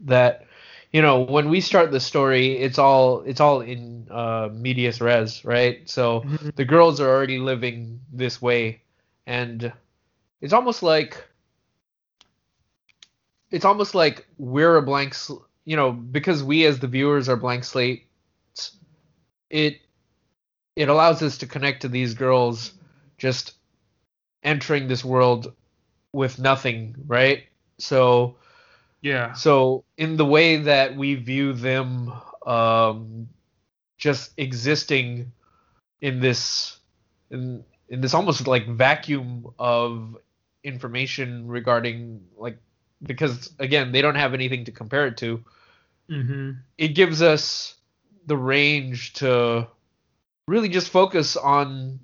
that 0.00 0.46
you 0.92 1.02
know, 1.02 1.20
when 1.20 1.50
we 1.50 1.60
start 1.60 1.90
the 1.92 2.00
story, 2.00 2.58
it's 2.58 2.78
all 2.78 3.20
it's 3.22 3.40
all 3.40 3.60
in 3.60 4.08
uh 4.10 4.48
medias 4.52 5.00
res, 5.00 5.44
right? 5.44 5.88
So 5.88 6.22
Mhm. 6.22 6.56
the 6.56 6.64
girls 6.64 7.00
are 7.00 7.08
already 7.08 7.38
living 7.38 8.00
this 8.12 8.40
way 8.42 8.82
and 9.26 9.72
it's 10.40 10.52
almost 10.52 10.82
like 10.82 11.26
it's 13.50 13.64
almost 13.64 13.94
like 13.94 14.26
we're 14.38 14.76
a 14.76 14.82
blank 14.82 15.14
sl- 15.14 15.44
you 15.64 15.76
know, 15.76 15.92
because 15.92 16.42
we 16.42 16.64
as 16.64 16.78
the 16.80 16.86
viewers 16.88 17.28
are 17.28 17.36
blank 17.36 17.64
slates, 17.64 18.04
it 19.50 19.78
it 20.76 20.88
allows 20.88 21.22
us 21.22 21.38
to 21.38 21.46
connect 21.46 21.82
to 21.82 21.88
these 21.88 22.14
girls 22.14 22.72
just 23.18 23.54
entering 24.42 24.88
this 24.88 25.04
world 25.04 25.52
with 26.12 26.38
nothing, 26.38 26.94
right? 27.06 27.44
So 27.78 28.36
Yeah. 29.02 29.32
so 29.32 29.84
in 29.96 30.16
the 30.16 30.24
way 30.24 30.56
that 30.56 30.96
we 30.96 31.14
view 31.14 31.52
them 31.52 32.12
um 32.46 33.28
just 33.98 34.32
existing 34.38 35.32
in 36.00 36.20
this 36.20 36.78
in 37.30 37.64
in 37.88 38.00
this 38.00 38.14
almost 38.14 38.46
like 38.46 38.66
vacuum 38.68 39.46
of 39.58 40.16
information 40.64 41.46
regarding 41.46 42.20
like 42.36 42.58
because 43.02 43.54
again 43.58 43.92
they 43.92 44.02
don't 44.02 44.16
have 44.16 44.34
anything 44.34 44.64
to 44.64 44.72
compare 44.72 45.06
it 45.06 45.16
to 45.16 45.44
hmm 46.08 46.52
it 46.76 46.88
gives 46.88 47.22
us 47.22 47.74
the 48.26 48.36
range 48.36 49.12
to 49.14 49.66
really 50.48 50.68
just 50.68 50.90
focus 50.90 51.36
on 51.36 52.00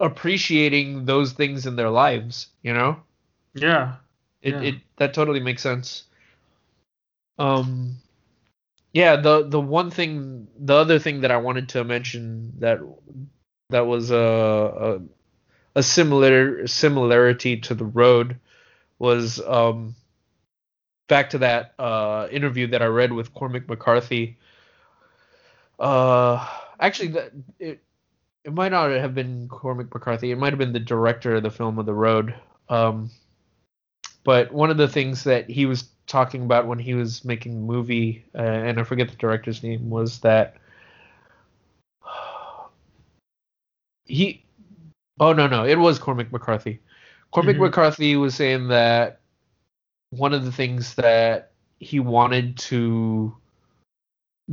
appreciating 0.00 1.04
those 1.04 1.32
things 1.32 1.66
in 1.66 1.76
their 1.76 1.90
lives 1.90 2.48
you 2.62 2.72
know 2.74 2.96
Yeah. 3.54 3.96
it, 4.42 4.54
Yeah. 4.54 4.60
it 4.62 4.74
that 4.96 5.14
totally 5.14 5.40
makes 5.40 5.62
sense 5.62 6.04
um 7.38 7.96
yeah 8.92 9.16
the 9.16 9.48
the 9.48 9.60
one 9.60 9.90
thing 9.90 10.48
the 10.58 10.74
other 10.74 10.98
thing 10.98 11.20
that 11.20 11.30
i 11.30 11.36
wanted 11.36 11.68
to 11.68 11.84
mention 11.84 12.52
that 12.58 12.80
that 13.70 13.86
was 13.86 14.10
a 14.10 15.00
a, 15.74 15.82
similar 15.82 16.66
similarity 16.66 17.56
to 17.56 17.74
the 17.74 17.84
road 17.84 18.38
was 18.98 19.40
um 19.46 19.94
back 21.08 21.30
to 21.30 21.38
that 21.38 21.74
uh 21.78 22.28
interview 22.30 22.66
that 22.66 22.82
i 22.82 22.86
read 22.86 23.12
with 23.12 23.34
cormac 23.34 23.68
mccarthy 23.68 24.36
uh 25.78 26.46
actually 26.80 27.08
that 27.08 27.32
it 27.58 27.82
it 28.44 28.52
might 28.52 28.70
not 28.72 28.90
have 28.90 29.14
been 29.14 29.48
cormac 29.48 29.92
mccarthy 29.92 30.30
it 30.30 30.38
might 30.38 30.52
have 30.52 30.58
been 30.58 30.72
the 30.72 30.80
director 30.80 31.36
of 31.36 31.42
the 31.42 31.50
film 31.50 31.78
of 31.78 31.86
the 31.86 31.94
road 31.94 32.34
um 32.68 33.10
but 34.24 34.52
one 34.52 34.70
of 34.70 34.76
the 34.76 34.88
things 34.88 35.24
that 35.24 35.50
he 35.50 35.66
was 35.66 35.88
talking 36.06 36.42
about 36.42 36.66
when 36.66 36.78
he 36.78 36.94
was 36.94 37.24
making 37.24 37.54
the 37.54 37.72
movie, 37.72 38.24
uh, 38.34 38.42
and 38.42 38.78
I 38.78 38.84
forget 38.84 39.08
the 39.08 39.16
director's 39.16 39.62
name, 39.62 39.90
was 39.90 40.20
that 40.20 40.56
he. 44.04 44.44
Oh 45.22 45.32
no 45.32 45.46
no, 45.46 45.64
it 45.64 45.78
was 45.78 46.00
Cormac 46.00 46.32
McCarthy. 46.32 46.80
Cormac 47.30 47.54
Mhm. 47.54 47.60
McCarthy 47.60 48.16
was 48.16 48.34
saying 48.34 48.68
that 48.68 49.20
one 50.10 50.34
of 50.34 50.44
the 50.44 50.50
things 50.50 50.96
that 50.96 51.52
he 51.78 52.00
wanted 52.00 52.58
to 52.58 53.32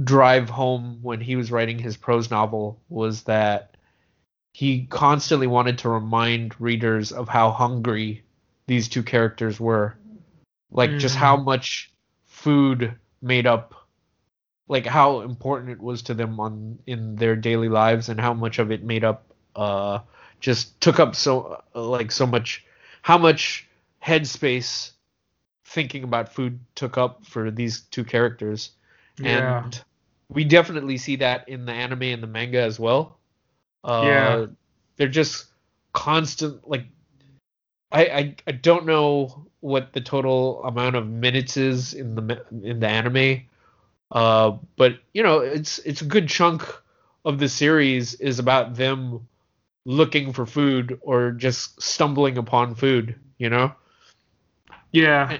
drive 0.03 0.47
home 0.47 0.99
when 1.01 1.21
he 1.21 1.35
was 1.35 1.51
writing 1.51 1.79
his 1.79 1.97
prose 1.97 2.29
novel 2.29 2.79
was 2.87 3.23
that 3.23 3.77
he 4.53 4.85
constantly 4.85 5.47
wanted 5.47 5.79
to 5.79 5.89
remind 5.89 6.59
readers 6.61 7.11
of 7.11 7.27
how 7.27 7.49
hungry 7.49 8.23
these 8.67 8.87
two 8.87 9.01
characters 9.01 9.59
were 9.59 9.95
like 10.71 10.99
just 10.99 11.15
Mhm. 11.15 11.19
how 11.19 11.35
much 11.35 11.91
food 12.27 12.93
made 13.23 13.47
up 13.47 13.73
like 14.67 14.85
how 14.85 15.21
important 15.21 15.71
it 15.71 15.81
was 15.81 16.03
to 16.03 16.13
them 16.13 16.39
on 16.39 16.77
in 16.85 17.15
their 17.15 17.35
daily 17.35 17.69
lives 17.69 18.07
and 18.07 18.19
how 18.19 18.35
much 18.35 18.59
of 18.59 18.71
it 18.71 18.83
made 18.83 19.03
up 19.03 19.33
uh 19.55 19.97
just 20.39 20.79
took 20.81 20.99
up 20.99 21.15
so 21.15 21.61
uh, 21.75 21.81
like 21.81 22.11
so 22.11 22.25
much 22.25 22.65
how 23.01 23.17
much 23.17 23.67
headspace 24.03 24.91
thinking 25.65 26.03
about 26.03 26.33
food 26.33 26.59
took 26.75 26.97
up 26.97 27.25
for 27.25 27.51
these 27.51 27.81
two 27.91 28.03
characters 28.03 28.71
Yeah. 29.19 29.61
and 29.63 29.81
we 30.29 30.43
definitely 30.43 30.97
see 30.97 31.17
that 31.17 31.47
in 31.49 31.65
the 31.65 31.71
anime 31.73 32.03
and 32.03 32.23
the 32.23 32.27
manga 32.27 32.61
as 32.61 32.79
well 32.79 33.17
uh 33.83 34.03
Yeah. 34.03 34.45
they're 34.97 35.07
just 35.07 35.45
constant 35.93 36.67
like 36.67 36.85
I, 37.91 38.05
I 38.05 38.35
I 38.47 38.51
don't 38.51 38.85
know 38.85 39.45
what 39.61 39.93
the 39.93 40.01
total 40.01 40.63
amount 40.63 40.95
of 40.95 41.07
minutes 41.07 41.57
is 41.57 41.93
in 41.93 42.15
the 42.15 42.45
in 42.63 42.79
the 42.79 42.87
anime, 42.87 43.41
uh, 44.11 44.57
but 44.77 44.99
you 45.13 45.23
know 45.23 45.39
it's 45.39 45.79
it's 45.79 46.01
a 46.01 46.05
good 46.05 46.27
chunk 46.29 46.63
of 47.25 47.39
the 47.39 47.49
series 47.49 48.13
is 48.15 48.39
about 48.39 48.75
them 48.75 49.27
looking 49.89 50.31
for 50.33 50.45
food 50.45 50.99
or 51.01 51.31
just 51.31 51.81
stumbling 51.81 52.37
upon 52.37 52.75
food. 52.75 53.15
You 53.39 53.49
know, 53.49 53.71
Yeah. 54.91 55.39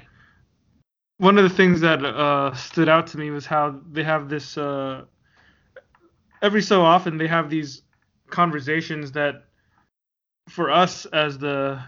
One 1.20 1.38
of 1.38 1.44
the 1.44 1.56
things 1.56 1.82
that 1.82 2.04
uh, 2.04 2.56
stood 2.56 2.88
out 2.90 3.06
to 3.08 3.18
me 3.20 3.30
was 3.30 3.46
how 3.46 3.80
they 3.92 4.04
have 4.04 4.28
this. 4.30 4.58
Uh, 4.58 5.04
every 6.42 6.62
so 6.62 6.82
often, 6.82 7.18
they 7.18 7.28
have 7.28 7.50
these 7.50 7.84
conversations 8.30 9.12
that, 9.12 9.44
for 10.48 10.72
us 10.72 11.06
as 11.08 11.38
the 11.38 11.80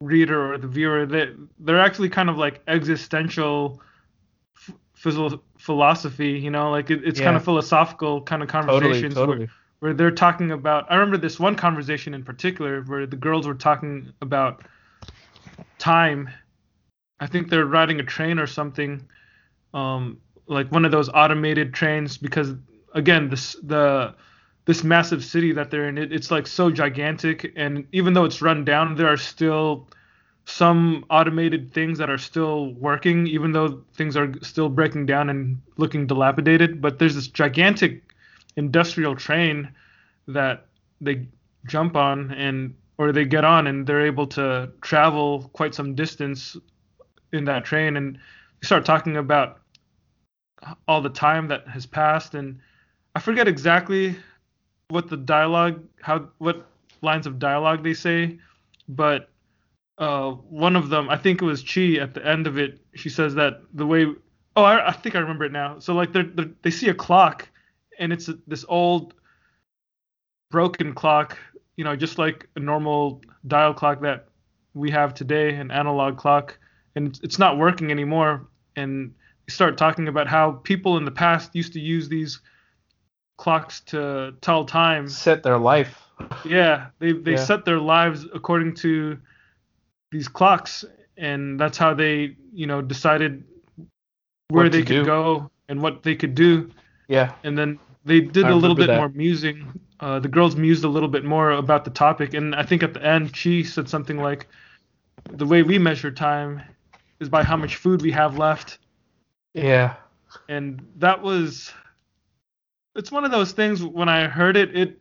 reader 0.00 0.52
or 0.52 0.58
the 0.58 0.66
viewer, 0.66 1.06
they 1.06 1.32
they're 1.60 1.80
actually 1.80 2.08
kind 2.08 2.28
of 2.28 2.36
like 2.36 2.60
existential 2.66 3.80
f- 5.06 5.38
philosophy. 5.58 6.32
You 6.32 6.50
know, 6.50 6.70
like 6.70 6.90
it, 6.90 7.04
it's 7.04 7.20
Yeah. 7.20 7.26
kind 7.26 7.36
of 7.36 7.44
philosophical 7.44 8.20
kind 8.22 8.42
of 8.42 8.48
Totally, 8.48 8.66
conversations 8.80 9.14
where- 9.14 9.26
totally. 9.26 9.46
where 9.46 9.54
they're 9.80 10.10
talking 10.10 10.50
about 10.50 10.86
I 10.90 10.94
remember 10.94 11.16
this 11.16 11.38
one 11.38 11.54
conversation 11.54 12.14
in 12.14 12.24
particular 12.24 12.82
where 12.82 13.06
the 13.06 13.16
girls 13.16 13.46
were 13.46 13.54
talking 13.54 14.12
about 14.20 14.62
time. 15.78 16.28
I 17.20 17.26
think 17.26 17.48
they're 17.48 17.66
riding 17.66 18.00
a 18.00 18.04
train 18.04 18.38
or 18.38 18.46
something, 18.46 19.04
um, 19.74 20.18
like 20.46 20.70
one 20.70 20.84
of 20.84 20.90
those 20.90 21.08
automated 21.08 21.74
trains 21.74 22.16
because 22.16 22.54
again 22.94 23.28
this 23.28 23.56
the 23.62 24.14
this 24.64 24.84
massive 24.84 25.24
city 25.24 25.52
that 25.52 25.70
they're 25.70 25.88
in 25.88 25.98
it, 25.98 26.12
it's 26.12 26.30
like 26.30 26.46
so 26.46 26.70
gigantic 26.70 27.52
and 27.56 27.86
even 27.92 28.14
though 28.14 28.24
it's 28.24 28.42
run 28.42 28.64
down 28.64 28.94
there 28.94 29.06
are 29.08 29.16
still 29.16 29.88
some 30.46 31.04
automated 31.10 31.72
things 31.72 31.98
that 31.98 32.08
are 32.08 32.18
still 32.18 32.72
working 32.74 33.26
even 33.26 33.52
though 33.52 33.82
things 33.94 34.16
are 34.16 34.32
still 34.42 34.68
breaking 34.68 35.04
down 35.04 35.28
and 35.28 35.60
looking 35.76 36.06
dilapidated 36.06 36.80
but 36.80 36.98
there's 36.98 37.14
this 37.14 37.28
gigantic 37.28 38.02
industrial 38.58 39.14
train 39.14 39.70
that 40.26 40.66
they 41.00 41.26
jump 41.66 41.96
on 41.96 42.32
and 42.32 42.74
or 42.98 43.12
they 43.12 43.24
get 43.24 43.44
on 43.44 43.68
and 43.68 43.86
they're 43.86 44.04
able 44.04 44.26
to 44.26 44.68
travel 44.82 45.48
quite 45.52 45.74
some 45.74 45.94
distance 45.94 46.56
in 47.32 47.44
that 47.44 47.64
train. 47.64 47.96
And 47.96 48.18
start 48.62 48.84
talking 48.84 49.16
about 49.16 49.60
all 50.88 51.00
the 51.00 51.08
time 51.08 51.46
that 51.48 51.68
has 51.68 51.86
passed. 51.86 52.34
And 52.34 52.58
I 53.14 53.20
forget 53.20 53.46
exactly 53.46 54.16
what 54.88 55.08
the 55.08 55.16
dialogue 55.16 55.84
how 56.00 56.28
what 56.38 56.66
lines 57.02 57.26
of 57.26 57.38
dialogue 57.38 57.84
they 57.84 57.92
say 57.92 58.38
but 58.88 59.28
uh, 59.98 60.30
one 60.30 60.76
of 60.76 60.88
them 60.88 61.10
I 61.10 61.16
think 61.16 61.42
it 61.42 61.44
was 61.44 61.62
Chi 61.62 61.96
at 61.96 62.14
the 62.14 62.26
end 62.26 62.46
of 62.46 62.56
it 62.56 62.80
she 62.94 63.10
says 63.10 63.34
that 63.34 63.60
the 63.74 63.86
way 63.86 64.06
oh 64.56 64.62
I, 64.62 64.88
I 64.88 64.92
think 64.92 65.14
I 65.14 65.18
remember 65.18 65.44
it 65.44 65.52
now. 65.52 65.78
So 65.78 65.94
like 65.94 66.12
they're, 66.14 66.30
they 66.62 66.70
see 66.70 66.88
a 66.88 66.94
clock 66.94 67.48
and 67.98 68.12
it's 68.12 68.28
a, 68.28 68.38
this 68.46 68.64
old 68.68 69.14
broken 70.50 70.94
clock 70.94 71.36
you 71.76 71.84
know 71.84 71.94
just 71.94 72.18
like 72.18 72.48
a 72.56 72.60
normal 72.60 73.20
dial 73.46 73.74
clock 73.74 74.00
that 74.00 74.28
we 74.74 74.90
have 74.90 75.12
today 75.14 75.54
an 75.54 75.70
analog 75.70 76.16
clock 76.16 76.58
and 76.96 77.08
it's, 77.08 77.20
it's 77.22 77.38
not 77.38 77.58
working 77.58 77.90
anymore 77.90 78.46
and 78.76 79.12
you 79.46 79.52
start 79.52 79.76
talking 79.76 80.08
about 80.08 80.26
how 80.26 80.52
people 80.52 80.96
in 80.96 81.04
the 81.04 81.10
past 81.10 81.54
used 81.54 81.72
to 81.74 81.80
use 81.80 82.08
these 82.08 82.40
clocks 83.36 83.80
to 83.80 84.34
tell 84.40 84.64
time 84.64 85.08
Set 85.08 85.42
their 85.42 85.58
life. 85.58 86.02
yeah 86.44 86.86
they 86.98 87.12
they 87.12 87.32
Yeah. 87.32 87.44
set 87.44 87.64
their 87.64 87.78
lives 87.78 88.26
according 88.34 88.74
to 88.76 89.18
these 90.10 90.28
clocks 90.28 90.84
and 91.16 91.60
that's 91.60 91.76
how 91.76 91.92
they 91.94 92.36
you 92.52 92.66
know 92.66 92.80
decided 92.80 93.44
where 94.48 94.64
What 94.64 94.72
they 94.72 94.78
could 94.82 94.86
do. 94.88 95.04
go 95.04 95.50
and 95.68 95.82
what 95.82 96.02
they 96.02 96.16
could 96.16 96.34
do 96.34 96.70
Yeah. 97.08 97.32
and 97.44 97.56
then 97.58 97.78
they 98.04 98.20
did 98.20 98.46
I 98.46 98.50
a 98.50 98.54
little 98.56 98.76
bit 98.76 98.86
that. 98.88 98.96
more 98.96 99.08
musing. 99.10 99.80
Uh, 100.00 100.20
the 100.20 100.28
girls 100.28 100.56
mused 100.56 100.84
a 100.84 100.88
little 100.88 101.08
bit 101.08 101.24
more 101.24 101.50
about 101.52 101.84
the 101.84 101.90
topic, 101.90 102.34
and 102.34 102.54
I 102.54 102.62
think 102.62 102.82
at 102.82 102.94
the 102.94 103.04
end 103.04 103.36
she 103.36 103.64
said 103.64 103.88
something 103.88 104.18
like, 104.18 104.46
"The 105.30 105.46
way 105.46 105.62
we 105.62 105.78
measure 105.78 106.10
time 106.10 106.62
is 107.20 107.28
by 107.28 107.42
how 107.42 107.56
much 107.56 107.76
food 107.76 108.02
we 108.02 108.12
have 108.12 108.38
left," 108.38 108.78
Yeah. 109.54 109.96
and 110.48 110.86
that 110.96 111.22
was. 111.22 111.72
It's 112.94 113.12
one 113.12 113.24
of 113.24 113.30
those 113.30 113.52
things. 113.52 113.82
When 113.82 114.08
I 114.08 114.26
heard 114.26 114.56
it, 114.56 114.76
it 114.76 115.00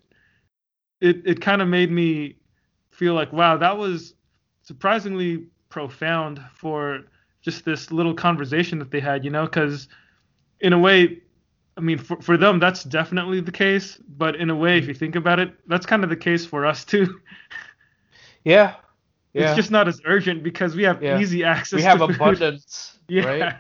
it 1.02 1.22
it 1.26 1.42
kind 1.42 1.62
of 1.62 1.68
made 1.68 1.92
me 1.92 2.36
feel 2.92 3.14
like, 3.14 3.32
wow, 3.32 3.58
that 3.58 3.78
was 3.78 4.16
surprisingly 4.64 5.46
profound 5.70 6.42
for 6.54 7.04
just 7.42 7.64
this 7.66 7.92
little 7.92 8.14
conversation 8.14 8.80
that 8.80 8.90
they 8.92 9.00
had, 9.00 9.24
you 9.24 9.30
know, 9.30 9.46
because 9.46 9.88
in 10.60 10.74
a 10.74 10.80
way, 10.80 11.22
I 11.78 11.82
mean, 11.82 12.00
for, 12.00 12.20
for 12.22 12.38
them, 12.38 12.60
that's 12.60 12.84
definitely 12.84 13.40
the 13.42 13.52
case. 13.52 13.98
But 14.10 14.36
in 14.36 14.50
a 14.50 14.56
way, 14.56 14.78
if 14.80 14.88
you 14.88 14.94
think 14.96 15.16
about 15.16 15.40
it, 15.40 15.54
that's 15.68 15.86
kind 15.86 16.04
of 16.04 16.10
the 16.10 16.18
case 16.18 16.46
for 16.46 16.66
us 16.66 16.84
too. 16.86 17.20
Yeah. 18.44 18.76
Yeah. 19.34 19.44
It's 19.44 19.56
just 19.56 19.72
not 19.72 19.88
as 19.88 20.02
urgent 20.06 20.42
because 20.44 20.76
we 20.76 20.84
have 20.84 21.04
Yeah. 21.04 21.20
easy 21.20 21.44
access 21.44 21.78
we 21.78 21.84
have 21.84 22.00
food. 22.00 22.16
abundance, 22.16 22.98
Yeah. 23.08 23.24
right? 23.26 23.54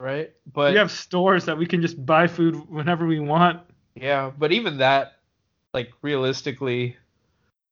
Right. 0.00 0.32
But 0.52 0.72
we 0.72 0.78
have 0.78 0.90
stores 0.90 1.44
that 1.44 1.56
we 1.56 1.66
can 1.66 1.82
just 1.82 2.04
buy 2.04 2.26
food 2.26 2.56
whenever 2.68 3.06
we 3.06 3.20
want. 3.20 3.60
yeah, 3.94 4.32
but 4.36 4.50
even 4.52 4.78
that, 4.78 5.12
like 5.72 5.92
realistically, 6.02 6.96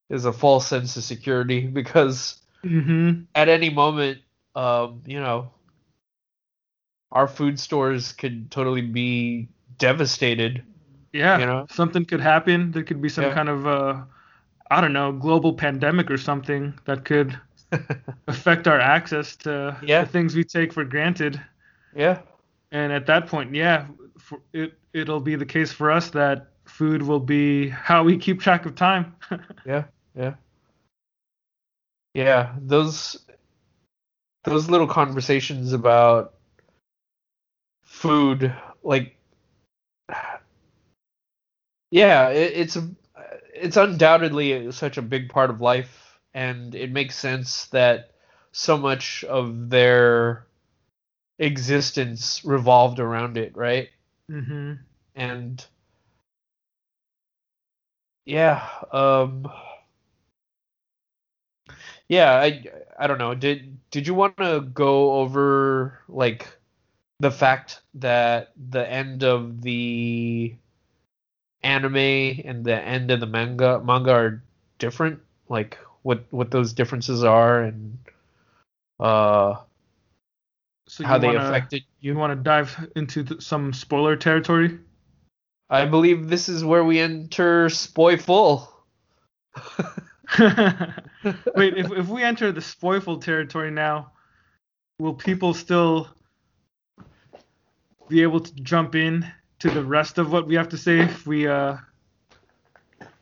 is 0.09 0.25
a 0.25 0.31
false 0.31 0.67
sense 0.67 0.95
of 0.95 1.03
security 1.03 1.67
because 1.79 2.37
hmm 2.63 3.23
at 3.35 3.49
any 3.49 3.69
moment, 3.69 4.19
um, 4.55 5.01
you 5.05 5.19
know, 5.19 5.51
our 7.11 7.27
food 7.27 7.59
stores 7.59 8.13
could 8.13 8.51
totally 8.51 8.81
be 8.81 9.49
devastated. 9.79 10.63
Yeah. 11.13 11.39
You 11.39 11.45
know? 11.47 11.65
Something 11.71 12.05
could 12.05 12.21
happen. 12.21 12.71
There 12.71 12.83
could 12.83 13.01
be 13.01 13.09
some 13.09 13.25
Yeah. 13.25 13.33
kind 13.33 13.49
of, 13.49 13.65
uh, 13.65 14.03
I 14.69 14.81
don't 14.81 14.93
know, 14.93 15.11
global 15.11 15.53
pandemic 15.53 16.11
or 16.11 16.17
something 16.17 16.77
that 16.85 17.03
could 17.05 17.39
affect 18.27 18.67
our 18.67 18.79
access 18.79 19.35
to 19.37 19.77
Yeah. 19.81 20.03
the 20.03 20.09
things 20.09 20.35
we 20.35 20.43
take 20.43 20.71
for 20.73 20.83
granted. 20.85 21.41
yeah. 21.95 22.21
And 22.71 22.93
at 22.93 23.07
that 23.07 23.25
point, 23.25 23.55
yeah, 23.55 23.87
for 24.19 24.39
it 24.53 24.77
it'll 24.93 25.19
be 25.19 25.35
the 25.35 25.45
case 25.45 25.71
for 25.71 25.89
us 25.89 26.11
that 26.11 26.49
food 26.65 27.01
will 27.01 27.19
be 27.19 27.69
how 27.69 28.03
we 28.03 28.15
keep 28.17 28.39
track 28.39 28.65
of 28.67 28.75
time. 28.75 29.15
Yeah, 29.65 29.85
yeah. 30.15 30.33
Yeah, 32.13 32.53
those 32.59 33.25
those 34.43 34.69
little 34.69 34.87
conversations 34.87 35.73
about 35.73 36.33
food 37.83 38.53
like 38.83 39.15
yeah, 41.91 42.29
it, 42.29 42.53
it's 42.55 42.75
a 42.75 42.89
it's 43.53 43.77
undoubtedly 43.77 44.71
such 44.71 44.97
a 44.97 45.01
big 45.01 45.29
part 45.29 45.49
of 45.49 45.61
life 45.61 46.19
and 46.33 46.75
it 46.75 46.91
makes 46.91 47.15
sense 47.17 47.65
that 47.67 48.11
so 48.51 48.77
much 48.77 49.23
of 49.25 49.69
their 49.69 50.47
existence 51.39 52.43
revolved 52.45 52.99
around 52.99 53.37
it, 53.37 53.55
right? 53.57 53.89
hmm 54.29 54.73
and 55.15 55.65
yeah 58.25 58.67
um 58.91 59.45
yeah 62.07 62.33
i 62.39 62.63
i 62.97 63.07
don't 63.07 63.17
know 63.17 63.33
did 63.35 63.77
did 63.91 64.07
you 64.07 64.13
want 64.13 64.35
to 64.37 64.61
go 64.73 65.13
over 65.13 65.99
like 66.07 66.47
the 67.19 67.31
fact 67.31 67.81
that 67.95 68.53
the 68.71 68.89
end 68.89 69.23
of 69.23 69.61
the 69.61 70.55
anime 71.63 71.95
and 72.45 72.63
the 72.65 72.75
end 72.75 73.11
of 73.11 73.19
the 73.19 73.25
manga 73.25 73.79
manga 73.83 74.11
are 74.11 74.43
different 74.77 75.19
like 75.49 75.77
what 76.03 76.23
what 76.31 76.51
those 76.51 76.73
differences 76.73 77.23
are 77.23 77.63
and 77.63 77.97
uh 78.99 79.55
So 80.87 81.03
how 81.03 81.15
you 81.15 81.21
they 81.21 81.27
wanna, 81.27 81.39
affected 81.49 81.83
you. 81.99 82.15
want 82.15 82.31
to 82.31 82.41
dive 82.41 82.89
into 82.95 83.23
th- 83.23 83.41
some 83.41 83.73
spoiler 83.73 84.15
territory? 84.15 84.79
i 85.69 85.85
believe 85.85 86.29
this 86.29 86.49
is 86.49 86.63
where 86.63 86.83
we 86.83 86.99
enter 86.99 87.69
spoilful 87.69 88.73
Wait, 90.39 91.75
if 91.77 91.91
if 91.91 92.07
we 92.07 92.23
enter 92.23 92.51
the 92.51 92.61
spoilful 92.61 93.17
territory 93.17 93.71
now, 93.71 94.11
will 94.99 95.13
people 95.13 95.53
still 95.53 96.07
be 98.07 98.21
able 98.21 98.39
to 98.39 98.53
jump 98.55 98.95
in 98.95 99.25
to 99.59 99.69
the 99.69 99.83
rest 99.83 100.17
of 100.17 100.31
what 100.31 100.47
we 100.47 100.55
have 100.55 100.69
to 100.69 100.77
say 100.77 100.99
if 100.99 101.27
we 101.27 101.47
uh 101.47 101.77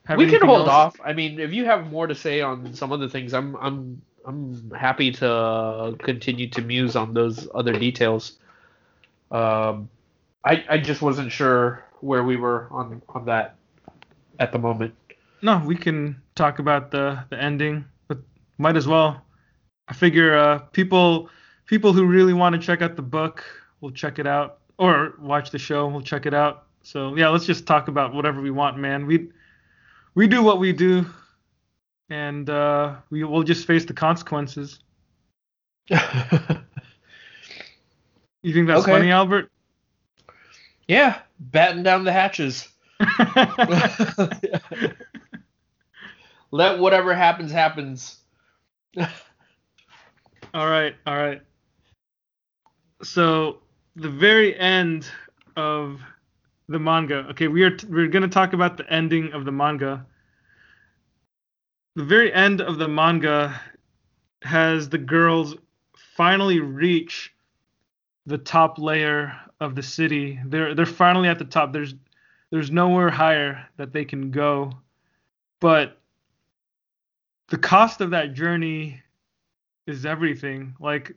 have 0.08 0.18
we 0.18 0.30
can 0.30 0.40
hold 0.40 0.60
else? 0.60 0.68
off. 0.68 1.00
I 1.04 1.12
mean, 1.12 1.38
if 1.38 1.52
you 1.52 1.66
have 1.66 1.90
more 1.90 2.06
to 2.06 2.14
say 2.14 2.40
on 2.40 2.72
some 2.72 2.92
other 2.92 3.08
things, 3.08 3.34
I'm 3.34 3.54
I'm 3.56 4.00
I'm 4.24 4.70
happy 4.70 5.12
to 5.12 5.96
continue 5.98 6.48
to 6.48 6.62
muse 6.62 6.96
on 6.96 7.12
those 7.12 7.46
other 7.54 7.72
details. 7.72 8.38
Um, 9.30 9.90
I 10.44 10.64
I 10.68 10.78
just 10.78 11.02
wasn't 11.02 11.30
sure 11.30 11.84
where 12.00 12.24
we 12.24 12.36
were 12.36 12.68
on 12.70 13.02
on 13.10 13.26
that 13.26 13.56
at 14.38 14.50
the 14.52 14.58
moment. 14.58 14.94
No, 15.42 15.62
we 15.64 15.76
can 15.76 16.20
talk 16.34 16.58
about 16.58 16.90
the 16.90 17.22
the 17.28 17.40
ending, 17.40 17.84
but 18.08 18.18
might 18.56 18.76
as 18.76 18.88
well. 18.88 19.22
I 19.88 19.92
figure 19.92 20.36
uh, 20.36 20.58
people 20.72 21.28
people 21.66 21.92
who 21.92 22.06
really 22.06 22.32
want 22.32 22.54
to 22.54 22.60
check 22.60 22.80
out 22.80 22.96
the 22.96 23.02
book 23.02 23.44
will 23.82 23.90
check 23.90 24.18
it 24.18 24.26
out, 24.26 24.58
or 24.78 25.14
watch 25.20 25.50
the 25.50 25.58
show 25.58 25.86
We'll 25.88 26.00
check 26.02 26.26
it 26.26 26.34
out. 26.34 26.66
So 26.82 27.16
yeah, 27.16 27.28
let's 27.28 27.44
just 27.46 27.66
talk 27.66 27.88
about 27.88 28.14
whatever 28.14 28.40
we 28.40 28.50
want, 28.50 28.78
man. 28.78 29.06
We 29.06 29.30
we 30.14 30.26
do 30.26 30.42
what 30.42 30.58
we 30.58 30.72
do, 30.72 31.06
and 32.08 32.48
uh, 32.48 32.96
we 33.10 33.24
will 33.24 33.42
just 33.42 33.66
face 33.66 33.84
the 33.84 33.94
consequences. 33.94 34.80
You 38.42 38.54
think 38.54 38.68
that's 38.68 38.82
Okay. 38.82 38.92
funny, 38.92 39.10
Albert? 39.10 39.50
Yeah, 40.86 41.20
batten 41.38 41.82
down 41.82 42.04
the 42.04 42.12
hatches. 42.12 42.68
Let 46.50 46.78
whatever 46.78 47.14
happens 47.14 47.52
happens. 47.52 48.16
All 50.54 50.68
right, 50.68 50.94
all 51.06 51.16
right. 51.16 51.42
So 53.02 53.58
the 53.98 54.08
very 54.08 54.56
end 54.58 55.06
of 55.56 56.00
the 56.68 56.78
manga. 56.78 57.26
Okay, 57.30 57.48
we 57.48 57.62
are 57.64 57.70
t- 57.70 57.86
we're 57.88 58.06
gonna 58.06 58.28
talk 58.28 58.52
about 58.52 58.76
the 58.76 58.90
ending 58.92 59.32
of 59.32 59.44
the 59.44 59.52
manga. 59.52 60.06
The 61.96 62.04
very 62.04 62.32
end 62.32 62.60
of 62.60 62.78
the 62.78 62.86
manga 62.86 63.60
has 64.42 64.88
the 64.88 64.98
girls 64.98 65.56
finally 66.16 66.60
reach 66.60 67.34
the 68.26 68.38
top 68.38 68.78
layer 68.78 69.32
of 69.58 69.74
the 69.74 69.82
city. 69.82 70.38
They're 70.46 70.74
they're 70.74 70.86
finally 70.86 71.28
at 71.28 71.40
the 71.40 71.44
top. 71.44 71.72
There's 71.72 71.94
there's 72.50 72.70
nowhere 72.70 73.10
higher 73.10 73.66
that 73.78 73.92
they 73.92 74.04
can 74.04 74.30
go. 74.30 74.72
But 75.60 75.98
the 77.48 77.58
cost 77.58 78.00
of 78.00 78.10
that 78.10 78.34
journey 78.34 79.02
is 79.88 80.06
everything. 80.06 80.76
Like 80.78 81.16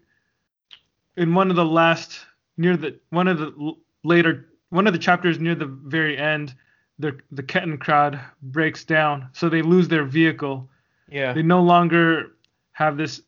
in 1.16 1.36
one 1.36 1.52
of 1.52 1.56
the 1.56 1.66
last 1.66 2.26
near 2.62 2.78
the 2.78 3.00
one 3.10 3.28
of 3.28 3.40
the 3.40 3.74
later 4.04 4.48
one 4.70 4.88
of 4.88 4.94
the 4.94 5.00
chapters 5.00 5.40
near 5.40 5.56
the 5.56 5.66
very 5.66 6.18
end, 6.18 6.56
the 7.00 7.20
the 7.32 7.44
crowd 7.44 8.20
breaks 8.42 8.84
down, 8.86 9.30
so 9.34 9.50
they 9.50 9.62
lose 9.62 9.88
their 9.88 10.06
vehicle. 10.06 10.70
Yeah. 11.10 11.34
They 11.34 11.44
no 11.44 11.62
longer 11.62 12.32
have 12.72 12.96
this 12.96 13.22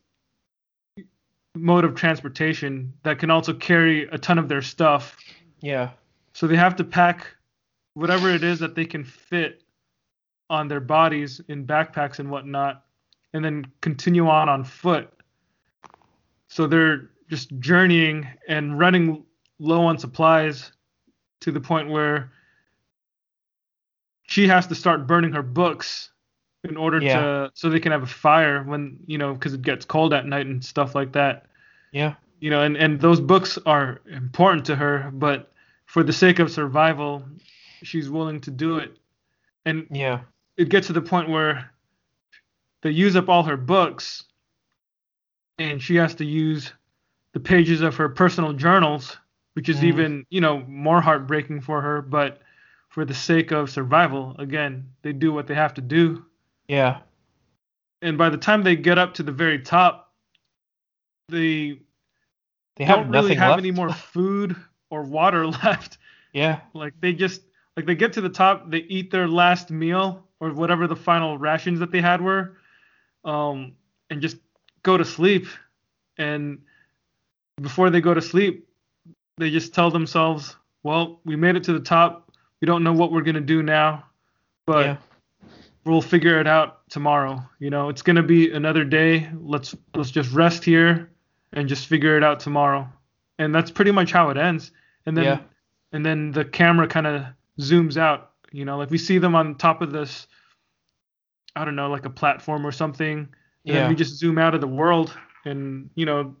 mode 1.54 1.84
of 1.84 1.94
transportation 1.94 2.92
that 3.02 3.18
can 3.18 3.30
also 3.30 3.52
carry 3.52 4.08
a 4.08 4.18
ton 4.18 4.38
of 4.38 4.48
their 4.48 4.62
stuff. 4.62 5.16
Yeah. 5.60 5.90
So 6.32 6.46
they 6.46 6.56
have 6.56 6.76
to 6.76 6.84
pack 6.84 7.26
whatever 7.92 8.30
it 8.30 8.42
is 8.42 8.58
that 8.58 8.74
they 8.74 8.86
can 8.86 9.04
fit 9.04 9.62
on 10.50 10.66
their 10.68 10.80
bodies 10.80 11.40
in 11.48 11.66
backpacks 11.66 12.18
and 12.18 12.30
whatnot, 12.30 12.84
and 13.34 13.44
then 13.44 13.66
continue 13.80 14.28
on 14.28 14.48
on 14.48 14.64
foot. 14.64 15.10
So 16.48 16.66
they're 16.66 17.10
just 17.34 17.50
journeying 17.58 18.28
and 18.46 18.78
running 18.78 19.24
low 19.58 19.84
on 19.86 19.98
supplies 19.98 20.70
to 21.40 21.50
the 21.50 21.60
point 21.60 21.90
where 21.90 22.30
she 24.28 24.46
has 24.46 24.68
to 24.68 24.74
start 24.74 25.08
burning 25.08 25.32
her 25.32 25.42
books 25.42 26.10
in 26.62 26.76
order 26.76 27.00
Yeah. 27.02 27.20
to 27.20 27.50
so 27.54 27.68
they 27.68 27.80
can 27.80 27.90
have 27.90 28.04
a 28.04 28.06
fire 28.06 28.62
when 28.62 28.98
you 29.06 29.18
know 29.18 29.34
because 29.34 29.52
it 29.52 29.62
gets 29.62 29.84
cold 29.84 30.14
at 30.14 30.26
night 30.26 30.46
and 30.46 30.64
stuff 30.64 30.94
like 30.94 31.12
that 31.12 31.46
Yeah. 31.92 32.14
you 32.38 32.50
know 32.50 32.62
and 32.62 32.76
and 32.76 33.00
those 33.00 33.20
books 33.20 33.58
are 33.66 34.00
important 34.06 34.64
to 34.66 34.76
her 34.76 35.10
but 35.12 35.52
for 35.86 36.04
the 36.04 36.12
sake 36.12 36.38
of 36.38 36.50
survival 36.52 37.24
she's 37.82 38.08
willing 38.08 38.40
to 38.42 38.50
do 38.52 38.78
it 38.78 38.96
and 39.66 39.88
Yeah. 39.90 40.20
it 40.56 40.68
gets 40.68 40.86
to 40.86 40.92
the 40.92 41.02
point 41.02 41.28
where 41.28 41.68
they 42.82 42.90
use 42.90 43.16
up 43.16 43.28
all 43.28 43.42
her 43.42 43.56
books 43.56 44.22
and 45.58 45.82
she 45.82 45.96
has 45.96 46.14
to 46.16 46.24
use 46.24 46.72
the 47.34 47.40
pages 47.40 47.82
of 47.82 47.96
her 47.96 48.08
personal 48.08 48.52
journals 48.54 49.18
which 49.54 49.68
is 49.68 49.80
Mm. 49.80 49.84
even 49.84 50.26
you 50.30 50.40
know 50.40 50.60
more 50.66 51.00
heartbreaking 51.00 51.60
for 51.60 51.80
her 51.82 52.00
but 52.02 52.40
for 52.88 53.04
the 53.04 53.14
sake 53.14 53.50
of 53.52 53.68
survival 53.70 54.34
again 54.38 54.88
they 55.02 55.12
do 55.12 55.32
what 55.32 55.46
they 55.46 55.54
have 55.54 55.74
to 55.74 55.80
do 55.82 56.24
Yeah. 56.68 57.00
and 58.02 58.16
by 58.16 58.30
the 58.30 58.38
time 58.38 58.62
they 58.62 58.76
get 58.76 58.98
up 58.98 59.14
to 59.14 59.22
the 59.22 59.32
very 59.32 59.58
top 59.60 60.12
they 61.28 61.80
They 62.76 62.84
have 62.84 62.96
don't 63.00 63.10
really 63.10 63.34
have 63.34 63.50
left. 63.50 63.58
any 63.60 63.70
more 63.70 63.92
food 64.12 64.56
or 64.90 65.02
water 65.02 65.46
left. 65.64 65.98
Yeah. 66.32 66.60
Like 66.74 66.94
they 67.00 67.12
just 67.12 67.42
like 67.76 67.86
they 67.86 67.94
get 67.94 68.12
to 68.14 68.20
the 68.20 68.28
top, 68.28 68.70
they 68.70 68.78
eat 68.78 69.10
their 69.10 69.26
last 69.28 69.70
meal 69.70 70.26
or 70.40 70.52
whatever 70.52 70.86
the 70.86 70.96
final 70.96 71.38
rations 71.38 71.78
that 71.80 71.90
they 71.90 72.00
had 72.00 72.20
were, 72.20 72.58
um, 73.24 73.72
and 74.10 74.20
just 74.20 74.36
go 74.82 74.96
to 74.96 75.04
sleep. 75.04 75.46
And 76.18 76.58
before 77.60 77.90
they 77.90 78.00
go 78.00 78.14
to 78.14 78.22
sleep, 78.22 78.68
they 79.36 79.50
just 79.50 79.74
tell 79.74 79.90
themselves, 79.90 80.56
"Well, 80.82 81.20
we 81.24 81.36
made 81.36 81.56
it 81.56 81.64
to 81.64 81.72
the 81.72 81.80
top. 81.80 82.30
We 82.60 82.66
don't 82.66 82.84
know 82.84 82.92
what 82.92 83.12
we're 83.12 83.22
gonna 83.22 83.40
do 83.40 83.62
now, 83.62 84.04
but 84.66 84.86
yeah. 84.86 84.96
we'll 85.84 86.02
figure 86.02 86.40
it 86.40 86.46
out 86.46 86.88
tomorrow. 86.88 87.42
You 87.58 87.70
know, 87.70 87.88
it's 87.88 88.02
gonna 88.02 88.22
be 88.22 88.52
another 88.52 88.84
day. 88.84 89.28
Let's 89.34 89.74
let's 89.94 90.10
just 90.10 90.32
rest 90.32 90.64
here 90.64 91.10
and 91.52 91.68
just 91.68 91.86
figure 91.86 92.16
it 92.16 92.24
out 92.24 92.40
tomorrow. 92.40 92.88
And 93.38 93.54
that's 93.54 93.70
pretty 93.70 93.90
much 93.90 94.12
how 94.12 94.30
it 94.30 94.36
ends. 94.36 94.72
And 95.06 95.16
then 95.16 95.24
Yeah. 95.24 95.40
and 95.92 96.04
then 96.04 96.32
the 96.32 96.44
camera 96.44 96.86
kind 96.88 97.06
of 97.06 97.24
zooms 97.60 97.96
out. 97.96 98.32
You 98.52 98.64
know, 98.64 98.78
like 98.78 98.90
we 98.90 98.98
see 98.98 99.18
them 99.18 99.34
on 99.34 99.56
top 99.56 99.82
of 99.82 99.92
this, 99.92 100.26
I 101.56 101.64
don't 101.64 101.76
know, 101.76 101.90
like 101.90 102.04
a 102.04 102.10
platform 102.10 102.66
or 102.66 102.72
something. 102.72 103.18
And 103.18 103.28
Yeah. 103.64 103.74
then 103.80 103.88
we 103.88 103.94
just 103.96 104.16
zoom 104.16 104.38
out 104.38 104.54
of 104.54 104.60
the 104.60 104.68
world, 104.68 105.16
and 105.44 105.90
you 105.94 106.06
know, 106.06 106.36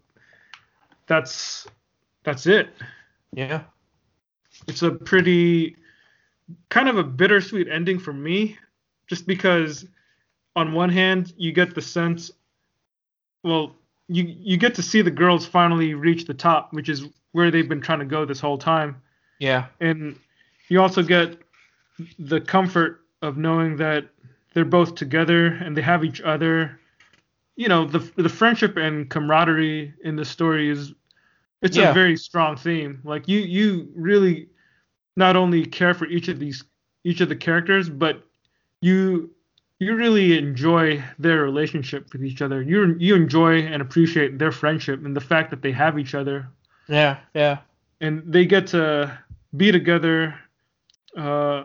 that's 1.06 1.66
that's 2.22 2.46
it. 2.46 2.70
Yeah. 3.32 3.62
It's 4.68 4.82
a 4.82 4.90
pretty 4.90 5.76
kind 6.68 6.88
of 6.88 6.96
a 6.96 7.02
bittersweet 7.02 7.68
ending 7.68 7.98
for 7.98 8.12
me, 8.12 8.58
just 9.06 9.26
because 9.26 9.86
on 10.56 10.72
one 10.72 10.90
hand 10.90 11.32
you 11.36 11.52
get 11.52 11.74
the 11.74 11.82
sense, 11.82 12.30
well, 13.42 13.74
you 14.08 14.24
you 14.38 14.56
get 14.56 14.74
to 14.76 14.82
see 14.82 15.02
the 15.02 15.10
girls 15.10 15.46
finally 15.46 15.94
reach 15.94 16.24
the 16.26 16.34
top, 16.34 16.72
which 16.72 16.88
is 16.88 17.04
where 17.32 17.50
they've 17.50 17.68
been 17.68 17.80
trying 17.80 17.98
to 17.98 18.04
go 18.04 18.24
this 18.24 18.38
whole 18.40 18.58
time, 18.58 19.00
Yeah. 19.40 19.66
and 19.80 20.16
you 20.68 20.80
also 20.80 21.02
get 21.02 21.36
the 22.18 22.40
comfort 22.40 23.00
of 23.22 23.36
knowing 23.36 23.76
that 23.78 24.06
they're 24.52 24.64
both 24.64 24.94
together 24.94 25.46
and 25.46 25.76
they 25.76 25.82
have 25.82 26.04
each 26.04 26.20
other. 26.20 26.78
You 27.56 27.68
know, 27.68 27.86
the 27.86 27.98
the 28.16 28.28
friendship 28.28 28.76
and 28.76 29.08
camaraderie 29.08 29.94
in 30.02 30.16
the 30.16 30.24
story 30.24 30.68
is 30.70 30.92
it's 31.62 31.76
Yeah. 31.76 31.90
a 31.90 31.94
very 31.94 32.16
strong 32.16 32.56
theme. 32.56 33.00
Like 33.04 33.28
you 33.28 33.40
you 33.40 33.88
really 33.94 34.48
not 35.16 35.36
only 35.36 35.64
care 35.64 35.94
for 35.94 36.06
each 36.06 36.28
of 36.28 36.38
these 36.38 36.64
each 37.04 37.20
of 37.20 37.28
the 37.28 37.36
characters, 37.36 37.88
but 37.88 38.22
you 38.80 39.30
you 39.78 39.94
really 39.94 40.36
enjoy 40.38 41.02
their 41.18 41.42
relationship 41.42 42.12
with 42.12 42.24
each 42.24 42.42
other. 42.42 42.62
You 42.62 42.96
you 42.98 43.14
enjoy 43.14 43.60
and 43.62 43.80
appreciate 43.82 44.38
their 44.38 44.52
friendship 44.52 45.04
and 45.04 45.16
the 45.16 45.20
fact 45.20 45.50
that 45.50 45.62
they 45.62 45.72
have 45.72 45.98
each 45.98 46.14
other 46.14 46.48
Yeah. 46.88 47.18
Yeah. 47.34 47.58
and 48.00 48.22
they 48.26 48.46
get 48.46 48.66
to 48.68 49.16
be 49.56 49.70
together 49.70 50.34
uh, 51.16 51.64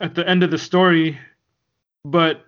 at 0.00 0.14
the 0.14 0.28
end 0.28 0.42
of 0.42 0.50
the 0.50 0.58
story, 0.58 1.18
but 2.04 2.44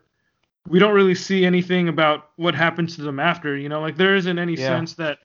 we 0.69 0.79
don't 0.79 0.95
really 0.95 1.15
see 1.15 1.45
anything 1.45 1.89
about 1.89 2.31
what 2.37 2.55
happens 2.55 2.97
to 2.97 3.03
them 3.03 3.19
after. 3.21 3.57
You 3.57 3.69
know, 3.69 3.81
like 3.81 3.97
there 3.97 4.15
isn't 4.17 4.39
any 4.39 4.55
Yeah. 4.55 4.69
sense 4.69 4.95
that 4.95 5.19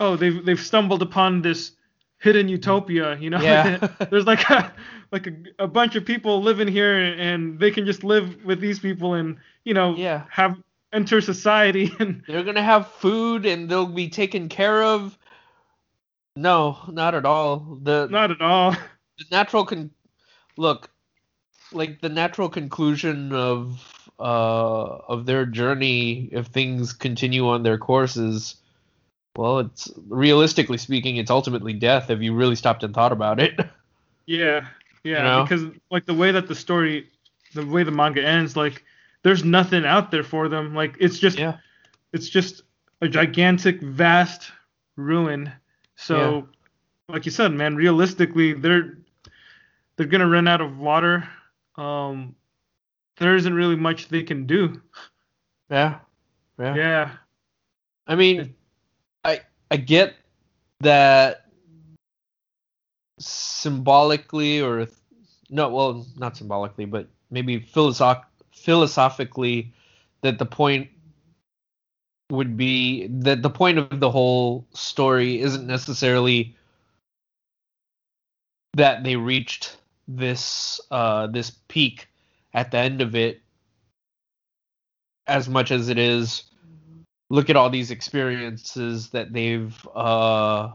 oh 0.00 0.16
they've 0.16 0.44
they've 0.44 0.60
stumbled 0.60 1.02
upon 1.02 1.42
this 1.42 1.72
hidden 2.18 2.48
utopia. 2.48 3.16
You 3.18 3.30
know, 3.30 3.40
Yeah. 3.40 3.78
there's 4.10 4.26
like 4.26 4.48
a 4.50 4.72
like 5.10 5.26
a, 5.26 5.32
a 5.60 5.66
bunch 5.68 5.96
of 5.96 6.04
people 6.04 6.42
living 6.42 6.68
here 6.68 6.96
and 6.96 7.58
they 7.58 7.70
can 7.70 7.84
just 7.86 8.04
live 8.04 8.44
with 8.44 8.60
these 8.60 8.78
people 8.78 9.14
and 9.14 9.36
you 9.64 9.74
know 9.74 9.94
Yeah. 9.96 10.24
have 10.30 10.56
enter 10.92 11.20
society 11.20 11.90
and 12.00 12.22
They're 12.26 12.44
gonna 12.44 12.62
have 12.62 12.86
food 12.88 13.46
and 13.46 13.68
they'll 13.68 13.86
be 13.86 14.08
taken 14.08 14.48
care 14.48 14.82
of. 14.82 15.16
No, 16.36 16.78
not 16.88 17.14
at 17.14 17.24
all. 17.26 17.78
The 17.82 18.08
not 18.10 18.30
at 18.30 18.40
all. 18.40 18.72
the 19.18 19.24
natural 19.30 19.64
con 19.66 19.90
look 20.56 20.88
like 21.72 22.00
the 22.00 22.08
natural 22.08 22.48
conclusion 22.48 23.32
of 23.32 24.01
uh 24.18 24.98
of 25.08 25.26
their 25.26 25.46
journey 25.46 26.28
if 26.32 26.46
things 26.46 26.92
continue 26.92 27.48
on 27.48 27.62
their 27.62 27.78
courses 27.78 28.56
well 29.36 29.58
it's 29.60 29.90
realistically 30.08 30.78
speaking 30.78 31.16
it's 31.16 31.30
ultimately 31.30 31.72
death 31.72 32.10
if 32.10 32.20
you 32.20 32.34
really 32.34 32.54
stopped 32.54 32.84
and 32.84 32.94
thought 32.94 33.12
about 33.12 33.40
it 33.40 33.58
Yeah, 34.26 34.66
yeah, 35.04 35.16
You 35.16 35.22
know? 35.22 35.42
because 35.42 35.76
like 35.90 36.06
the 36.06 36.14
way 36.14 36.32
that 36.32 36.48
the 36.48 36.54
story, 36.54 37.08
the 37.54 37.66
way 37.66 37.82
the 37.82 37.90
manga 37.90 38.24
ends, 38.24 38.56
like 38.56 38.84
there's 39.22 39.44
nothing 39.44 39.84
out 39.84 40.10
there 40.10 40.22
for 40.24 40.48
them. 40.48 40.74
Like 40.74 40.96
it's 41.00 41.18
just, 41.18 41.38
yeah 41.38 41.58
it's 42.12 42.28
just 42.28 42.62
a 43.00 43.08
gigantic, 43.08 43.80
vast 43.80 44.52
ruin. 44.96 45.52
So, 45.96 46.48
like 47.08 47.24
you 47.24 47.30
said, 47.30 47.52
man, 47.52 47.76
realistically, 47.76 48.52
they're 48.52 48.98
they're 49.96 50.06
gonna 50.06 50.28
run 50.28 50.48
out 50.48 50.60
of 50.60 50.78
water. 50.78 51.28
Um, 51.76 52.34
there 53.18 53.36
isn't 53.36 53.54
really 53.54 53.76
much 53.76 54.08
they 54.08 54.22
can 54.22 54.46
do. 54.46 54.80
yeah 55.70 55.98
yeah, 56.58 56.74
Yeah, 56.76 57.10
i 58.06 58.14
mean 58.14 58.54
i 59.24 59.40
i 59.70 59.76
get 59.76 60.14
that 60.80 61.46
symbolically 63.18 64.60
or 64.60 64.86
no 65.50 65.68
well 65.68 66.06
not 66.16 66.36
symbolically 66.36 66.84
but 66.84 67.08
maybe 67.30 67.60
philosoph- 67.60 68.26
philosophically 68.52 69.72
that 70.22 70.38
the 70.38 70.46
point 70.46 70.88
would 72.30 72.56
be 72.56 73.06
that 73.08 73.42
the 73.42 73.50
point 73.50 73.78
of 73.78 74.00
the 74.00 74.10
whole 74.10 74.66
story 74.72 75.40
isn't 75.40 75.66
necessarily 75.66 76.56
that 78.74 79.04
they 79.04 79.16
reached 79.16 79.76
this 80.08 80.80
uh, 80.90 81.26
this 81.26 81.50
peak 81.68 82.08
at 82.54 82.70
the 82.70 82.78
end 82.78 83.00
of 83.00 83.14
it 83.14 83.40
as 85.26 85.48
much 85.48 85.70
as 85.70 85.88
it 85.88 85.98
is 85.98 86.44
look 87.30 87.48
at 87.48 87.56
all 87.56 87.70
these 87.70 87.90
experiences 87.90 89.08
that 89.10 89.32
they've 89.32 89.88
uh, 89.94 90.68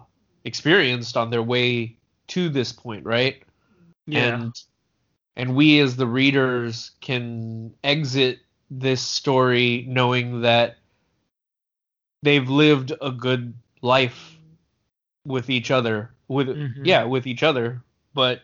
experienced 0.44 1.16
on 1.16 1.30
their 1.30 1.44
way 1.44 1.95
to 2.28 2.49
this 2.49 2.72
point, 2.74 3.06
right? 3.06 3.44
Yeah. 4.08 4.36
And 4.36 4.54
and 5.36 5.56
we 5.56 5.80
as 5.80 5.95
the 5.95 6.08
readers 6.08 6.91
can 6.99 7.76
exit 7.84 8.40
this 8.72 9.02
story 9.02 9.86
knowing 9.88 10.41
that 10.41 10.78
they've 12.24 12.49
lived 12.49 12.91
a 13.02 13.12
good 13.12 13.54
life 13.84 14.38
with 15.26 15.49
each 15.49 15.70
other 15.70 16.12
with 16.28 16.48
Mhm. 16.48 16.82
yeah 16.84 17.04
with 17.04 17.28
each 17.28 17.44
other 17.44 17.84
but 18.14 18.41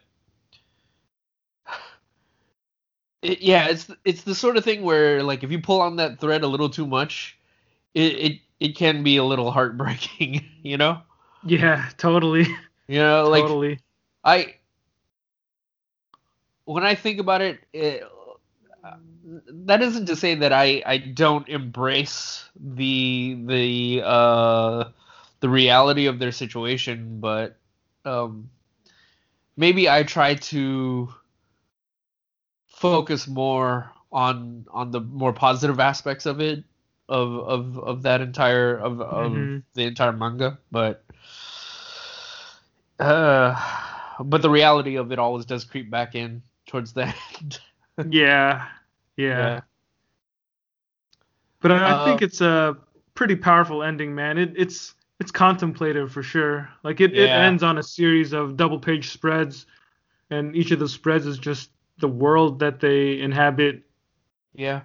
it, 3.24 3.42
yeah 3.42 3.68
it's 3.68 3.90
it's 4.06 4.24
the 4.24 4.36
sort 4.36 4.58
of 4.58 4.64
thing 4.64 4.84
where 4.84 5.24
like 5.24 5.44
if 5.44 5.52
you 5.52 5.60
pull 5.62 5.82
on 5.82 5.96
that 5.98 6.20
thread 6.20 6.44
a 6.44 6.48
little 6.48 6.70
too 6.70 6.86
much 6.86 7.38
it 7.94 8.14
it, 8.14 8.40
it 8.60 8.76
can 8.76 9.04
be 9.04 9.18
a 9.18 9.24
little 9.24 9.52
heartbreaking 9.52 10.46
you 10.64 10.78
know 10.78 11.02
yeah, 11.46 11.90
totally. 11.98 12.48
you 12.88 13.00
know 13.00 13.30
like 13.30 13.44
totally. 13.44 13.80
I 14.24 14.56
when 16.66 16.84
I 16.84 16.96
think 16.96 17.20
about 17.20 17.42
it, 17.42 17.60
it 17.74 18.04
that 19.48 19.82
isn't 19.82 20.06
to 20.06 20.16
say 20.16 20.36
that 20.36 20.54
I 20.54 20.82
I 20.86 20.98
don't 20.98 21.48
embrace 21.50 22.50
the 22.56 23.38
the 23.46 24.02
uh 24.06 24.86
the 25.42 25.50
reality 25.50 26.06
of 26.06 26.20
their 26.20 26.32
situation, 26.32 27.20
but 27.20 27.58
um 28.06 28.50
maybe 29.58 29.90
I 29.90 30.04
try 30.04 30.36
to 30.36 31.14
focus 32.84 33.28
more 33.28 33.92
on 34.12 34.66
on 34.72 34.92
the 34.92 35.02
more 35.02 35.34
positive 35.34 35.80
aspects 35.80 36.26
of 36.26 36.42
it 36.42 36.64
of 37.10 37.34
of 37.40 37.80
of 37.80 38.02
that 38.04 38.22
entire 38.22 38.76
of 38.78 39.02
of 39.02 39.32
Mhm. 39.34 39.64
the 39.74 39.84
entire 39.84 40.12
manga, 40.14 40.60
but 40.72 41.06
uh 43.00 43.56
but 44.24 44.42
the 44.42 44.50
reality 44.50 44.96
of 44.96 45.12
it 45.12 45.20
always 45.20 45.46
does 45.46 45.64
creep 45.66 45.90
back 45.90 46.16
in 46.16 46.44
towards 46.68 46.94
the 46.94 47.14
end. 47.42 47.60
Yeah. 48.10 48.68
Yeah. 49.18 49.62
But 51.62 51.72
I, 51.72 51.92
I 51.92 51.94
think 51.94 52.22
Uh, 52.22 52.22
it's 52.22 52.42
a 52.42 52.78
pretty 53.16 53.36
powerful 53.36 53.84
ending, 53.84 54.14
man. 54.16 54.38
It, 54.38 54.54
it's 54.58 54.96
it's 55.20 55.32
contemplative 55.32 56.12
for 56.12 56.24
sure. 56.24 56.70
Like 56.84 57.02
it, 57.02 57.14
it 57.18 57.34
ends 57.34 57.64
on 57.64 57.78
a 57.78 57.84
series 57.84 58.34
of 58.34 58.58
double 58.58 58.80
page 58.80 59.10
spreads, 59.10 59.66
and 60.30 60.56
each 60.56 60.72
of 60.72 60.80
the 60.80 60.88
spreads 60.90 61.26
is 61.26 61.38
just 61.38 61.72
the 62.04 62.10
world 62.10 62.60
that 62.60 62.82
they 62.82 63.22
inhabit. 63.22 63.84
Yeah. 64.54 64.82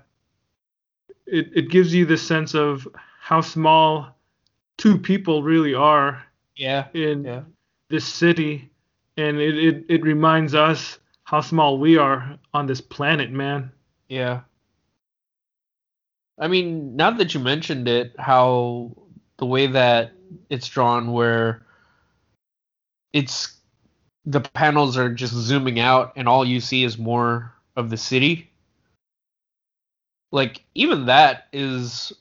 It 1.27 1.51
it 1.57 1.71
gives 1.71 1.95
you 1.95 2.07
this 2.07 2.27
sense 2.27 2.55
of 2.55 2.89
how 3.21 3.43
small 3.43 4.17
two 4.79 4.99
people 4.99 5.43
really 5.43 5.75
are 5.75 6.25
Yeah. 6.57 6.89
in 6.95 7.25
Yeah. 7.25 7.43
this 7.91 8.07
city, 8.07 8.71
and 9.17 9.39
it, 9.41 9.59
it 9.59 9.85
it 9.89 10.03
reminds 10.05 10.55
us 10.55 10.99
how 11.25 11.41
small 11.43 11.79
we 11.79 11.99
are 11.99 12.39
on 12.55 12.67
this 12.67 12.81
planet, 12.81 13.31
man. 13.33 13.73
Yeah. 14.09 14.43
I 16.39 16.49
mean, 16.49 16.97
now 16.97 17.11
that 17.11 17.35
you 17.35 17.41
mentioned 17.41 17.89
it, 17.89 18.15
how 18.19 18.97
the 19.39 19.47
way 19.47 19.67
that 19.67 20.13
it's 20.51 20.69
drawn 20.69 21.13
where 21.13 21.67
it's 23.13 23.58
the 24.29 24.41
panels 24.41 24.99
are 24.99 25.11
just 25.11 25.33
zooming 25.33 25.81
out 25.81 26.13
and 26.15 26.29
all 26.29 26.45
you 26.45 26.61
see 26.61 26.85
is 26.85 26.99
more 26.99 27.51
of 27.77 27.89
the 27.89 27.97
city. 27.97 28.51
Like 30.33 30.63
even 30.75 31.07
that 31.07 31.49
is 31.53 32.13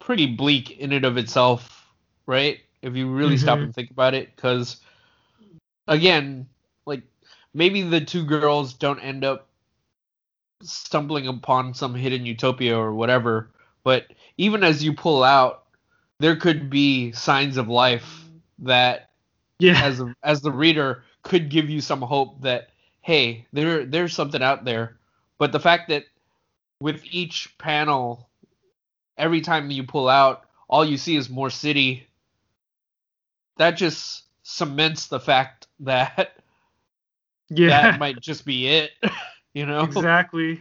pretty 0.00 0.26
bleak 0.26 0.72
in 0.78 0.92
and 0.92 1.04
of 1.04 1.16
itself, 1.16 1.86
right? 2.26 2.58
If 2.82 2.96
you 2.96 3.08
really 3.08 3.36
stop 3.36 3.60
Mhm. 3.60 3.62
and 3.62 3.74
think 3.74 3.92
about 3.92 4.14
it 4.14 4.36
cuz 4.36 4.80
again, 5.86 6.48
like 6.84 7.02
maybe 7.54 7.82
the 7.82 8.00
two 8.00 8.24
girls 8.24 8.74
don't 8.74 8.98
end 9.00 9.24
up 9.24 9.48
stumbling 10.62 11.28
upon 11.28 11.74
some 11.74 11.94
hidden 11.94 12.26
utopia 12.26 12.76
or 12.76 12.92
whatever. 12.92 13.50
But 13.84 14.08
even 14.36 14.64
as 14.64 14.82
you 14.82 14.92
pull 14.94 15.22
out, 15.22 15.64
there 16.18 16.34
could 16.34 16.70
be 16.70 17.12
signs 17.12 17.56
of 17.56 17.68
life 17.68 18.24
that, 18.58 19.10
Yeah. 19.60 19.80
as 19.84 20.02
as 20.24 20.40
the 20.40 20.50
reader, 20.50 21.04
could 21.28 21.48
give 21.48 21.68
you 21.68 21.80
some 21.80 22.02
hope 22.02 22.42
that 22.42 22.68
hey, 23.02 23.46
there 23.52 23.84
there's 23.84 24.14
something 24.14 24.42
out 24.42 24.64
there. 24.64 24.96
But 25.38 25.52
the 25.52 25.60
fact 25.60 25.88
that 25.90 26.04
with 26.80 27.02
each 27.10 27.56
panel, 27.58 28.28
every 29.16 29.40
time 29.40 29.70
you 29.70 29.84
pull 29.84 30.08
out, 30.08 30.42
all 30.68 30.84
you 30.84 30.96
see 30.96 31.16
is 31.16 31.30
more 31.30 31.50
city. 31.50 32.06
That 33.58 33.72
just 33.72 34.24
cements 34.42 35.06
the 35.06 35.20
fact 35.20 35.66
that 35.80 36.36
yeah. 37.48 37.68
that 37.68 38.00
might 38.00 38.20
just 38.20 38.44
be 38.44 38.68
it. 38.68 38.92
You 39.54 39.64
know? 39.64 39.84
exactly. 39.84 40.60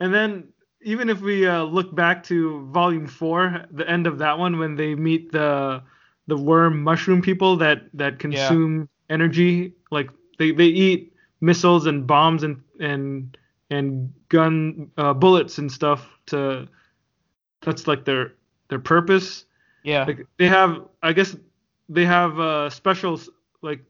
And 0.00 0.12
then 0.12 0.48
even 0.82 1.08
if 1.08 1.20
we 1.20 1.46
uh, 1.46 1.62
look 1.62 1.94
back 1.94 2.24
to 2.24 2.66
volume 2.72 3.06
four, 3.06 3.66
the 3.70 3.88
end 3.88 4.08
of 4.08 4.18
that 4.18 4.36
one, 4.36 4.58
when 4.58 4.74
they 4.74 4.96
meet 4.96 5.30
the 5.30 5.80
the 6.26 6.36
worm 6.36 6.82
mushroom 6.82 7.22
people 7.22 7.56
that 7.58 7.82
that 7.94 8.18
consume 8.18 8.88
energy, 9.08 9.75
like 9.90 10.10
they, 10.38 10.52
they 10.52 10.66
eat 10.66 11.12
missiles 11.40 11.86
and 11.86 12.06
bombs 12.06 12.42
and 12.42 12.62
and 12.80 13.36
and 13.70 14.12
gun 14.28 14.90
uh, 14.96 15.12
bullets 15.12 15.58
and 15.58 15.70
stuff 15.70 16.06
to 16.26 16.68
that's 17.62 17.86
like 17.86 18.04
their 18.04 18.34
their 18.68 18.78
purpose. 18.78 19.44
Yeah. 19.84 20.04
like 20.04 20.26
they 20.36 20.48
have 20.48 20.82
i 21.04 21.12
guess 21.12 21.36
they 21.88 22.04
have 22.04 22.40
uh 22.40 22.70
special 22.70 23.20
like 23.62 23.84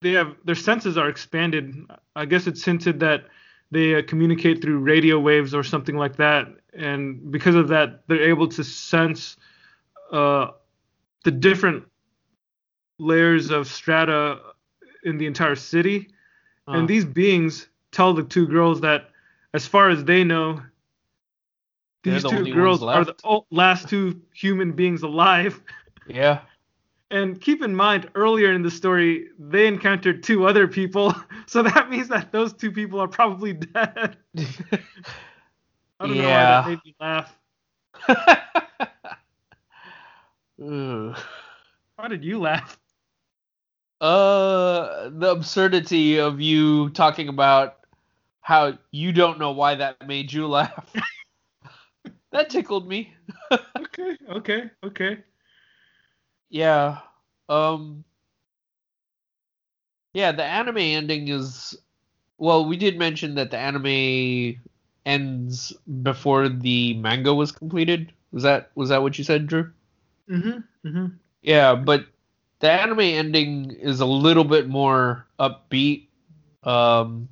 they 0.00 0.12
have 0.12 0.34
their 0.44 0.54
senses 0.54 0.98
are 0.98 1.08
expanded. 1.08 1.74
I 2.16 2.24
guess 2.24 2.46
it's 2.46 2.64
hinted 2.64 3.00
that 3.00 3.26
they 3.70 3.94
uh, 3.94 4.02
communicate 4.06 4.60
through 4.60 4.78
radio 4.78 5.18
waves 5.18 5.54
or 5.54 5.62
something 5.62 5.96
like 5.96 6.16
that. 6.16 6.48
And 6.74 7.30
because 7.30 7.54
of 7.54 7.68
that 7.68 8.02
they're 8.08 8.28
able 8.28 8.48
to 8.48 8.64
sense 8.64 9.36
uh 10.10 10.48
the 11.24 11.30
different 11.30 11.84
layers 12.98 13.50
of 13.50 13.66
strata 13.66 14.40
in 15.04 15.18
the 15.18 15.26
entire 15.26 15.54
city. 15.56 16.08
Uh, 16.68 16.72
and 16.72 16.88
these 16.88 17.04
beings 17.04 17.68
tell 17.90 18.12
the 18.14 18.22
two 18.22 18.46
girls 18.46 18.80
that 18.82 19.10
as 19.54 19.66
far 19.66 19.90
as 19.90 20.04
they 20.04 20.24
know 20.24 20.60
these 22.04 22.22
the 22.22 22.28
two 22.30 22.52
girls 22.52 22.82
are 22.82 23.04
the 23.04 23.40
last 23.50 23.88
two 23.88 24.20
human 24.34 24.72
beings 24.72 25.02
alive. 25.02 25.60
Yeah. 26.08 26.40
and 27.12 27.40
keep 27.40 27.62
in 27.62 27.72
mind 27.76 28.10
earlier 28.16 28.52
in 28.52 28.62
the 28.62 28.70
story 28.72 29.28
they 29.38 29.68
encountered 29.68 30.22
two 30.24 30.46
other 30.46 30.66
people. 30.66 31.14
So 31.46 31.62
that 31.62 31.90
means 31.90 32.08
that 32.08 32.32
those 32.32 32.52
two 32.54 32.70
people 32.72 32.98
are 33.00 33.08
probably 33.08 33.52
dead. 33.74 34.16
I 34.36 36.06
don't 36.06 36.16
know 36.16 36.22
why 36.24 36.30
Yeah. 36.30 36.62
that 36.62 36.68
made 36.68 36.78
me 36.84 36.94
laugh. 36.98 37.38
Ugh. 40.64 41.16
why 41.96 42.08
did 42.08 42.24
you 42.24 42.38
laugh 42.40 42.78
Uh, 44.02 45.10
the 45.10 45.30
absurdity 45.30 46.18
of 46.18 46.40
you 46.40 46.90
talking 46.90 47.28
about 47.28 47.78
how 48.40 48.78
you 48.92 49.12
don't 49.12 49.38
know 49.38 49.52
why 49.52 49.76
that 49.76 50.06
made 50.08 50.32
you 50.32 50.48
laugh. 50.48 50.92
that 52.32 52.50
tickled 52.50 52.88
me. 52.88 53.14
okay 53.78 54.18
okay 54.30 54.70
okay 54.84 55.18
Yeah. 56.50 57.00
Um. 57.48 58.04
Yeah, 60.14 60.32
the 60.32 60.44
anime 60.44 60.78
ending 60.78 61.28
is. 61.28 61.76
Well, 62.38 62.66
we 62.66 62.76
did 62.76 62.98
mention 62.98 63.36
that 63.36 63.50
the 63.52 63.58
anime 63.58 64.60
ends 65.06 65.72
before 66.02 66.48
the 66.48 66.94
manga 66.94 67.34
was 67.34 67.52
completed. 67.52 68.12
Was 68.32 68.44
that 68.44 68.72
was 68.76 68.90
that 68.90 69.02
what 69.02 69.18
you 69.18 69.24
said, 69.24 69.46
Drew? 69.46 69.72
mhm 70.28 70.64
mhm 70.84 71.18
Yeah, 71.42 71.74
but 71.76 72.06
the 72.62 72.70
anime 72.72 73.00
ending 73.00 73.72
is 73.72 74.00
a 74.00 74.06
little 74.06 74.44
bit 74.44 74.68
more 74.68 75.26
upbeat. 75.40 76.08
Um, 76.62 77.28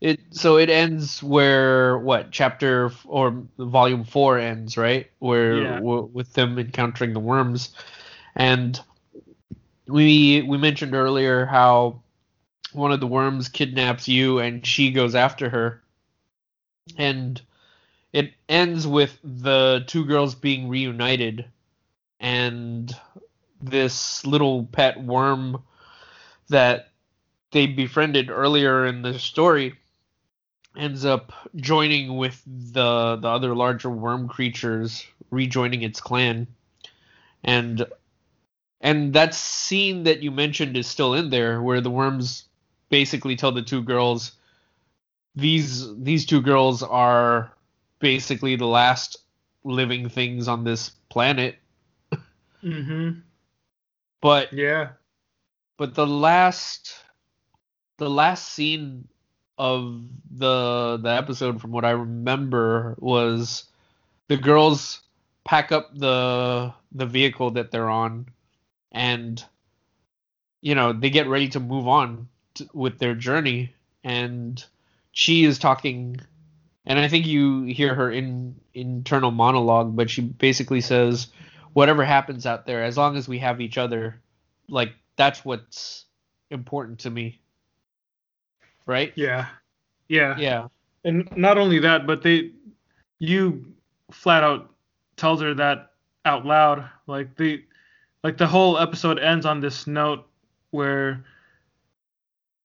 it 0.00 0.20
so 0.30 0.58
it 0.58 0.70
ends 0.70 1.22
where 1.22 1.98
what 1.98 2.30
chapter 2.32 2.86
f- 2.86 3.06
or 3.08 3.44
volume 3.58 4.04
four 4.04 4.38
ends, 4.38 4.76
right? 4.78 5.10
Where 5.20 5.62
Yeah. 5.62 5.76
w- 5.76 6.10
with 6.12 6.32
them 6.34 6.58
encountering 6.58 7.12
the 7.14 7.20
worms, 7.20 7.74
and 8.36 8.80
we 9.88 10.42
we 10.42 10.58
mentioned 10.58 10.94
earlier 10.94 11.46
how 11.46 12.02
one 12.72 12.92
of 12.92 13.00
the 13.00 13.06
worms 13.06 13.48
kidnaps 13.48 14.08
Yu 14.08 14.38
and 14.40 14.66
she 14.66 14.92
goes 14.92 15.14
after 15.14 15.50
her, 15.50 15.82
and 16.98 17.40
it 18.12 18.32
ends 18.48 18.86
with 18.86 19.18
the 19.24 19.84
two 19.86 20.04
girls 20.06 20.34
being 20.34 20.68
reunited 20.68 21.46
and 22.20 22.94
this 23.60 24.24
little 24.26 24.64
pet 24.64 25.02
worm 25.02 25.62
that 26.48 26.90
they 27.50 27.66
befriended 27.66 28.30
earlier 28.30 28.86
in 28.86 29.02
the 29.02 29.18
story 29.18 29.74
ends 30.76 31.04
up 31.04 31.32
joining 31.56 32.16
with 32.16 32.42
the 32.46 33.16
the 33.16 33.28
other 33.28 33.54
larger 33.54 33.90
worm 33.90 34.28
creatures, 34.28 35.06
rejoining 35.30 35.82
its 35.82 36.00
clan. 36.00 36.46
And 37.42 37.86
and 38.80 39.14
that 39.14 39.34
scene 39.34 40.04
that 40.04 40.22
you 40.22 40.30
mentioned 40.30 40.76
is 40.76 40.86
still 40.86 41.14
in 41.14 41.30
there 41.30 41.62
where 41.62 41.80
the 41.80 41.90
worms 41.90 42.44
basically 42.90 43.36
tell 43.36 43.52
the 43.52 43.62
two 43.62 43.82
girls 43.82 44.32
these 45.34 45.94
these 45.96 46.26
two 46.26 46.40
girls 46.40 46.82
are 46.82 47.52
basically 47.98 48.56
the 48.56 48.66
last 48.66 49.18
living 49.64 50.08
things 50.08 50.48
on 50.48 50.64
this 50.64 50.90
planet. 51.08 51.56
Mm-hmm. 52.62 53.20
But 54.20 54.52
Yeah. 54.52 54.92
but 55.78 55.94
the 55.94 56.06
last 56.06 56.94
the 57.98 58.10
last 58.10 58.48
scene 58.50 59.08
of 59.58 60.04
the 60.30 60.98
the 61.02 61.10
episode 61.10 61.60
from 61.60 61.72
what 61.72 61.84
I 61.84 61.90
remember 61.90 62.94
was 62.98 63.64
the 64.28 64.36
girls 64.36 65.00
pack 65.44 65.72
up 65.72 65.90
the 65.94 66.72
the 66.92 67.06
vehicle 67.06 67.52
that 67.52 67.70
they're 67.70 67.88
on 67.88 68.26
and 68.92 69.42
you 70.60 70.74
know 70.74 70.92
they 70.92 71.10
get 71.10 71.28
ready 71.28 71.48
to 71.50 71.60
move 71.60 71.86
on 71.88 72.28
t 72.54 72.68
with 72.72 72.98
their 72.98 73.14
journey 73.14 73.72
and 74.04 74.64
she 75.12 75.44
is 75.44 75.58
talking 75.58 76.20
and 76.86 76.98
I 76.98 77.08
think 77.08 77.26
you 77.26 77.64
hear 77.64 77.94
her 77.94 78.10
in 78.10 78.56
internal 78.74 79.30
monologue 79.30 79.96
but 79.96 80.10
she 80.10 80.22
basically 80.22 80.80
says 80.80 81.28
whatever 81.76 82.04
happens 82.04 82.46
out 82.46 82.64
there 82.64 82.82
as 82.82 82.96
long 82.96 83.16
as 83.16 83.28
we 83.28 83.38
have 83.38 83.60
each 83.60 83.76
other 83.76 84.18
like 84.68 84.94
that's 85.16 85.44
what's 85.44 86.06
important 86.50 86.98
to 86.98 87.10
me 87.10 87.38
right 88.86 89.12
Yeah. 89.16 89.48
Yeah. 90.08 90.36
yeah 90.38 90.68
And 91.04 91.28
not 91.36 91.58
only 91.58 91.78
that, 91.80 92.06
but 92.06 92.22
they, 92.22 92.52
you 93.18 93.72
flat 94.10 94.42
out 94.42 94.70
tells 95.16 95.40
her 95.40 95.54
that 95.54 95.92
out 96.24 96.46
loud. 96.46 96.88
Like 97.06 97.36
the 97.36 97.62
like 98.22 98.38
the 98.38 98.46
whole 98.46 98.78
episode 98.78 99.18
ends 99.18 99.46
on 99.46 99.60
this 99.60 99.86
note 99.86 100.26
where 100.70 101.24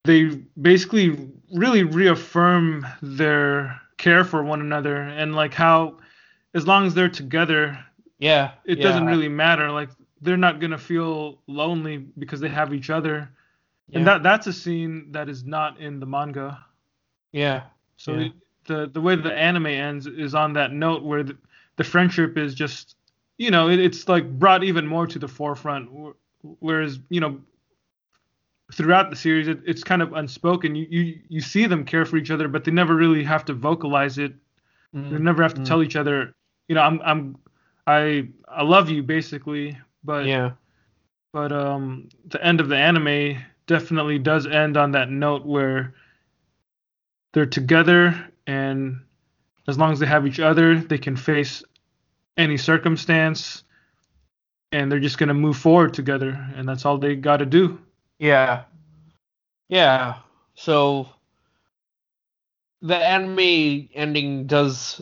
they 0.05 0.23
basically 0.59 1.29
really 1.53 1.83
reaffirm 1.83 2.85
their 3.01 3.79
care 3.97 4.23
for 4.23 4.43
one 4.43 4.61
another 4.61 5.01
and 5.01 5.35
like 5.35 5.53
how, 5.53 5.97
as 6.55 6.65
long 6.65 6.87
as 6.87 6.95
they're 6.95 7.09
together, 7.09 7.77
yeah 8.21 8.53
it 8.65 8.81
yeah. 8.81 8.81
doesn't 8.81 9.07
really 9.07 9.29
matter. 9.29 9.71
Like 9.71 9.91
they're 10.21 10.37
not 10.37 10.61
gonna 10.61 10.79
feel 10.79 11.41
lonely 11.47 11.99
because 11.99 12.41
they 12.41 12.49
have 12.49 12.73
each 12.73 12.91
other. 12.91 13.29
yeah. 13.87 13.99
And 13.99 14.07
that 14.07 14.23
that's 14.23 14.47
a 14.47 14.53
scene 14.53 15.11
that 15.13 15.29
is 15.29 15.45
not 15.45 15.79
in 15.79 15.99
the 15.99 16.07
manga. 16.07 16.65
yeah 17.33 17.63
So 17.97 18.17
Yeah. 18.17 18.27
it- 18.27 18.33
the 18.65 18.87
the 18.87 19.01
way 19.01 19.15
the 19.15 19.33
anime 19.33 19.67
ends 19.67 20.07
is 20.07 20.35
on 20.35 20.53
that 20.53 20.71
note 20.73 21.03
where 21.03 21.23
the, 21.23 21.37
the 21.77 21.83
friendship 21.83 22.37
is 22.37 22.53
just 22.55 22.95
you 23.37 23.51
know 23.51 23.69
it, 23.69 23.79
it's 23.79 24.07
like 24.07 24.29
brought 24.39 24.63
even 24.63 24.87
more 24.87 25.07
to 25.07 25.19
the 25.19 25.27
forefront 25.27 25.89
whereas 26.59 26.99
you 27.09 27.21
know 27.21 27.41
throughout 28.73 29.09
the 29.09 29.15
series 29.15 29.47
it, 29.47 29.59
it's 29.65 29.83
kind 29.83 30.01
of 30.01 30.13
unspoken 30.13 30.75
you, 30.75 30.87
you 30.89 31.19
you 31.29 31.41
see 31.41 31.65
them 31.67 31.85
care 31.85 32.05
for 32.05 32.17
each 32.17 32.31
other 32.31 32.47
but 32.47 32.63
they 32.65 32.71
never 32.71 32.95
really 32.95 33.23
have 33.23 33.45
to 33.45 33.53
vocalize 33.53 34.17
it 34.17 34.33
they 35.09 35.17
Mm, 35.17 35.19
never 35.19 35.43
have 35.43 35.53
to 35.55 35.61
mm. 35.61 35.65
tell 35.65 35.83
each 35.83 35.95
other 35.97 36.33
you 36.67 36.75
know 36.75 36.81
I'm 36.81 37.01
I'm 37.03 37.37
I 37.87 38.27
I 38.47 38.63
love 38.63 38.89
you 38.89 39.03
basically 39.03 39.77
but 40.03 40.25
yeah 40.25 40.51
but 41.33 41.51
um 41.51 42.09
the 42.25 42.43
end 42.43 42.59
of 42.59 42.69
the 42.69 42.77
anime 42.77 43.37
definitely 43.67 44.19
does 44.19 44.47
end 44.47 44.77
on 44.77 44.91
that 44.91 45.09
note 45.09 45.45
where 45.45 45.93
they're 47.33 47.45
together 47.45 48.27
and 48.47 48.99
as 49.67 49.77
long 49.77 49.91
as 49.91 49.99
they 49.99 50.05
have 50.05 50.27
each 50.27 50.39
other 50.39 50.79
they 50.79 50.97
can 50.97 51.15
face 51.15 51.63
any 52.37 52.57
circumstance 52.57 53.63
and 54.71 54.91
they're 54.91 54.99
just 54.99 55.17
going 55.17 55.27
to 55.27 55.33
move 55.33 55.57
forward 55.57 55.93
together 55.93 56.47
and 56.55 56.67
that's 56.67 56.85
all 56.85 56.97
they 56.97 57.15
got 57.15 57.37
to 57.37 57.45
do 57.45 57.79
Yeah. 58.19 58.63
Yeah. 59.69 60.15
So 60.55 61.09
the 62.81 62.95
anime 62.97 63.89
ending 63.93 64.47
does 64.47 65.01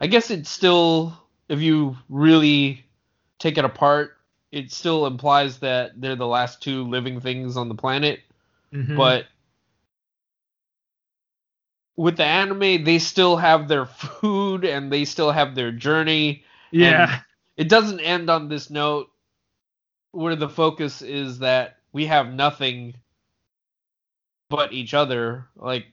I 0.00 0.06
guess 0.06 0.30
it 0.30 0.46
still 0.46 1.16
if 1.48 1.60
you 1.60 1.96
really 2.08 2.84
take 3.38 3.58
it 3.58 3.64
apart, 3.64 4.16
it 4.52 4.72
still 4.72 5.06
implies 5.06 5.58
that 5.58 6.00
they're 6.00 6.16
the 6.16 6.26
last 6.26 6.62
two 6.62 6.84
living 6.84 7.20
things 7.20 7.56
on 7.56 7.68
the 7.68 7.74
planet, 7.74 8.20
Mhm. 8.72 8.96
but 8.96 9.26
with 11.96 12.16
the 12.16 12.24
anime 12.24 12.84
they 12.84 12.98
still 12.98 13.36
have 13.36 13.68
their 13.68 13.86
food 13.86 14.64
and 14.64 14.92
they 14.92 15.04
still 15.04 15.30
have 15.30 15.54
their 15.54 15.72
journey. 15.72 16.44
Yeah. 16.70 17.20
It 17.56 17.68
doesn't 17.68 18.00
end 18.00 18.28
on 18.28 18.48
this 18.48 18.68
note 18.70 19.10
where 20.12 20.36
the 20.36 20.48
focus 20.48 21.02
is 21.02 21.38
that 21.38 21.78
we 21.92 22.06
have 22.06 22.32
nothing 22.32 22.94
but 24.50 24.72
each 24.72 24.94
other. 24.94 25.48
Like 25.56 25.86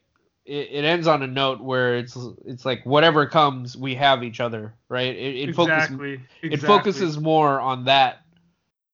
it, 0.45 0.69
it 0.71 0.85
ends 0.85 1.07
on 1.07 1.23
a 1.23 1.27
note 1.27 1.61
where 1.61 1.95
it's 1.95 2.17
it's 2.45 2.65
like 2.65 2.85
whatever 2.85 3.25
comes 3.25 3.77
we 3.77 3.95
have 3.95 4.23
each 4.23 4.39
other 4.39 4.73
right? 4.89 5.15
It, 5.15 5.49
it 5.49 5.55
focuses 5.55 5.83
exactly 5.83 6.21
it 6.41 6.57
focuses 6.57 7.19
more 7.19 7.59
on 7.59 7.85
that. 7.85 8.19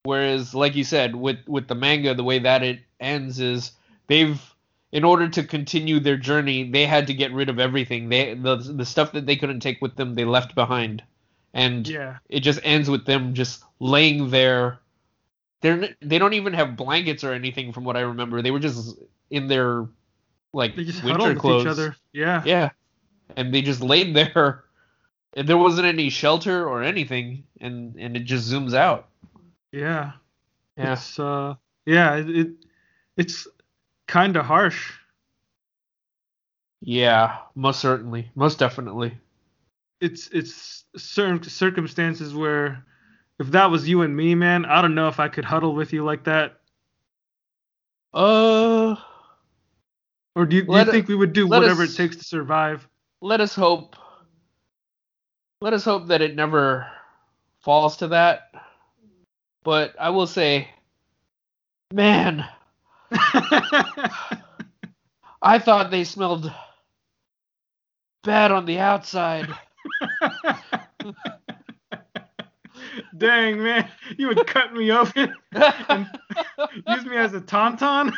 Whereas 0.04 0.56
like 0.56 0.76
you 0.76 0.84
said 0.84 1.16
with 1.16 1.40
with 1.48 1.68
the 1.68 1.76
manga 1.76 2.14
the 2.14 2.24
way 2.24 2.40
that 2.40 2.64
it 2.64 2.80
ends 3.00 3.40
is 3.40 3.72
they've 4.08 4.42
in 4.92 5.04
order 5.04 5.28
to 5.30 5.44
continue 5.44 6.00
their 6.00 6.18
journey 6.18 6.70
they 6.70 6.86
had 6.86 7.08
to 7.08 7.14
get 7.14 7.34
rid 7.34 7.50
of 7.50 7.60
everything. 7.60 8.10
They 8.10 8.34
the, 8.34 8.56
the 8.56 8.86
stuff 8.86 9.12
that 9.14 9.26
they 9.26 9.36
couldn't 9.36 9.60
take 9.60 9.82
with 9.82 9.96
them 9.96 10.16
they 10.16 10.26
left 10.26 10.56
behind. 10.56 11.04
And 11.54 11.88
yeah. 11.88 12.18
it 12.30 12.42
just 12.42 12.60
ends 12.64 12.90
with 12.90 13.06
them 13.06 13.34
just 13.34 13.64
laying 13.80 14.30
there. 14.30 14.80
They're 15.62 15.96
they 16.00 16.20
don't 16.20 16.34
even 16.34 16.54
have 16.54 16.78
blankets 16.78 17.24
or 17.24 17.34
anything 17.34 17.74
from 17.74 17.84
what 17.84 17.98
i 17.98 18.02
remember. 18.02 18.42
They 18.42 18.52
were 18.52 18.60
just 18.60 18.98
in 19.30 19.48
their 19.48 19.88
like 20.54 20.76
they 20.76 20.84
just 20.84 21.04
winter 21.04 21.36
clothes 21.36 21.62
each 21.64 21.68
other. 21.68 21.96
Yeah. 22.14 22.44
Yeah. 22.46 22.70
And 23.36 23.54
they 23.54 23.62
just 23.62 23.82
laid 23.82 24.16
there. 24.16 24.64
And 25.36 25.48
there 25.48 25.58
wasn't 25.60 25.86
any 25.86 26.10
shelter 26.10 26.68
or 26.68 26.82
anything. 26.82 27.44
And 27.62 27.96
and 27.98 28.18
it 28.18 28.22
just 28.22 28.52
zooms 28.52 28.74
out. 28.74 29.10
Yeah. 29.72 30.14
Yeah. 30.76 30.94
It's 30.94 31.20
uh 31.20 31.54
yeah, 31.86 32.16
it, 32.16 32.30
it 32.30 32.48
it's 33.16 33.48
kind 34.08 34.36
of 34.38 34.46
harsh. 34.46 34.92
yeah 36.82 37.38
most 37.56 37.80
certainly. 37.80 38.32
Most 38.36 38.58
definitely. 38.58 39.18
It's 40.02 40.28
it's 40.30 40.86
certain 40.98 41.44
circumstances 41.44 42.34
where 42.34 42.84
if 43.40 43.52
that 43.52 43.70
was 43.70 43.88
you 43.88 44.02
and 44.02 44.16
me, 44.18 44.34
man, 44.34 44.66
I 44.66 44.82
don't 44.82 44.96
know 44.96 45.10
if 45.10 45.20
I 45.20 45.28
could 45.28 45.46
huddle 45.46 45.76
with 45.76 45.94
you 45.94 46.04
like 46.04 46.24
that. 46.24 46.60
uh 48.14 48.39
Or 50.40 50.46
do 50.46 50.56
you, 50.56 50.64
do 50.64 50.78
you 50.78 50.86
think 50.86 51.10
we 51.10 51.16
would 51.16 51.34
do 51.34 51.48
whatever 51.48 51.84
us- 51.84 51.94
it 51.94 51.98
takes 51.98 52.16
to 52.16 52.24
survive? 52.24 52.88
let 53.22 53.42
us 53.42 53.54
hope 53.54 53.98
let 55.60 55.74
us 55.74 55.84
hope 55.84 56.08
that 56.08 56.22
it 56.22 56.34
never 56.34 56.88
falls 57.60 57.98
to 57.98 58.08
that 58.08 58.50
but 59.66 59.94
i 60.00 60.10
will 60.10 60.28
say 60.28 60.70
man 61.94 62.46
I 65.42 65.60
thought 65.60 65.92
they 65.92 66.04
smelled 66.06 66.50
bad 68.24 68.52
on 68.52 68.66
the 68.66 68.80
outside. 68.80 69.48
Dang, 73.18 73.64
man, 73.64 73.90
you 74.18 74.28
would 74.28 74.46
cut 74.48 74.74
me 74.74 74.92
open, 74.92 75.34
and 75.54 76.08
use 76.88 77.06
me 77.06 77.16
as 77.18 77.34
a 77.34 77.42
tauntaun. 77.42 78.14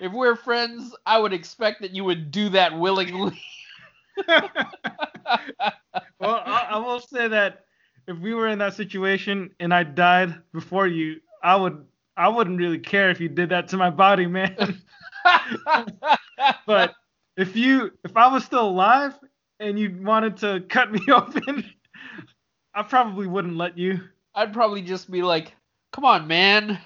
If 0.00 0.12
we're 0.12 0.36
friends, 0.36 0.94
I 1.04 1.18
would 1.18 1.32
expect 1.32 1.82
that 1.82 1.92
you 1.92 2.04
would 2.04 2.30
do 2.30 2.48
that 2.50 2.76
willingly. 2.78 3.40
well, 4.28 4.42
I, 6.20 6.68
I 6.70 6.78
will 6.78 7.00
say 7.00 7.28
that 7.28 7.64
if 8.06 8.18
we 8.18 8.34
were 8.34 8.48
in 8.48 8.58
that 8.58 8.74
situation 8.74 9.50
and 9.60 9.72
I 9.72 9.82
died 9.84 10.34
before 10.52 10.86
you, 10.86 11.20
I 11.42 11.56
would 11.56 11.84
I 12.16 12.28
wouldn't 12.28 12.58
really 12.58 12.78
care 12.78 13.10
if 13.10 13.20
you 13.20 13.28
did 13.28 13.50
that 13.50 13.68
to 13.68 13.76
my 13.76 13.90
body, 13.90 14.26
man. 14.26 14.80
but 16.66 16.94
if 17.36 17.56
you 17.56 17.92
if 18.04 18.16
I 18.16 18.32
was 18.32 18.44
still 18.44 18.68
alive 18.68 19.14
and 19.58 19.78
you 19.78 19.96
wanted 20.00 20.38
to 20.38 20.64
cut 20.68 20.90
me 20.90 21.00
open, 21.12 21.64
I 22.74 22.82
probably 22.82 23.26
wouldn't 23.26 23.56
let 23.56 23.78
you. 23.78 24.00
I'd 24.34 24.52
probably 24.52 24.82
just 24.82 25.10
be 25.10 25.22
like, 25.22 25.54
"Come 25.92 26.04
on, 26.04 26.26
man. 26.26 26.78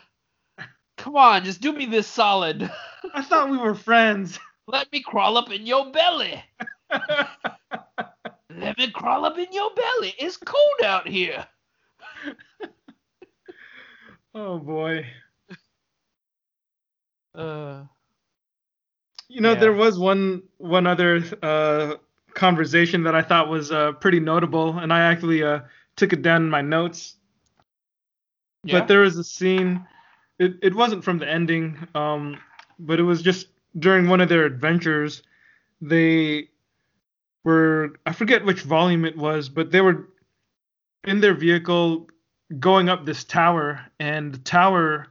Come 0.97 1.17
on, 1.17 1.45
just 1.45 1.61
do 1.61 1.73
me 1.73 1.87
this 1.87 2.07
solid. 2.07 2.71
I 3.13 3.23
thought 3.23 3.51
we 3.51 3.59
were 3.59 3.75
friends. 3.75 4.39
Let 4.67 4.91
me 4.93 5.01
crawl 5.03 5.37
up 5.37 5.51
in 5.51 5.67
your 5.67 5.91
belly." 5.93 6.43
Let 8.57 8.79
me 8.79 8.91
crawl 8.91 9.25
up 9.25 9.37
in 9.37 9.53
your 9.53 9.71
belly. 9.75 10.15
It's 10.19 10.37
cold 10.37 10.81
out 10.85 11.09
here. 11.09 11.47
oh 14.35 14.59
boy. 14.59 15.07
Uh, 17.35 17.85
You 19.29 19.41
know, 19.41 19.53
Yeah. 19.53 19.59
there 19.61 19.73
was 19.73 19.99
one 19.99 20.43
one 20.59 20.87
other 20.87 21.23
uh, 21.43 21.97
conversation 22.35 23.03
that 23.05 23.15
I 23.15 23.23
thought 23.23 23.49
was 23.49 23.73
uh, 23.73 23.93
pretty 23.93 24.21
notable, 24.21 24.79
and 24.79 24.93
I 24.93 25.01
actually 25.01 25.43
uh, 25.43 25.61
took 25.97 26.13
it 26.13 26.23
down 26.23 26.43
in 26.45 26.51
my 26.51 26.61
notes. 26.63 27.17
yeah. 28.63 28.79
But 28.79 28.89
there 28.89 29.01
was 29.01 29.17
a 29.19 29.25
scene. 29.25 29.85
It 30.39 30.59
it 30.63 30.75
wasn't 30.75 31.03
from 31.05 31.19
the 31.19 31.29
ending, 31.29 31.77
um, 31.95 32.39
but 32.79 32.99
it 32.99 33.05
was 33.05 33.23
just 33.23 33.49
during 33.79 34.09
one 34.09 34.21
of 34.21 34.29
their 34.29 34.45
adventures. 34.45 35.23
They 35.81 36.49
were 37.45 37.97
I 38.07 38.13
forget 38.13 38.45
which 38.45 38.63
volume 38.63 39.05
it 39.05 39.17
was, 39.17 39.49
but 39.49 39.71
they 39.71 39.81
were 39.81 40.09
in 41.05 41.21
their 41.21 41.35
vehicle 41.35 42.09
going 42.59 42.89
up 42.89 43.05
this 43.05 43.25
tower, 43.25 43.81
and 43.99 44.35
the 44.35 44.39
tower, 44.39 45.07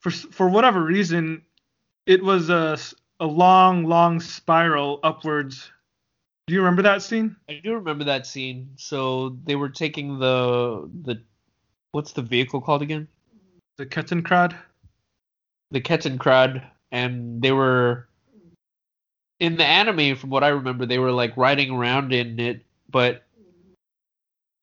for 0.00 0.10
for 0.10 0.48
whatever 0.48 0.82
reason, 0.82 1.42
it 2.06 2.22
was 2.22 2.50
a 2.50 2.78
a 3.20 3.26
long 3.26 3.84
long 3.84 4.20
spiral 4.20 5.00
upwards. 5.02 5.70
Do 6.46 6.54
you 6.54 6.60
remember 6.60 6.82
that 6.82 7.02
scene? 7.02 7.36
I 7.48 7.60
do 7.62 7.74
remember 7.74 8.04
that 8.04 8.26
scene. 8.26 8.70
So 8.76 9.38
they 9.44 9.56
were 9.56 9.70
taking 9.70 10.18
the 10.18 10.90
the 11.02 11.22
what's 11.92 12.12
the 12.12 12.22
vehicle 12.22 12.60
called 12.60 12.82
again? 12.82 13.08
The 13.76 13.86
Kettenkrad. 13.86 14.54
The 15.70 15.80
Kettenkrad, 15.80 16.64
and 16.94 17.42
they 17.42 17.50
were 17.50 18.06
in 19.40 19.56
the 19.56 19.64
anime. 19.64 20.16
From 20.16 20.30
what 20.30 20.44
I 20.44 20.48
remember, 20.48 20.86
they 20.86 21.00
were 21.00 21.10
like 21.10 21.36
riding 21.36 21.72
around 21.72 22.14
in 22.14 22.38
it, 22.38 22.64
but 22.88 23.24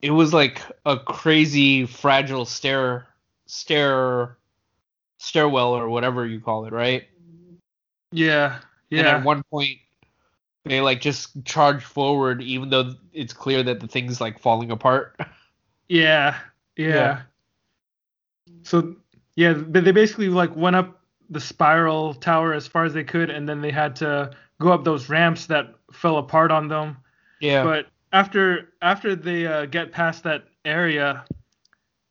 it 0.01 0.11
was 0.11 0.33
like 0.33 0.61
a 0.85 0.97
crazy 0.97 1.85
fragile 1.85 2.45
stair 2.45 3.05
stair 3.47 4.37
stairwell 5.19 5.73
or 5.73 5.89
whatever 5.89 6.25
you 6.25 6.39
call 6.39 6.65
it, 6.65 6.71
right? 6.71 7.03
Yeah, 8.13 8.59
yeah 8.89 8.99
And 8.99 9.07
at 9.09 9.23
one 9.25 9.43
point, 9.51 9.79
they 10.63 10.79
like 10.79 11.01
just 11.01 11.43
charge 11.43 11.83
forward, 11.83 12.41
even 12.41 12.69
though 12.69 12.93
it's 13.11 13.33
clear 13.33 13.61
that 13.61 13.81
the 13.81 13.87
thing's 13.87 14.21
like 14.21 14.39
falling 14.39 14.71
apart. 14.71 15.19
Yeah, 15.89 16.39
yeah. 16.77 16.87
Yeah. 16.87 17.21
So 18.63 18.95
yeah, 19.35 19.51
they 19.53 19.81
they 19.81 19.91
basically 19.91 20.29
like 20.29 20.55
went 20.55 20.77
up 20.77 21.00
the 21.31 21.39
spiral 21.39 22.13
tower 22.13 22.53
as 22.53 22.67
far 22.67 22.85
as 22.85 22.93
they 22.93 23.03
could, 23.03 23.29
and 23.29 23.47
then 23.47 23.61
they 23.61 23.71
had 23.71 23.95
to 23.95 24.31
go 24.59 24.71
up 24.71 24.83
those 24.83 25.09
ramps 25.09 25.47
that 25.47 25.73
fell 25.91 26.17
apart 26.17 26.51
on 26.51 26.67
them. 26.67 26.97
Yeah. 27.39 27.63
But 27.63 27.87
after 28.13 28.73
after 28.81 29.15
they 29.15 29.47
uh, 29.47 29.65
get 29.65 29.91
past 29.91 30.23
that 30.23 30.43
area, 30.65 31.25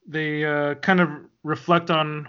they 0.06 0.44
uh, 0.44 0.74
kind 0.76 1.00
of 1.00 1.10
reflect 1.44 1.90
on 1.90 2.28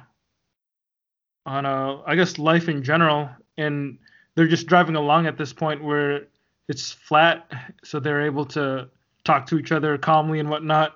on 1.46 1.66
uh, 1.66 2.02
I 2.06 2.16
guess 2.16 2.38
life 2.38 2.70
in 2.70 2.84
general, 2.84 3.30
and 3.58 3.98
they're 4.36 4.48
just 4.48 4.68
driving 4.68 4.96
along 4.96 5.26
at 5.26 5.38
this 5.38 5.54
point 5.54 5.84
where 5.84 6.28
it's 6.68 6.92
flat, 6.92 7.52
so 7.84 8.00
they're 8.00 8.22
able 8.22 8.46
to 8.46 8.90
talk 9.24 9.46
to 9.48 9.58
each 9.58 9.72
other 9.72 9.98
calmly 9.98 10.40
and 10.40 10.50
whatnot, 10.50 10.96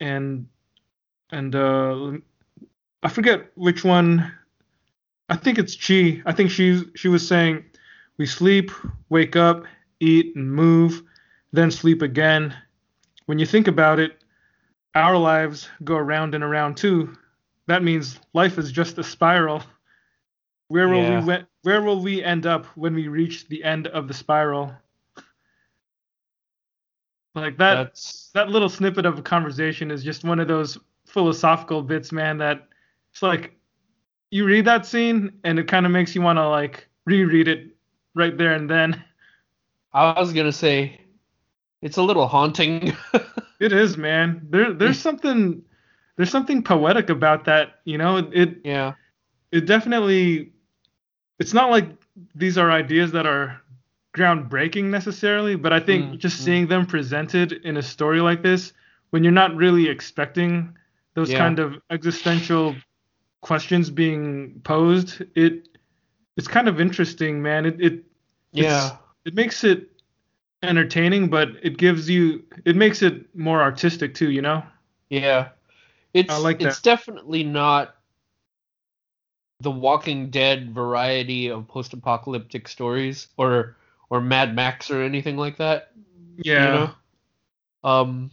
and 0.00 0.46
and 1.30 1.54
uh, 1.56 2.12
I 3.02 3.08
forget 3.08 3.50
which 3.56 3.84
one. 3.84 4.32
I 5.28 5.36
think 5.36 5.58
it's 5.58 5.76
Chi. 5.76 6.22
I 6.26 6.32
think 6.32 6.50
she 6.50 6.84
she 6.94 7.08
was 7.08 7.26
saying, 7.26 7.64
we 8.18 8.26
sleep, 8.26 8.70
wake 9.08 9.36
up, 9.36 9.64
eat, 10.00 10.36
and 10.36 10.52
move, 10.52 11.02
then 11.52 11.70
sleep 11.70 12.02
again. 12.02 12.54
When 13.26 13.38
you 13.38 13.46
think 13.46 13.68
about 13.68 13.98
it, 13.98 14.22
our 14.94 15.16
lives 15.16 15.68
go 15.82 15.96
around 15.96 16.34
and 16.34 16.44
around 16.44 16.76
too. 16.76 17.16
That 17.66 17.82
means 17.82 18.20
life 18.34 18.58
is 18.58 18.70
just 18.70 18.98
a 18.98 19.04
spiral. 19.04 19.62
Where 20.68 20.88
will 20.88 21.02
Yeah. 21.02 21.20
we 21.20 21.26
we- 21.34 21.44
where 21.62 21.80
will 21.82 22.02
we 22.02 22.22
end 22.22 22.46
up 22.46 22.66
when 22.76 22.94
we 22.94 23.08
reach 23.08 23.48
the 23.48 23.64
end 23.64 23.86
of 23.86 24.06
the 24.08 24.14
spiral? 24.14 24.72
Like 27.34 27.56
that 27.58 27.74
That's 27.74 28.30
that 28.34 28.50
little 28.50 28.68
snippet 28.68 29.06
of 29.06 29.18
a 29.18 29.22
conversation 29.22 29.90
is 29.90 30.04
just 30.04 30.24
one 30.24 30.38
of 30.40 30.46
those 30.48 30.78
philosophical 31.06 31.82
bits, 31.82 32.12
man, 32.12 32.38
that 32.38 32.68
it's 33.12 33.22
like 33.22 33.56
you 34.34 34.44
read 34.44 34.64
that 34.66 34.84
scene 34.86 35.32
and 35.44 35.58
it 35.60 35.68
kind 35.68 35.86
of 35.86 35.92
makes 35.92 36.14
you 36.14 36.20
want 36.20 36.38
to 36.38 36.48
like 36.48 36.88
reread 37.06 37.48
it 37.48 37.76
right 38.14 38.36
there 38.36 38.54
and 38.54 38.68
then. 38.68 39.02
I 39.92 40.18
was 40.20 40.32
gonna 40.32 40.52
say 40.52 41.00
it's 41.82 41.96
a 41.98 42.02
little 42.02 42.26
haunting. 42.26 42.96
It 43.60 43.72
is, 43.72 43.96
man. 43.96 44.46
There 44.50 44.72
there's 44.74 44.98
something 45.08 45.62
there's 46.16 46.30
something 46.30 46.62
poetic 46.62 47.10
about 47.10 47.44
that, 47.46 47.80
you 47.84 47.98
know? 47.98 48.18
It 48.18 48.58
yeah. 48.64 48.94
it 49.52 49.66
definitely 49.66 50.52
it's 51.38 51.54
not 51.54 51.70
like 51.70 51.88
these 52.34 52.58
are 52.58 52.70
ideas 52.70 53.12
that 53.12 53.26
are 53.26 53.62
groundbreaking 54.16 54.84
necessarily, 54.86 55.56
but 55.56 55.72
I 55.72 55.80
think 55.80 56.14
Mm, 56.14 56.18
just 56.18 56.40
mm. 56.40 56.44
seeing 56.44 56.66
them 56.68 56.86
presented 56.86 57.52
in 57.64 57.76
a 57.76 57.82
story 57.82 58.20
like 58.20 58.42
this 58.42 58.72
when 59.10 59.22
you're 59.24 59.32
not 59.32 59.54
really 59.56 59.88
expecting 59.88 60.76
those 61.14 61.32
Yeah. 61.32 61.38
kind 61.38 61.58
of 61.60 61.80
existential 61.90 62.84
questions 63.44 63.90
being 63.90 64.58
posed, 64.64 65.22
it 65.36 65.68
it's 66.36 66.48
kind 66.48 66.66
of 66.66 66.80
interesting, 66.80 67.42
man. 67.42 67.66
It 67.66 67.80
it 67.80 68.04
Yeah. 68.52 68.96
it 69.26 69.34
makes 69.34 69.62
it 69.64 69.90
entertaining, 70.62 71.28
but 71.28 71.50
it 71.62 71.76
gives 71.76 72.08
you 72.08 72.42
it 72.64 72.74
makes 72.74 73.02
it 73.02 73.36
more 73.36 73.60
artistic 73.60 74.14
too, 74.14 74.30
you 74.30 74.40
know? 74.40 74.62
Yeah. 75.10 75.50
It's 76.14 76.32
I 76.32 76.38
like 76.38 76.62
it's 76.62 76.80
definitely 76.80 77.44
not 77.44 77.96
the 79.60 79.70
Walking 79.70 80.30
Dead 80.30 80.74
variety 80.74 81.48
of 81.50 81.68
post-apocalyptic 81.68 82.66
stories 82.66 83.28
or 83.36 83.76
or 84.08 84.20
Mad 84.22 84.54
Max 84.54 84.90
or 84.90 85.02
anything 85.02 85.36
like 85.36 85.58
that. 85.58 85.92
Yeah. 86.38 86.64
You 86.64 86.72
know? 86.72 86.94
Um 87.90 88.30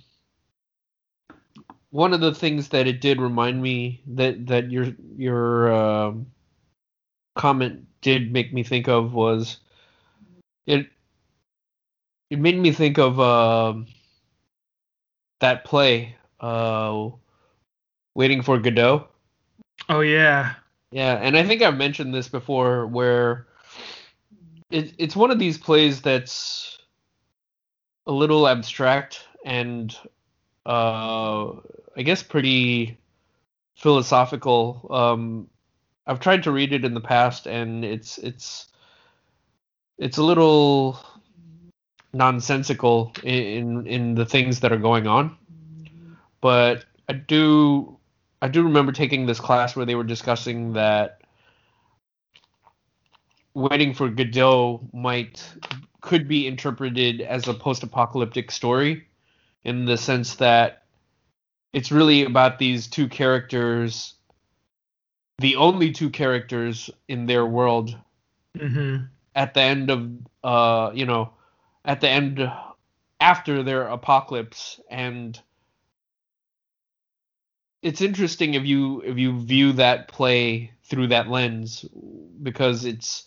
one 1.91 2.13
of 2.13 2.21
the 2.21 2.33
things 2.33 2.69
that 2.69 2.87
it 2.87 3.01
did 3.01 3.21
remind 3.21 3.61
me 3.61 4.01
that 4.07 4.47
that 4.47 4.71
your 4.71 4.87
your 5.15 5.71
um, 5.73 6.27
comment 7.35 7.85
did 8.01 8.31
make 8.31 8.53
me 8.53 8.63
think 8.63 8.87
of 8.87 9.13
was 9.13 9.57
it 10.65 10.87
it 12.29 12.39
made 12.39 12.57
me 12.57 12.71
think 12.71 12.97
of 12.97 13.19
um 13.19 13.85
that 15.39 15.63
play 15.65 16.15
uh 16.39 17.09
waiting 18.15 18.41
for 18.41 18.57
Godot 18.57 19.07
Oh 19.89 20.01
yeah. 20.01 20.53
yeah, 20.91 21.15
and 21.15 21.37
I 21.37 21.43
think 21.45 21.61
I've 21.61 21.77
mentioned 21.77 22.13
this 22.13 22.27
before, 22.27 22.87
where 22.87 23.47
it, 24.69 24.93
it's 24.97 25.15
one 25.15 25.31
of 25.31 25.39
these 25.39 25.57
plays 25.57 26.01
that's 26.01 26.77
a 28.07 28.11
little 28.11 28.47
abstract 28.47 29.25
and 29.45 29.95
uh, 30.65 31.51
I 31.95 32.01
guess 32.03 32.23
pretty 32.23 32.97
philosophical. 33.75 34.87
Um, 34.89 35.49
I've 36.07 36.19
tried 36.19 36.43
to 36.43 36.51
read 36.51 36.73
it 36.73 36.85
in 36.85 36.93
the 36.93 37.01
past, 37.01 37.47
and 37.47 37.85
it's 37.85 38.17
it's 38.17 38.67
it's 39.97 40.17
a 40.17 40.23
little 40.23 40.99
nonsensical 42.13 43.13
in 43.23 43.87
in 43.87 44.15
the 44.15 44.25
things 44.25 44.59
that 44.61 44.71
are 44.71 44.77
going 44.77 45.07
on, 45.07 45.37
but 46.41 46.85
I 47.09 47.13
do 47.13 47.97
I 48.41 48.47
do 48.47 48.63
remember 48.63 48.91
taking 48.91 49.25
this 49.25 49.39
class 49.39 49.75
where 49.75 49.85
they 49.85 49.95
were 49.95 50.03
discussing 50.03 50.73
that 50.73 51.21
Waiting 53.53 53.93
for 53.93 54.07
Godot 54.07 54.87
might 54.93 55.43
could 55.99 56.25
be 56.25 56.47
interpreted 56.47 57.19
as 57.19 57.49
a 57.49 57.53
post-apocalyptic 57.53 58.49
story 58.49 59.05
in 59.63 59.85
the 59.85 59.97
sense 59.97 60.35
that 60.35 60.83
it's 61.73 61.91
really 61.91 62.23
about 62.25 62.59
these 62.59 62.87
two 62.87 63.07
characters 63.07 64.15
the 65.39 65.55
only 65.55 65.91
two 65.91 66.09
characters 66.09 66.89
in 67.07 67.25
their 67.25 67.45
world 67.45 67.97
Mm-hmm. 68.57 69.05
at 69.33 69.53
the 69.53 69.61
end 69.61 69.89
of 69.89 70.09
uh 70.43 70.91
you 70.93 71.05
know 71.05 71.31
at 71.85 72.01
the 72.01 72.09
end 72.09 72.51
after 73.21 73.63
their 73.63 73.83
apocalypse 73.87 74.79
and 74.89 75.39
it's 77.81 78.01
interesting 78.01 78.53
if 78.55 78.65
you 78.65 79.01
if 79.01 79.17
you 79.17 79.39
view 79.39 79.73
that 79.73 80.09
play 80.09 80.71
through 80.83 81.07
that 81.07 81.29
lens 81.29 81.85
because 82.43 82.85
it's 82.85 83.25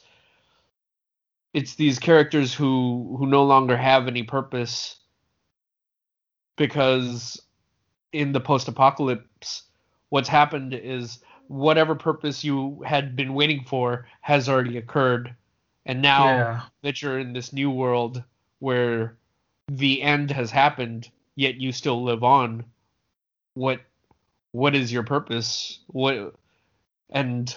it's 1.54 1.74
these 1.76 1.98
characters 1.98 2.52
who 2.52 3.16
who 3.18 3.26
no 3.26 3.44
longer 3.44 3.76
have 3.76 4.06
any 4.06 4.22
purpose 4.22 4.96
because 6.56 7.40
in 8.12 8.32
the 8.32 8.40
post-apocalypse 8.40 9.64
what's 10.10 10.28
happened 10.28 10.74
is 10.74 11.18
whatever 11.48 11.94
purpose 11.94 12.44
you 12.44 12.82
had 12.86 13.16
been 13.16 13.34
waiting 13.34 13.64
for 13.64 14.06
has 14.20 14.48
already 14.48 14.76
occurred 14.76 15.34
and 15.86 16.00
now 16.00 16.26
Yeah. 16.26 16.60
that 16.82 17.02
you're 17.02 17.18
in 17.18 17.32
this 17.32 17.52
new 17.52 17.70
world 17.70 18.22
where 18.60 19.16
the 19.68 20.02
end 20.02 20.30
has 20.30 20.50
happened, 20.50 21.10
yet 21.36 21.56
you 21.56 21.72
still 21.72 22.02
live 22.02 22.22
on. 22.22 22.64
What 23.54 23.80
what 24.52 24.74
is 24.74 24.92
your 24.92 25.02
purpose? 25.02 25.80
What 25.88 26.34
and 27.10 27.54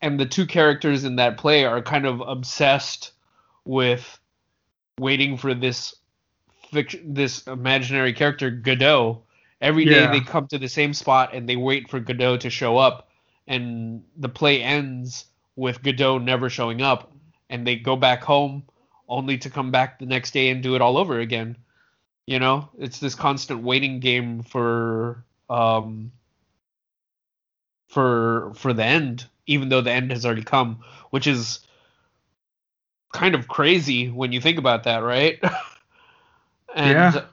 and 0.00 0.18
the 0.18 0.26
two 0.26 0.46
characters 0.46 1.04
in 1.04 1.16
that 1.16 1.36
play 1.36 1.64
are 1.64 1.82
kind 1.82 2.06
of 2.06 2.20
obsessed 2.20 3.12
with 3.64 4.18
waiting 4.98 5.36
for 5.36 5.54
this 5.54 5.94
fiction, 6.72 7.14
this 7.14 7.46
imaginary 7.46 8.12
character 8.12 8.50
Godot. 8.50 9.22
Every 9.60 9.86
day 9.86 10.06
Yeah. 10.06 10.10
they 10.10 10.20
come 10.20 10.46
to 10.48 10.58
the 10.58 10.68
same 10.68 10.94
spot 10.94 11.34
and 11.34 11.48
they 11.48 11.56
wait 11.56 11.90
for 11.90 12.00
Godot 12.00 12.38
to 12.38 12.50
show 12.50 12.78
up, 12.78 13.08
and 13.46 14.04
the 14.16 14.28
play 14.28 14.62
ends 14.62 15.26
with 15.56 15.82
Godot 15.82 16.18
never 16.18 16.48
showing 16.50 16.82
up, 16.82 17.12
and 17.50 17.66
they 17.66 17.76
go 17.76 17.96
back 17.96 18.22
home 18.24 18.64
only 19.08 19.38
to 19.38 19.50
come 19.50 19.70
back 19.70 19.98
the 19.98 20.06
next 20.06 20.32
day 20.32 20.50
and 20.50 20.62
do 20.62 20.74
it 20.76 20.82
all 20.82 20.96
over 20.98 21.18
again. 21.20 21.56
You 22.26 22.38
know, 22.38 22.68
it's 22.78 23.00
this 23.00 23.14
constant 23.14 23.62
waiting 23.62 24.00
game 24.00 24.42
for 24.42 25.24
um 25.50 26.12
for 27.88 28.52
for 28.54 28.72
the 28.72 28.84
end, 28.84 29.26
even 29.46 29.68
though 29.68 29.80
the 29.80 29.92
end 29.92 30.10
has 30.12 30.24
already 30.24 30.44
come, 30.44 30.80
which 31.10 31.26
is 31.26 31.60
kind 33.12 33.34
of 33.34 33.48
crazy 33.48 34.08
when 34.08 34.32
you 34.32 34.40
think 34.40 34.58
about 34.58 34.84
that, 34.84 34.98
right? 34.98 35.42
and 36.74 37.14
Yeah. 37.14 37.24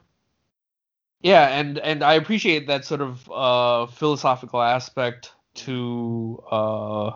yeah, 1.21 1.47
and 1.59 1.77
and 1.79 2.03
I 2.03 2.13
appreciate 2.13 2.67
that 2.67 2.85
sort 2.85 3.01
of 3.01 3.29
uh 3.31 3.87
philosophical 3.87 4.61
aspect 4.61 5.33
to 5.55 6.43
uh 6.51 7.11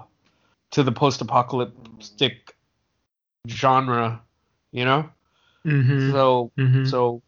to 0.72 0.84
the 0.84 0.92
post-apocalyptic 0.92 2.56
genre, 3.48 4.22
you 4.72 4.86
know? 4.86 5.10
Mm-hmm. 5.66 6.12
So 6.12 6.52
mm-hmm. 6.58 6.86
so 6.86 7.22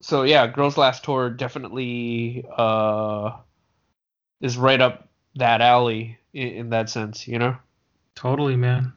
so 0.00 0.22
yeah, 0.22 0.46
Girls 0.46 0.76
Last 0.76 1.04
Tour 1.04 1.30
definitely 1.30 2.44
uh 2.56 3.36
is 4.40 4.56
right 4.56 4.80
up 4.80 5.08
that 5.36 5.60
alley 5.60 6.18
in, 6.32 6.48
in 6.48 6.70
that 6.70 6.90
sense, 6.90 7.28
you 7.28 7.38
know? 7.38 7.56
Totally, 8.14 8.56
man. 8.56 8.92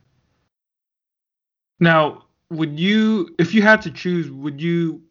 Now, 1.79 2.25
would 2.49 2.79
you, 2.79 3.35
if 3.37 3.53
you 3.53 3.61
had 3.61 3.81
to 3.83 3.91
choose, 3.91 4.29
would 4.31 4.61
you, 4.61 5.01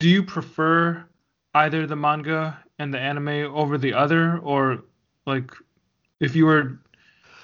do 0.00 0.08
you 0.08 0.22
prefer 0.22 1.04
either 1.54 1.86
the 1.86 1.96
manga 1.96 2.58
and 2.78 2.92
the 2.92 2.98
anime 2.98 3.54
over 3.54 3.78
the 3.78 3.92
other, 3.92 4.38
or 4.38 4.82
like, 5.26 5.52
if 6.20 6.34
you 6.34 6.46
were, 6.46 6.78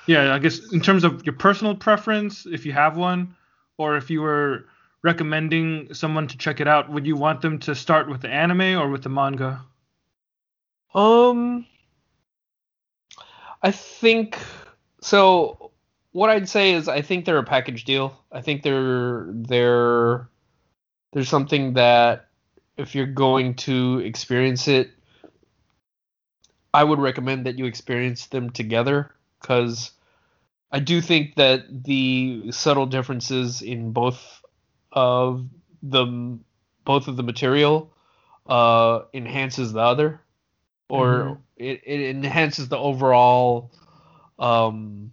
yeah, 0.07 0.35
I 0.35 0.39
guess 0.39 0.73
in 0.73 0.81
terms 0.81 1.05
of 1.05 1.25
your 1.27 1.35
personal 1.35 1.75
preference, 1.75 2.47
if 2.47 2.65
you 2.65 2.73
have 2.73 2.97
one, 2.97 3.37
or 3.77 3.97
if 3.97 4.11
you 4.11 4.23
were 4.23 4.67
recommending 5.03 5.93
someone 5.95 6.27
to 6.27 6.37
check 6.37 6.61
it 6.61 6.67
out, 6.67 6.91
would 6.91 7.07
you 7.07 7.17
want 7.17 7.41
them 7.41 7.59
to 7.61 7.75
start 7.75 8.09
with 8.09 8.23
the 8.23 8.29
anime 8.29 8.79
or 8.79 8.89
with 8.89 9.03
the 9.03 9.09
manga? 9.09 9.65
Um 10.95 11.67
I 13.63 13.71
think 13.71 14.39
so 15.01 15.73
what 16.13 16.31
I'd 16.31 16.49
say 16.49 16.73
is 16.73 16.89
I 16.89 17.03
think 17.03 17.25
they're 17.25 17.39
a 17.39 17.45
package 17.45 17.85
deal. 17.85 18.19
I 18.33 18.41
think 18.41 18.63
they're 18.63 19.27
they're 19.31 20.29
there's 21.13 21.29
something 21.29 21.75
that 21.75 22.29
if 22.77 22.95
you're 22.95 23.07
going 23.07 23.55
to 23.55 23.99
experience 24.01 24.69
it 24.69 24.91
I 26.73 26.85
would 26.85 26.99
recommend 26.99 27.47
that 27.47 27.59
you 27.59 27.67
experience 27.67 28.27
them 28.27 28.51
together 28.51 29.15
cuz 29.41 29.93
I 30.71 30.81
do 30.81 31.01
think 31.01 31.37
that 31.37 31.85
the 31.85 32.53
subtle 32.53 32.87
differences 32.87 33.63
in 33.63 33.93
both 33.93 34.43
of 34.93 35.47
the 35.83 36.39
both 36.85 37.09
of 37.09 37.17
the 37.17 37.23
material 37.23 37.93
uh 38.47 39.03
enhances 39.13 39.73
the 39.73 39.81
other 39.81 40.21
or 40.89 41.35
Mhm. 41.35 41.39
it, 41.57 41.83
it 41.85 42.01
enhances 42.17 42.69
the 42.69 42.79
overall 42.79 43.71
um 44.39 45.13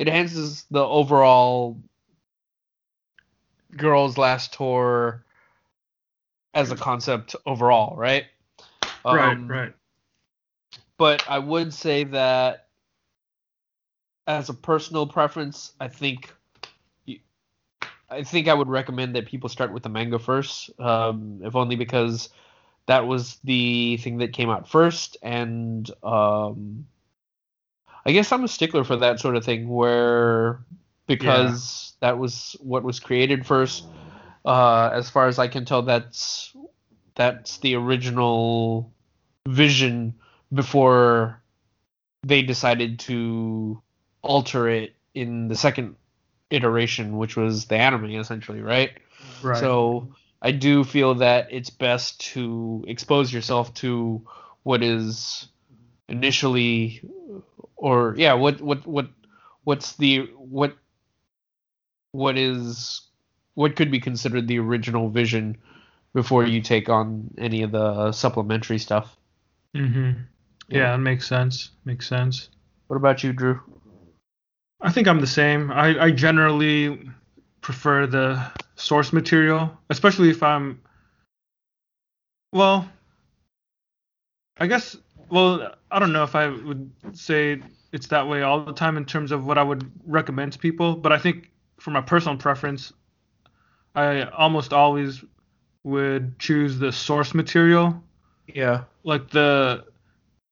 it 0.00 0.08
enhances 0.08 0.64
the 0.70 0.84
overall 0.84 1.78
girls 3.76 4.18
last 4.18 4.54
tour 4.54 5.24
as 6.54 6.72
a 6.72 6.76
concept 6.76 7.36
overall 7.46 7.96
right 7.96 8.24
Um, 9.04 9.48
right, 9.48 9.48
right. 9.48 9.74
but 10.98 11.24
I 11.28 11.38
would 11.38 11.72
say 11.74 12.04
that 12.04 12.68
as 14.26 14.48
a 14.48 14.54
personal 14.54 15.06
preference, 15.06 15.72
I 15.80 15.88
think 15.88 16.32
I 18.10 18.24
think 18.24 18.48
I 18.48 18.54
would 18.54 18.68
recommend 18.68 19.14
that 19.16 19.26
people 19.26 19.48
start 19.48 19.72
with 19.72 19.84
the 19.84 19.88
manga 19.88 20.18
first, 20.18 20.70
um, 20.80 21.40
if 21.44 21.54
only 21.56 21.76
because 21.76 22.30
that 22.86 23.06
was 23.06 23.36
the 23.44 23.98
thing 23.98 24.18
that 24.18 24.32
came 24.32 24.50
out 24.50 24.68
first, 24.68 25.16
and 25.22 25.88
um, 26.02 26.86
I 28.04 28.12
guess 28.12 28.32
I'm 28.32 28.44
a 28.44 28.48
stickler 28.48 28.84
for 28.84 28.96
that 28.96 29.20
sort 29.20 29.36
of 29.36 29.44
thing, 29.44 29.68
where 29.68 30.60
because 31.06 31.94
that 32.00 32.18
was 32.18 32.56
what 32.60 32.82
was 32.82 33.00
created 33.00 33.46
first. 33.46 33.84
Uh, 34.44 34.90
as 34.92 35.10
far 35.10 35.28
as 35.28 35.38
I 35.38 35.48
can 35.48 35.64
tell, 35.64 35.82
that's 35.82 36.54
that's 37.14 37.58
the 37.58 37.74
original 37.74 38.92
vision 39.46 40.14
before 40.52 41.42
they 42.22 42.42
decided 42.42 42.98
to 43.00 43.82
alter 44.22 44.68
it 44.68 44.94
in 45.14 45.48
the 45.48 45.56
second 45.56 45.96
iteration, 46.50 47.16
which 47.18 47.36
was 47.36 47.66
the 47.66 47.76
anime 47.76 48.10
essentially, 48.12 48.60
right? 48.60 48.92
Right. 49.42 49.58
So 49.58 50.14
I 50.42 50.52
do 50.52 50.84
feel 50.84 51.16
that 51.16 51.48
it's 51.50 51.70
best 51.70 52.20
to 52.32 52.84
expose 52.88 53.32
yourself 53.32 53.72
to 53.74 54.26
what 54.62 54.82
is 54.82 55.48
initially 56.08 57.02
or 57.80 58.14
yeah, 58.16 58.34
what 58.34 58.60
what 58.60 58.86
what 58.86 59.08
what's 59.64 59.96
the 59.96 60.28
what 60.36 60.76
what 62.12 62.36
is 62.36 63.00
what 63.54 63.74
could 63.74 63.90
be 63.90 64.00
considered 64.00 64.46
the 64.46 64.58
original 64.58 65.08
vision 65.08 65.56
before 66.12 66.44
you 66.44 66.60
take 66.60 66.88
on 66.88 67.32
any 67.38 67.62
of 67.62 67.72
the 67.72 68.12
supplementary 68.12 68.78
stuff. 68.78 69.16
hmm 69.74 70.12
Yeah, 70.68 70.92
that 70.92 70.98
makes 70.98 71.26
sense. 71.26 71.70
Makes 71.84 72.08
sense. 72.08 72.50
What 72.88 72.96
about 72.96 73.24
you, 73.24 73.32
Drew? 73.32 73.60
I 74.80 74.92
think 74.92 75.08
I'm 75.08 75.20
the 75.20 75.26
same. 75.26 75.70
I, 75.70 76.04
I 76.04 76.10
generally 76.10 77.10
prefer 77.60 78.06
the 78.06 78.44
source 78.76 79.12
material, 79.12 79.76
especially 79.90 80.30
if 80.30 80.42
I'm. 80.42 80.80
Well, 82.52 82.88
I 84.58 84.66
guess. 84.66 84.96
Well, 85.30 85.74
I 85.90 85.98
don't 85.98 86.12
know 86.12 86.24
if 86.24 86.34
I 86.34 86.48
would 86.48 86.90
say 87.12 87.60
it's 87.92 88.06
that 88.08 88.26
way 88.28 88.42
all 88.42 88.64
the 88.64 88.72
time 88.72 88.96
in 88.96 89.04
terms 89.04 89.32
of 89.32 89.46
what 89.46 89.58
I 89.58 89.62
would 89.62 89.90
recommend 90.06 90.52
to 90.54 90.58
people, 90.58 90.96
but 90.96 91.12
I 91.12 91.18
think 91.18 91.50
for 91.78 91.90
my 91.90 92.00
personal 92.00 92.36
preference, 92.36 92.92
I 93.94 94.22
almost 94.24 94.72
always 94.72 95.24
would 95.84 96.38
choose 96.38 96.78
the 96.78 96.92
source 96.92 97.34
material 97.34 98.02
Yeah. 98.54 98.84
like 99.04 99.30
the 99.30 99.84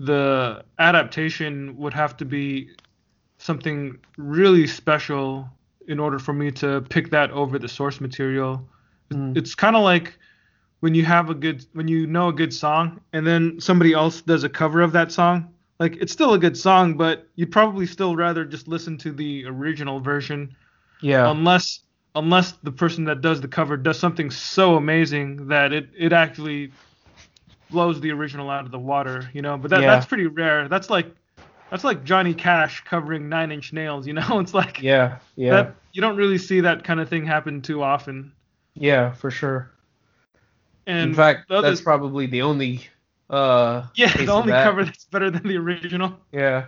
the 0.01 0.65
adaptation 0.79 1.77
would 1.77 1.93
have 1.93 2.17
to 2.17 2.25
be 2.25 2.71
something 3.39 3.99
really 4.17 4.67
special 4.67 5.49
in 5.89 5.99
order 5.99 6.19
for 6.21 6.33
me 6.33 6.51
to 6.53 6.81
pick 6.83 7.11
that 7.11 7.31
over 7.33 7.59
the 7.59 7.69
source 7.69 8.01
material. 8.01 8.67
Mm. 9.11 9.37
It's 9.37 9.55
kind 9.55 9.75
of 9.75 9.83
like 9.83 10.17
when 10.81 10.95
you 10.95 11.05
have 11.05 11.29
a 11.31 11.35
good 11.35 11.65
when 11.73 11.89
you 11.89 12.07
know 12.07 12.29
a 12.29 12.33
good 12.33 12.53
song 12.55 13.01
and 13.13 13.27
then 13.27 13.61
somebody 13.61 13.93
else 13.93 14.21
does 14.23 14.45
a 14.45 14.49
cover 14.49 14.81
of 14.81 14.93
that 14.93 15.11
song. 15.13 15.53
Like 15.81 15.97
it's 16.01 16.13
still 16.13 16.35
a 16.35 16.39
good 16.39 16.57
song, 16.57 16.95
but 16.97 17.27
you'd 17.37 17.53
probably 17.53 17.87
still 17.87 18.17
rather 18.17 18.45
just 18.45 18.67
listen 18.69 18.99
to 18.99 19.13
the 19.13 19.45
original 19.47 20.01
version 20.01 20.55
Yeah. 21.01 21.31
unless 21.31 21.81
unless 22.15 22.53
the 22.63 22.73
person 22.73 23.05
that 23.05 23.21
does 23.21 23.41
the 23.41 23.49
cover 23.49 23.77
does 23.77 23.99
something 23.99 24.31
so 24.31 24.77
amazing 24.77 25.49
that 25.49 25.73
it 25.73 25.89
it 25.97 26.13
actually 26.13 26.73
blows 27.71 28.01
the 28.01 28.11
original 28.11 28.49
out 28.51 28.65
of 28.65 28.71
the 28.71 28.79
water, 28.79 29.29
you 29.33 29.43
know. 29.43 29.57
But 29.57 29.71
that 29.71 29.83
Yeah. 29.83 29.89
that's 29.89 30.07
pretty 30.07 30.27
rare. 30.27 30.69
That's 30.69 30.91
like 30.91 31.15
that's 31.71 31.85
like 31.85 32.03
Johnny 32.05 32.33
Cash 32.35 32.83
covering 32.85 33.29
Nine 33.29 33.53
Inch 33.53 33.73
Nails, 33.73 34.07
you 34.07 34.15
know. 34.15 34.39
It's 34.41 34.55
like 34.55 34.81
yeah. 34.83 35.19
Yeah. 35.37 35.51
that 35.51 35.75
you 35.93 36.01
don't 36.01 36.17
really 36.17 36.39
see 36.39 36.61
that 36.61 36.83
kind 36.85 36.99
of 37.01 37.09
thing 37.09 37.25
happen 37.27 37.61
too 37.63 37.83
often. 37.83 38.33
yeah, 38.75 39.13
for 39.13 39.31
sure. 39.31 39.71
And 40.89 41.11
In 41.11 41.15
fact, 41.15 41.49
that's 41.49 41.81
probably 41.83 42.27
the 42.27 42.43
only 42.43 42.81
uh 43.31 43.87
yeah, 43.95 44.13
the 44.17 44.33
only 44.33 44.51
that. 44.53 44.65
cover 44.65 44.85
that's 44.85 45.05
better 45.05 45.31
than 45.31 45.47
the 45.47 45.57
original. 45.57 46.17
Yeah. 46.33 46.67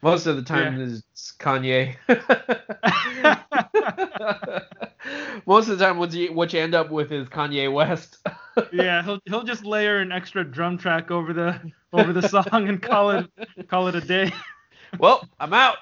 Most 0.00 0.26
of 0.26 0.36
the 0.36 0.42
time 0.42 0.78
Yeah. 0.78 0.94
it's 0.94 1.32
Kanye. 1.40 1.96
Most 5.46 5.68
of 5.68 5.78
the 5.78 5.84
time 5.84 5.98
what 5.98 6.12
you 6.12 6.32
what 6.32 6.52
you 6.52 6.60
end 6.60 6.74
up 6.74 6.90
with 6.90 7.10
is 7.10 7.28
Kanye 7.28 7.72
West. 7.72 8.18
yeah, 8.72 9.02
he'll 9.02 9.18
he'll 9.26 9.42
just 9.42 9.64
layer 9.64 9.98
an 9.98 10.12
extra 10.12 10.44
drum 10.44 10.78
track 10.78 11.10
over 11.10 11.32
the 11.32 11.60
over 11.92 12.12
the 12.12 12.28
song 12.28 12.68
and 12.68 12.80
call 12.80 13.10
it 13.10 13.26
call 13.68 13.88
it 13.88 13.96
a 13.96 14.00
day. 14.00 14.30
well, 15.00 15.28
I'm 15.40 15.52
out. 15.52 15.78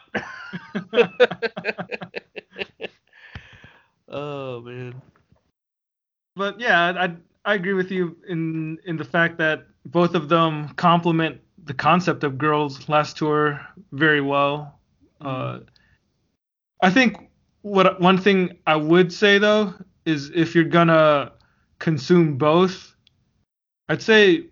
Oh 4.08 4.60
man. 4.60 5.02
But 6.36 6.60
yeah, 6.60 6.92
I 6.96 7.16
I 7.46 7.54
agree 7.54 7.74
with 7.74 7.92
you 7.92 8.16
in 8.28 8.78
in 8.84 8.96
the 8.96 9.04
fact 9.04 9.38
that 9.38 9.66
both 9.84 10.16
of 10.16 10.28
them 10.28 10.70
complement 10.70 11.40
the 11.64 11.74
concept 11.74 12.24
of 12.24 12.38
Girls 12.38 12.88
Last 12.88 13.16
Tour 13.16 13.64
very 13.92 14.20
well. 14.20 14.80
Uh, 15.20 15.60
I 16.82 16.90
think 16.90 17.16
what 17.62 18.00
one 18.00 18.18
thing 18.18 18.58
I 18.66 18.74
would 18.74 19.12
say 19.12 19.38
though 19.38 19.74
is 20.04 20.30
if 20.34 20.56
you're 20.56 20.64
gonna 20.64 21.32
consume 21.78 22.36
both, 22.36 22.96
I'd 23.88 24.02
say 24.02 24.46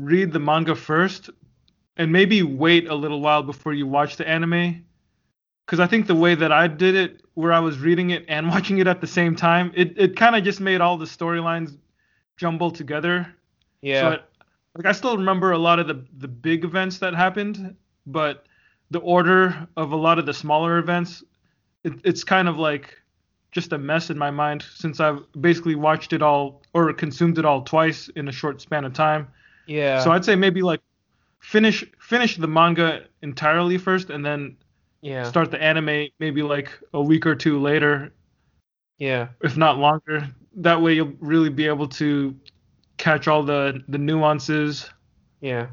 read 0.00 0.32
the 0.32 0.40
manga 0.40 0.74
first 0.74 1.28
and 1.98 2.10
maybe 2.10 2.42
wait 2.42 2.88
a 2.88 2.94
little 2.94 3.20
while 3.20 3.42
before 3.42 3.74
you 3.74 3.86
watch 3.86 4.16
the 4.16 4.26
anime. 4.26 4.82
Because 5.66 5.80
I 5.80 5.86
think 5.86 6.06
the 6.06 6.14
way 6.14 6.34
that 6.34 6.52
I 6.52 6.68
did 6.68 6.94
it, 6.94 7.20
where 7.34 7.52
I 7.52 7.60
was 7.60 7.78
reading 7.78 8.10
it 8.10 8.24
and 8.28 8.48
watching 8.54 8.78
it 8.78 8.86
at 8.86 9.02
the 9.02 9.06
same 9.06 9.36
time, 9.36 9.72
it, 9.74 9.98
it 9.98 10.16
kind 10.16 10.36
of 10.36 10.42
just 10.42 10.60
made 10.60 10.80
all 10.80 10.96
the 10.96 11.04
storylines 11.04 11.76
jumble 12.38 12.70
together. 12.70 13.34
Yeah. 13.82 14.00
So 14.00 14.10
it, 14.12 14.22
like 14.76 14.86
I 14.86 14.92
still 14.92 15.18
remember 15.18 15.52
a 15.52 15.58
lot 15.58 15.78
of 15.78 15.86
the 15.86 16.02
the 16.16 16.28
big 16.28 16.64
events 16.64 16.98
that 16.98 17.14
happened, 17.14 17.76
but 18.06 18.46
the 18.90 19.00
order 19.00 19.68
of 19.76 19.92
a 19.92 19.96
lot 19.96 20.18
of 20.18 20.24
the 20.24 20.32
smaller 20.32 20.78
events, 20.78 21.22
it, 21.84 21.92
it's 22.04 22.24
kind 22.24 22.48
of 22.48 22.58
like 22.58 22.96
just 23.50 23.72
a 23.72 23.78
mess 23.78 24.08
in 24.08 24.16
my 24.16 24.30
mind 24.30 24.64
since 24.74 25.00
I've 25.00 25.20
basically 25.40 25.74
watched 25.74 26.12
it 26.12 26.22
all 26.22 26.62
or 26.74 26.92
consumed 26.92 27.38
it 27.38 27.44
all 27.44 27.62
twice 27.62 28.08
in 28.14 28.28
a 28.28 28.32
short 28.32 28.60
span 28.60 28.84
of 28.84 28.92
time. 28.92 29.28
yeah. 29.66 30.02
So 30.02 30.12
I'd 30.12 30.24
say 30.24 30.36
maybe 30.36 30.62
like 30.62 30.80
finish 31.40 31.84
finish 32.00 32.36
the 32.36 32.48
manga 32.48 33.04
entirely 33.22 33.78
first 33.78 34.10
and 34.10 34.24
then 34.24 34.56
yeah. 35.00 35.24
start 35.24 35.50
the 35.50 35.62
anime 35.62 36.08
maybe 36.18 36.42
like 36.42 36.70
a 36.94 37.02
week 37.02 37.26
or 37.26 37.34
two 37.34 37.60
later, 37.60 38.12
yeah. 38.98 39.28
if 39.42 39.56
not 39.56 39.78
longer. 39.78 40.28
That 40.58 40.82
way 40.82 40.94
you'll 40.94 41.14
really 41.20 41.50
be 41.50 41.66
able 41.66 41.88
to 41.88 42.36
catch 42.98 43.28
all 43.28 43.42
the 43.44 43.82
the 43.88 43.98
nuances. 43.98 44.90
Yeah. 45.40 45.68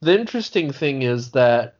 The 0.00 0.18
interesting 0.18 0.72
thing 0.72 1.02
is 1.02 1.32
that 1.32 1.78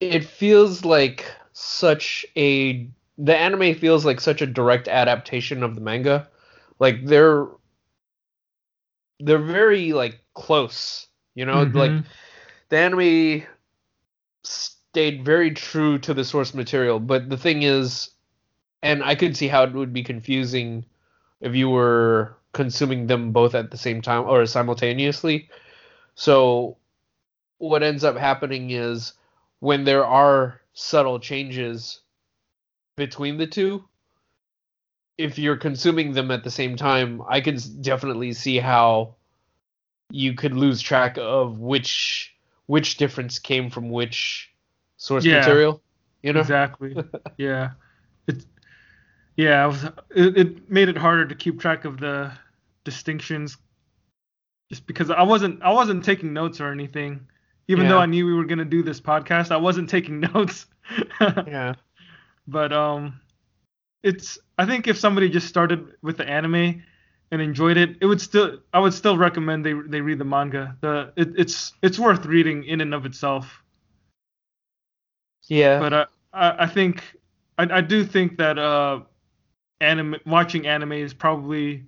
it 0.00 0.24
feels 0.24 0.84
like 0.84 1.30
such 1.52 2.24
a 2.36 2.88
the 3.18 3.36
anime 3.36 3.74
feels 3.74 4.04
like 4.04 4.20
such 4.20 4.40
a 4.40 4.46
direct 4.46 4.88
adaptation 4.88 5.62
of 5.62 5.74
the 5.74 5.80
manga. 5.80 6.28
Like 6.78 7.04
they're 7.04 7.46
they're 9.20 9.38
very 9.38 9.92
like 9.92 10.20
close, 10.34 11.06
you 11.34 11.44
know, 11.44 11.70
like 11.74 12.00
Mhm. 12.00 12.04
the 12.70 12.78
anime 12.78 13.44
stayed 14.44 15.24
very 15.24 15.52
true 15.52 15.98
to 15.98 16.14
the 16.14 16.24
source 16.24 16.54
material, 16.54 17.00
but 17.00 17.28
the 17.30 17.36
thing 17.38 17.62
is 17.62 18.10
and 18.82 19.02
I 19.02 19.14
could 19.14 19.36
see 19.36 19.48
how 19.48 19.64
it 19.64 19.72
would 19.72 19.92
be 19.92 20.02
confusing 20.02 20.84
if 21.40 21.54
you 21.54 21.68
were 21.70 22.36
consuming 22.52 23.06
them 23.06 23.32
both 23.32 23.54
at 23.54 23.70
the 23.70 23.76
same 23.78 24.02
time 24.02 24.24
or 24.24 24.44
simultaneously. 24.46 25.48
So 26.14 26.76
what 27.58 27.82
ends 27.82 28.04
up 28.04 28.16
happening 28.16 28.70
is 28.70 29.12
when 29.60 29.84
there 29.84 30.04
are 30.06 30.60
subtle 30.72 31.18
changes 31.20 32.00
between 32.96 33.36
the 33.38 33.46
two, 33.46 33.84
if 35.18 35.38
you're 35.38 35.56
consuming 35.56 36.12
them 36.12 36.30
at 36.30 36.44
the 36.44 36.50
same 36.50 36.76
time, 36.76 37.22
I 37.28 37.40
can 37.40 37.58
definitely 37.82 38.32
see 38.32 38.58
how 38.58 39.16
you 40.10 40.34
could 40.34 40.54
lose 40.54 40.80
track 40.80 41.18
of 41.18 41.58
which 41.58 42.34
which 42.66 42.96
difference 42.96 43.38
came 43.38 43.70
from 43.70 43.90
which 43.90 44.50
source 44.96 45.24
Yeah. 45.24 45.36
material. 45.36 45.82
You 46.22 46.32
know? 46.32 46.40
Exactly. 46.40 46.96
yeah. 47.36 47.70
It. 48.26 48.44
Yeah. 49.40 49.64
It, 49.64 49.68
was, 49.68 49.84
it, 50.10 50.36
it 50.36 50.70
made 50.70 50.88
it 50.88 50.96
harder 50.96 51.26
to 51.26 51.34
keep 51.34 51.60
track 51.60 51.84
of 51.84 51.98
the 51.98 52.32
distinctions, 52.84 53.56
just 54.68 54.86
because 54.86 55.10
I 55.10 55.22
wasn't 55.22 55.62
I 55.62 55.72
wasn't 55.72 56.04
taking 56.04 56.32
notes 56.32 56.60
or 56.60 56.70
anything. 56.70 57.26
Even 57.68 57.88
though 57.88 57.98
I 57.98 58.06
knew 58.06 58.26
we 58.26 58.34
were 58.34 58.44
gonna 58.44 58.64
do 58.64 58.82
this 58.82 59.00
podcast, 59.00 59.50
I 59.52 59.56
wasn't 59.56 59.88
taking 59.88 60.20
notes. 60.34 60.66
Yeah. 61.20 61.74
but 62.46 62.72
um, 62.72 63.20
it's 64.02 64.38
I 64.58 64.66
think 64.66 64.88
if 64.88 64.98
somebody 64.98 65.28
just 65.28 65.46
started 65.48 65.94
with 66.02 66.16
the 66.16 66.28
anime 66.28 66.82
and 67.30 67.40
enjoyed 67.40 67.76
it, 67.76 67.96
it 68.00 68.06
would 68.06 68.20
still 68.20 68.58
I 68.72 68.80
would 68.80 68.92
still 68.92 69.16
recommend 69.16 69.64
they 69.64 69.72
they 69.72 70.00
read 70.00 70.18
the 70.18 70.24
manga. 70.24 70.76
The 70.80 71.12
it, 71.16 71.32
it's 71.38 71.72
it's 71.80 71.98
worth 71.98 72.26
reading 72.26 72.64
in 72.64 72.80
and 72.80 72.92
of 72.92 73.06
itself. 73.06 73.62
Yeah. 75.48 75.78
but 75.80 75.92
I, 75.92 76.06
I, 76.32 76.64
I 76.64 76.66
think 76.66 77.02
I, 77.58 77.78
I 77.78 77.80
do 77.80 78.04
think 78.04 78.38
that 78.38 78.58
uh, 78.58 79.00
anime 79.80 80.16
watching 80.26 80.66
anime 80.66 80.92
is 80.92 81.14
probably 81.14 81.84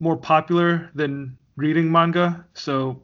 more 0.00 0.16
popular 0.16 0.90
than 0.94 1.36
reading 1.56 1.90
manga. 1.90 2.44
So 2.54 3.02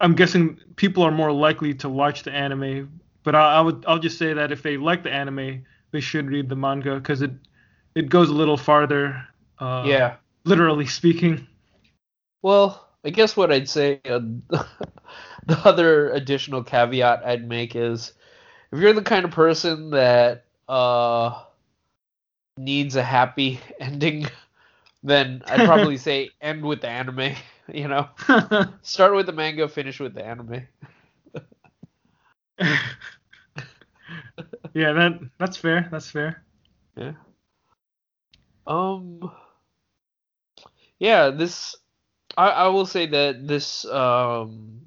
I'm 0.00 0.14
guessing 0.14 0.60
people 0.76 1.02
are 1.02 1.10
more 1.10 1.32
likely 1.32 1.74
to 1.74 1.88
watch 1.88 2.22
the 2.22 2.32
anime. 2.32 3.00
But 3.22 3.34
I, 3.34 3.56
I 3.56 3.60
would 3.60 3.84
I'll 3.88 3.98
just 3.98 4.18
say 4.18 4.32
that 4.32 4.52
if 4.52 4.62
they 4.62 4.76
like 4.76 5.02
the 5.02 5.12
anime, 5.12 5.64
they 5.90 6.00
should 6.00 6.26
read 6.30 6.48
the 6.48 6.56
manga 6.56 6.94
because 6.96 7.22
it 7.22 7.32
it 7.94 8.08
goes 8.08 8.28
a 8.28 8.34
little 8.34 8.56
farther. 8.56 9.26
Uh, 9.58 9.84
yeah. 9.86 10.16
Literally 10.44 10.86
speaking. 10.86 11.46
Well, 12.42 12.88
I 13.04 13.10
guess 13.10 13.36
what 13.36 13.50
I'd 13.50 13.68
say, 13.68 14.00
uh, 14.04 14.20
the 15.46 15.58
other 15.64 16.10
additional 16.10 16.62
caveat 16.62 17.24
I'd 17.24 17.48
make 17.48 17.74
is 17.74 18.12
if 18.70 18.78
you're 18.78 18.92
the 18.92 19.02
kind 19.02 19.24
of 19.24 19.30
person 19.30 19.90
that 19.90 20.44
uh, 20.68 21.42
needs 22.56 22.96
a 22.96 23.02
happy 23.02 23.60
ending, 23.80 24.26
then 25.02 25.42
I'd 25.46 25.64
probably 25.64 25.96
say 25.98 26.30
end 26.40 26.64
with 26.64 26.80
the 26.80 26.88
anime. 26.88 27.34
You 27.68 27.88
know, 27.88 28.08
start 28.82 29.16
with 29.16 29.26
the 29.26 29.32
manga, 29.32 29.68
finish 29.68 29.98
with 29.98 30.14
the 30.14 30.24
anime. 30.24 30.68
yeah, 34.72 34.92
that 34.92 35.20
that's 35.36 35.56
fair. 35.56 35.88
That's 35.90 36.08
fair. 36.08 36.44
Yeah. 36.96 37.14
Um. 38.68 39.32
Yeah, 41.00 41.30
this. 41.30 41.74
I 42.36 42.50
I 42.50 42.68
will 42.68 42.86
say 42.86 43.06
that 43.06 43.48
this 43.48 43.84
um 43.86 44.82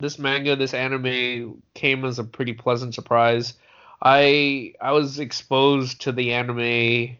this 0.00 0.18
manga 0.18 0.56
this 0.56 0.74
anime 0.74 1.62
came 1.74 2.04
as 2.04 2.18
a 2.18 2.24
pretty 2.24 2.52
pleasant 2.52 2.94
surprise. 2.94 3.54
I 4.02 4.74
I 4.80 4.92
was 4.92 5.18
exposed 5.18 6.02
to 6.02 6.12
the 6.12 6.32
anime 6.34 7.18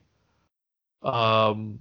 um 1.02 1.78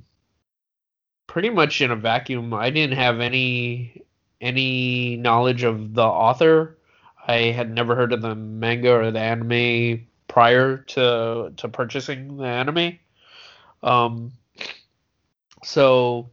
pretty 1.28 1.50
much 1.50 1.82
in 1.82 1.92
a 1.92 1.96
vacuum. 1.96 2.54
I 2.54 2.70
didn't 2.70 2.98
have 2.98 3.20
any 3.20 4.04
any 4.42 5.18
knowledge 5.18 5.64
of 5.64 5.94
the 5.94 6.04
author. 6.04 6.78
I 7.28 7.36
had 7.52 7.72
never 7.72 7.96
heard 7.96 8.12
of 8.14 8.22
the 8.22 8.36
manga 8.36 8.92
or 8.94 9.12
the 9.12 9.20
anime 9.20 10.08
prior 10.28 10.78
to 10.78 11.54
to 11.56 11.68
purchasing 11.70 12.38
the 12.38 12.46
anime. 12.46 13.00
Um 13.84 14.34
so 15.64 16.30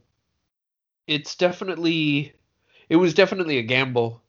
it's 1.07 1.35
definitely 1.35 2.33
it 2.89 2.95
was 2.95 3.13
definitely 3.13 3.57
a 3.57 3.63
gamble 3.63 4.21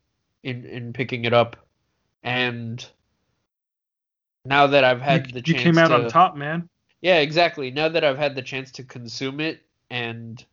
in 0.43 0.65
in 0.67 0.93
picking 0.93 1.25
it 1.25 1.33
up 1.33 1.57
and 2.23 2.87
now 4.45 4.67
that 4.67 4.85
I've 4.85 5.01
had 5.01 5.29
you, 5.29 5.33
the 5.33 5.49
you 5.49 5.55
chance 5.55 5.63
came 5.63 5.79
out 5.79 5.89
to 5.89 5.95
on 5.95 6.09
top, 6.09 6.37
man. 6.37 6.69
yeah, 7.01 7.19
exactly. 7.19 7.71
Now 7.71 7.89
that 7.89 8.05
I've 8.05 8.19
had 8.19 8.35
the 8.35 8.43
chance 8.43 8.71
to 8.73 8.83
consume 8.83 9.41
it 9.41 9.63
and 9.91 10.45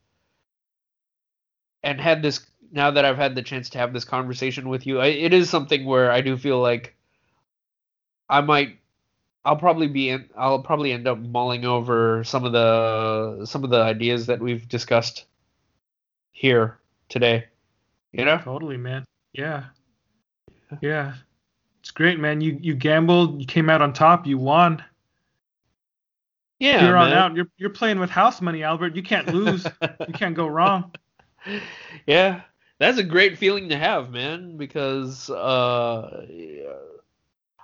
and 1.83 1.99
had 1.99 2.21
this 2.21 2.45
now 2.71 2.91
that 2.91 3.05
I've 3.05 3.17
had 3.17 3.35
the 3.35 3.41
chance 3.41 3.69
to 3.71 3.77
have 3.79 3.93
this 3.93 4.05
conversation 4.05 4.69
with 4.69 4.85
you, 4.85 4.99
I, 4.99 5.07
it 5.07 5.33
is 5.33 5.49
something 5.49 5.85
where 5.85 6.11
I 6.11 6.21
do 6.21 6.37
feel 6.37 6.59
like 6.59 6.95
I 8.29 8.41
might 8.41 8.79
I'll 9.45 9.55
probably 9.55 9.87
be 9.87 10.09
in, 10.09 10.29
I'll 10.37 10.61
probably 10.61 10.91
end 10.91 11.07
up 11.07 11.17
mulling 11.17 11.65
over 11.65 12.23
some 12.23 12.45
of 12.45 12.51
the 12.51 13.45
some 13.45 13.63
of 13.63 13.69
the 13.69 13.81
ideas 13.81 14.27
that 14.27 14.39
we've 14.39 14.67
discussed 14.67 15.25
here 16.31 16.77
today. 17.07 17.45
You 18.11 18.25
know? 18.25 18.39
Totally, 18.43 18.77
man. 18.77 19.05
Yeah. 19.33 19.65
Yeah. 20.81 21.13
It's 21.89 21.95
great, 21.95 22.19
man. 22.19 22.39
You 22.39 22.55
you 22.61 22.75
gambled, 22.75 23.41
you 23.41 23.47
came 23.47 23.67
out 23.67 23.81
on 23.81 23.93
top, 23.93 24.27
you 24.27 24.37
won. 24.37 24.83
Yeah. 26.59 26.85
You're 26.85 26.95
on 26.95 27.11
out. 27.11 27.35
You're 27.35 27.47
you're 27.57 27.71
playing 27.71 27.97
with 27.97 28.11
house 28.11 28.41
money, 28.41 28.61
Albert. 28.61 28.95
You 28.95 29.01
can't 29.01 29.33
lose. 29.33 29.65
you 29.81 30.13
can't 30.13 30.35
go 30.35 30.45
wrong. 30.45 30.91
yeah, 32.05 32.41
that's 32.77 32.99
a 32.99 33.03
great 33.03 33.39
feeling 33.39 33.69
to 33.69 33.75
have, 33.75 34.11
man. 34.11 34.55
Because 34.55 35.31
uh, 35.31 36.27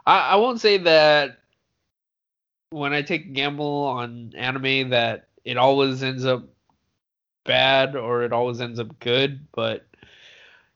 I 0.08 0.18
I 0.18 0.36
won't 0.38 0.60
say 0.60 0.80
that 0.80 1.38
when 2.72 2.94
I 2.94 3.04
take 3.04 3.26
a 3.26 3.30
gamble 3.30 3.84
on 3.84 4.34
anime 4.36 4.90
that 4.90 5.28
it 5.44 5.58
always 5.58 6.02
ends 6.02 6.26
up 6.26 6.50
bad 7.44 7.96
or 7.96 8.24
it 8.24 8.34
always 8.34 8.60
ends 8.60 8.80
up 8.80 9.00
good, 9.00 9.46
but 9.52 9.86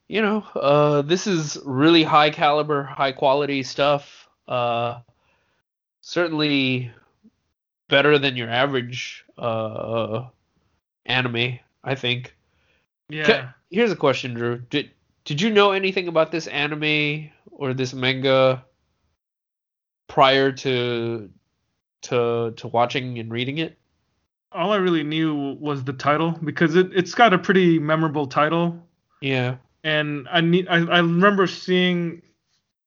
you 0.09 0.21
know, 0.21 0.43
uh, 0.55 1.01
this 1.03 1.27
is 1.27 1.57
really 1.63 2.03
high 2.03 2.31
caliber, 2.31 2.83
high 2.83 3.13
quality 3.13 3.63
stuff. 3.63 4.27
Uh, 4.47 4.99
certainly 6.01 6.91
better 7.87 8.17
than 8.19 8.35
your 8.35 8.49
average 8.49 9.23
uh 9.37 10.25
anime, 11.05 11.59
I 11.83 11.95
think. 11.95 12.35
Yeah. 13.09 13.51
Here's 13.69 13.91
a 13.91 13.95
question, 13.95 14.33
Drew. 14.33 14.57
Did 14.69 14.91
did 15.25 15.41
you 15.41 15.51
know 15.51 15.71
anything 15.71 16.07
about 16.07 16.31
this 16.31 16.47
anime 16.47 17.29
or 17.51 17.73
this 17.73 17.93
manga 17.93 18.65
prior 20.07 20.51
to 20.51 21.29
to 22.03 22.53
to 22.57 22.67
watching 22.67 23.19
and 23.19 23.31
reading 23.31 23.59
it? 23.59 23.77
All 24.51 24.71
I 24.71 24.77
really 24.77 25.03
knew 25.03 25.55
was 25.59 25.83
the 25.83 25.93
title 25.93 26.31
because 26.43 26.75
it 26.75 26.91
it's 26.93 27.13
got 27.13 27.33
a 27.33 27.37
pretty 27.37 27.77
memorable 27.77 28.25
title, 28.25 28.87
Yeah. 29.21 29.57
And 29.83 30.27
I 30.31 30.41
need 30.41 30.67
I, 30.67 30.77
I 30.77 30.97
remember 30.99 31.47
seeing 31.47 32.21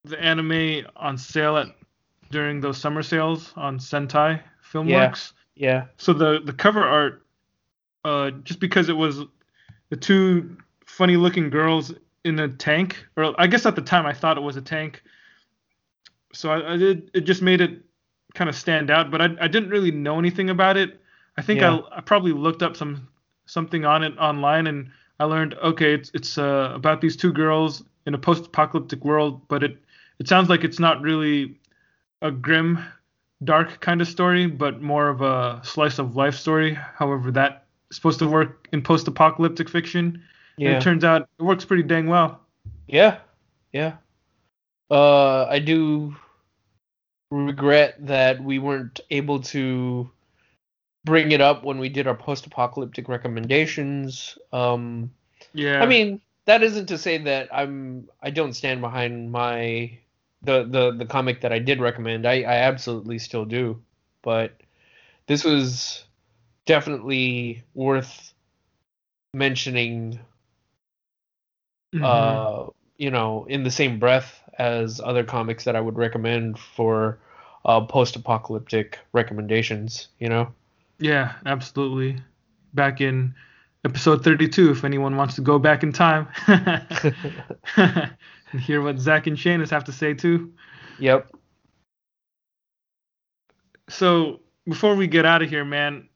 the 0.05 0.21
anime 0.21 0.87
on 0.97 1.17
sale 1.17 1.57
at 1.57 1.69
during 2.31 2.61
those 2.61 2.79
summer 2.79 3.03
sales 3.03 3.53
on 3.57 3.79
Sentai 3.79 4.41
Filmworks. 4.73 5.33
Yeah. 5.55 5.69
yeah. 5.69 5.85
So 5.97 6.13
the 6.13 6.41
the 6.45 6.53
cover 6.53 6.83
art, 6.83 7.27
uh, 8.05 8.31
just 8.43 8.61
because 8.61 8.89
it 8.89 8.97
was 8.97 9.21
the 9.91 9.97
two 9.97 10.57
funny 10.87 11.17
looking 11.17 11.51
girls 11.51 11.95
in 12.25 12.39
a 12.39 12.49
tank, 12.49 13.05
or 13.17 13.35
I 13.41 13.47
guess 13.47 13.67
at 13.67 13.77
the 13.77 13.83
time 13.83 14.07
I 14.07 14.13
thought 14.13 14.37
it 14.37 14.43
was 14.43 14.57
a 14.57 14.63
tank. 14.63 15.03
So 16.33 16.51
I, 16.51 16.75
I 16.75 16.77
did 16.77 17.11
it 17.15 17.21
just 17.23 17.43
made 17.43 17.61
it 17.61 17.83
kind 18.35 18.49
of 18.49 18.57
stand 18.57 18.91
out, 18.91 19.11
but 19.11 19.21
I, 19.21 19.29
I 19.41 19.49
didn't 19.49 19.71
really 19.71 19.91
know 19.91 20.19
anything 20.19 20.51
about 20.51 20.77
it. 20.77 21.01
I 21.37 21.43
think 21.43 21.61
Yeah. 21.61 21.77
I, 21.77 21.99
I 21.99 22.01
probably 22.01 22.33
looked 22.33 22.63
up 22.63 22.77
some 22.77 23.09
something 23.47 23.85
on 23.85 24.03
it 24.03 24.17
online 24.19 24.67
and 24.67 24.91
I 25.23 25.25
learned 25.25 25.55
okay 25.63 25.95
it's 25.95 26.11
it's 26.15 26.37
uh, 26.37 26.73
about 26.75 27.01
these 27.01 27.17
two 27.17 27.33
girls 27.33 27.85
in 28.07 28.15
a 28.15 28.19
post-apocalyptic 28.19 29.05
world, 29.05 29.47
but 29.47 29.63
it 29.63 29.79
it 30.19 30.27
sounds 30.27 30.49
like 30.49 30.65
it's 30.65 30.81
not 30.81 31.01
really 31.01 31.61
a 32.23 32.33
grim 32.33 32.81
dark 33.45 33.79
kind 33.79 34.01
of 34.01 34.09
story, 34.09 34.47
but 34.47 34.83
more 34.83 35.09
of 35.09 35.21
a 35.21 35.61
slice 35.63 36.01
of 36.01 36.17
life 36.17 36.35
story. 36.35 36.75
However, 36.75 37.31
that 37.31 37.67
is 37.89 37.99
supposed 37.99 38.19
to 38.19 38.27
work 38.27 38.67
in 38.73 38.83
post-apocalyptic 38.83 39.69
fiction. 39.69 40.25
And 40.59 40.67
Yeah. 40.67 40.79
it 40.79 40.83
turns 40.83 41.05
out 41.05 41.29
it 41.39 41.43
works 41.45 41.65
pretty 41.65 41.85
dang 41.85 42.09
well. 42.09 42.41
Yeah, 42.89 43.19
yeah. 43.73 43.99
Uh, 44.91 45.45
I 45.45 45.61
do 45.61 46.17
regret 47.31 47.95
that 48.07 48.43
we 48.43 48.59
weren't 48.59 48.99
able 49.11 49.41
to 49.55 50.11
bring 51.05 51.33
it 51.33 51.41
up 51.41 51.65
when 51.65 51.79
we 51.79 51.89
did 51.89 52.07
our 52.07 52.15
post-apocalyptic 52.17 53.09
recommendations. 53.09 54.39
Um, 54.53 55.11
Yeah. 55.55 55.83
I 55.83 55.87
mean, 55.87 56.21
that 56.47 56.63
isn't 56.63 56.87
to 56.87 56.99
say 56.99 57.19
that 57.19 57.49
I'm 57.53 58.09
I 58.23 58.31
don't 58.31 58.55
stand 58.55 58.81
behind 58.81 59.31
my 59.33 59.99
the 60.43 60.65
the 60.65 60.93
the 60.93 61.07
comic 61.07 61.41
that 61.43 61.53
I 61.53 61.59
did 61.59 61.81
recommend. 61.81 62.27
I 62.27 62.43
I 62.43 62.57
absolutely 62.57 63.19
still 63.19 63.45
do, 63.45 63.83
but 64.23 64.53
this 65.27 65.45
was 65.45 66.05
definitely 66.67 67.63
worth 67.75 68.35
mentioning 69.35 70.21
Mhm. 71.93 72.05
uh, 72.05 72.67
you 72.97 73.11
know, 73.11 73.45
in 73.47 73.63
the 73.65 73.71
same 73.71 73.99
breath 73.99 74.41
as 74.59 75.01
other 75.01 75.25
comics 75.25 75.65
that 75.65 75.77
I 75.77 75.81
would 75.81 75.97
recommend 75.97 76.59
for 76.59 77.19
uh, 77.65 77.81
post-apocalyptic 77.87 78.99
recommendations. 79.13 80.09
You 80.19 80.29
know. 80.29 80.55
Yeah, 80.99 81.35
absolutely. 81.47 82.19
Back 82.75 83.01
in 83.01 83.35
episode 83.85 84.25
32, 84.25 84.71
if 84.71 84.85
anyone 84.85 85.17
wants 85.17 85.35
to 85.35 85.41
go 85.41 85.59
back 85.59 85.83
in 85.83 85.93
time 85.93 86.29
and 87.77 88.61
hear 88.61 88.81
what 88.81 88.99
Zach 88.99 89.27
and 89.27 89.39
Shane 89.39 89.61
have 89.61 89.85
to 89.85 89.93
say 89.93 90.15
too. 90.15 90.53
Yep. 90.99 91.31
So 93.89 94.41
before 94.67 94.95
we 94.95 95.07
get 95.07 95.27
out 95.27 95.43
of 95.43 95.51
here, 95.51 95.65
man, 95.65 96.09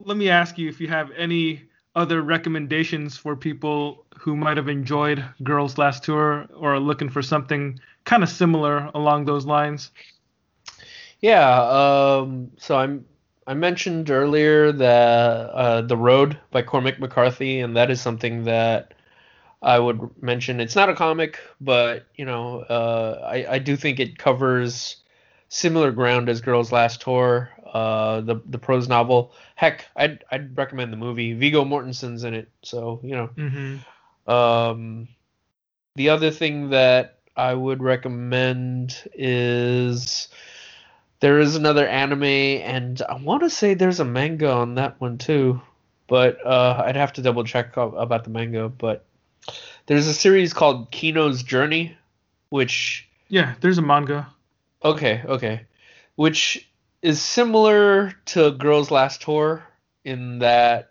let 0.00 0.16
me 0.16 0.28
ask 0.28 0.58
you 0.58 0.68
if 0.68 0.80
you 0.80 0.88
have 0.88 1.10
any 1.16 1.62
other 1.94 2.20
recommendations 2.20 3.16
for 3.16 3.34
people 3.34 4.04
who 4.18 4.36
might 4.36 4.56
have 4.56 4.68
enjoyed 4.68 5.24
Girls 5.42 5.78
Last 5.78 6.04
Tour 6.04 6.46
or 6.54 6.74
are 6.74 6.80
looking 6.80 7.08
for 7.08 7.22
something 7.22 7.80
kind 8.04 8.22
of 8.22 8.28
similar 8.28 8.90
along 8.94 9.24
those 9.24 9.46
lines. 9.46 9.90
Yeah. 11.20 11.58
Um. 11.62 12.50
So 12.58 12.76
I'm. 12.76 13.04
I 13.46 13.54
mentioned 13.54 14.10
earlier 14.10 14.72
the 14.72 14.86
uh, 14.86 15.80
the 15.82 15.96
Road 15.96 16.38
by 16.50 16.62
Cormac 16.62 16.98
McCarthy, 16.98 17.60
and 17.60 17.76
that 17.76 17.90
is 17.90 18.00
something 18.00 18.44
that 18.44 18.94
I 19.62 19.78
would 19.78 20.10
mention. 20.22 20.60
It's 20.60 20.76
not 20.76 20.88
a 20.88 20.94
comic, 20.94 21.38
but 21.60 22.06
you 22.16 22.24
know, 22.24 22.60
uh, 22.60 23.28
I 23.30 23.54
I 23.54 23.58
do 23.58 23.76
think 23.76 24.00
it 24.00 24.18
covers 24.18 24.96
similar 25.48 25.92
ground 25.92 26.28
as 26.28 26.40
Girls 26.40 26.72
Last 26.72 27.02
Tour, 27.02 27.50
uh, 27.72 28.20
the 28.20 28.40
the 28.46 28.58
prose 28.58 28.88
novel. 28.88 29.32
Heck, 29.54 29.86
I'd 29.94 30.24
I'd 30.30 30.56
recommend 30.56 30.92
the 30.92 30.96
movie. 30.96 31.32
Viggo 31.32 31.64
Mortensen's 31.64 32.24
in 32.24 32.34
it, 32.34 32.48
so 32.62 33.00
you 33.02 33.14
know. 33.14 33.30
Mm-hmm. 33.36 34.30
Um, 34.30 35.08
the 35.94 36.08
other 36.10 36.30
thing 36.30 36.70
that 36.70 37.20
I 37.36 37.54
would 37.54 37.82
recommend 37.82 39.08
is 39.14 40.28
there 41.20 41.38
is 41.40 41.56
another 41.56 41.86
anime, 41.86 42.22
and 42.24 43.00
I 43.08 43.16
want 43.16 43.42
to 43.42 43.50
say 43.50 43.74
there's 43.74 44.00
a 44.00 44.04
manga 44.04 44.50
on 44.50 44.74
that 44.76 45.00
one 45.00 45.18
too, 45.18 45.60
but 46.08 46.44
uh, 46.44 46.82
I'd 46.86 46.96
have 46.96 47.14
to 47.14 47.22
double 47.22 47.44
check 47.44 47.76
about 47.76 48.24
the 48.24 48.30
manga. 48.30 48.68
But 48.68 49.04
there's 49.86 50.06
a 50.06 50.14
series 50.14 50.52
called 50.52 50.90
Kino's 50.90 51.42
Journey, 51.42 51.96
which 52.50 53.08
Yeah, 53.28 53.54
there's 53.60 53.78
a 53.78 53.82
manga. 53.82 54.28
okay, 54.84 55.22
okay, 55.26 55.62
which 56.16 56.68
is 57.02 57.20
similar 57.22 58.12
to 58.26 58.50
Girls 58.52 58.90
Last 58.90 59.22
Tour 59.22 59.64
in 60.04 60.40
that 60.40 60.90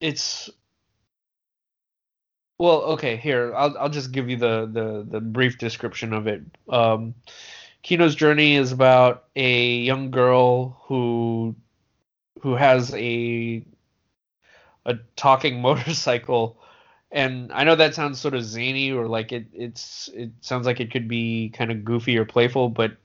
it's 0.00 0.50
well, 2.58 2.82
okay, 2.82 3.16
here 3.16 3.54
I'll 3.54 3.76
I'll 3.78 3.88
just 3.90 4.12
give 4.12 4.28
you 4.30 4.36
the 4.36 4.66
the 4.70 5.06
the 5.08 5.20
brief 5.20 5.58
description 5.58 6.12
of 6.12 6.26
it. 6.26 6.42
Um, 6.68 7.14
Kino's 7.86 8.16
journey 8.16 8.56
is 8.56 8.72
about 8.72 9.26
a 9.36 9.76
young 9.76 10.10
girl 10.10 10.76
who 10.86 11.54
who 12.40 12.56
has 12.56 12.92
a 12.94 13.64
a 14.84 14.94
talking 15.14 15.60
motorcycle, 15.62 16.60
and 17.12 17.52
I 17.52 17.62
know 17.62 17.76
that 17.76 17.94
sounds 17.94 18.18
sort 18.18 18.34
of 18.34 18.42
zany 18.42 18.90
or 18.90 19.06
like 19.06 19.30
it 19.30 19.46
it's 19.52 20.10
it 20.12 20.32
sounds 20.40 20.66
like 20.66 20.80
it 20.80 20.90
could 20.90 21.06
be 21.06 21.50
kind 21.50 21.70
of 21.70 21.84
goofy 21.84 22.18
or 22.18 22.24
playful, 22.24 22.70
but 22.70 22.96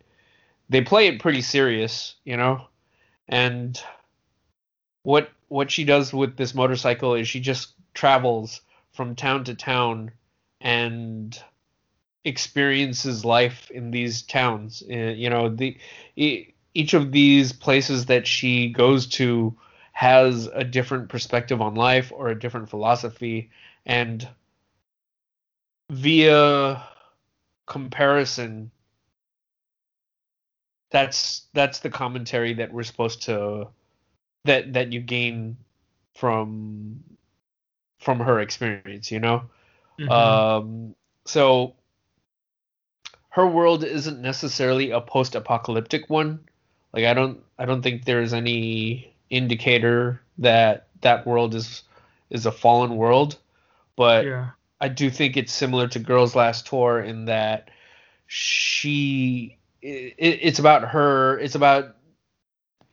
they 0.68 0.82
play 0.82 1.06
it 1.06 1.22
pretty 1.22 1.44
serious, 1.44 2.16
you 2.24 2.36
know, 2.36 2.66
and 3.28 3.80
what 5.04 5.30
what 5.48 5.70
she 5.70 5.84
does 5.84 6.12
with 6.12 6.38
this 6.38 6.56
motorcycle 6.56 7.14
is 7.14 7.28
she 7.28 7.40
just 7.40 7.74
travels 7.94 8.62
from 8.94 9.14
town 9.16 9.44
to 9.44 9.54
town 9.54 10.10
and 10.60 11.40
experiences 12.24 13.26
life 13.26 13.70
in 13.72 13.92
these 13.92 14.22
towns. 14.22 14.84
Uh, 14.90 14.96
you 14.96 15.30
know, 15.30 15.50
the 15.50 15.78
each 16.16 16.94
of 16.94 17.12
these 17.12 17.52
places 17.52 18.06
that 18.06 18.28
she 18.28 18.70
goes 18.70 19.08
to 19.08 19.56
has 19.94 20.48
a 20.54 20.64
different 20.64 21.10
perspective 21.10 21.62
on 21.62 21.76
life 21.76 22.12
or 22.16 22.30
a 22.30 22.40
different 22.40 22.70
philosophy, 22.70 23.50
and 23.86 24.28
via 25.90 26.84
comparison, 27.66 28.72
that's 30.92 31.48
that's 31.54 31.80
the 31.80 31.90
commentary 31.90 32.54
that 32.54 32.72
we're 32.72 32.84
supposed 32.84 33.24
to 33.24 33.68
that 34.46 34.74
that 34.74 34.94
you 34.94 35.02
gain 35.02 35.58
from 36.16 37.04
from 38.00 38.20
her 38.20 38.40
experience, 38.40 39.12
you 39.12 39.20
know. 39.20 39.44
Mhm. 40.00 40.12
Um, 40.12 40.96
so 41.26 41.76
her 43.32 43.48
world 43.48 43.84
isn't 43.84 44.22
necessarily 44.22 44.92
a 44.92 45.02
post-apocalyptic 45.02 46.10
one. 46.10 46.40
Like 46.94 47.06
I 47.06 47.14
don't 47.14 47.40
I 47.58 47.66
don't 47.66 47.82
think 47.82 48.04
there's 48.04 48.34
any 48.34 49.16
indicator 49.30 50.22
that 50.38 50.88
that 51.02 51.26
world 51.26 51.56
is 51.56 51.84
is 52.30 52.46
a 52.46 52.52
fallen 52.52 52.98
world, 52.98 53.38
but 53.96 54.26
yeah. 54.26 54.50
I 54.82 54.90
do 54.90 55.10
think 55.10 55.38
it's 55.38 55.54
similar 55.54 55.88
to 55.90 56.00
Girls 56.00 56.36
Last 56.36 56.68
Tour 56.68 57.00
in 57.00 57.26
that 57.26 57.70
she 58.28 59.58
it, 59.82 60.16
it's 60.20 60.60
about 60.60 60.90
her 60.90 61.40
it's 61.40 61.56
about 61.56 61.96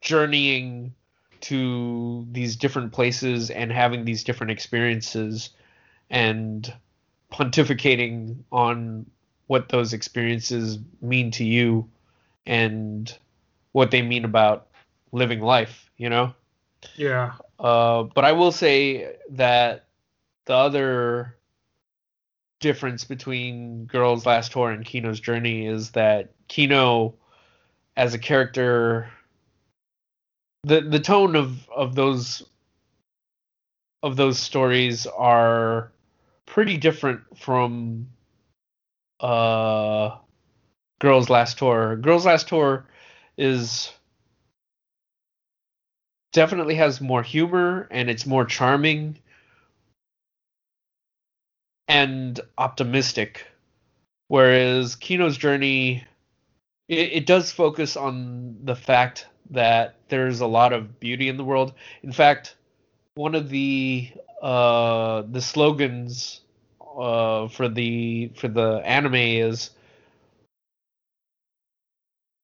journeying 0.01 0.94
to 1.40 2.27
these 2.31 2.55
different 2.55 2.93
places 2.93 3.51
and 3.51 3.73
having 3.73 4.05
these 4.05 4.23
different 4.23 4.52
experiences 4.52 5.51
and 6.10 6.73
pontificating 7.32 8.36
on 8.52 9.06
what 9.48 9.68
those 9.70 9.92
experiences 9.92 10.78
mean 11.00 11.30
to 11.32 11.44
you 11.44 11.88
and 12.46 13.18
what 13.72 13.90
they 13.90 14.02
mean 14.02 14.24
about 14.24 14.68
living 15.10 15.40
life, 15.40 15.90
you 15.96 16.08
know? 16.08 16.32
Yeah. 16.94 17.32
Uh, 17.58 18.04
but 18.04 18.24
I 18.24 18.32
will 18.32 18.52
say 18.52 19.16
that 19.30 19.86
the 20.44 20.54
other 20.54 21.34
difference 22.60 23.04
between 23.04 23.86
Girls 23.86 24.26
Last 24.26 24.52
Tour 24.52 24.70
and 24.70 24.84
Kino's 24.84 25.18
Journey 25.18 25.66
is 25.66 25.92
that 25.92 26.32
Kino, 26.48 27.14
as 27.96 28.14
a 28.14 28.18
character, 28.18 29.08
the 30.64 30.80
the 30.82 31.00
tone 31.00 31.36
of 31.36 31.68
of 31.70 31.94
those 31.94 32.42
of 34.02 34.16
those 34.16 34.38
stories 34.38 35.06
are 35.06 35.90
pretty 36.46 36.76
different 36.76 37.20
from 37.36 38.08
uh 39.20 40.16
Girls 41.01 41.31
Last 41.31 41.59
Tour. 41.59 41.97
Girls 41.97 42.27
Last 42.27 42.49
Tour 42.49 42.86
is 43.36 43.93
definitely 46.32 46.74
has 46.74 47.01
more 47.01 47.23
humor 47.23 47.89
and 47.90 48.11
it's 48.11 48.27
more 48.27 48.45
charming 48.45 49.19
and 51.86 52.40
optimistic. 52.59 53.47
Whereas 54.28 54.97
Kino's 54.97 55.39
journey 55.39 56.05
it, 56.89 57.12
it 57.12 57.27
does 57.27 57.53
focus 57.53 57.97
on 57.97 58.57
the 58.65 58.74
fact 58.77 59.27
that 59.51 59.97
there's 60.09 60.40
a 60.40 60.47
lot 60.47 60.73
of 60.73 61.01
beauty 61.01 61.28
in 61.28 61.36
the 61.36 61.45
world. 61.45 61.73
In 62.03 62.12
fact, 62.12 62.57
one 63.15 63.35
of 63.35 63.49
the 63.49 64.11
uh, 64.43 65.23
the 65.31 65.40
slogans 65.40 66.40
uh, 66.98 67.48
for 67.48 67.68
the 67.68 68.28
for 68.36 68.48
the 68.48 68.82
anime 68.84 69.14
is 69.14 69.70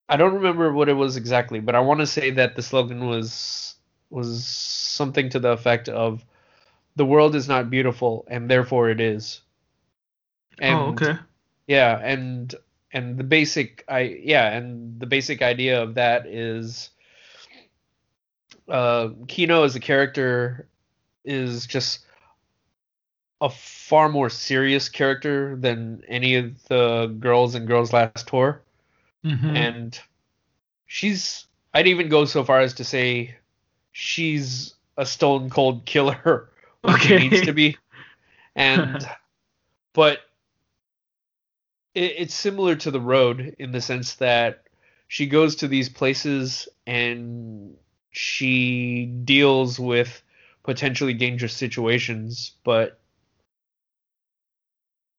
I 0.08 0.16
don't 0.16 0.34
remember 0.34 0.72
what 0.72 0.88
it 0.88 0.94
was 0.94 1.16
exactly, 1.16 1.60
but 1.60 1.74
I 1.74 1.80
want 1.80 2.00
to 2.00 2.06
say 2.06 2.30
that 2.30 2.56
the 2.56 2.62
slogan 2.62 3.06
was 3.06 3.74
was 4.10 4.46
something 4.46 5.30
to 5.30 5.40
the 5.40 5.50
effect 5.50 5.88
of 5.88 6.24
the 6.96 7.06
world 7.06 7.34
is 7.34 7.48
not 7.48 7.70
beautiful 7.70 8.24
and 8.28 8.50
therefore 8.50 8.90
it 8.90 9.00
is. 9.00 9.40
Oh, 10.60 10.64
and, 10.64 10.74
oh, 10.74 10.86
okay. 10.90 11.18
Yeah, 11.66 11.98
and 12.02 12.54
and 12.92 13.18
the 13.18 13.24
basic 13.24 13.84
I 13.88 14.00
yeah, 14.22 14.52
and 14.52 15.00
the 15.00 15.06
basic 15.06 15.42
idea 15.42 15.82
of 15.82 15.94
that 15.94 16.26
is 16.26 16.90
uh 18.68 19.08
Kino 19.28 19.64
as 19.64 19.74
a 19.74 19.80
character 19.80 20.68
is 21.24 21.66
just 21.66 22.03
a 23.44 23.50
far 23.50 24.08
more 24.08 24.30
serious 24.30 24.88
character 24.88 25.54
than 25.56 26.02
any 26.08 26.36
of 26.36 26.64
the 26.68 27.14
girls 27.20 27.54
in 27.54 27.66
Girls 27.66 27.92
Last 27.92 28.26
Tour. 28.26 28.62
Mm-hmm. 29.22 29.54
And 29.54 30.00
she's 30.86 31.46
I'd 31.74 31.86
even 31.86 32.08
go 32.08 32.24
so 32.24 32.42
far 32.42 32.60
as 32.60 32.72
to 32.74 32.84
say 32.84 33.34
she's 33.92 34.74
a 34.96 35.04
stone 35.04 35.50
cold 35.50 35.84
killer 35.84 36.48
when 36.80 36.94
okay. 36.94 37.18
she 37.18 37.28
needs 37.28 37.42
to 37.42 37.52
be. 37.52 37.76
And 38.56 39.06
but 39.92 40.20
it, 41.94 42.14
it's 42.16 42.34
similar 42.34 42.76
to 42.76 42.90
the 42.90 43.00
road 43.00 43.56
in 43.58 43.72
the 43.72 43.82
sense 43.82 44.14
that 44.14 44.62
she 45.08 45.26
goes 45.26 45.56
to 45.56 45.68
these 45.68 45.90
places 45.90 46.66
and 46.86 47.76
she 48.10 49.04
deals 49.04 49.78
with 49.78 50.22
potentially 50.62 51.12
dangerous 51.12 51.52
situations, 51.52 52.52
but 52.64 53.00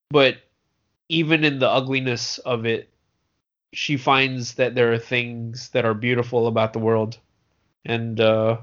but 0.10 0.38
even 1.10 1.44
in 1.44 1.60
the 1.60 1.70
ugliness 1.70 2.38
of 2.40 2.66
it, 2.66 2.90
she 3.74 3.98
finds 3.98 4.56
that 4.56 4.76
there 4.76 4.94
are 4.94 4.98
things 4.98 5.70
that 5.70 5.86
are 5.86 5.94
beautiful 5.94 6.48
about 6.48 6.74
the 6.74 6.80
world, 6.80 7.18
and 7.84 8.20
uh, 8.20 8.58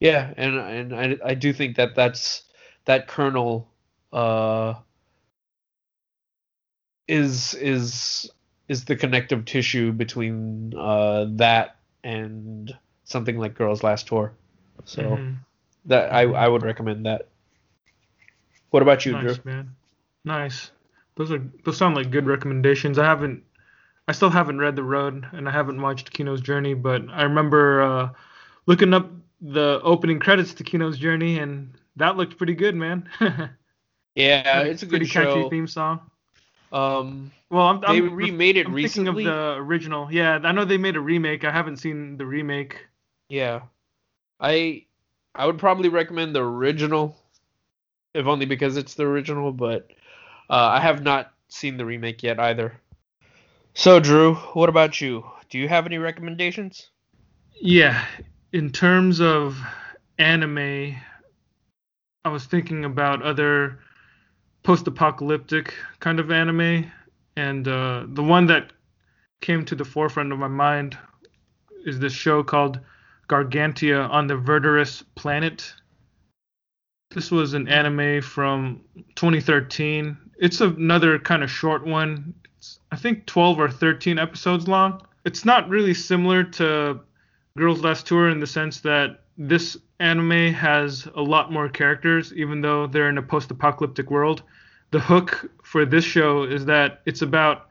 yeah, 0.00 0.32
and 0.36 0.58
and 0.58 0.94
I 0.94 1.16
I 1.24 1.34
do 1.34 1.52
think 1.52 1.76
that 1.76 1.94
that's 1.94 2.42
that 2.84 3.08
kernel 3.08 3.68
uh, 4.12 4.74
is 7.06 7.54
is 7.54 8.30
is 8.68 8.84
the 8.84 8.96
connective 8.96 9.44
tissue 9.46 9.92
between 9.92 10.74
uh, 10.76 11.26
that 11.36 11.76
and 12.04 12.76
something 13.04 13.38
like 13.38 13.54
Girls 13.54 13.82
Last 13.82 14.06
Tour. 14.06 14.34
So 14.84 15.02
mm-hmm. 15.02 15.32
that 15.86 16.12
I 16.12 16.22
I 16.22 16.48
would 16.48 16.62
recommend 16.62 17.06
that. 17.06 17.28
What 18.70 18.82
about 18.82 19.06
you, 19.06 19.12
nice, 19.12 19.38
Drew? 19.38 19.52
Man. 19.52 19.74
Nice. 20.28 20.70
Those 21.16 21.32
are 21.32 21.42
those 21.64 21.78
sound 21.78 21.96
like 21.96 22.10
good 22.10 22.26
recommendations. 22.26 22.98
I 22.98 23.04
haven't 23.04 23.42
I 24.06 24.12
still 24.12 24.30
haven't 24.30 24.58
read 24.58 24.76
The 24.76 24.82
Road 24.82 25.26
and 25.32 25.48
I 25.48 25.52
haven't 25.52 25.80
watched 25.80 26.12
Kino's 26.12 26.42
Journey, 26.42 26.74
but 26.74 27.02
I 27.10 27.22
remember 27.22 27.82
uh, 27.82 28.08
looking 28.66 28.92
up 28.92 29.10
the 29.40 29.80
opening 29.82 30.20
credits 30.20 30.52
to 30.54 30.64
Kino's 30.64 30.98
Journey 30.98 31.38
and 31.38 31.72
that 31.96 32.16
looked 32.18 32.36
pretty 32.36 32.54
good, 32.54 32.74
man. 32.74 33.08
yeah, 34.14 34.60
it's 34.62 34.82
a 34.82 34.86
pretty 34.86 35.06
good 35.06 35.12
catchy 35.12 35.48
theme 35.48 35.66
song. 35.66 36.00
Um, 36.72 37.32
well, 37.50 37.66
I'm, 37.66 37.80
they 37.80 37.86
I'm, 37.86 38.14
remade 38.14 38.58
it 38.58 38.66
I'm 38.66 38.74
recently. 38.74 39.24
Thinking 39.24 39.30
of 39.30 39.36
the 39.36 39.62
original. 39.62 40.12
Yeah, 40.12 40.38
I 40.42 40.52
know 40.52 40.66
they 40.66 40.76
made 40.76 40.96
a 40.96 41.00
remake. 41.00 41.44
I 41.44 41.50
haven't 41.50 41.78
seen 41.78 42.18
the 42.18 42.26
remake. 42.26 42.86
Yeah, 43.30 43.62
I 44.38 44.84
I 45.34 45.46
would 45.46 45.58
probably 45.58 45.88
recommend 45.88 46.34
the 46.34 46.42
original, 46.42 47.16
if 48.14 48.26
only 48.26 48.44
because 48.44 48.76
it's 48.76 48.94
the 48.94 49.04
original. 49.04 49.50
But 49.52 49.90
uh, 50.50 50.54
I 50.54 50.80
have 50.80 51.02
not 51.02 51.32
seen 51.48 51.76
the 51.76 51.84
remake 51.84 52.22
yet 52.22 52.38
either. 52.38 52.80
So, 53.74 54.00
Drew, 54.00 54.34
what 54.54 54.68
about 54.68 55.00
you? 55.00 55.24
Do 55.50 55.58
you 55.58 55.68
have 55.68 55.86
any 55.86 55.98
recommendations? 55.98 56.90
Yeah, 57.60 58.04
in 58.52 58.70
terms 58.70 59.20
of 59.20 59.58
anime, 60.18 60.96
I 62.24 62.28
was 62.28 62.44
thinking 62.44 62.84
about 62.84 63.22
other 63.22 63.78
post-apocalyptic 64.62 65.74
kind 66.00 66.20
of 66.20 66.30
anime, 66.30 66.90
and 67.36 67.66
uh, 67.66 68.04
the 68.08 68.22
one 68.22 68.46
that 68.46 68.72
came 69.40 69.64
to 69.64 69.74
the 69.74 69.84
forefront 69.84 70.32
of 70.32 70.38
my 70.38 70.48
mind 70.48 70.98
is 71.86 71.98
this 71.98 72.12
show 72.12 72.42
called 72.42 72.80
Gargantia 73.28 74.08
on 74.10 74.26
the 74.26 74.36
Verdurous 74.36 75.02
Planet. 75.14 75.72
This 77.10 77.30
was 77.30 77.54
an 77.54 77.68
anime 77.68 78.20
from 78.22 78.82
2013. 79.14 80.16
It's 80.38 80.60
another 80.60 81.18
kind 81.18 81.42
of 81.42 81.50
short 81.50 81.86
one. 81.86 82.34
It's 82.56 82.78
I 82.90 82.96
think 82.96 83.26
12 83.26 83.60
or 83.60 83.70
13 83.70 84.18
episodes 84.18 84.68
long. 84.68 85.02
It's 85.24 85.44
not 85.44 85.68
really 85.68 85.94
similar 85.94 86.44
to 86.44 87.00
Girls 87.56 87.82
Last 87.82 88.06
Tour 88.06 88.30
in 88.30 88.40
the 88.40 88.46
sense 88.46 88.80
that 88.80 89.20
this 89.36 89.76
anime 90.00 90.52
has 90.54 91.08
a 91.14 91.20
lot 91.20 91.52
more 91.52 91.68
characters, 91.68 92.32
even 92.32 92.60
though 92.60 92.86
they're 92.86 93.08
in 93.08 93.18
a 93.18 93.22
post-apocalyptic 93.22 94.10
world 94.10 94.42
the 94.90 95.00
hook 95.00 95.50
for 95.62 95.84
this 95.84 96.04
show 96.04 96.44
is 96.44 96.64
that 96.66 97.00
it's 97.04 97.22
about 97.22 97.66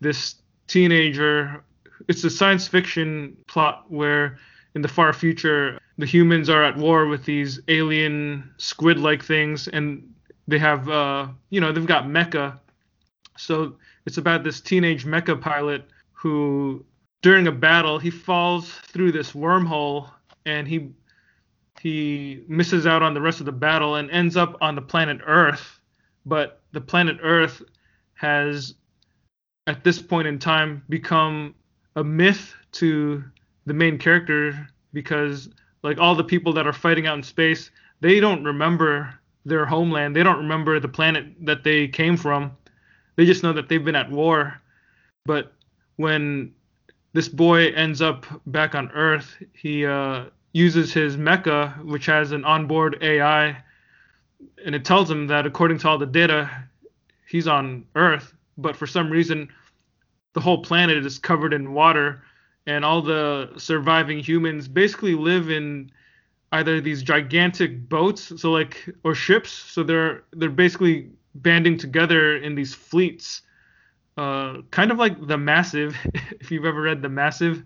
this 0.00 0.36
teenager. 0.66 1.64
It's 2.08 2.24
a 2.24 2.30
science 2.30 2.68
fiction 2.68 3.36
plot 3.48 3.86
where 3.88 4.38
in 4.74 4.82
the 4.82 4.88
far 4.88 5.12
future 5.12 5.78
the 5.98 6.06
humans 6.06 6.48
are 6.48 6.62
at 6.62 6.76
war 6.76 7.06
with 7.06 7.24
these 7.24 7.60
alien 7.68 8.50
squid-like 8.58 9.24
things 9.24 9.68
and 9.68 10.13
they 10.46 10.58
have 10.58 10.88
uh, 10.88 11.28
you 11.50 11.60
know 11.60 11.72
they've 11.72 11.86
got 11.86 12.04
mecha 12.04 12.58
so 13.36 13.76
it's 14.06 14.18
about 14.18 14.44
this 14.44 14.60
teenage 14.60 15.04
mecha 15.04 15.40
pilot 15.40 15.84
who 16.12 16.84
during 17.22 17.46
a 17.46 17.52
battle 17.52 17.98
he 17.98 18.10
falls 18.10 18.70
through 18.70 19.12
this 19.12 19.32
wormhole 19.32 20.08
and 20.46 20.68
he 20.68 20.90
he 21.80 22.42
misses 22.48 22.86
out 22.86 23.02
on 23.02 23.12
the 23.12 23.20
rest 23.20 23.40
of 23.40 23.46
the 23.46 23.52
battle 23.52 23.96
and 23.96 24.10
ends 24.10 24.38
up 24.38 24.56
on 24.62 24.74
the 24.74 24.80
planet 24.80 25.20
earth. 25.26 25.80
But 26.24 26.62
the 26.72 26.80
planet 26.80 27.18
Earth 27.22 27.62
has, 28.14 28.74
at 29.66 29.84
this 29.84 30.00
point 30.00 30.26
in 30.26 30.38
time, 30.38 30.82
become 30.88 31.54
a 31.96 32.02
myth 32.04 32.54
to 32.72 33.22
the 33.66 33.74
main 33.74 33.98
character 33.98 34.66
because, 34.92 35.50
like, 35.82 35.98
all 35.98 36.14
the 36.14 36.24
people 36.24 36.52
that 36.54 36.66
are 36.66 36.72
fighting 36.72 37.06
out 37.06 37.18
in 37.18 37.22
space, 37.22 37.70
they 38.00 38.20
don't 38.20 38.44
remember 38.44 39.14
their 39.44 39.66
homeland. 39.66 40.16
They 40.16 40.22
don't 40.22 40.38
remember 40.38 40.80
the 40.80 40.88
planet 40.88 41.26
that 41.42 41.64
they 41.64 41.88
came 41.88 42.16
from. 42.16 42.56
They 43.16 43.26
just 43.26 43.42
know 43.42 43.52
that 43.52 43.68
they've 43.68 43.84
been 43.84 43.96
at 43.96 44.10
war. 44.10 44.60
But 45.24 45.52
when 45.96 46.52
this 47.12 47.28
boy 47.28 47.72
ends 47.72 48.02
up 48.02 48.26
back 48.46 48.74
on 48.74 48.90
Earth, 48.90 49.36
he 49.52 49.86
uh, 49.86 50.24
uses 50.52 50.92
his 50.92 51.16
mecha, 51.16 51.84
which 51.84 52.06
has 52.06 52.32
an 52.32 52.44
onboard 52.44 52.98
AI 53.02 53.62
and 54.64 54.74
it 54.74 54.84
tells 54.84 55.10
him 55.10 55.26
that 55.28 55.46
according 55.46 55.78
to 55.78 55.88
all 55.88 55.98
the 55.98 56.06
data, 56.06 56.50
he's 57.26 57.46
on 57.46 57.84
Earth, 57.94 58.34
but 58.58 58.76
for 58.76 58.86
some 58.86 59.10
reason, 59.10 59.48
the 60.32 60.40
whole 60.40 60.62
planet 60.62 61.04
is 61.04 61.18
covered 61.18 61.52
in 61.52 61.74
water, 61.74 62.22
and 62.66 62.84
all 62.84 63.02
the 63.02 63.50
surviving 63.56 64.18
humans 64.18 64.68
basically 64.68 65.14
live 65.14 65.50
in 65.50 65.90
either 66.54 66.80
these 66.80 67.02
gigantic 67.02 67.88
boats, 67.88 68.32
so 68.40 68.50
like 68.52 68.88
or 69.04 69.14
ships, 69.14 69.50
so 69.50 69.82
they're 69.82 70.24
they're 70.32 70.50
basically 70.50 71.10
banding 71.34 71.76
together 71.76 72.36
in 72.36 72.54
these 72.54 72.74
fleets, 72.74 73.42
uh, 74.16 74.58
kind 74.70 74.90
of 74.90 74.98
like 74.98 75.26
the 75.26 75.36
Massive. 75.36 75.96
if 76.40 76.50
you've 76.50 76.64
ever 76.64 76.82
read 76.82 77.02
the 77.02 77.08
Massive, 77.08 77.64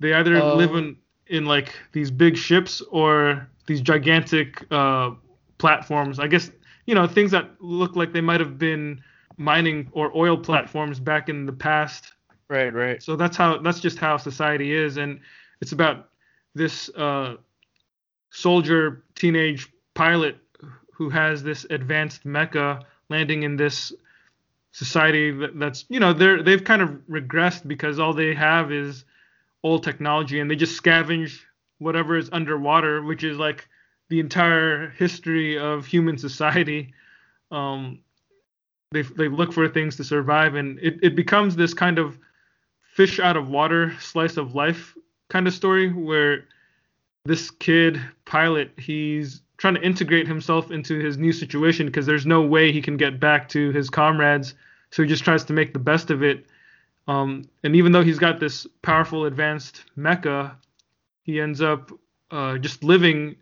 they 0.00 0.14
either 0.14 0.36
uh, 0.36 0.54
live 0.54 0.74
in 0.74 0.96
in 1.26 1.44
like 1.44 1.74
these 1.92 2.10
big 2.10 2.36
ships 2.36 2.80
or 2.90 3.48
these 3.66 3.80
gigantic 3.80 4.64
uh, 4.70 5.10
platforms. 5.58 6.18
I 6.18 6.26
guess 6.26 6.50
you 6.86 6.94
know 6.94 7.06
things 7.06 7.30
that 7.32 7.50
look 7.60 7.94
like 7.94 8.12
they 8.12 8.22
might 8.22 8.40
have 8.40 8.58
been 8.58 9.02
mining 9.36 9.88
or 9.92 10.16
oil 10.16 10.36
platforms 10.36 10.98
back 10.98 11.28
in 11.28 11.46
the 11.46 11.52
past. 11.52 12.12
Right, 12.48 12.72
right. 12.72 13.02
So 13.02 13.16
that's 13.16 13.36
how 13.36 13.58
that's 13.58 13.80
just 13.80 13.98
how 13.98 14.16
society 14.16 14.72
is, 14.72 14.96
and 14.96 15.20
it's 15.60 15.72
about 15.72 16.08
this 16.54 16.88
uh, 16.96 17.36
soldier 18.30 19.02
teenage 19.14 19.68
pilot 19.94 20.36
who 20.92 21.08
has 21.10 21.42
this 21.42 21.66
advanced 21.70 22.24
mecha 22.24 22.82
landing 23.08 23.42
in 23.42 23.56
this 23.56 23.92
society 24.72 25.32
that, 25.32 25.58
that's 25.58 25.84
you 25.88 25.98
know 25.98 26.12
they're 26.12 26.42
they've 26.42 26.64
kind 26.64 26.80
of 26.80 26.90
regressed 27.08 27.66
because 27.66 27.98
all 27.98 28.12
they 28.12 28.34
have 28.34 28.70
is 28.70 29.04
old 29.62 29.82
technology 29.82 30.40
and 30.40 30.50
they 30.50 30.56
just 30.56 30.80
scavenge 30.80 31.40
whatever 31.78 32.16
is 32.16 32.30
underwater 32.32 33.02
which 33.02 33.24
is 33.24 33.36
like 33.36 33.68
the 34.10 34.20
entire 34.20 34.90
history 34.90 35.56
of 35.56 35.86
human 35.86 36.18
society. 36.18 36.92
Um, 37.50 38.00
they, 38.90 39.02
they 39.02 39.28
look 39.28 39.52
for 39.52 39.68
things 39.68 39.96
to 39.96 40.04
survive 40.04 40.56
and 40.56 40.78
it, 40.80 40.98
it 41.02 41.16
becomes 41.16 41.56
this 41.56 41.72
kind 41.72 41.98
of 41.98 42.18
fish 42.92 43.20
out 43.20 43.36
of 43.36 43.48
water 43.48 43.96
slice 44.00 44.36
of 44.36 44.56
life 44.56 44.96
kind 45.28 45.46
of 45.46 45.54
story 45.54 45.92
where 45.92 46.44
this 47.24 47.50
kid 47.50 48.00
pilot 48.24 48.70
he's 48.78 49.42
trying 49.60 49.74
to 49.74 49.82
integrate 49.82 50.26
himself 50.26 50.70
into 50.70 50.98
his 50.98 51.18
new 51.18 51.32
situation 51.32 51.86
because 51.86 52.06
there's 52.06 52.24
no 52.24 52.40
way 52.40 52.72
he 52.72 52.80
can 52.80 52.96
get 52.96 53.20
back 53.20 53.48
to 53.50 53.70
his 53.72 53.90
comrades. 53.90 54.54
So 54.90 55.02
he 55.02 55.08
just 55.08 55.22
tries 55.22 55.44
to 55.44 55.52
make 55.52 55.74
the 55.74 55.78
best 55.78 56.10
of 56.10 56.22
it. 56.22 56.46
Um, 57.06 57.44
and 57.62 57.76
even 57.76 57.92
though 57.92 58.02
he's 58.02 58.18
got 58.18 58.40
this 58.40 58.66
powerful, 58.80 59.26
advanced 59.26 59.84
mecha, 59.98 60.54
he 61.24 61.40
ends 61.40 61.60
up 61.60 61.92
uh, 62.30 62.56
just 62.56 62.82
living 62.82 63.36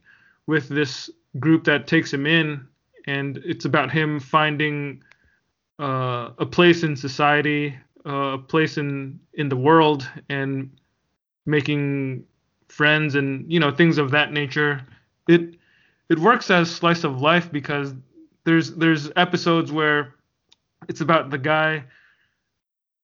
with 0.46 0.68
this 0.68 1.08
group 1.38 1.64
that 1.64 1.86
takes 1.86 2.12
him 2.12 2.26
in, 2.26 2.66
and 3.06 3.38
it's 3.44 3.64
about 3.64 3.92
him 3.92 4.18
finding 4.18 5.02
uh, 5.78 6.30
a 6.38 6.46
place 6.46 6.82
in 6.82 6.96
society, 6.96 7.78
uh, 8.06 8.34
a 8.34 8.38
place 8.38 8.78
in 8.78 9.20
in 9.34 9.48
the 9.48 9.56
world, 9.56 10.08
and 10.28 10.70
making 11.46 12.24
friends 12.68 13.14
and 13.14 13.50
you 13.52 13.60
know 13.60 13.70
things 13.70 13.98
of 13.98 14.10
that 14.12 14.32
nature. 14.32 14.82
It 15.28 15.56
it 16.08 16.18
works 16.18 16.50
as 16.50 16.70
slice 16.70 17.04
of 17.04 17.20
life 17.20 17.50
because 17.50 17.94
there's 18.44 18.74
there's 18.74 19.10
episodes 19.16 19.70
where 19.70 20.14
it's 20.88 21.00
about 21.00 21.30
the 21.30 21.38
guy 21.38 21.84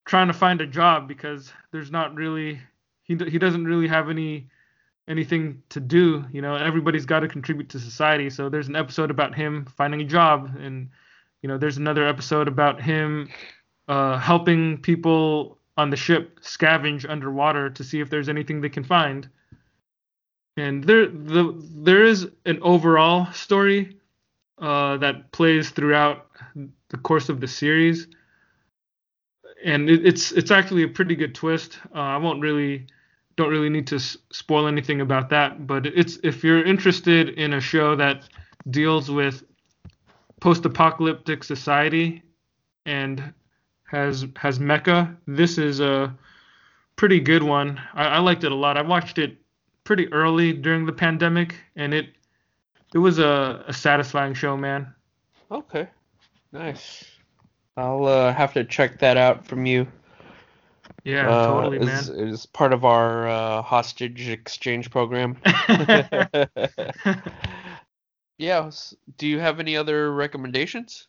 trying 0.05 0.29
to 0.29 0.33
find 0.33 0.61
a 0.61 0.67
job 0.67 1.09
because 1.09 1.53
there's 1.71 1.91
not 1.91 2.15
really 2.15 2.61
he 3.03 3.17
he 3.29 3.39
doesn't 3.39 3.65
really 3.65 3.89
have 3.89 4.09
any 4.09 4.49
anything 5.07 5.63
to 5.69 5.81
do 5.81 6.25
you 6.33 6.41
know 6.41 6.55
everybody's 6.57 7.05
got 7.05 7.21
to 7.21 7.29
contribute 7.29 7.69
to 7.69 7.79
society 7.79 8.31
so 8.31 8.49
there's 8.49 8.69
an 8.69 8.77
episode 8.77 9.11
about 9.11 9.35
him 9.35 9.67
finding 9.77 10.01
a 10.01 10.05
job 10.05 10.57
and 10.59 10.89
you 11.43 11.49
know 11.49 11.59
there's 11.59 11.77
another 11.77 12.07
episode 12.07 12.49
about 12.49 12.81
him 12.81 13.29
uh, 13.89 14.17
helping 14.19 14.79
people 14.79 15.59
on 15.77 15.91
the 15.91 15.97
ship 15.97 16.41
scavenge 16.41 17.09
underwater 17.09 17.69
to 17.69 17.85
see 17.85 18.01
if 18.01 18.09
there's 18.09 18.31
anything 18.31 18.61
they 18.61 18.69
can 18.69 18.85
find 18.85 19.29
and 20.57 20.85
there 20.85 21.07
the 21.07 21.55
there 21.77 22.05
is 22.05 22.29
an 22.47 22.59
overall 22.63 23.33
story 23.33 23.99
uh, 24.59 24.97
that 24.99 25.33
plays 25.33 25.71
throughout 25.71 26.27
the 26.89 26.97
course 26.99 27.29
of 27.29 27.41
the 27.41 27.49
series, 27.49 28.07
and 29.65 29.91
it, 29.91 30.07
it's 30.07 30.33
it's 30.33 30.51
actually 30.51 30.85
a 30.85 30.89
pretty 30.89 31.17
good 31.17 31.35
twist. 31.35 31.79
Uh, 31.95 31.99
I 31.99 32.17
won't 32.19 32.41
really 32.41 32.87
don't 33.37 33.51
really 33.51 33.69
need 33.69 33.87
to 33.89 33.97
s- 33.97 34.17
spoil 34.33 34.69
anything 34.69 35.01
about 35.01 35.29
that, 35.31 35.67
but 35.67 35.87
it's 35.87 36.19
if 36.23 36.45
you're 36.45 36.65
interested 36.65 37.31
in 37.31 37.55
a 37.55 37.61
show 37.61 37.97
that 37.97 38.29
deals 38.71 39.11
with 39.11 39.43
post-apocalyptic 40.41 41.43
society 41.43 42.23
and 42.87 43.33
has 43.85 44.27
has 44.37 44.59
mecha, 44.59 45.17
this 45.27 45.59
is 45.59 45.81
a 45.81 46.15
pretty 46.97 47.19
good 47.19 47.43
one. 47.43 47.81
I, 47.95 48.05
I 48.05 48.19
liked 48.19 48.45
it 48.45 48.53
a 48.53 48.55
lot. 48.55 48.77
I 48.77 48.83
watched 48.83 49.19
it 49.19 49.37
pretty 49.85 50.13
early 50.13 50.53
during 50.53 50.87
the 50.87 50.93
pandemic, 50.93 51.55
and 51.77 51.95
it 51.95 52.09
it 52.95 52.99
was 52.99 53.19
a, 53.19 53.65
a 53.69 53.73
satisfying 53.73 54.35
show, 54.35 54.57
man. 54.57 54.93
Okay, 55.51 55.89
nice. 56.53 57.05
I'll 57.77 58.07
uh, 58.07 58.33
have 58.33 58.55
to 58.55 58.65
check 58.65 58.99
that 59.01 59.17
out 59.17 59.47
from 59.47 59.67
you. 59.67 59.87
Yeah, 61.05 61.29
uh, 61.29 61.47
totally, 61.47 61.79
man. 61.81 62.31
As 62.31 62.47
part 62.47 62.73
of 62.73 62.85
our 62.85 63.29
uh, 63.29 63.63
hostage 63.63 64.29
exchange 64.29 64.91
program. 64.91 65.37
yeah. 68.39 68.71
Do 69.19 69.27
you 69.27 69.39
have 69.39 69.61
any 69.61 69.77
other 69.77 70.13
recommendations? 70.13 71.09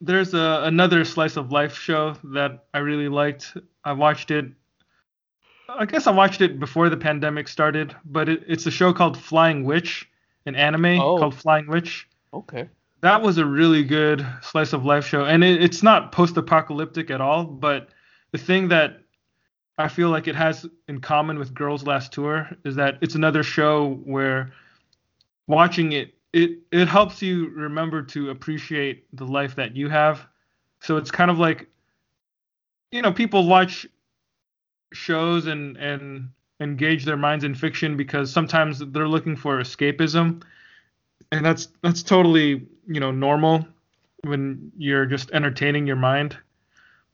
There's 0.00 0.34
a, 0.34 0.62
another 0.64 1.04
slice 1.04 1.36
of 1.36 1.52
life 1.52 1.76
show 1.76 2.16
that 2.24 2.64
I 2.74 2.78
really 2.78 3.08
liked. 3.08 3.56
I 3.84 3.92
watched 3.92 4.30
it 4.30 4.46
I 5.78 5.86
guess 5.86 6.06
I 6.06 6.10
watched 6.10 6.40
it 6.40 6.58
before 6.58 6.88
the 6.88 6.96
pandemic 6.96 7.48
started, 7.48 7.94
but 8.04 8.28
it, 8.28 8.44
it's 8.46 8.66
a 8.66 8.70
show 8.70 8.92
called 8.92 9.18
Flying 9.18 9.64
Witch, 9.64 10.08
an 10.46 10.54
anime 10.54 11.00
oh. 11.00 11.18
called 11.18 11.34
Flying 11.34 11.66
Witch. 11.66 12.08
Okay. 12.32 12.68
That 13.00 13.22
was 13.22 13.38
a 13.38 13.44
really 13.44 13.84
good 13.84 14.26
slice 14.42 14.72
of 14.72 14.84
life 14.84 15.06
show, 15.06 15.24
and 15.24 15.44
it, 15.44 15.62
it's 15.62 15.82
not 15.82 16.12
post-apocalyptic 16.12 17.10
at 17.10 17.20
all. 17.20 17.44
But 17.44 17.90
the 18.32 18.38
thing 18.38 18.68
that 18.68 19.00
I 19.76 19.88
feel 19.88 20.10
like 20.10 20.28
it 20.28 20.34
has 20.36 20.66
in 20.88 21.00
common 21.00 21.38
with 21.38 21.52
Girls 21.52 21.86
Last 21.86 22.12
Tour 22.12 22.48
is 22.64 22.76
that 22.76 22.98
it's 23.02 23.14
another 23.14 23.42
show 23.42 24.00
where 24.04 24.52
watching 25.46 25.92
it, 25.92 26.14
it 26.32 26.58
it 26.72 26.88
helps 26.88 27.20
you 27.20 27.50
remember 27.50 28.02
to 28.02 28.30
appreciate 28.30 29.06
the 29.12 29.26
life 29.26 29.56
that 29.56 29.76
you 29.76 29.88
have. 29.88 30.26
So 30.80 30.96
it's 30.96 31.10
kind 31.10 31.30
of 31.30 31.38
like, 31.38 31.68
you 32.90 33.02
know, 33.02 33.12
people 33.12 33.46
watch 33.46 33.86
shows 34.94 35.46
and 35.46 35.76
and 35.76 36.30
engage 36.60 37.04
their 37.04 37.16
minds 37.16 37.44
in 37.44 37.54
fiction 37.54 37.96
because 37.96 38.32
sometimes 38.32 38.78
they're 38.78 39.08
looking 39.08 39.36
for 39.36 39.58
escapism. 39.58 40.42
And 41.32 41.44
that's 41.44 41.68
that's 41.82 42.02
totally 42.02 42.66
you 42.86 43.00
know 43.00 43.10
normal 43.10 43.66
when 44.22 44.72
you're 44.76 45.06
just 45.06 45.30
entertaining 45.32 45.86
your 45.86 45.96
mind. 45.96 46.36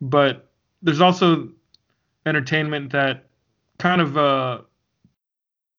But 0.00 0.50
there's 0.82 1.00
also 1.00 1.50
entertainment 2.26 2.92
that 2.92 3.24
kind 3.78 4.00
of 4.00 4.16
uh 4.16 4.60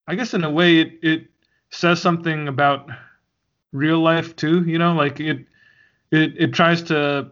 i 0.08 0.16
guess 0.16 0.34
in 0.34 0.44
a 0.44 0.50
way 0.50 0.80
it, 0.80 1.00
it 1.04 1.28
says 1.70 2.02
something 2.02 2.48
about 2.48 2.90
real 3.72 4.00
life 4.00 4.36
too 4.36 4.64
you 4.64 4.78
know 4.78 4.94
like 4.94 5.20
it 5.20 5.46
it 6.12 6.34
it 6.38 6.54
tries 6.54 6.82
to 6.82 7.30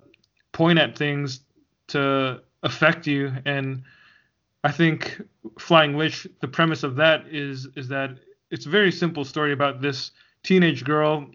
point 0.51 0.77
at 0.77 0.97
things 0.97 1.41
to 1.87 2.39
affect 2.63 3.07
you 3.07 3.33
and 3.45 3.81
I 4.63 4.71
think 4.71 5.21
Flying 5.57 5.95
Witch, 5.95 6.27
the 6.41 6.47
premise 6.47 6.83
of 6.83 6.95
that 6.97 7.27
is 7.27 7.67
is 7.75 7.87
that 7.89 8.17
it's 8.51 8.65
a 8.65 8.69
very 8.69 8.91
simple 8.91 9.23
story 9.23 9.53
about 9.53 9.81
this 9.81 10.11
teenage 10.43 10.83
girl, 10.83 11.27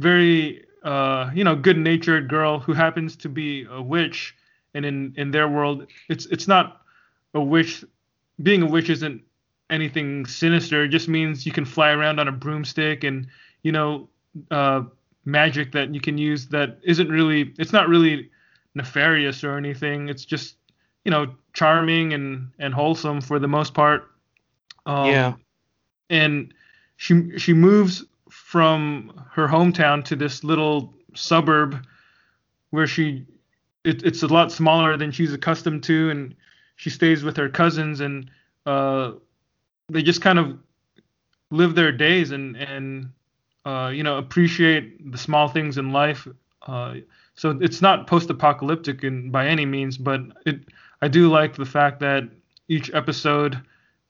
very 0.00 0.64
uh, 0.82 1.30
you 1.34 1.44
know 1.44 1.54
good-natured 1.54 2.28
girl 2.28 2.58
who 2.58 2.72
happens 2.72 3.16
to 3.16 3.28
be 3.28 3.66
a 3.70 3.80
witch, 3.80 4.34
and 4.74 4.84
in 4.84 5.14
in 5.16 5.30
their 5.30 5.48
world, 5.48 5.86
it's 6.08 6.26
it's 6.26 6.48
not 6.48 6.82
a 7.34 7.40
witch. 7.40 7.84
Being 8.42 8.62
a 8.62 8.66
witch 8.66 8.90
isn't 8.90 9.22
anything 9.70 10.26
sinister. 10.26 10.84
It 10.84 10.88
just 10.88 11.08
means 11.08 11.46
you 11.46 11.52
can 11.52 11.64
fly 11.64 11.90
around 11.90 12.20
on 12.20 12.28
a 12.28 12.32
broomstick 12.32 13.04
and 13.04 13.26
you 13.62 13.72
know 13.72 14.08
uh, 14.50 14.82
magic 15.24 15.72
that 15.72 15.94
you 15.94 16.00
can 16.00 16.18
use 16.18 16.48
that 16.48 16.78
isn't 16.82 17.08
really 17.08 17.54
it's 17.58 17.72
not 17.72 17.88
really 17.88 18.30
nefarious 18.74 19.44
or 19.44 19.56
anything. 19.56 20.08
It's 20.08 20.24
just 20.24 20.56
you 21.04 21.10
know 21.10 21.34
charming 21.56 22.12
and 22.12 22.50
and 22.58 22.74
wholesome 22.74 23.20
for 23.20 23.38
the 23.38 23.48
most 23.48 23.72
part. 23.72 24.10
Um, 24.84 25.06
yeah. 25.06 25.32
And 26.10 26.52
she 26.96 27.38
she 27.38 27.54
moves 27.54 28.04
from 28.30 29.24
her 29.32 29.48
hometown 29.48 30.04
to 30.04 30.16
this 30.16 30.44
little 30.44 30.92
suburb 31.14 31.84
where 32.70 32.86
she 32.86 33.24
it, 33.84 34.02
it's 34.04 34.22
a 34.22 34.26
lot 34.26 34.52
smaller 34.52 34.98
than 34.98 35.10
she's 35.10 35.32
accustomed 35.32 35.82
to 35.84 36.10
and 36.10 36.34
she 36.76 36.90
stays 36.90 37.24
with 37.24 37.36
her 37.38 37.48
cousins 37.48 38.00
and 38.00 38.30
uh, 38.66 39.12
they 39.88 40.02
just 40.02 40.20
kind 40.20 40.38
of 40.38 40.58
live 41.50 41.74
their 41.74 41.90
days 41.90 42.32
and 42.32 42.56
and 42.56 43.10
uh, 43.64 43.90
you 43.94 44.02
know 44.02 44.18
appreciate 44.18 45.10
the 45.10 45.18
small 45.18 45.48
things 45.48 45.78
in 45.78 45.90
life 45.90 46.28
uh, 46.66 46.96
so 47.34 47.58
it's 47.62 47.80
not 47.80 48.06
post-apocalyptic 48.06 49.04
in 49.04 49.30
by 49.30 49.46
any 49.46 49.64
means 49.64 49.96
but 49.96 50.20
it 50.44 50.60
I 51.06 51.08
do 51.08 51.30
like 51.30 51.54
the 51.54 51.64
fact 51.64 52.00
that 52.00 52.24
each 52.66 52.90
episode 52.92 53.62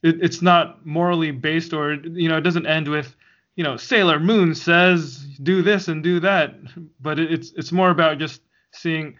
it, 0.02 0.16
it's 0.22 0.40
not 0.40 0.86
morally 0.86 1.30
based 1.30 1.74
or 1.74 1.92
you 1.92 2.26
know 2.26 2.38
it 2.38 2.40
doesn't 2.40 2.64
end 2.64 2.88
with 2.88 3.14
you 3.54 3.64
know 3.64 3.76
Sailor 3.76 4.18
Moon 4.18 4.54
says 4.54 5.18
do 5.42 5.60
this 5.60 5.88
and 5.88 6.02
do 6.02 6.20
that, 6.20 6.54
but 7.02 7.18
it, 7.18 7.30
it's 7.30 7.52
it's 7.52 7.70
more 7.70 7.90
about 7.90 8.18
just 8.18 8.40
seeing 8.72 9.14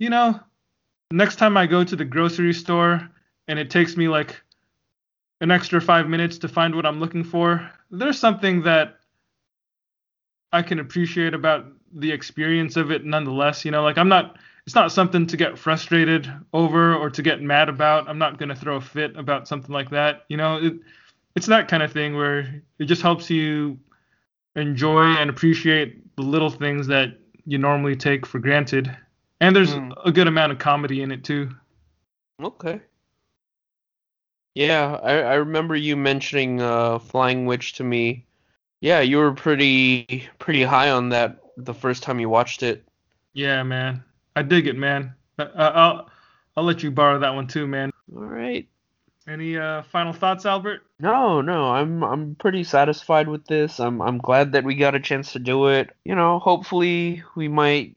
you 0.00 0.10
know 0.10 0.40
next 1.12 1.36
time 1.36 1.56
I 1.56 1.66
go 1.66 1.84
to 1.84 1.94
the 1.94 2.04
grocery 2.04 2.52
store 2.52 3.08
and 3.46 3.56
it 3.60 3.70
takes 3.70 3.96
me 3.96 4.08
like 4.08 4.42
an 5.40 5.52
extra 5.52 5.80
five 5.80 6.08
minutes 6.08 6.38
to 6.38 6.48
find 6.48 6.74
what 6.74 6.86
I'm 6.86 6.98
looking 6.98 7.22
for, 7.22 7.70
there's 7.88 8.18
something 8.18 8.62
that 8.62 8.96
I 10.52 10.62
can 10.62 10.80
appreciate 10.80 11.34
about 11.34 11.66
the 11.92 12.12
experience 12.12 12.76
of 12.76 12.90
it 12.90 13.04
nonetheless. 13.04 13.64
You 13.64 13.70
know, 13.70 13.82
like 13.82 13.98
I'm 13.98 14.08
not 14.08 14.36
it's 14.66 14.74
not 14.74 14.92
something 14.92 15.26
to 15.28 15.36
get 15.36 15.58
frustrated 15.58 16.30
over 16.52 16.94
or 16.94 17.10
to 17.10 17.22
get 17.22 17.40
mad 17.40 17.68
about. 17.68 18.08
I'm 18.08 18.18
not 18.18 18.38
going 18.38 18.48
to 18.48 18.56
throw 18.56 18.76
a 18.76 18.80
fit 18.80 19.16
about 19.16 19.46
something 19.48 19.72
like 19.72 19.90
that. 19.90 20.24
You 20.28 20.36
know, 20.36 20.58
it, 20.58 20.74
it's 21.36 21.46
that 21.46 21.68
kind 21.68 21.82
of 21.82 21.92
thing 21.92 22.16
where 22.16 22.62
it 22.78 22.86
just 22.86 23.02
helps 23.02 23.30
you 23.30 23.78
enjoy 24.56 25.02
and 25.04 25.30
appreciate 25.30 26.16
the 26.16 26.22
little 26.22 26.50
things 26.50 26.86
that 26.88 27.18
you 27.46 27.58
normally 27.58 27.96
take 27.96 28.26
for 28.26 28.38
granted. 28.40 28.94
And 29.40 29.54
there's 29.54 29.74
Hmm. 29.74 29.92
a 30.04 30.10
good 30.12 30.26
amount 30.26 30.52
of 30.52 30.58
comedy 30.58 31.02
in 31.02 31.12
it 31.12 31.24
too. 31.24 31.50
Okay. 32.42 32.82
Yeah, 34.54 34.98
I, 35.02 35.12
I 35.20 35.34
remember 35.34 35.76
you 35.76 35.96
mentioning 35.96 36.60
uh, 36.60 36.98
Flying 36.98 37.46
Witch 37.46 37.74
to 37.74 37.84
me. 37.84 38.26
Yeah, 38.80 39.00
you 39.00 39.18
were 39.18 39.32
pretty 39.32 40.28
pretty 40.38 40.62
high 40.62 40.90
on 40.90 41.10
that 41.10 41.40
the 41.56 41.74
first 41.74 42.02
time 42.02 42.20
you 42.20 42.28
watched 42.28 42.62
it. 42.62 42.86
Yeah, 43.32 43.62
man. 43.62 44.04
I 44.34 44.42
dig 44.42 44.66
it, 44.66 44.76
man. 44.76 45.14
I, 45.38 45.44
I'll 45.44 46.10
I'll 46.56 46.64
let 46.64 46.82
you 46.82 46.90
borrow 46.90 47.18
that 47.20 47.34
one 47.34 47.46
too, 47.46 47.66
man. 47.66 47.92
All 48.14 48.22
right. 48.22 48.68
Any 49.28 49.58
uh, 49.58 49.82
final 49.82 50.12
thoughts, 50.12 50.46
Albert? 50.46 50.82
No, 51.00 51.40
no, 51.40 51.64
I'm 51.72 52.04
I'm 52.04 52.34
pretty 52.36 52.62
satisfied 52.64 53.28
with 53.28 53.44
this. 53.46 53.80
I'm 53.80 54.00
I'm 54.00 54.18
glad 54.18 54.52
that 54.52 54.64
we 54.64 54.76
got 54.76 54.94
a 54.94 55.00
chance 55.00 55.32
to 55.32 55.38
do 55.38 55.66
it. 55.68 55.90
You 56.04 56.14
know, 56.14 56.38
hopefully 56.38 57.22
we 57.34 57.48
might 57.48 57.96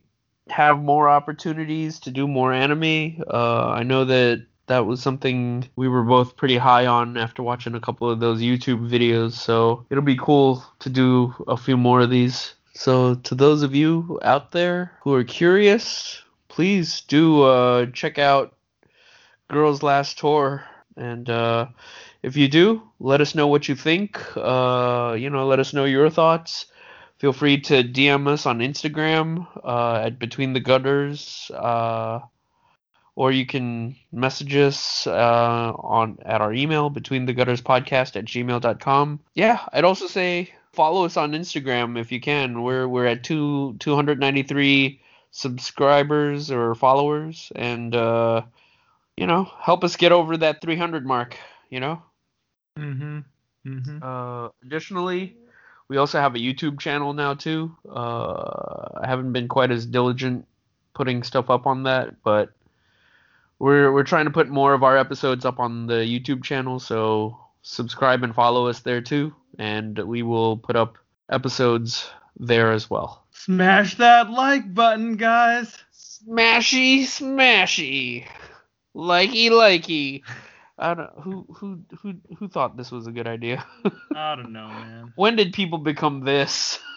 have 0.49 0.79
more 0.79 1.07
opportunities 1.07 1.99
to 2.01 2.11
do 2.11 2.27
more 2.27 2.51
anime. 2.51 3.21
Uh, 3.31 3.67
I 3.67 3.83
know 3.83 4.05
that 4.05 4.45
that 4.65 4.85
was 4.85 5.01
something 5.01 5.67
we 5.75 5.87
were 5.87 6.03
both 6.03 6.35
pretty 6.35 6.57
high 6.57 6.85
on 6.85 7.17
after 7.17 7.43
watching 7.43 7.75
a 7.75 7.79
couple 7.79 8.09
of 8.09 8.19
those 8.19 8.41
YouTube 8.41 8.89
videos. 8.89 9.33
So 9.33 9.85
it'll 9.89 10.03
be 10.03 10.17
cool 10.17 10.63
to 10.79 10.89
do 10.89 11.33
a 11.47 11.57
few 11.57 11.77
more 11.77 12.01
of 12.01 12.09
these. 12.09 12.55
So 12.79 13.15
to 13.15 13.35
those 13.35 13.61
of 13.61 13.75
you 13.75 14.21
out 14.23 14.53
there 14.53 14.93
who 15.01 15.13
are 15.13 15.25
curious, 15.25 16.23
please 16.47 17.01
do 17.01 17.43
uh, 17.43 17.87
check 17.87 18.17
out 18.17 18.55
Girls 19.49 19.83
Last 19.83 20.17
Tour 20.17 20.63
and 20.95 21.29
uh, 21.29 21.65
if 22.23 22.37
you 22.37 22.47
do, 22.47 22.81
let 23.01 23.19
us 23.19 23.35
know 23.35 23.47
what 23.47 23.67
you 23.67 23.75
think. 23.75 24.21
Uh, 24.37 25.17
you 25.19 25.29
know, 25.29 25.45
let 25.45 25.59
us 25.59 25.73
know 25.73 25.83
your 25.83 26.09
thoughts. 26.09 26.67
Feel 27.17 27.33
free 27.33 27.59
to 27.59 27.83
DM 27.83 28.29
us 28.29 28.45
on 28.45 28.59
Instagram 28.59 29.45
uh, 29.61 30.05
at 30.05 30.17
Between 30.17 30.53
the 30.53 30.61
Gutters, 30.61 31.51
uh, 31.53 32.21
or 33.13 33.33
you 33.33 33.45
can 33.45 33.97
message 34.13 34.55
us 34.55 35.05
uh, 35.05 35.73
on 35.75 36.17
at 36.23 36.39
our 36.39 36.53
email 36.53 36.89
Between 36.89 37.25
the 37.25 37.33
Gutters 37.33 37.61
Podcast 37.61 38.15
at 38.15 38.23
gmail.com. 38.23 39.19
Yeah, 39.33 39.59
I'd 39.73 39.83
also 39.83 40.07
say 40.07 40.53
follow 40.73 41.05
us 41.05 41.17
on 41.17 41.31
Instagram 41.33 41.99
if 41.99 42.11
you 42.11 42.19
can. 42.19 42.61
We're 42.63 42.87
we're 42.87 43.05
at 43.05 43.23
two 43.23 43.75
293 43.79 45.01
subscribers 45.31 46.51
or 46.51 46.75
followers, 46.75 47.51
and 47.55 47.95
uh, 47.95 48.43
you 49.17 49.27
know, 49.27 49.49
help 49.59 49.83
us 49.83 49.95
get 49.95 50.11
over 50.11 50.37
that 50.37 50.61
300 50.61 51.05
mark. 51.05 51.37
You 51.69 51.79
know. 51.79 52.01
Mm-hmm. 52.77 53.19
Mm-hmm. 53.67 53.99
Uh, 54.01 54.49
additionally, 54.63 55.35
we 55.87 55.97
also 55.97 56.19
have 56.19 56.35
a 56.35 56.39
YouTube 56.39 56.79
channel 56.79 57.13
now 57.13 57.33
too. 57.33 57.75
Uh, 57.87 58.99
I 59.01 59.07
haven't 59.07 59.33
been 59.33 59.47
quite 59.47 59.71
as 59.71 59.85
diligent 59.85 60.47
putting 60.93 61.23
stuff 61.23 61.49
up 61.49 61.67
on 61.67 61.83
that, 61.83 62.21
but 62.23 62.51
we're 63.59 63.91
we're 63.91 64.03
trying 64.03 64.25
to 64.25 64.31
put 64.31 64.49
more 64.49 64.73
of 64.73 64.83
our 64.83 64.97
episodes 64.97 65.45
up 65.45 65.59
on 65.59 65.87
the 65.87 65.95
YouTube 65.95 66.43
channel. 66.43 66.79
So 66.79 67.37
subscribe 67.61 68.23
and 68.23 68.33
follow 68.33 68.67
us 68.67 68.79
there 68.79 69.01
too, 69.01 69.35
and 69.59 69.99
we 69.99 70.23
will 70.23 70.57
put 70.57 70.75
up 70.75 70.97
episodes 71.29 72.09
there 72.39 72.71
as 72.71 72.89
well. 72.89 73.25
Smash 73.31 73.95
that 73.97 74.31
like 74.31 74.73
button, 74.73 75.17
guys. 75.17 75.77
Smashy, 75.93 77.01
smashy, 77.03 78.25
likey, 78.95 79.49
likey. 79.49 80.21
I 80.77 80.93
don't 80.93 81.11
who 81.21 81.45
who 81.53 81.79
who 82.01 82.13
who 82.37 82.47
thought 82.47 82.77
this 82.77 82.89
was 82.91 83.05
a 83.05 83.11
good 83.11 83.27
idea. 83.27 83.65
I 84.15 84.35
don't 84.35 84.53
know, 84.53 84.67
man. 84.69 85.13
when 85.15 85.35
did 85.35 85.53
people 85.53 85.77
become 85.77 86.21
this? 86.21 86.79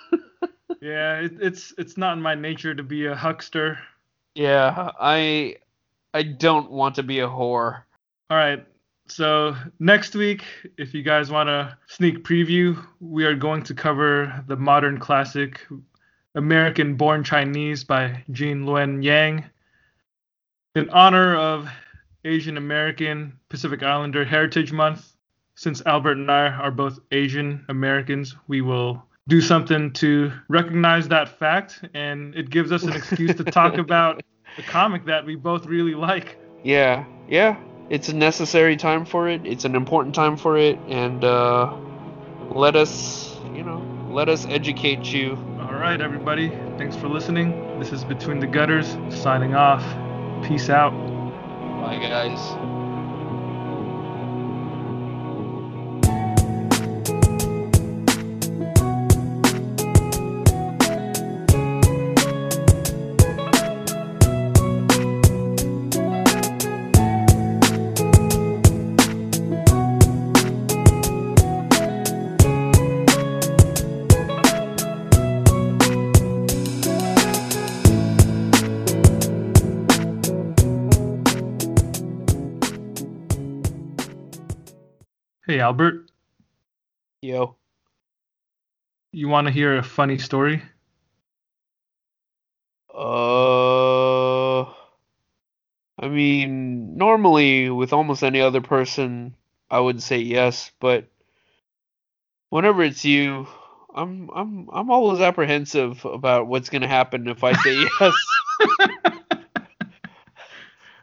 Yeah, 0.81 1.21
it, 1.21 1.35
it's 1.41 1.73
it's 1.79 1.97
not 1.97 2.15
in 2.17 2.23
my 2.23 2.35
nature 2.35 2.75
to 2.75 2.83
be 2.83 3.07
a 3.07 3.15
huckster. 3.15 3.79
Yeah, 4.35 4.91
I 4.99 5.59
I 6.13 6.25
don't 6.25 6.73
want 6.73 6.97
to 6.97 7.05
be 7.05 7.21
a 7.21 7.29
whore. 7.29 7.83
All 8.29 8.37
right. 8.37 8.67
So 9.13 9.55
next 9.79 10.15
week, 10.15 10.43
if 10.79 10.95
you 10.95 11.03
guys 11.03 11.31
want 11.31 11.51
a 11.51 11.77
sneak 11.87 12.25
preview, 12.25 12.83
we 12.99 13.27
are 13.27 13.35
going 13.35 13.63
to 13.65 13.75
cover 13.75 14.43
the 14.47 14.57
modern 14.57 14.99
classic 14.99 15.61
American 16.35 16.95
Born 16.95 17.23
Chinese 17.23 17.85
by 17.85 18.25
Gene 18.31 18.65
Luen 18.65 19.05
Yang. 19.05 19.45
In 20.75 20.89
honor 20.89 21.37
of 21.37 21.69
Asian 22.25 22.57
American 22.57 23.39
Pacific 23.51 23.83
Islander 23.83 24.25
Heritage 24.25 24.73
Month, 24.73 25.13
since 25.57 25.83
Albert 25.85 26.17
and 26.17 26.31
I 26.31 26.47
are 26.47 26.71
both 26.71 26.99
Asian 27.11 27.67
Americans, 27.69 28.35
we 28.49 28.63
will 28.63 29.05
do 29.29 29.43
something 29.43 29.93
to 29.93 30.33
recognize 30.49 31.07
that 31.09 31.39
fact, 31.39 31.85
and 31.93 32.35
it 32.35 32.49
gives 32.49 32.73
us 32.73 32.83
an 32.85 32.95
excuse 32.95 33.35
to 33.35 33.45
talk 33.45 33.77
about 33.87 34.23
the 34.57 34.63
comic 34.63 35.05
that 35.05 35.27
we 35.27 35.37
both 35.37 35.67
really 35.67 35.95
like. 35.95 36.39
Yeah, 36.65 37.05
yeah. 37.29 37.59
It's 37.93 38.09
a 38.09 38.15
necessary 38.15 38.79
time 38.79 39.05
for 39.05 39.29
it. 39.29 39.45
It's 39.45 39.67
an 39.67 39.75
important 39.75 40.15
time 40.15 40.39
for 40.39 40.57
it, 40.57 40.79
and 40.89 41.23
uh, 41.23 41.77
let 42.49 42.75
us, 42.75 43.37
you 43.55 43.63
know, 43.63 43.85
let 44.09 44.31
us 44.31 44.47
educate 44.47 45.13
you. 45.13 45.33
All 45.61 45.75
right, 45.75 46.01
everybody. 46.01 46.49
Thanks 46.79 46.97
for 46.97 47.09
listening. 47.09 47.51
This 47.79 47.93
is 47.93 48.03
Between 48.03 48.41
the 48.41 48.47
Gutters, 48.47 48.97
signing 49.11 49.55
off. 49.55 49.83
Peace 50.43 50.71
out. 50.71 50.93
Bye, 51.83 51.99
guys. 51.99 52.82
Albert. 85.63 86.11
Yo. 87.23 87.57
You 89.13 89.29
want 89.29 89.47
to 89.47 89.53
hear 89.53 89.79
a 89.79 89.83
funny 89.83 90.19
story? 90.19 90.63
Uh, 92.93 94.63
I 94.63 96.09
mean, 96.09 96.97
normally 96.97 97.71
with 97.71 97.93
almost 97.93 98.25
any 98.25 98.41
other 98.41 98.61
person, 98.61 99.37
I 99.71 99.79
would 99.79 100.03
say 100.03 100.19
yes, 100.19 100.73
but 100.81 101.07
whenever 102.51 102.83
it's 102.83 103.05
you, 103.05 103.47
I'm 103.95 104.31
I'm 104.35 104.69
I'm 104.73 104.91
always 104.91 105.21
apprehensive 105.21 106.05
about 106.05 106.49
what's 106.49 106.71
gonna 106.71 106.89
happen 106.89 107.29
if 107.29 107.45
I 107.45 107.53
say 107.55 107.87
yes. 108.01 108.15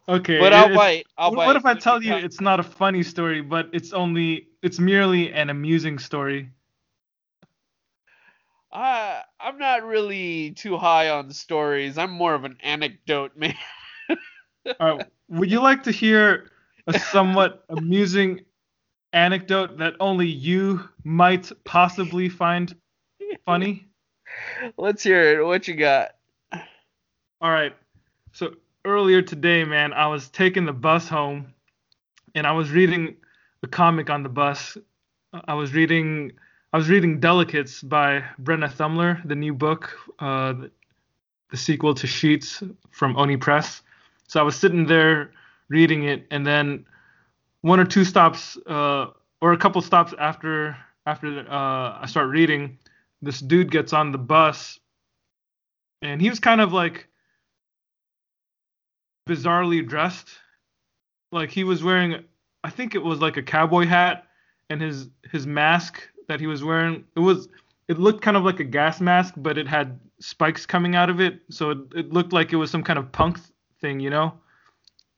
Okay. 0.10 0.40
but 0.40 0.54
I'll 0.54 0.76
bite. 0.76 1.06
I'll 1.18 1.32
what 1.32 1.46
bite. 1.46 1.56
if 1.56 1.66
I 1.66 1.76
tell 1.76 2.04
you 2.04 2.16
it's 2.16 2.42
not 2.42 2.60
a 2.60 2.64
funny 2.64 3.04
story, 3.04 3.42
but 3.42 3.70
it's 3.74 3.94
only 3.94 4.49
it's 4.62 4.80
merely 4.80 5.32
an 5.32 5.50
amusing 5.50 6.00
story? 6.00 6.50
I 8.72 9.22
I'm 9.40 9.58
not 9.58 9.84
really 9.84 10.52
too 10.52 10.78
high 10.78 11.10
on 11.10 11.32
stories. 11.32 11.98
I'm 11.98 12.12
more 12.12 12.34
of 12.36 12.44
an 12.44 12.58
anecdote 12.62 13.36
man. 13.36 13.56
All 14.80 14.98
right. 14.98 15.08
Would 15.30 15.52
you 15.52 15.62
like 15.62 15.84
to 15.84 15.92
hear 15.92 16.52
a 16.88 17.00
somewhat 17.00 17.64
amusing 17.70 18.42
anecdote 19.14 19.78
that 19.78 19.96
only 20.00 20.28
you 20.28 20.88
might 21.04 21.52
possibly 21.64 22.30
find 22.30 22.76
funny? 23.46 23.88
Let's 24.78 25.04
hear 25.04 25.40
it. 25.40 25.46
What 25.46 25.68
you 25.68 25.76
got? 25.76 26.12
All 27.42 27.52
right. 27.52 27.76
So 28.34 28.56
earlier 28.86 29.22
today, 29.22 29.64
man, 29.64 29.94
I 29.94 30.08
was 30.08 30.30
taking 30.30 30.66
the 30.66 30.74
bus 30.74 31.08
home 31.08 31.54
and 32.36 32.46
I 32.46 32.52
was 32.52 32.70
reading 32.72 33.16
a 33.64 33.68
comic 33.68 34.10
on 34.10 34.24
the 34.24 34.30
bus. 34.30 34.78
I 35.34 35.54
was 35.54 35.74
reading 35.74 36.34
I 36.72 36.78
was 36.78 36.90
reading 36.90 37.20
Delicates 37.20 37.82
by 37.82 38.24
Brenna 38.42 38.72
Thummler, 38.72 39.28
the 39.28 39.36
new 39.36 39.56
book, 39.56 39.98
uh, 40.20 40.54
the 41.50 41.58
sequel 41.58 41.96
to 41.96 42.06
Sheets 42.06 42.62
from 42.92 43.18
Oni 43.18 43.38
Press. 43.38 43.82
So 44.28 44.40
I 44.40 44.44
was 44.44 44.56
sitting 44.56 44.86
there 44.86 45.32
reading 45.68 46.04
it, 46.04 46.28
and 46.30 46.46
then 46.46 46.86
one 47.62 47.80
or 47.80 47.86
two 47.86 48.06
stops, 48.06 48.56
uh, 48.68 49.08
or 49.42 49.54
a 49.54 49.58
couple 49.58 49.82
stops 49.82 50.14
after 50.20 50.78
after 51.08 51.40
uh, 51.40 51.98
I 52.02 52.06
start 52.08 52.30
reading, 52.30 52.78
this 53.22 53.40
dude 53.40 53.72
gets 53.72 53.94
on 53.94 54.12
the 54.12 54.20
bus, 54.20 54.80
and 56.04 56.22
he 56.22 56.30
was 56.30 56.40
kind 56.40 56.62
of 56.62 56.72
like 56.72 57.08
bizarrely 59.28 59.86
dressed. 59.88 60.30
Like 61.32 61.50
he 61.50 61.64
was 61.64 61.84
wearing, 61.84 62.26
I 62.64 62.70
think 62.70 62.96
it 62.96 63.04
was 63.04 63.20
like 63.20 63.38
a 63.38 63.44
cowboy 63.44 63.86
hat, 63.86 64.26
and 64.70 64.82
his 64.82 65.10
his 65.32 65.48
mask 65.48 66.02
that 66.28 66.40
he 66.40 66.48
was 66.48 66.64
wearing 66.64 67.06
it 67.16 67.20
was 67.20 67.48
it 67.88 68.00
looked 68.00 68.22
kind 68.22 68.38
of 68.38 68.44
like 68.44 68.60
a 68.60 68.64
gas 68.64 69.02
mask, 69.02 69.34
but 69.38 69.58
it 69.58 69.68
had 69.68 70.00
spikes 70.20 70.66
coming 70.66 70.96
out 70.96 71.10
of 71.10 71.20
it, 71.20 71.42
so 71.50 71.72
it, 71.72 71.80
it 71.96 72.14
looked 72.14 72.34
like 72.34 72.54
it 72.54 72.58
was 72.58 72.70
some 72.70 72.84
kind 72.84 73.00
of 73.00 73.12
punk 73.12 73.40
thing, 73.82 74.00
you 74.00 74.10
know. 74.10 74.34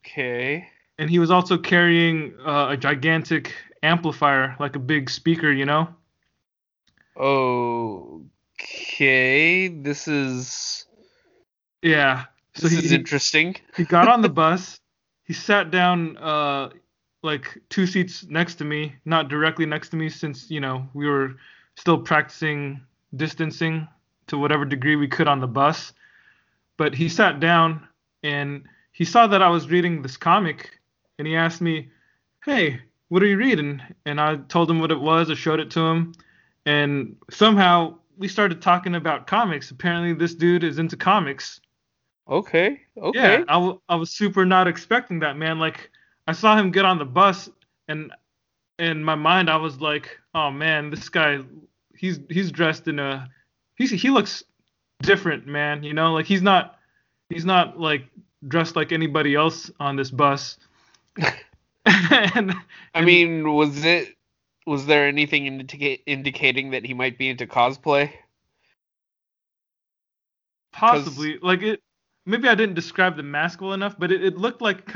Okay. 0.06 0.68
And 0.98 1.10
he 1.10 1.20
was 1.20 1.32
also 1.32 1.58
carrying 1.58 2.34
uh, 2.46 2.68
a 2.70 2.78
gigantic 2.78 3.54
amplifier, 3.84 4.56
like 4.60 4.76
a 4.76 4.80
big 4.80 5.10
speaker, 5.10 5.52
you 5.52 5.66
know. 5.66 5.90
Oh 7.18 8.24
okay. 8.60 9.68
This 9.68 10.08
is 10.08 10.86
Yeah. 11.82 12.26
So 12.56 12.68
this 12.68 12.80
he, 12.80 12.86
is 12.86 12.92
interesting. 12.92 13.56
he 13.76 13.84
got 13.84 14.08
on 14.08 14.22
the 14.22 14.30
bus. 14.42 14.80
He 15.24 15.34
sat 15.34 15.72
down 15.72 16.18
uh 16.18 16.70
like 17.24 17.58
two 17.70 17.86
seats 17.86 18.26
next 18.30 18.56
to 18.56 18.64
me, 18.64 18.96
not 19.06 19.30
directly 19.30 19.66
next 19.66 19.90
to 19.90 19.96
me 19.96 20.10
since, 20.10 20.50
you 20.50 20.60
know, 20.60 20.88
we 20.94 21.08
were 21.08 21.36
still 21.76 22.00
practicing 22.00 22.82
distancing 23.16 23.88
to 24.28 24.38
whatever 24.38 24.66
degree 24.66 24.96
we 24.96 25.08
could 25.08 25.28
on 25.28 25.40
the 25.40 25.48
bus. 25.48 25.94
But 26.78 26.96
he 26.96 27.10
sat 27.10 27.40
down 27.40 27.88
and 28.24 28.64
he 28.92 29.06
saw 29.06 29.28
that 29.28 29.42
I 29.42 29.50
was 29.50 29.70
reading 29.70 30.02
this 30.02 30.18
comic 30.18 30.80
and 31.20 31.28
he 31.28 31.36
asked 31.36 31.62
me, 31.62 31.90
"Hey, 32.44 32.82
what 33.10 33.22
are 33.22 33.28
you 33.28 33.38
reading?" 33.38 33.82
And 34.06 34.20
I 34.20 34.38
told 34.38 34.70
him 34.70 34.80
what 34.80 34.92
it 34.92 35.00
was, 35.00 35.30
I 35.30 35.36
showed 35.36 35.60
it 35.60 35.70
to 35.72 35.82
him, 35.82 36.14
and 36.66 37.16
somehow 37.30 38.00
we 38.18 38.28
started 38.28 38.62
talking 38.62 38.96
about 38.96 39.28
comics. 39.28 39.72
Apparently 39.72 40.14
this 40.14 40.34
dude 40.34 40.64
is 40.64 40.80
into 40.80 40.98
comics. 40.98 41.60
Okay. 42.28 42.82
Okay. 42.98 43.20
Yeah, 43.20 43.44
I, 43.48 43.54
w- 43.54 43.82
I 43.90 43.96
was 43.96 44.12
super 44.12 44.46
not 44.46 44.68
expecting 44.68 45.20
that, 45.20 45.38
man. 45.38 45.60
Like, 45.60 45.92
I 46.32 46.34
saw 46.34 46.58
him 46.58 46.72
get 46.72 46.86
on 46.86 46.98
the 46.98 47.04
bus, 47.04 47.50
and 47.90 48.10
in 48.80 49.04
my 49.04 49.16
mind, 49.16 49.50
I 49.50 49.58
was 49.58 49.82
like, 49.82 50.18
oh 50.34 50.50
man, 50.50 50.90
this 50.90 51.10
guy, 51.10 51.40
he's 51.94 52.22
he's 52.30 52.54
dressed 52.54 52.88
in 52.88 53.00
a, 53.00 53.30
he's 53.76 53.92
he 53.92 54.10
looks 54.10 54.42
different, 55.02 55.46
man. 55.46 55.84
You 55.84 55.94
know, 55.94 56.14
like 56.14 56.26
he's 56.26 56.42
not 56.42 56.80
he's 57.28 57.44
not 57.44 57.78
like 57.78 58.06
dressed 58.48 58.78
like 58.78 58.94
anybody 58.94 59.36
else 59.36 59.70
on 59.78 59.98
this 59.98 60.10
bus. 60.10 60.58
and 61.86 62.54
I 62.96 63.02
mean, 63.02 63.52
was 63.54 63.84
it 63.84 64.16
was 64.66 64.86
there 64.86 65.10
anything 65.10 65.48
indica- 65.48 66.02
indicating 66.06 66.72
that 66.72 66.86
he 66.86 66.94
might 66.94 67.18
be 67.18 67.28
into 67.28 67.46
cosplay? 67.46 68.10
possibly 70.72 71.40
like 71.42 71.62
it. 71.62 71.82
Maybe 72.26 72.48
I 72.48 72.56
didn't 72.56 72.76
describe 72.76 73.18
the 73.18 73.24
mask 73.24 73.60
well 73.60 73.74
enough, 73.74 74.00
but 74.00 74.14
it, 74.14 74.24
it 74.24 74.38
looked 74.38 74.62
like 74.62 74.94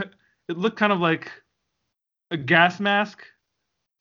it 0.50 0.58
looked 0.58 0.78
kind 0.78 0.94
of 0.94 1.00
like 1.00 1.32
a 2.32 2.38
gas 2.38 2.80
mask. 2.80 3.24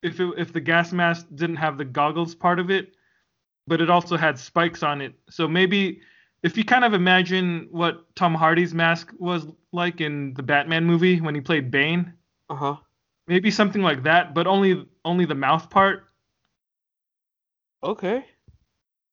If 0.03 0.21
it, 0.21 0.35
if 0.39 0.53
the 0.53 0.61
gas 0.61 0.93
mask 0.93 1.27
didn't 1.35 1.57
have 1.57 1.79
the 1.79 1.85
goggles 1.85 2.35
part 2.35 2.59
of 2.59 2.71
it, 2.71 2.95
but 3.67 3.81
it 3.81 3.91
also 3.91 4.17
had 4.17 4.39
spikes 4.39 4.83
on 4.83 5.01
it. 5.01 5.15
So 5.31 5.49
maybe 5.49 6.01
if 6.43 6.57
you 6.57 6.65
kind 6.65 6.85
of 6.85 6.95
imagine 6.95 7.69
what 7.71 8.15
Tom 8.17 8.35
Hardy's 8.35 8.75
mask 8.75 9.13
was 9.19 9.47
like 9.73 10.01
in 10.01 10.35
the 10.35 10.43
Batman 10.43 10.85
movie 10.85 11.21
when 11.21 11.35
he 11.35 11.41
played 11.41 11.71
Bane, 11.71 12.15
Uh 12.49 12.55
huh. 12.57 12.77
maybe 13.27 13.51
something 13.51 13.83
like 13.83 14.03
that, 14.05 14.35
but 14.35 14.47
only 14.47 14.87
only 15.05 15.25
the 15.27 15.35
mouth 15.35 15.69
part. 15.71 16.05
Okay. 17.83 18.27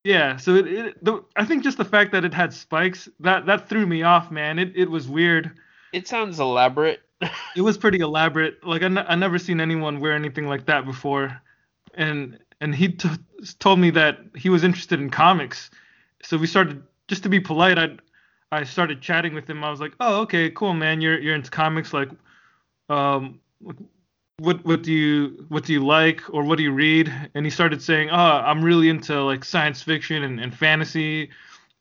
Yeah, 0.04 0.38
so 0.38 0.56
it, 0.56 0.68
it 0.68 1.04
the, 1.06 1.24
I 1.36 1.46
think 1.46 1.64
just 1.64 1.78
the 1.78 1.86
fact 1.86 2.12
that 2.14 2.26
it 2.26 2.34
had 2.34 2.54
spikes 2.54 3.08
that 3.20 3.46
that 3.46 3.70
threw 3.70 3.86
me 3.86 4.02
off, 4.04 4.32
man. 4.32 4.58
It 4.58 4.76
it 4.76 4.90
was 4.90 5.08
weird. 5.08 5.60
It 5.94 6.06
sounds 6.06 6.40
elaborate. 6.42 7.02
It 7.56 7.62
was 7.62 7.78
pretty 7.78 8.00
elaborate. 8.00 8.66
Like 8.66 8.82
I, 8.82 8.86
n- 8.86 8.98
I 8.98 9.16
never 9.16 9.38
seen 9.38 9.60
anyone 9.60 10.00
wear 10.00 10.14
anything 10.14 10.48
like 10.48 10.66
that 10.68 10.86
before, 10.86 11.42
and 11.94 12.40
and 12.62 12.74
he 12.74 12.90
t- 12.90 13.10
told 13.60 13.80
me 13.80 13.90
that 13.92 14.20
he 14.36 14.50
was 14.50 14.64
interested 14.64 15.00
in 15.00 15.10
comics. 15.10 15.70
So 16.24 16.38
we 16.38 16.48
started 16.48 16.84
just 17.08 17.24
to 17.24 17.30
be 17.30 17.40
polite. 17.40 17.78
I 17.78 17.98
I 18.52 18.64
started 18.64 19.02
chatting 19.02 19.34
with 19.34 19.50
him. 19.50 19.64
I 19.64 19.70
was 19.70 19.80
like, 19.80 19.94
oh 20.00 20.22
okay, 20.22 20.50
cool 20.52 20.74
man. 20.74 21.02
You're 21.02 21.20
you're 21.20 21.36
into 21.36 21.52
comics. 21.52 21.94
Like, 21.94 22.10
um, 22.90 23.40
what 24.40 24.64
what 24.66 24.82
do 24.82 24.92
you 24.92 25.46
what 25.50 25.66
do 25.66 25.74
you 25.74 25.86
like 25.86 26.22
or 26.34 26.44
what 26.44 26.58
do 26.58 26.64
you 26.64 26.72
read? 26.72 27.12
And 27.36 27.46
he 27.46 27.50
started 27.52 27.82
saying, 27.82 28.10
oh, 28.10 28.16
I'm 28.16 28.64
really 28.64 28.90
into 28.90 29.22
like 29.24 29.46
science 29.46 29.82
fiction 29.82 30.24
and, 30.24 30.40
and 30.40 30.54
fantasy. 30.56 31.30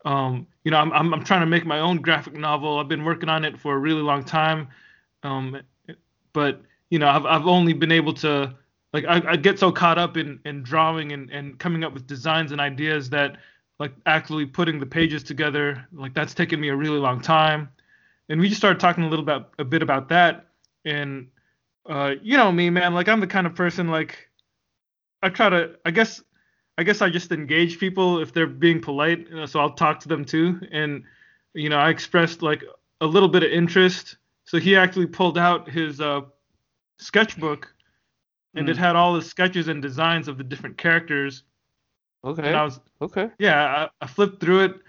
Um, 0.04 0.46
you 0.64 0.70
know, 0.70 0.78
I'm, 0.78 0.92
I'm 0.92 1.14
I'm 1.14 1.24
trying 1.24 1.40
to 1.40 1.46
make 1.46 1.64
my 1.64 1.78
own 1.80 1.98
graphic 1.98 2.34
novel. 2.34 2.78
I've 2.78 2.88
been 2.88 3.04
working 3.04 3.28
on 3.28 3.44
it 3.44 3.58
for 3.58 3.74
a 3.74 3.78
really 3.78 4.02
long 4.02 4.24
time. 4.24 4.68
Um, 5.22 5.60
but 6.32 6.62
you 6.90 6.98
know, 6.98 7.08
I've 7.08 7.26
I've 7.26 7.46
only 7.46 7.72
been 7.72 7.92
able 7.92 8.14
to 8.14 8.54
like 8.92 9.04
I, 9.06 9.22
I 9.32 9.36
get 9.36 9.58
so 9.58 9.70
caught 9.72 9.98
up 9.98 10.16
in 10.16 10.40
in 10.44 10.62
drawing 10.62 11.12
and 11.12 11.30
and 11.30 11.58
coming 11.58 11.84
up 11.84 11.92
with 11.92 12.06
designs 12.06 12.52
and 12.52 12.60
ideas 12.60 13.10
that 13.10 13.36
like 13.78 13.92
actually 14.06 14.46
putting 14.46 14.78
the 14.78 14.86
pages 14.86 15.22
together 15.22 15.86
like 15.92 16.14
that's 16.14 16.34
taken 16.34 16.60
me 16.60 16.68
a 16.68 16.76
really 16.76 16.98
long 16.98 17.20
time. 17.20 17.68
And 18.28 18.40
we 18.40 18.48
just 18.48 18.60
started 18.60 18.78
talking 18.78 19.04
a 19.04 19.08
little 19.08 19.24
bit 19.24 19.42
a 19.58 19.64
bit 19.64 19.82
about 19.82 20.08
that. 20.10 20.46
And 20.84 21.28
uh, 21.88 22.14
you 22.22 22.36
know 22.36 22.52
me, 22.52 22.70
man, 22.70 22.94
like 22.94 23.08
I'm 23.08 23.20
the 23.20 23.26
kind 23.26 23.46
of 23.46 23.54
person 23.54 23.88
like 23.88 24.28
I 25.22 25.28
try 25.28 25.48
to 25.48 25.76
I 25.84 25.90
guess 25.90 26.22
I 26.78 26.82
guess 26.82 27.02
I 27.02 27.10
just 27.10 27.30
engage 27.30 27.78
people 27.78 28.20
if 28.20 28.32
they're 28.32 28.46
being 28.46 28.80
polite, 28.80 29.26
so 29.46 29.60
I'll 29.60 29.74
talk 29.74 30.00
to 30.00 30.08
them 30.08 30.24
too. 30.24 30.60
And 30.72 31.04
you 31.52 31.68
know, 31.68 31.78
I 31.78 31.90
expressed 31.90 32.42
like 32.42 32.64
a 33.00 33.06
little 33.06 33.28
bit 33.28 33.42
of 33.42 33.50
interest. 33.50 34.16
So 34.50 34.58
he 34.58 34.74
actually 34.74 35.06
pulled 35.06 35.38
out 35.38 35.70
his 35.70 36.00
uh, 36.00 36.22
sketchbook, 36.98 37.72
and 38.56 38.68
it 38.68 38.76
Mm. 38.76 38.80
had 38.80 38.96
all 38.96 39.14
the 39.14 39.22
sketches 39.22 39.68
and 39.68 39.80
designs 39.80 40.26
of 40.26 40.38
the 40.38 40.42
different 40.42 40.76
characters. 40.76 41.44
Okay. 42.24 42.48
And 42.48 42.56
I 42.56 42.64
was, 42.64 42.80
okay. 43.00 43.30
yeah, 43.38 43.86
I, 44.00 44.04
I 44.04 44.08
flipped 44.08 44.40
through 44.40 44.64
it. 44.64 44.80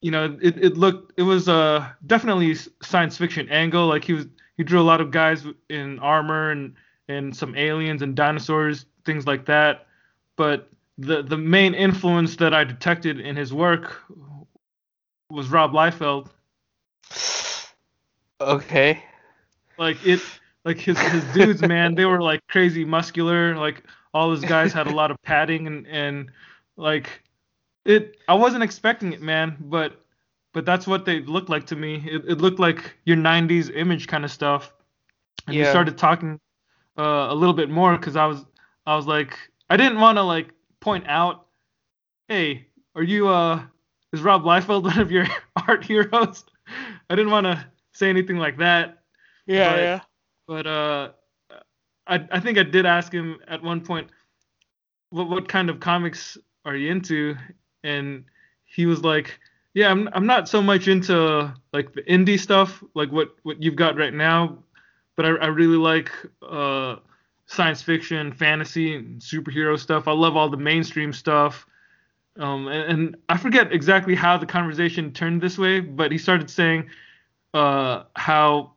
You 0.00 0.10
know, 0.10 0.38
it, 0.40 0.56
it 0.56 0.78
looked, 0.78 1.12
it 1.18 1.22
was 1.22 1.50
uh, 1.50 1.86
definitely 2.06 2.54
science 2.82 3.18
fiction 3.18 3.46
angle. 3.50 3.88
Like 3.88 4.04
he 4.04 4.14
was, 4.14 4.26
he 4.56 4.64
drew 4.64 4.80
a 4.80 4.88
lot 4.88 5.02
of 5.02 5.10
guys 5.10 5.44
in 5.68 5.98
armor 5.98 6.50
and 6.50 6.74
and 7.06 7.36
some 7.36 7.54
aliens 7.58 8.00
and 8.00 8.16
dinosaurs, 8.16 8.86
things 9.04 9.26
like 9.26 9.44
that. 9.44 9.86
But 10.36 10.70
the 10.96 11.22
the 11.22 11.36
main 11.36 11.74
influence 11.74 12.36
that 12.36 12.54
I 12.54 12.64
detected 12.64 13.20
in 13.20 13.36
his 13.36 13.52
work 13.52 14.00
was 15.28 15.48
Rob 15.50 15.72
Liefeld. 15.72 16.30
Okay. 18.40 19.02
like 19.78 19.98
it 20.04 20.22
like 20.64 20.78
his 20.78 21.04
his 21.04 21.24
dudes 21.26 21.62
man 21.62 21.94
they 21.94 22.04
were 22.04 22.20
like 22.20 22.40
crazy 22.48 22.84
muscular 22.84 23.56
like 23.56 23.82
all 24.12 24.30
his 24.30 24.44
guys 24.44 24.72
had 24.72 24.86
a 24.86 24.90
lot 24.90 25.10
of 25.10 25.16
padding 25.22 25.66
and 25.66 25.86
and 25.86 26.30
like 26.76 27.22
it 27.84 28.16
i 28.28 28.34
wasn't 28.34 28.62
expecting 28.62 29.12
it 29.12 29.20
man 29.22 29.56
but 29.60 30.00
but 30.52 30.64
that's 30.64 30.86
what 30.86 31.04
they 31.04 31.20
looked 31.22 31.48
like 31.48 31.66
to 31.66 31.76
me 31.76 32.02
it, 32.06 32.24
it 32.28 32.38
looked 32.40 32.58
like 32.58 32.94
your 33.04 33.16
90s 33.16 33.70
image 33.70 34.06
kind 34.06 34.24
of 34.24 34.30
stuff 34.30 34.72
and 35.46 35.58
we 35.58 35.64
Yeah. 35.64 35.70
started 35.70 35.96
talking 35.98 36.40
uh, 36.98 37.26
a 37.30 37.34
little 37.34 37.54
bit 37.54 37.70
more 37.70 37.96
because 37.96 38.16
i 38.16 38.26
was 38.26 38.44
i 38.86 38.94
was 38.96 39.06
like 39.06 39.36
i 39.70 39.76
didn't 39.76 40.00
want 40.00 40.16
to 40.18 40.22
like 40.22 40.48
point 40.80 41.04
out 41.08 41.46
hey 42.28 42.66
are 42.94 43.02
you 43.02 43.28
uh 43.28 43.60
is 44.12 44.22
rob 44.22 44.44
Liefeld 44.44 44.82
one 44.84 44.98
of 44.98 45.10
your 45.10 45.26
art 45.68 45.84
heroes 45.84 46.44
i 47.10 47.14
didn't 47.14 47.30
want 47.32 47.44
to 47.46 47.64
say 47.94 48.10
anything 48.10 48.36
like 48.36 48.58
that 48.58 48.98
Yeah. 49.46 49.70
But- 49.70 49.78
yeah. 49.80 50.00
but 50.46 50.66
uh, 50.66 51.08
I 52.06 52.14
I 52.30 52.40
think 52.40 52.58
I 52.58 52.62
did 52.64 52.84
ask 52.86 53.12
him 53.12 53.38
at 53.48 53.62
one 53.62 53.80
point, 53.80 54.10
what 55.10 55.28
what 55.30 55.48
kind 55.48 55.70
of 55.70 55.80
comics 55.80 56.36
are 56.64 56.76
you 56.76 56.90
into? 56.90 57.36
And 57.82 58.24
he 58.64 58.86
was 58.86 59.02
like, 59.02 59.38
yeah, 59.74 59.90
I'm 59.90 60.08
I'm 60.12 60.26
not 60.26 60.48
so 60.48 60.60
much 60.62 60.88
into 60.88 61.52
like 61.72 61.92
the 61.94 62.02
indie 62.02 62.38
stuff, 62.38 62.82
like 62.94 63.10
what 63.10 63.34
what 63.42 63.62
you've 63.62 63.76
got 63.76 63.96
right 63.96 64.12
now, 64.14 64.58
but 65.16 65.24
I 65.24 65.30
I 65.30 65.46
really 65.46 65.76
like 65.78 66.10
uh 66.42 66.96
science 67.46 67.82
fiction, 67.82 68.32
fantasy, 68.32 68.96
and 68.96 69.20
superhero 69.20 69.78
stuff. 69.78 70.08
I 70.08 70.12
love 70.12 70.36
all 70.36 70.48
the 70.48 70.56
mainstream 70.56 71.12
stuff. 71.12 71.66
Um, 72.38 72.66
and, 72.68 72.90
and 72.92 73.16
I 73.28 73.36
forget 73.36 73.70
exactly 73.72 74.14
how 74.14 74.36
the 74.38 74.46
conversation 74.46 75.12
turned 75.12 75.40
this 75.40 75.56
way, 75.58 75.80
but 75.80 76.10
he 76.10 76.18
started 76.18 76.50
saying 76.50 76.88
uh, 77.54 78.04
how 78.16 78.72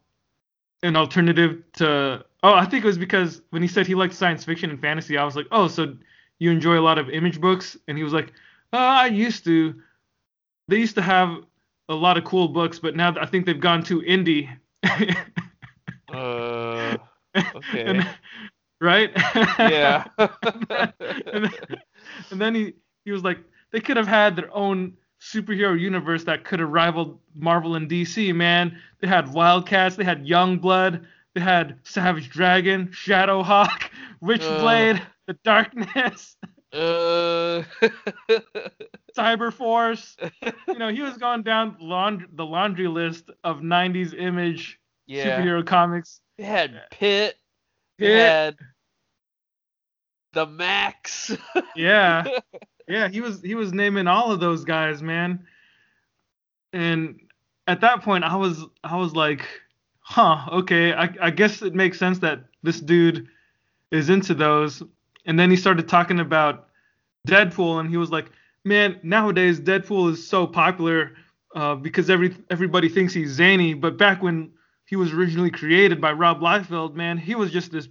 an 0.84 0.96
alternative 0.96 1.64
to 1.74 2.24
oh 2.44 2.54
i 2.54 2.64
think 2.64 2.84
it 2.84 2.88
was 2.88 2.98
because 3.00 3.42
when 3.50 3.62
he 3.64 3.68
said 3.68 3.88
he 3.88 3.96
liked 3.96 4.14
science 4.14 4.44
fiction 4.46 4.70
and 4.70 4.80
fantasy 4.80 5.18
i 5.18 5.24
was 5.24 5.36
like 5.36 5.48
oh 5.52 5.68
so 5.68 5.96
you 6.40 6.52
enjoy 6.52 6.78
a 6.78 6.82
lot 6.82 7.00
of 7.00 7.10
image 7.10 7.42
books 7.42 7.76
and 7.88 7.98
he 7.98 8.04
was 8.04 8.14
like 8.14 8.28
uh, 8.74 8.78
i 8.78 9.08
used 9.08 9.44
to 9.44 9.74
they 10.68 10.78
used 10.78 10.94
to 10.96 11.02
have 11.02 11.38
a 11.90 11.96
lot 11.96 12.16
of 12.18 12.24
cool 12.26 12.48
books 12.48 12.78
but 12.78 12.96
now 12.96 13.14
i 13.20 13.26
think 13.26 13.46
they've 13.48 13.60
gone 13.60 13.82
too 13.84 14.02
indie 14.02 14.48
Uh. 16.14 16.98
Okay. 17.36 17.84
And- 17.86 18.08
right 18.80 19.12
yeah. 19.60 20.06
and, 20.18 21.46
then, 21.46 21.52
and 22.32 22.42
then 22.42 22.56
he 22.56 22.74
he 23.06 23.12
was 23.12 23.24
like 23.24 23.40
they 23.72 23.80
could 23.80 23.98
have 23.98 24.08
had 24.08 24.36
their 24.36 24.54
own 24.56 24.94
superhero 25.22 25.80
universe 25.80 26.24
that 26.26 26.44
could 26.44 26.60
have 26.60 26.70
rivaled 26.70 27.20
Marvel 27.36 27.76
and 27.76 27.90
DC, 27.90 28.34
man. 28.36 28.78
They 29.02 29.08
had 29.08 29.34
Wildcats, 29.34 29.96
they 29.96 30.04
had 30.04 30.26
Youngblood, 30.26 31.06
they 31.36 31.42
had 31.42 31.80
Savage 31.84 32.30
Dragon, 32.30 32.88
Shadowhawk, 32.88 33.90
Witchblade. 34.24 35.02
the 35.28 35.34
darkness, 35.44 36.36
Uh, 36.74 37.64
Cyber 39.18 39.52
Force. 39.54 40.16
You 40.68 40.78
know, 40.78 40.90
he 40.90 41.02
was 41.02 41.18
going 41.18 41.44
down 41.44 41.78
laund- 41.80 42.28
the 42.34 42.46
laundry 42.46 42.88
list 42.88 43.30
of 43.44 43.58
90s 43.58 44.14
image 44.18 44.80
yeah. 45.08 45.40
superhero 45.40 45.66
comics. 45.66 46.20
They 46.38 46.44
had 46.44 46.82
Pitt. 46.92 47.36
They 47.98 48.20
had 48.20 48.58
the 50.34 50.46
Maxx. 50.46 51.36
Yeah. 51.76 52.26
Yeah, 52.88 53.10
he 53.10 53.22
was 53.22 53.42
he 53.42 53.56
was 53.56 53.74
naming 53.74 54.08
all 54.08 54.32
of 54.32 54.40
those 54.40 54.64
guys, 54.64 55.02
man. 55.02 55.46
And 56.74 57.20
at 57.68 57.82
that 57.82 58.02
point 58.02 58.24
I 58.24 58.36
was 58.36 58.64
I 58.84 58.98
was 58.98 59.14
like, 59.14 59.46
huh, 60.00 60.46
okay, 60.52 60.94
I, 60.94 61.14
I 61.22 61.30
guess 61.32 61.62
it 61.62 61.76
makes 61.76 62.00
sense 62.00 62.20
that 62.20 62.46
this 62.64 62.80
dude 62.80 63.28
is 63.92 64.10
into 64.10 64.34
those. 64.34 64.84
And 65.26 65.38
then 65.38 65.50
he 65.50 65.58
started 65.58 65.88
talking 65.88 66.20
about 66.20 66.70
Deadpool 67.28 67.80
and 67.80 67.90
he 67.90 67.98
was 67.98 68.10
like, 68.10 68.32
Man, 68.64 69.00
nowadays 69.04 69.60
Deadpool 69.60 70.12
is 70.12 70.28
so 70.28 70.46
popular 70.48 71.12
uh, 71.56 71.76
because 71.76 72.10
every 72.10 72.36
everybody 72.50 72.90
thinks 72.90 73.14
he's 73.14 73.32
zany, 73.32 73.74
but 73.74 73.98
back 73.98 74.22
when 74.22 74.52
he 74.86 74.96
was 74.96 75.14
originally 75.14 75.52
created 75.52 76.00
by 76.00 76.12
Rob 76.14 76.40
Liefeld, 76.40 76.94
man, 76.96 77.18
he 77.18 77.36
was 77.36 77.52
just 77.52 77.72
this 77.72 77.88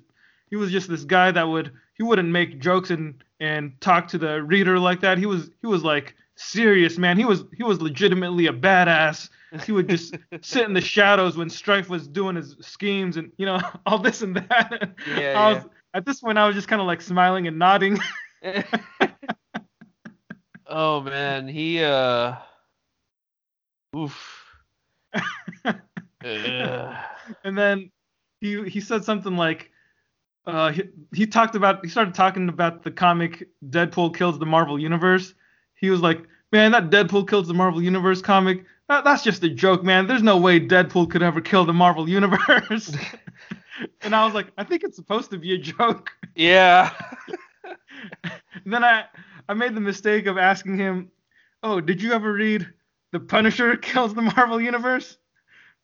he 0.49 0.57
was 0.57 0.71
just 0.71 0.89
this 0.89 1.05
guy 1.05 1.31
that 1.31 1.45
would 1.45 1.73
he 1.95 2.03
wouldn't 2.03 2.29
make 2.29 2.61
jokes 2.61 2.91
and 2.91 3.23
and 3.41 3.79
talk 3.81 4.09
to 4.09 4.19
the 4.19 4.43
reader 4.43 4.79
like 4.79 5.01
that. 5.01 5.19
He 5.19 5.27
was 5.27 5.51
he 5.61 5.67
was 5.67 5.83
like 5.85 6.15
serious, 6.37 6.99
man. 6.99 7.19
He 7.19 7.25
was 7.25 7.45
he 7.57 7.63
was 7.63 7.81
legitimately 7.81 8.47
a 8.47 8.53
badass. 8.53 9.29
He 9.65 9.73
would 9.73 9.89
just 9.89 10.15
sit 10.43 10.67
in 10.67 10.73
the 10.73 10.81
shadows 10.81 11.37
when 11.37 11.49
Stryfe 11.49 11.89
was 11.89 12.07
doing 12.07 12.37
his 12.37 12.57
schemes 12.61 13.17
and 13.17 13.33
you 13.37 13.47
know 13.47 13.61
all 13.87 13.99
this 13.99 14.23
and 14.23 14.37
that. 14.37 14.95
Yeah, 15.17 15.35
I 15.41 15.53
was, 15.55 15.65
At 15.95 16.05
this 16.05 16.21
point, 16.21 16.39
I 16.39 16.47
was 16.47 16.55
just 16.55 16.69
kind 16.69 16.81
of 16.81 16.87
like 16.87 17.01
smiling 17.01 17.47
and 17.47 17.59
nodding. 17.59 17.99
oh 20.67 21.01
man, 21.01 21.49
he 21.49 21.83
uh 21.83 22.37
oof. 23.97 24.43
Ugh. 26.25 26.97
and 27.45 27.57
then 27.57 27.91
he 28.41 28.69
he 28.69 28.81
said 28.81 29.05
something 29.05 29.37
like 29.37 29.71
uh 30.47 30.71
he, 30.71 30.85
he 31.15 31.27
talked 31.27 31.55
about 31.55 31.85
he 31.85 31.91
started 31.91 32.15
talking 32.15 32.49
about 32.49 32.83
the 32.83 32.91
comic 32.91 33.49
Deadpool 33.69 34.17
kills 34.17 34.39
the 34.39 34.47
Marvel 34.47 34.79
universe. 34.79 35.35
He 35.75 35.91
was 35.91 36.01
like, 36.01 36.23
"Man, 36.53 36.73
that 36.73 36.91
Deadpool 36.91 37.29
kills 37.29 37.49
the 37.49 37.55
Marvel 37.55 37.83
universe 37.83 38.23
comic, 38.23 38.65
that, 38.89 39.05
that's 39.05 39.23
just 39.23 39.43
a 39.43 39.49
joke, 39.49 39.83
man. 39.83 40.07
There's 40.07 40.23
no 40.23 40.37
way 40.37 40.61
Deadpool 40.61 41.11
could 41.11 41.23
ever 41.23 41.41
kill 41.41 41.65
the 41.65 41.73
Marvel 41.73 42.09
universe." 42.09 42.95
and 44.03 44.15
I 44.15 44.25
was 44.25 44.35
like, 44.35 44.49
"I 44.57 44.65
think 44.65 44.85
it's 44.85 44.97
supposed 44.97 45.31
to 45.31 45.39
be 45.39 45.55
a 45.55 45.59
joke." 45.59 46.11
yeah. 46.37 46.93
Then 48.65 48.85
I 48.85 49.05
I 49.49 49.55
made 49.55 49.75
the 49.75 49.81
mistake 49.81 50.27
of 50.27 50.39
asking 50.39 50.79
him, 50.79 51.11
"Oh, 51.63 51.81
did 51.81 52.01
you 52.01 52.13
ever 52.13 52.33
read 52.33 52.67
The 53.13 53.21
Punisher 53.21 53.77
kills 53.77 54.15
the 54.15 54.23
Marvel 54.23 54.61
universe?" 54.61 55.19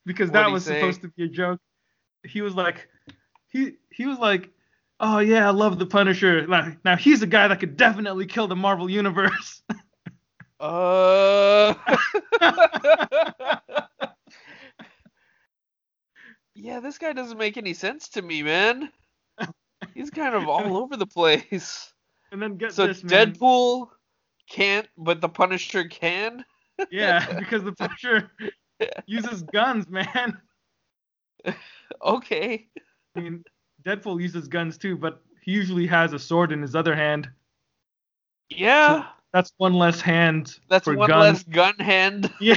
Because 0.06 0.30
that 0.32 0.40
What'd 0.40 0.53
was 0.53 0.64
say? 0.64 0.80
supposed 0.80 1.03
to 1.03 1.09
be 1.09 1.24
a 1.24 1.28
joke. 1.28 1.61
He 2.24 2.40
was 2.40 2.54
like, 2.54 2.88
he 3.53 3.74
he 3.90 4.06
was 4.06 4.19
like, 4.19 4.51
"Oh 4.98 5.19
yeah, 5.19 5.47
I 5.47 5.51
love 5.51 5.79
the 5.79 5.87
Punisher. 5.87 6.47
Now, 6.47 6.72
now 6.85 6.97
he's 6.97 7.22
a 7.22 7.27
guy 7.27 7.48
that 7.48 7.61
could 7.61 7.77
definitely 7.77 8.27
kill 8.27 8.48
the 8.48 8.56
Marvel 8.56 8.90
universe." 8.90 9.63
Uh. 10.61 11.74
yeah, 16.55 16.79
this 16.79 16.98
guy 16.98 17.13
doesn't 17.13 17.37
make 17.37 17.56
any 17.56 17.74
sense 17.74 18.09
to 18.11 18.22
me, 18.22 18.45
man. 18.45 18.89
He's 19.93 20.11
kind 20.11 20.37
of 20.37 20.48
all 20.48 20.77
over 20.77 20.97
the 20.97 21.06
place. 21.06 21.93
and 22.31 22.40
then 22.40 22.56
get 22.59 22.72
So 22.72 22.87
this, 22.87 23.03
man. 23.03 23.32
Deadpool 23.32 23.89
can't, 24.48 24.87
but 24.97 25.21
the 25.21 25.29
Punisher 25.29 25.85
can. 25.85 26.45
Yeah, 26.90 27.39
because 27.39 27.63
the 27.63 27.72
Punisher 27.72 28.31
uses 29.06 29.43
guns, 29.43 29.89
man. 29.89 30.40
Okay. 32.03 32.66
I 33.16 33.21
mean, 33.21 33.45
Deadpool 33.85 34.21
uses 34.21 34.49
guns 34.49 34.79
too, 34.79 34.97
but 34.97 35.23
he 35.43 35.53
usually 35.53 35.87
has 35.87 36.13
a 36.13 36.19
sword 36.19 36.53
in 36.53 36.63
his 36.63 36.74
other 36.74 36.95
hand. 36.95 37.29
Yeah, 38.49 39.07
That's 39.32 39.53
one 39.57 39.73
less 39.74 40.01
hand 40.01 40.59
that's 40.69 40.85
for 40.85 40.95
one 40.95 41.09
guns. 41.09 41.23
less 41.23 41.43
gun 41.45 41.74
hand. 41.79 42.31
Yeah. 42.41 42.55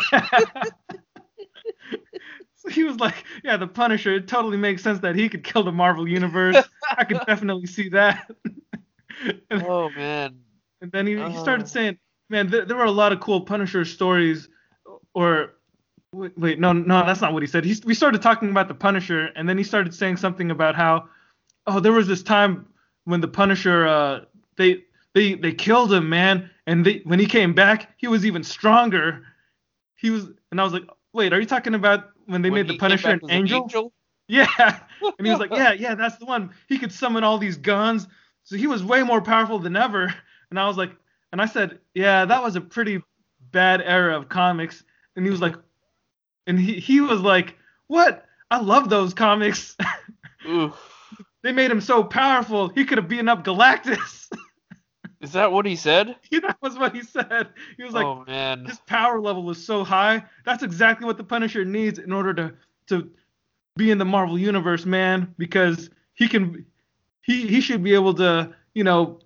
so 2.56 2.70
he 2.70 2.84
was 2.84 3.00
like, 3.00 3.24
yeah, 3.44 3.58
the 3.58 3.68
Punisher. 3.68 4.14
It 4.16 4.28
totally 4.28 4.58
makes 4.58 4.82
sense 4.84 5.00
that 5.00 5.16
he 5.16 5.30
could 5.30 5.44
kill 5.44 5.64
the 5.64 5.72
Marvel 5.72 6.08
universe. 6.08 6.58
I 6.98 7.04
could 7.06 7.20
definitely 7.28 7.68
see 7.68 7.90
that. 7.90 8.30
and, 9.50 9.64
Oh 9.64 9.90
man. 9.90 10.40
and 10.82 10.92
then 10.92 11.08
he, 11.08 11.14
he 11.16 11.22
Oh. 11.22 11.42
started 11.42 11.68
saying, 11.68 11.98
man, 12.30 12.48
there, 12.50 12.66
there 12.66 12.78
were 12.78 12.86
a 12.86 12.92
lot 12.92 13.12
of 13.14 13.20
cool 13.20 13.42
Punisher 13.42 13.86
stories. 13.86 14.50
Or 15.14 15.54
wait, 16.16 16.38
wait, 16.38 16.60
no, 16.60 16.74
no, 16.74 17.06
that's 17.06 17.22
not 17.22 17.34
what 17.34 17.44
he 17.44 17.48
said. 17.48 17.66
He, 17.66 17.76
we 17.86 17.94
started 17.94 18.22
talking 18.22 18.50
about 18.50 18.68
the 18.68 18.74
Punisher, 18.74 19.28
and 19.36 19.48
then 19.48 19.58
he 19.58 19.64
started 19.64 19.94
saying 19.94 20.18
something 20.18 20.52
about 20.52 20.76
how, 20.76 21.10
oh, 21.68 21.80
there 21.80 21.92
was 21.92 22.08
this 22.08 22.24
time 22.24 22.68
when 23.04 23.22
the 23.22 23.28
Punisher, 23.28 23.88
uh, 23.88 24.22
they 24.58 24.84
they 25.14 25.36
they 25.36 25.52
killed 25.54 25.94
him, 25.94 26.10
man, 26.10 26.50
and 26.68 26.86
they 26.86 27.02
when 27.04 27.20
he 27.20 27.26
came 27.26 27.54
back, 27.54 27.94
he 27.98 28.08
was 28.08 28.26
even 28.26 28.44
stronger. 28.44 29.26
He 29.96 30.10
was, 30.10 30.30
and 30.52 30.60
I 30.60 30.64
was 30.64 30.74
like, 30.74 30.84
wait, 31.14 31.34
are 31.34 31.40
you 31.40 31.46
talking 31.46 31.76
about 31.76 32.12
when 32.26 32.42
they 32.42 32.50
When 32.50 32.60
made 32.62 32.68
the 32.68 32.74
he 32.74 32.80
came 32.80 32.90
Punisher 32.90 33.12
an 33.12 33.30
angel? 33.30 33.94
Yeah. 34.28 34.48
And 35.20 35.26
he 35.26 35.30
was 35.30 35.40
like, 35.40 35.52
yeah, 35.54 35.74
yeah, 35.74 35.94
that's 35.94 36.18
the 36.18 36.26
one. 36.26 36.52
He 36.68 36.80
could 36.80 36.92
summon 36.92 37.24
all 37.24 37.38
these 37.38 37.58
guns. 37.58 38.08
So 38.44 38.56
he 38.56 38.66
was 38.66 38.84
way 38.84 39.04
more 39.04 39.22
powerful 39.22 39.60
than 39.60 39.76
ever. 39.76 40.14
And 40.52 40.60
I 40.60 40.68
was 40.68 40.78
like, 40.78 40.92
and 41.32 41.42
I 41.42 41.48
said, 41.48 41.80
yeah, 41.96 42.24
that 42.26 42.42
was 42.42 42.56
a 42.56 42.62
pretty 42.62 43.02
bad 43.52 43.82
era 43.82 44.16
of 44.16 44.30
comics. 44.30 44.84
And 45.16 45.26
he 45.26 45.32
was 45.32 45.42
like, 45.42 45.56
and 46.48 46.60
he, 46.60 46.80
he 46.80 47.02
was 47.02 47.22
like, 47.22 47.56
what? 47.88 48.26
I 48.52 48.60
love 48.60 48.90
those 48.90 49.14
comics. 49.14 49.76
They 51.46 51.52
made 51.52 51.70
him 51.70 51.80
so 51.80 52.04
powerful. 52.04 52.70
He 52.70 52.86
could 52.86 52.98
have 52.98 53.08
beaten 53.08 53.30
up 53.30 53.44
Galactus. 53.44 54.28
Is 55.22 55.32
that 55.34 55.52
what 55.52 55.68
he 55.68 55.76
said? 55.76 56.16
that 56.32 56.58
was 56.60 56.76
what 56.76 56.96
he 56.96 57.04
said. 57.04 57.50
He 57.78 57.84
was 57.84 57.94
like, 57.94 58.06
oh 58.06 58.24
man. 58.28 58.66
his 58.66 58.80
power 58.80 59.20
level 59.22 59.50
is 59.52 59.64
so 59.64 59.84
high. 59.84 60.26
That's 60.44 60.64
exactly 60.64 61.06
what 61.06 61.18
the 61.18 61.24
Punisher 61.24 61.64
needs 61.64 62.00
in 62.00 62.12
order 62.12 62.34
to 62.34 62.54
to 62.88 63.12
be 63.76 63.92
in 63.92 64.00
the 64.00 64.06
Marvel 64.06 64.40
universe, 64.40 64.86
man. 64.86 65.36
Because 65.38 65.92
he 66.16 66.28
can, 66.28 66.66
he 67.22 67.46
he 67.46 67.62
should 67.62 67.84
be 67.84 67.94
able 67.94 68.16
to, 68.16 68.52
you 68.74 68.84
know, 68.84 69.20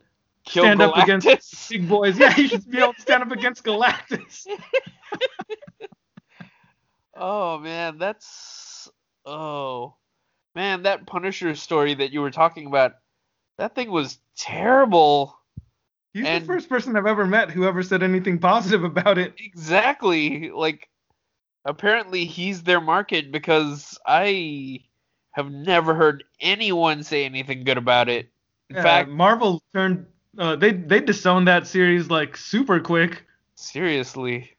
Kill 0.45 0.64
stand 0.64 0.81
up 0.81 0.98
against 0.98 1.25
Galactus? 1.25 1.69
big 1.69 1.88
boys. 1.88 2.19
Yeah, 2.19 2.33
he 2.33 2.49
should 2.49 2.69
be 2.69 2.80
able 2.80 2.93
to 2.93 3.01
stand 3.01 3.23
up 3.23 3.31
against 3.31 3.64
Galactus. 3.65 4.45
Oh 7.22 7.59
man, 7.59 7.98
that's 7.98 8.89
oh 9.25 9.95
man, 10.56 10.83
that 10.83 11.06
Punisher 11.06 11.53
story 11.56 11.93
that 11.95 12.11
you 12.14 12.22
were 12.22 12.31
talking 12.31 12.65
about, 12.67 12.93
that 13.57 13.75
thing 13.75 13.91
was 13.91 14.19
terrible. 14.38 15.38
He's 16.14 16.25
And- 16.25 16.43
the 16.43 16.48
first 16.48 16.69
person 16.69 16.95
I've 16.95 17.06
ever 17.06 17.25
met 17.27 17.51
who 17.51 17.65
ever 17.65 17.83
said 17.83 18.03
anything 18.03 18.39
positive 18.39 18.83
about 18.85 19.17
it. 19.17 19.33
Exactly. 19.38 20.49
Like 20.49 20.88
apparently 21.65 22.23
he's 22.25 22.64
their 22.64 22.80
market 22.81 23.31
because 23.33 23.99
I 24.07 24.80
have 25.31 25.51
never 25.51 25.93
heard 25.93 26.23
anyone 26.39 27.03
say 27.03 27.25
anything 27.25 27.65
good 27.65 27.77
about 27.77 28.07
it. 28.09 28.31
In 28.69 28.77
Yeah, 28.77 28.83
fact, 28.83 29.09
Marvel 29.09 29.61
turned. 29.73 30.06
Uh, 30.38 30.56
they 30.56 30.72
they 30.72 31.01
disowned 31.01 31.48
that 31.49 31.67
series 31.67 32.09
like 32.09 32.38
super 32.38 32.80
quick. 32.80 33.25
seriously. 33.56 34.56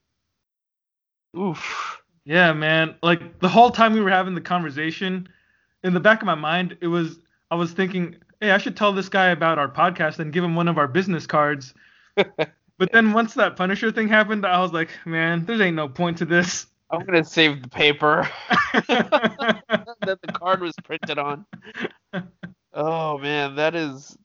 Oof. 1.39 2.00
Yeah, 2.31 2.53
man. 2.53 2.95
Like 3.03 3.41
the 3.41 3.49
whole 3.49 3.71
time 3.71 3.93
we 3.93 4.01
were 4.01 4.09
having 4.09 4.37
the 4.37 4.41
conversation, 4.41 5.29
in 5.83 5.95
the 5.95 5.99
back 5.99 6.23
of 6.23 6.27
my 6.27 6.37
mind, 6.37 6.79
it 6.81 6.87
was 6.87 7.19
I 7.51 7.57
was 7.57 7.73
thinking, 7.73 8.15
hey, 8.41 8.53
I 8.53 8.59
should 8.59 8.77
tell 8.77 8.93
this 8.93 9.09
guy 9.09 9.31
about 9.31 9.59
our 9.59 9.69
podcast 9.69 10.21
and 10.21 10.33
give 10.33 10.45
him 10.45 10.55
one 10.55 10.69
of 10.69 10.79
our 10.79 10.87
business 10.87 11.27
cards. 11.27 11.75
but 12.15 12.93
then 12.93 13.13
once 13.13 13.35
that 13.35 13.57
Punisher 13.57 13.91
thing 13.91 14.07
happened, 14.07 14.47
I 14.47 14.61
was 14.61 14.73
like, 14.73 14.91
man, 15.05 15.45
there 15.45 15.61
ain't 15.61 15.75
no 15.75 15.89
point 15.89 16.19
to 16.19 16.25
this. 16.25 16.69
I'm 16.89 17.05
gonna 17.05 17.25
save 17.25 17.63
the 17.63 17.69
paper 17.69 18.31
that 18.73 20.19
the 20.23 20.33
card 20.33 20.61
was 20.61 20.75
printed 20.85 21.19
on. 21.19 21.45
Oh 22.73 23.19
man, 23.19 23.57
that 23.57 23.75
is 23.75 24.17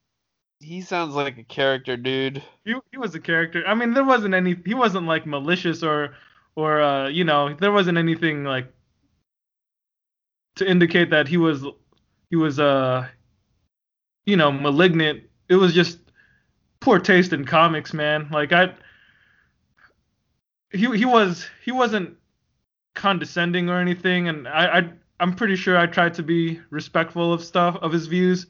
he 0.59 0.81
sounds 0.81 1.15
like 1.15 1.39
a 1.39 1.43
character, 1.43 1.97
dude. 1.97 2.43
he 2.65 2.75
he 2.91 2.99
was 2.99 3.15
a 3.15 3.19
character. 3.19 3.63
I 3.65 3.73
mean, 3.73 3.95
there 3.95 4.03
wasn't 4.05 4.35
any. 4.35 4.55
He 4.63 4.75
wasn't 4.75 5.07
like 5.07 5.25
malicious 5.25 5.81
or 5.81 6.13
or 6.55 6.81
uh, 6.81 7.09
you 7.09 7.23
know, 7.23 7.53
there 7.53 7.71
wasn't 7.71 7.97
anything 7.97 8.43
like 8.43 8.71
to 10.55 10.69
indicate 10.69 11.09
that 11.09 11.27
he 11.27 11.37
was 11.37 11.65
he 12.29 12.35
was 12.35 12.59
uh 12.59 13.07
you 14.25 14.37
know 14.37 14.51
malignant. 14.51 15.23
It 15.49 15.55
was 15.55 15.73
just 15.73 15.99
poor 16.79 16.99
taste 16.99 17.33
in 17.33 17.45
comics, 17.45 17.93
man. 17.93 18.29
Like 18.31 18.53
I 18.53 18.73
he 20.71 20.95
he 20.97 21.05
was 21.05 21.47
he 21.63 21.71
wasn't 21.71 22.17
condescending 22.93 23.69
or 23.69 23.79
anything, 23.79 24.27
and 24.27 24.47
I 24.47 24.79
I 24.79 24.89
I'm 25.19 25.33
pretty 25.35 25.55
sure 25.55 25.77
I 25.77 25.85
tried 25.85 26.13
to 26.15 26.23
be 26.23 26.59
respectful 26.69 27.33
of 27.33 27.43
stuff 27.43 27.77
of 27.81 27.91
his 27.91 28.07
views, 28.07 28.47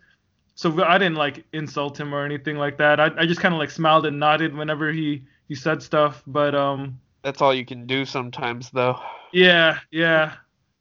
so 0.56 0.84
I 0.84 0.98
didn't 0.98 1.18
like 1.18 1.46
insult 1.54 2.00
him 2.00 2.14
or 2.14 2.26
anything 2.26 2.58
like 2.58 2.78
that. 2.78 3.00
I, 3.00 3.12
I 3.18 3.26
just 3.26 3.42
kind 3.42 3.54
of 3.54 3.60
like 3.60 3.72
smiled 3.72 4.06
and 4.06 4.20
nodded 4.20 4.56
whenever 4.56 4.92
he 4.92 5.24
he 5.48 5.56
said 5.56 5.82
stuff. 5.84 6.24
But 6.26 6.56
um, 6.56 7.00
That's 7.26 7.42
all 7.42 7.56
you 7.56 7.66
can 7.66 7.88
do 7.88 8.06
sometimes, 8.06 8.70
though. 8.70 9.00
yeah, 9.34 9.80
yeah. 9.90 10.34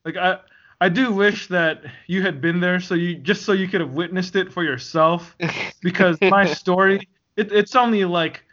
Like 0.05 0.19
I 0.19 0.41
I 0.79 0.91
do 0.91 1.11
wish 1.11 1.47
that 1.47 1.83
you 2.07 2.21
had 2.21 2.43
been 2.43 2.61
there 2.61 2.81
so 2.81 2.95
you 2.95 3.15
just 3.15 3.45
so 3.47 3.53
you 3.53 3.67
could 3.67 3.81
have 3.81 3.95
witnessed 3.95 4.37
it 4.37 4.53
for 4.53 4.63
yourself 4.63 5.35
because 5.81 6.19
my 6.21 6.45
story 6.45 7.09
it, 7.39 7.51
it's 7.51 7.75
only 7.75 8.05
like 8.05 8.45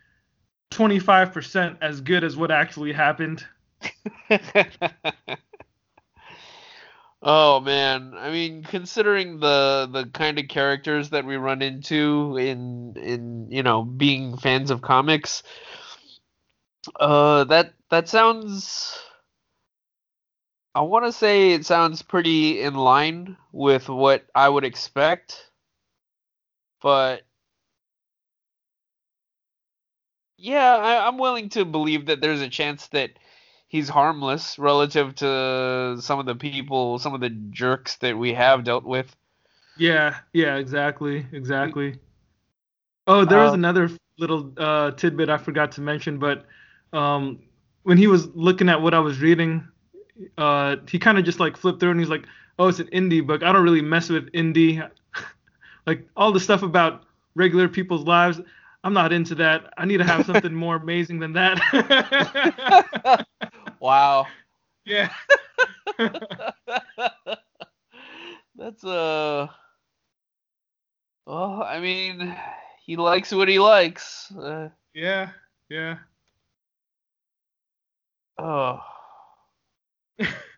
25% 0.72 1.80
as 1.82 2.00
good 2.00 2.24
as 2.24 2.38
what 2.38 2.50
actually 2.50 2.94
happened. 2.94 3.46
oh 7.22 7.60
man, 7.60 8.14
I 8.18 8.32
mean, 8.32 8.64
considering 8.64 9.42
the 9.42 9.90
the 9.92 10.06
kind 10.06 10.40
of 10.40 10.48
characters 10.48 11.10
that 11.10 11.26
we 11.26 11.36
run 11.36 11.62
into 11.62 12.38
in 12.38 12.96
in 12.96 13.52
you 13.52 13.64
know 13.64 13.84
being 13.84 14.38
fans 14.38 14.72
of 14.72 14.82
comics, 14.82 15.44
uh, 17.00 17.44
that 17.46 17.74
that 17.90 18.10
sounds. 18.10 18.98
I 20.76 20.82
want 20.82 21.06
to 21.06 21.14
say 21.14 21.52
it 21.54 21.66
sounds 21.66 22.02
pretty 22.02 22.62
in 22.62 22.74
line 22.74 23.38
with 23.54 23.88
what 23.88 24.26
I 24.36 24.50
would 24.50 24.66
expect, 24.66 25.50
but 26.82 27.24
yeah, 30.38 30.76
I, 30.76 31.08
I'm 31.08 31.18
willing 31.18 31.50
to 31.50 31.66
believe 31.66 32.08
that 32.08 32.22
there's 32.22 32.42
a 32.42 32.50
chance 32.50 32.88
that 32.90 33.12
he's 33.68 33.90
harmless 33.90 34.58
relative 34.60 35.16
to 35.16 35.98
some 36.02 36.20
of 36.20 36.26
the 36.26 36.36
people, 36.36 37.00
some 37.00 37.14
of 37.14 37.22
the 37.22 37.30
jerks 37.30 37.98
that 37.98 38.18
we 38.18 38.34
have 38.34 38.64
dealt 38.64 38.84
with. 38.84 39.16
Yeah, 39.76 40.20
yeah, 40.34 40.56
exactly, 40.58 41.26
exactly. 41.34 42.00
Oh, 43.08 43.26
there 43.26 43.40
was 43.40 43.54
Uh, 43.54 43.54
another 43.54 43.90
little 44.18 44.54
uh, 44.58 44.92
tidbit 44.92 45.30
I 45.30 45.38
forgot 45.38 45.72
to 45.74 45.82
mention, 45.82 46.20
but 46.20 46.46
um, 46.94 47.40
when 47.84 47.98
he 47.98 48.08
was 48.08 48.28
looking 48.36 48.70
at 48.70 48.82
what 48.82 48.94
I 48.94 49.00
was 49.00 49.20
reading, 49.20 49.68
uh, 50.38 50.78
he 50.88 51.00
kind 51.00 51.18
of 51.18 51.26
just 51.26 51.40
like 51.40 51.58
flipped 51.58 51.80
through 51.80 51.92
and 51.92 52.00
he's 52.00 52.10
like, 52.10 52.26
"Oh, 52.60 52.68
it's 52.68 52.80
an 52.80 52.88
indie 52.88 53.26
book. 53.26 53.44
I 53.44 53.52
don't 53.52 53.64
really 53.64 53.82
mess 53.82 54.10
with 54.10 54.32
indie. 54.34 54.88
like 55.88 56.08
all 56.16 56.32
the 56.32 56.40
stuff 56.40 56.64
about 56.64 57.04
regular 57.36 57.68
people's 57.68 58.06
lives. 58.06 58.40
I'm 58.84 58.94
not 58.94 59.14
into 59.14 59.36
that. 59.36 59.74
I 59.78 59.86
need 59.86 59.98
to 59.98 60.04
have 60.04 60.26
something 60.26 60.54
more 60.54 60.76
amazing 60.84 61.20
than 61.20 61.34
that." 61.34 63.26
Wow. 63.80 64.28
yeah. 64.86 65.10
That's 68.56 68.84
uh 68.84 69.48
well, 71.26 71.64
I 71.64 71.80
mean, 71.80 72.36
he 72.86 72.96
likes 72.96 73.32
what 73.32 73.48
he 73.48 73.58
likes. 73.60 74.32
Uh, 74.32 74.70
Yeah. 74.94 75.32
Yeah. 75.70 75.98
Oh, 78.42 78.80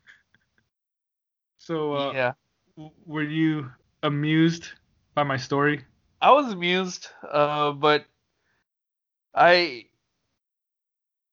So, 1.57 1.93
uh, 1.93 2.13
yeah. 2.13 2.33
w- 2.77 2.95
were 3.05 3.23
you 3.23 3.71
amused 4.03 4.67
by 5.15 5.23
my 5.23 5.37
story? 5.37 5.85
I 6.21 6.31
was 6.31 6.51
amused, 6.51 7.09
uh, 7.29 7.71
but 7.73 8.05
I 9.35 9.87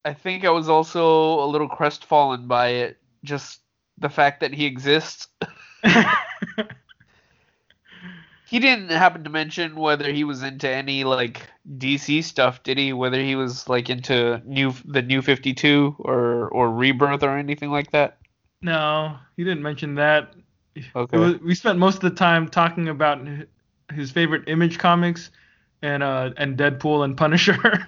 I 0.05 0.13
think 0.13 0.45
I 0.45 0.49
was 0.51 0.69
also 0.69 1.39
a 1.43 1.47
little 1.47 1.67
crestfallen 1.69 2.47
by 2.47 2.69
it. 2.69 3.01
Just 3.23 3.61
the 3.97 4.09
fact 4.09 4.41
that 4.41 4.53
he 4.53 4.65
exists. 4.65 5.27
He 8.51 8.59
didn't 8.59 8.89
happen 8.89 9.23
to 9.23 9.29
mention 9.29 9.77
whether 9.77 10.11
he 10.11 10.25
was 10.25 10.43
into 10.43 10.69
any 10.69 11.05
like 11.05 11.47
DC 11.77 12.21
stuff, 12.21 12.61
did 12.63 12.77
he? 12.77 12.91
Whether 12.91 13.21
he 13.21 13.37
was 13.37 13.69
like 13.69 13.89
into 13.89 14.41
new 14.43 14.73
the 14.83 15.01
new 15.01 15.21
52 15.21 15.95
or 15.99 16.49
or 16.49 16.69
Rebirth 16.69 17.23
or 17.23 17.37
anything 17.37 17.71
like 17.71 17.91
that? 17.91 18.17
no, 18.61 19.15
he 19.37 19.45
didn't 19.45 19.63
mention 19.63 19.95
that. 19.95 20.35
Okay. 20.93 21.17
Was- 21.17 21.39
we 21.39 21.55
spent 21.55 21.79
most 21.79 21.95
of 21.95 22.01
the 22.01 22.09
time 22.09 22.49
talking 22.49 22.89
about 22.89 23.25
his 23.93 24.11
favorite 24.11 24.49
Image 24.49 24.77
comics 24.77 25.31
and 25.81 26.03
uh 26.03 26.31
and 26.35 26.57
Deadpool 26.57 27.05
and 27.05 27.15
Punisher. 27.15 27.87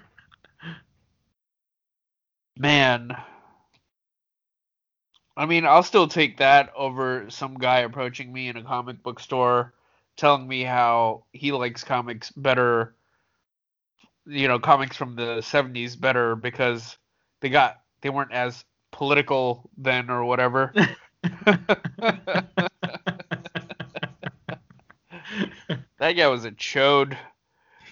Man. 2.58 3.12
I 5.36 5.46
mean, 5.46 5.66
I'll 5.66 5.84
still 5.84 6.08
take 6.08 6.38
that 6.38 6.72
over 6.74 7.30
some 7.30 7.56
guy 7.56 7.80
approaching 7.80 8.32
me 8.32 8.48
in 8.48 8.56
a 8.56 8.64
comic 8.64 9.04
book 9.04 9.20
store 9.20 9.74
telling 10.18 10.48
me 10.48 10.64
how 10.64 11.26
he 11.34 11.52
likes 11.52 11.84
comics 11.84 12.32
better, 12.32 12.96
you 14.26 14.48
know, 14.48 14.60
comics 14.60 14.96
from 14.98 15.16
the 15.16 15.42
70s 15.42 15.96
better 15.96 16.36
because 16.36 16.98
they 17.42 17.50
got 17.50 17.82
they 18.02 18.10
weren't 18.10 18.32
as 18.32 18.64
political 18.92 19.70
then 19.78 20.10
or 20.10 20.24
whatever. 20.26 20.74
that 21.46 22.54
guy 26.00 26.28
was 26.28 26.46
a 26.46 26.52
chode. 26.52 27.18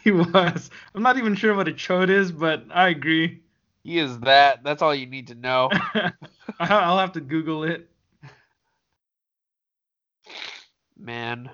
he 0.03 0.11
was. 0.11 0.69
I'm 0.95 1.03
not 1.03 1.17
even 1.17 1.35
sure 1.35 1.56
what 1.56 1.67
a 1.67 1.72
chode 1.74 2.09
is, 2.09 2.32
but 2.32 2.66
I 2.74 2.90
agree. 2.90 3.41
He 3.83 3.98
is 4.00 4.19
that. 4.19 4.64
That's 4.64 4.82
all 4.82 4.93
you 4.93 5.08
need 5.08 5.27
to 5.27 5.35
know. 5.35 5.69
I'll 6.59 7.00
have 7.00 7.14
to 7.14 7.22
Google 7.22 7.64
it. 7.64 7.90
Man. 10.98 11.50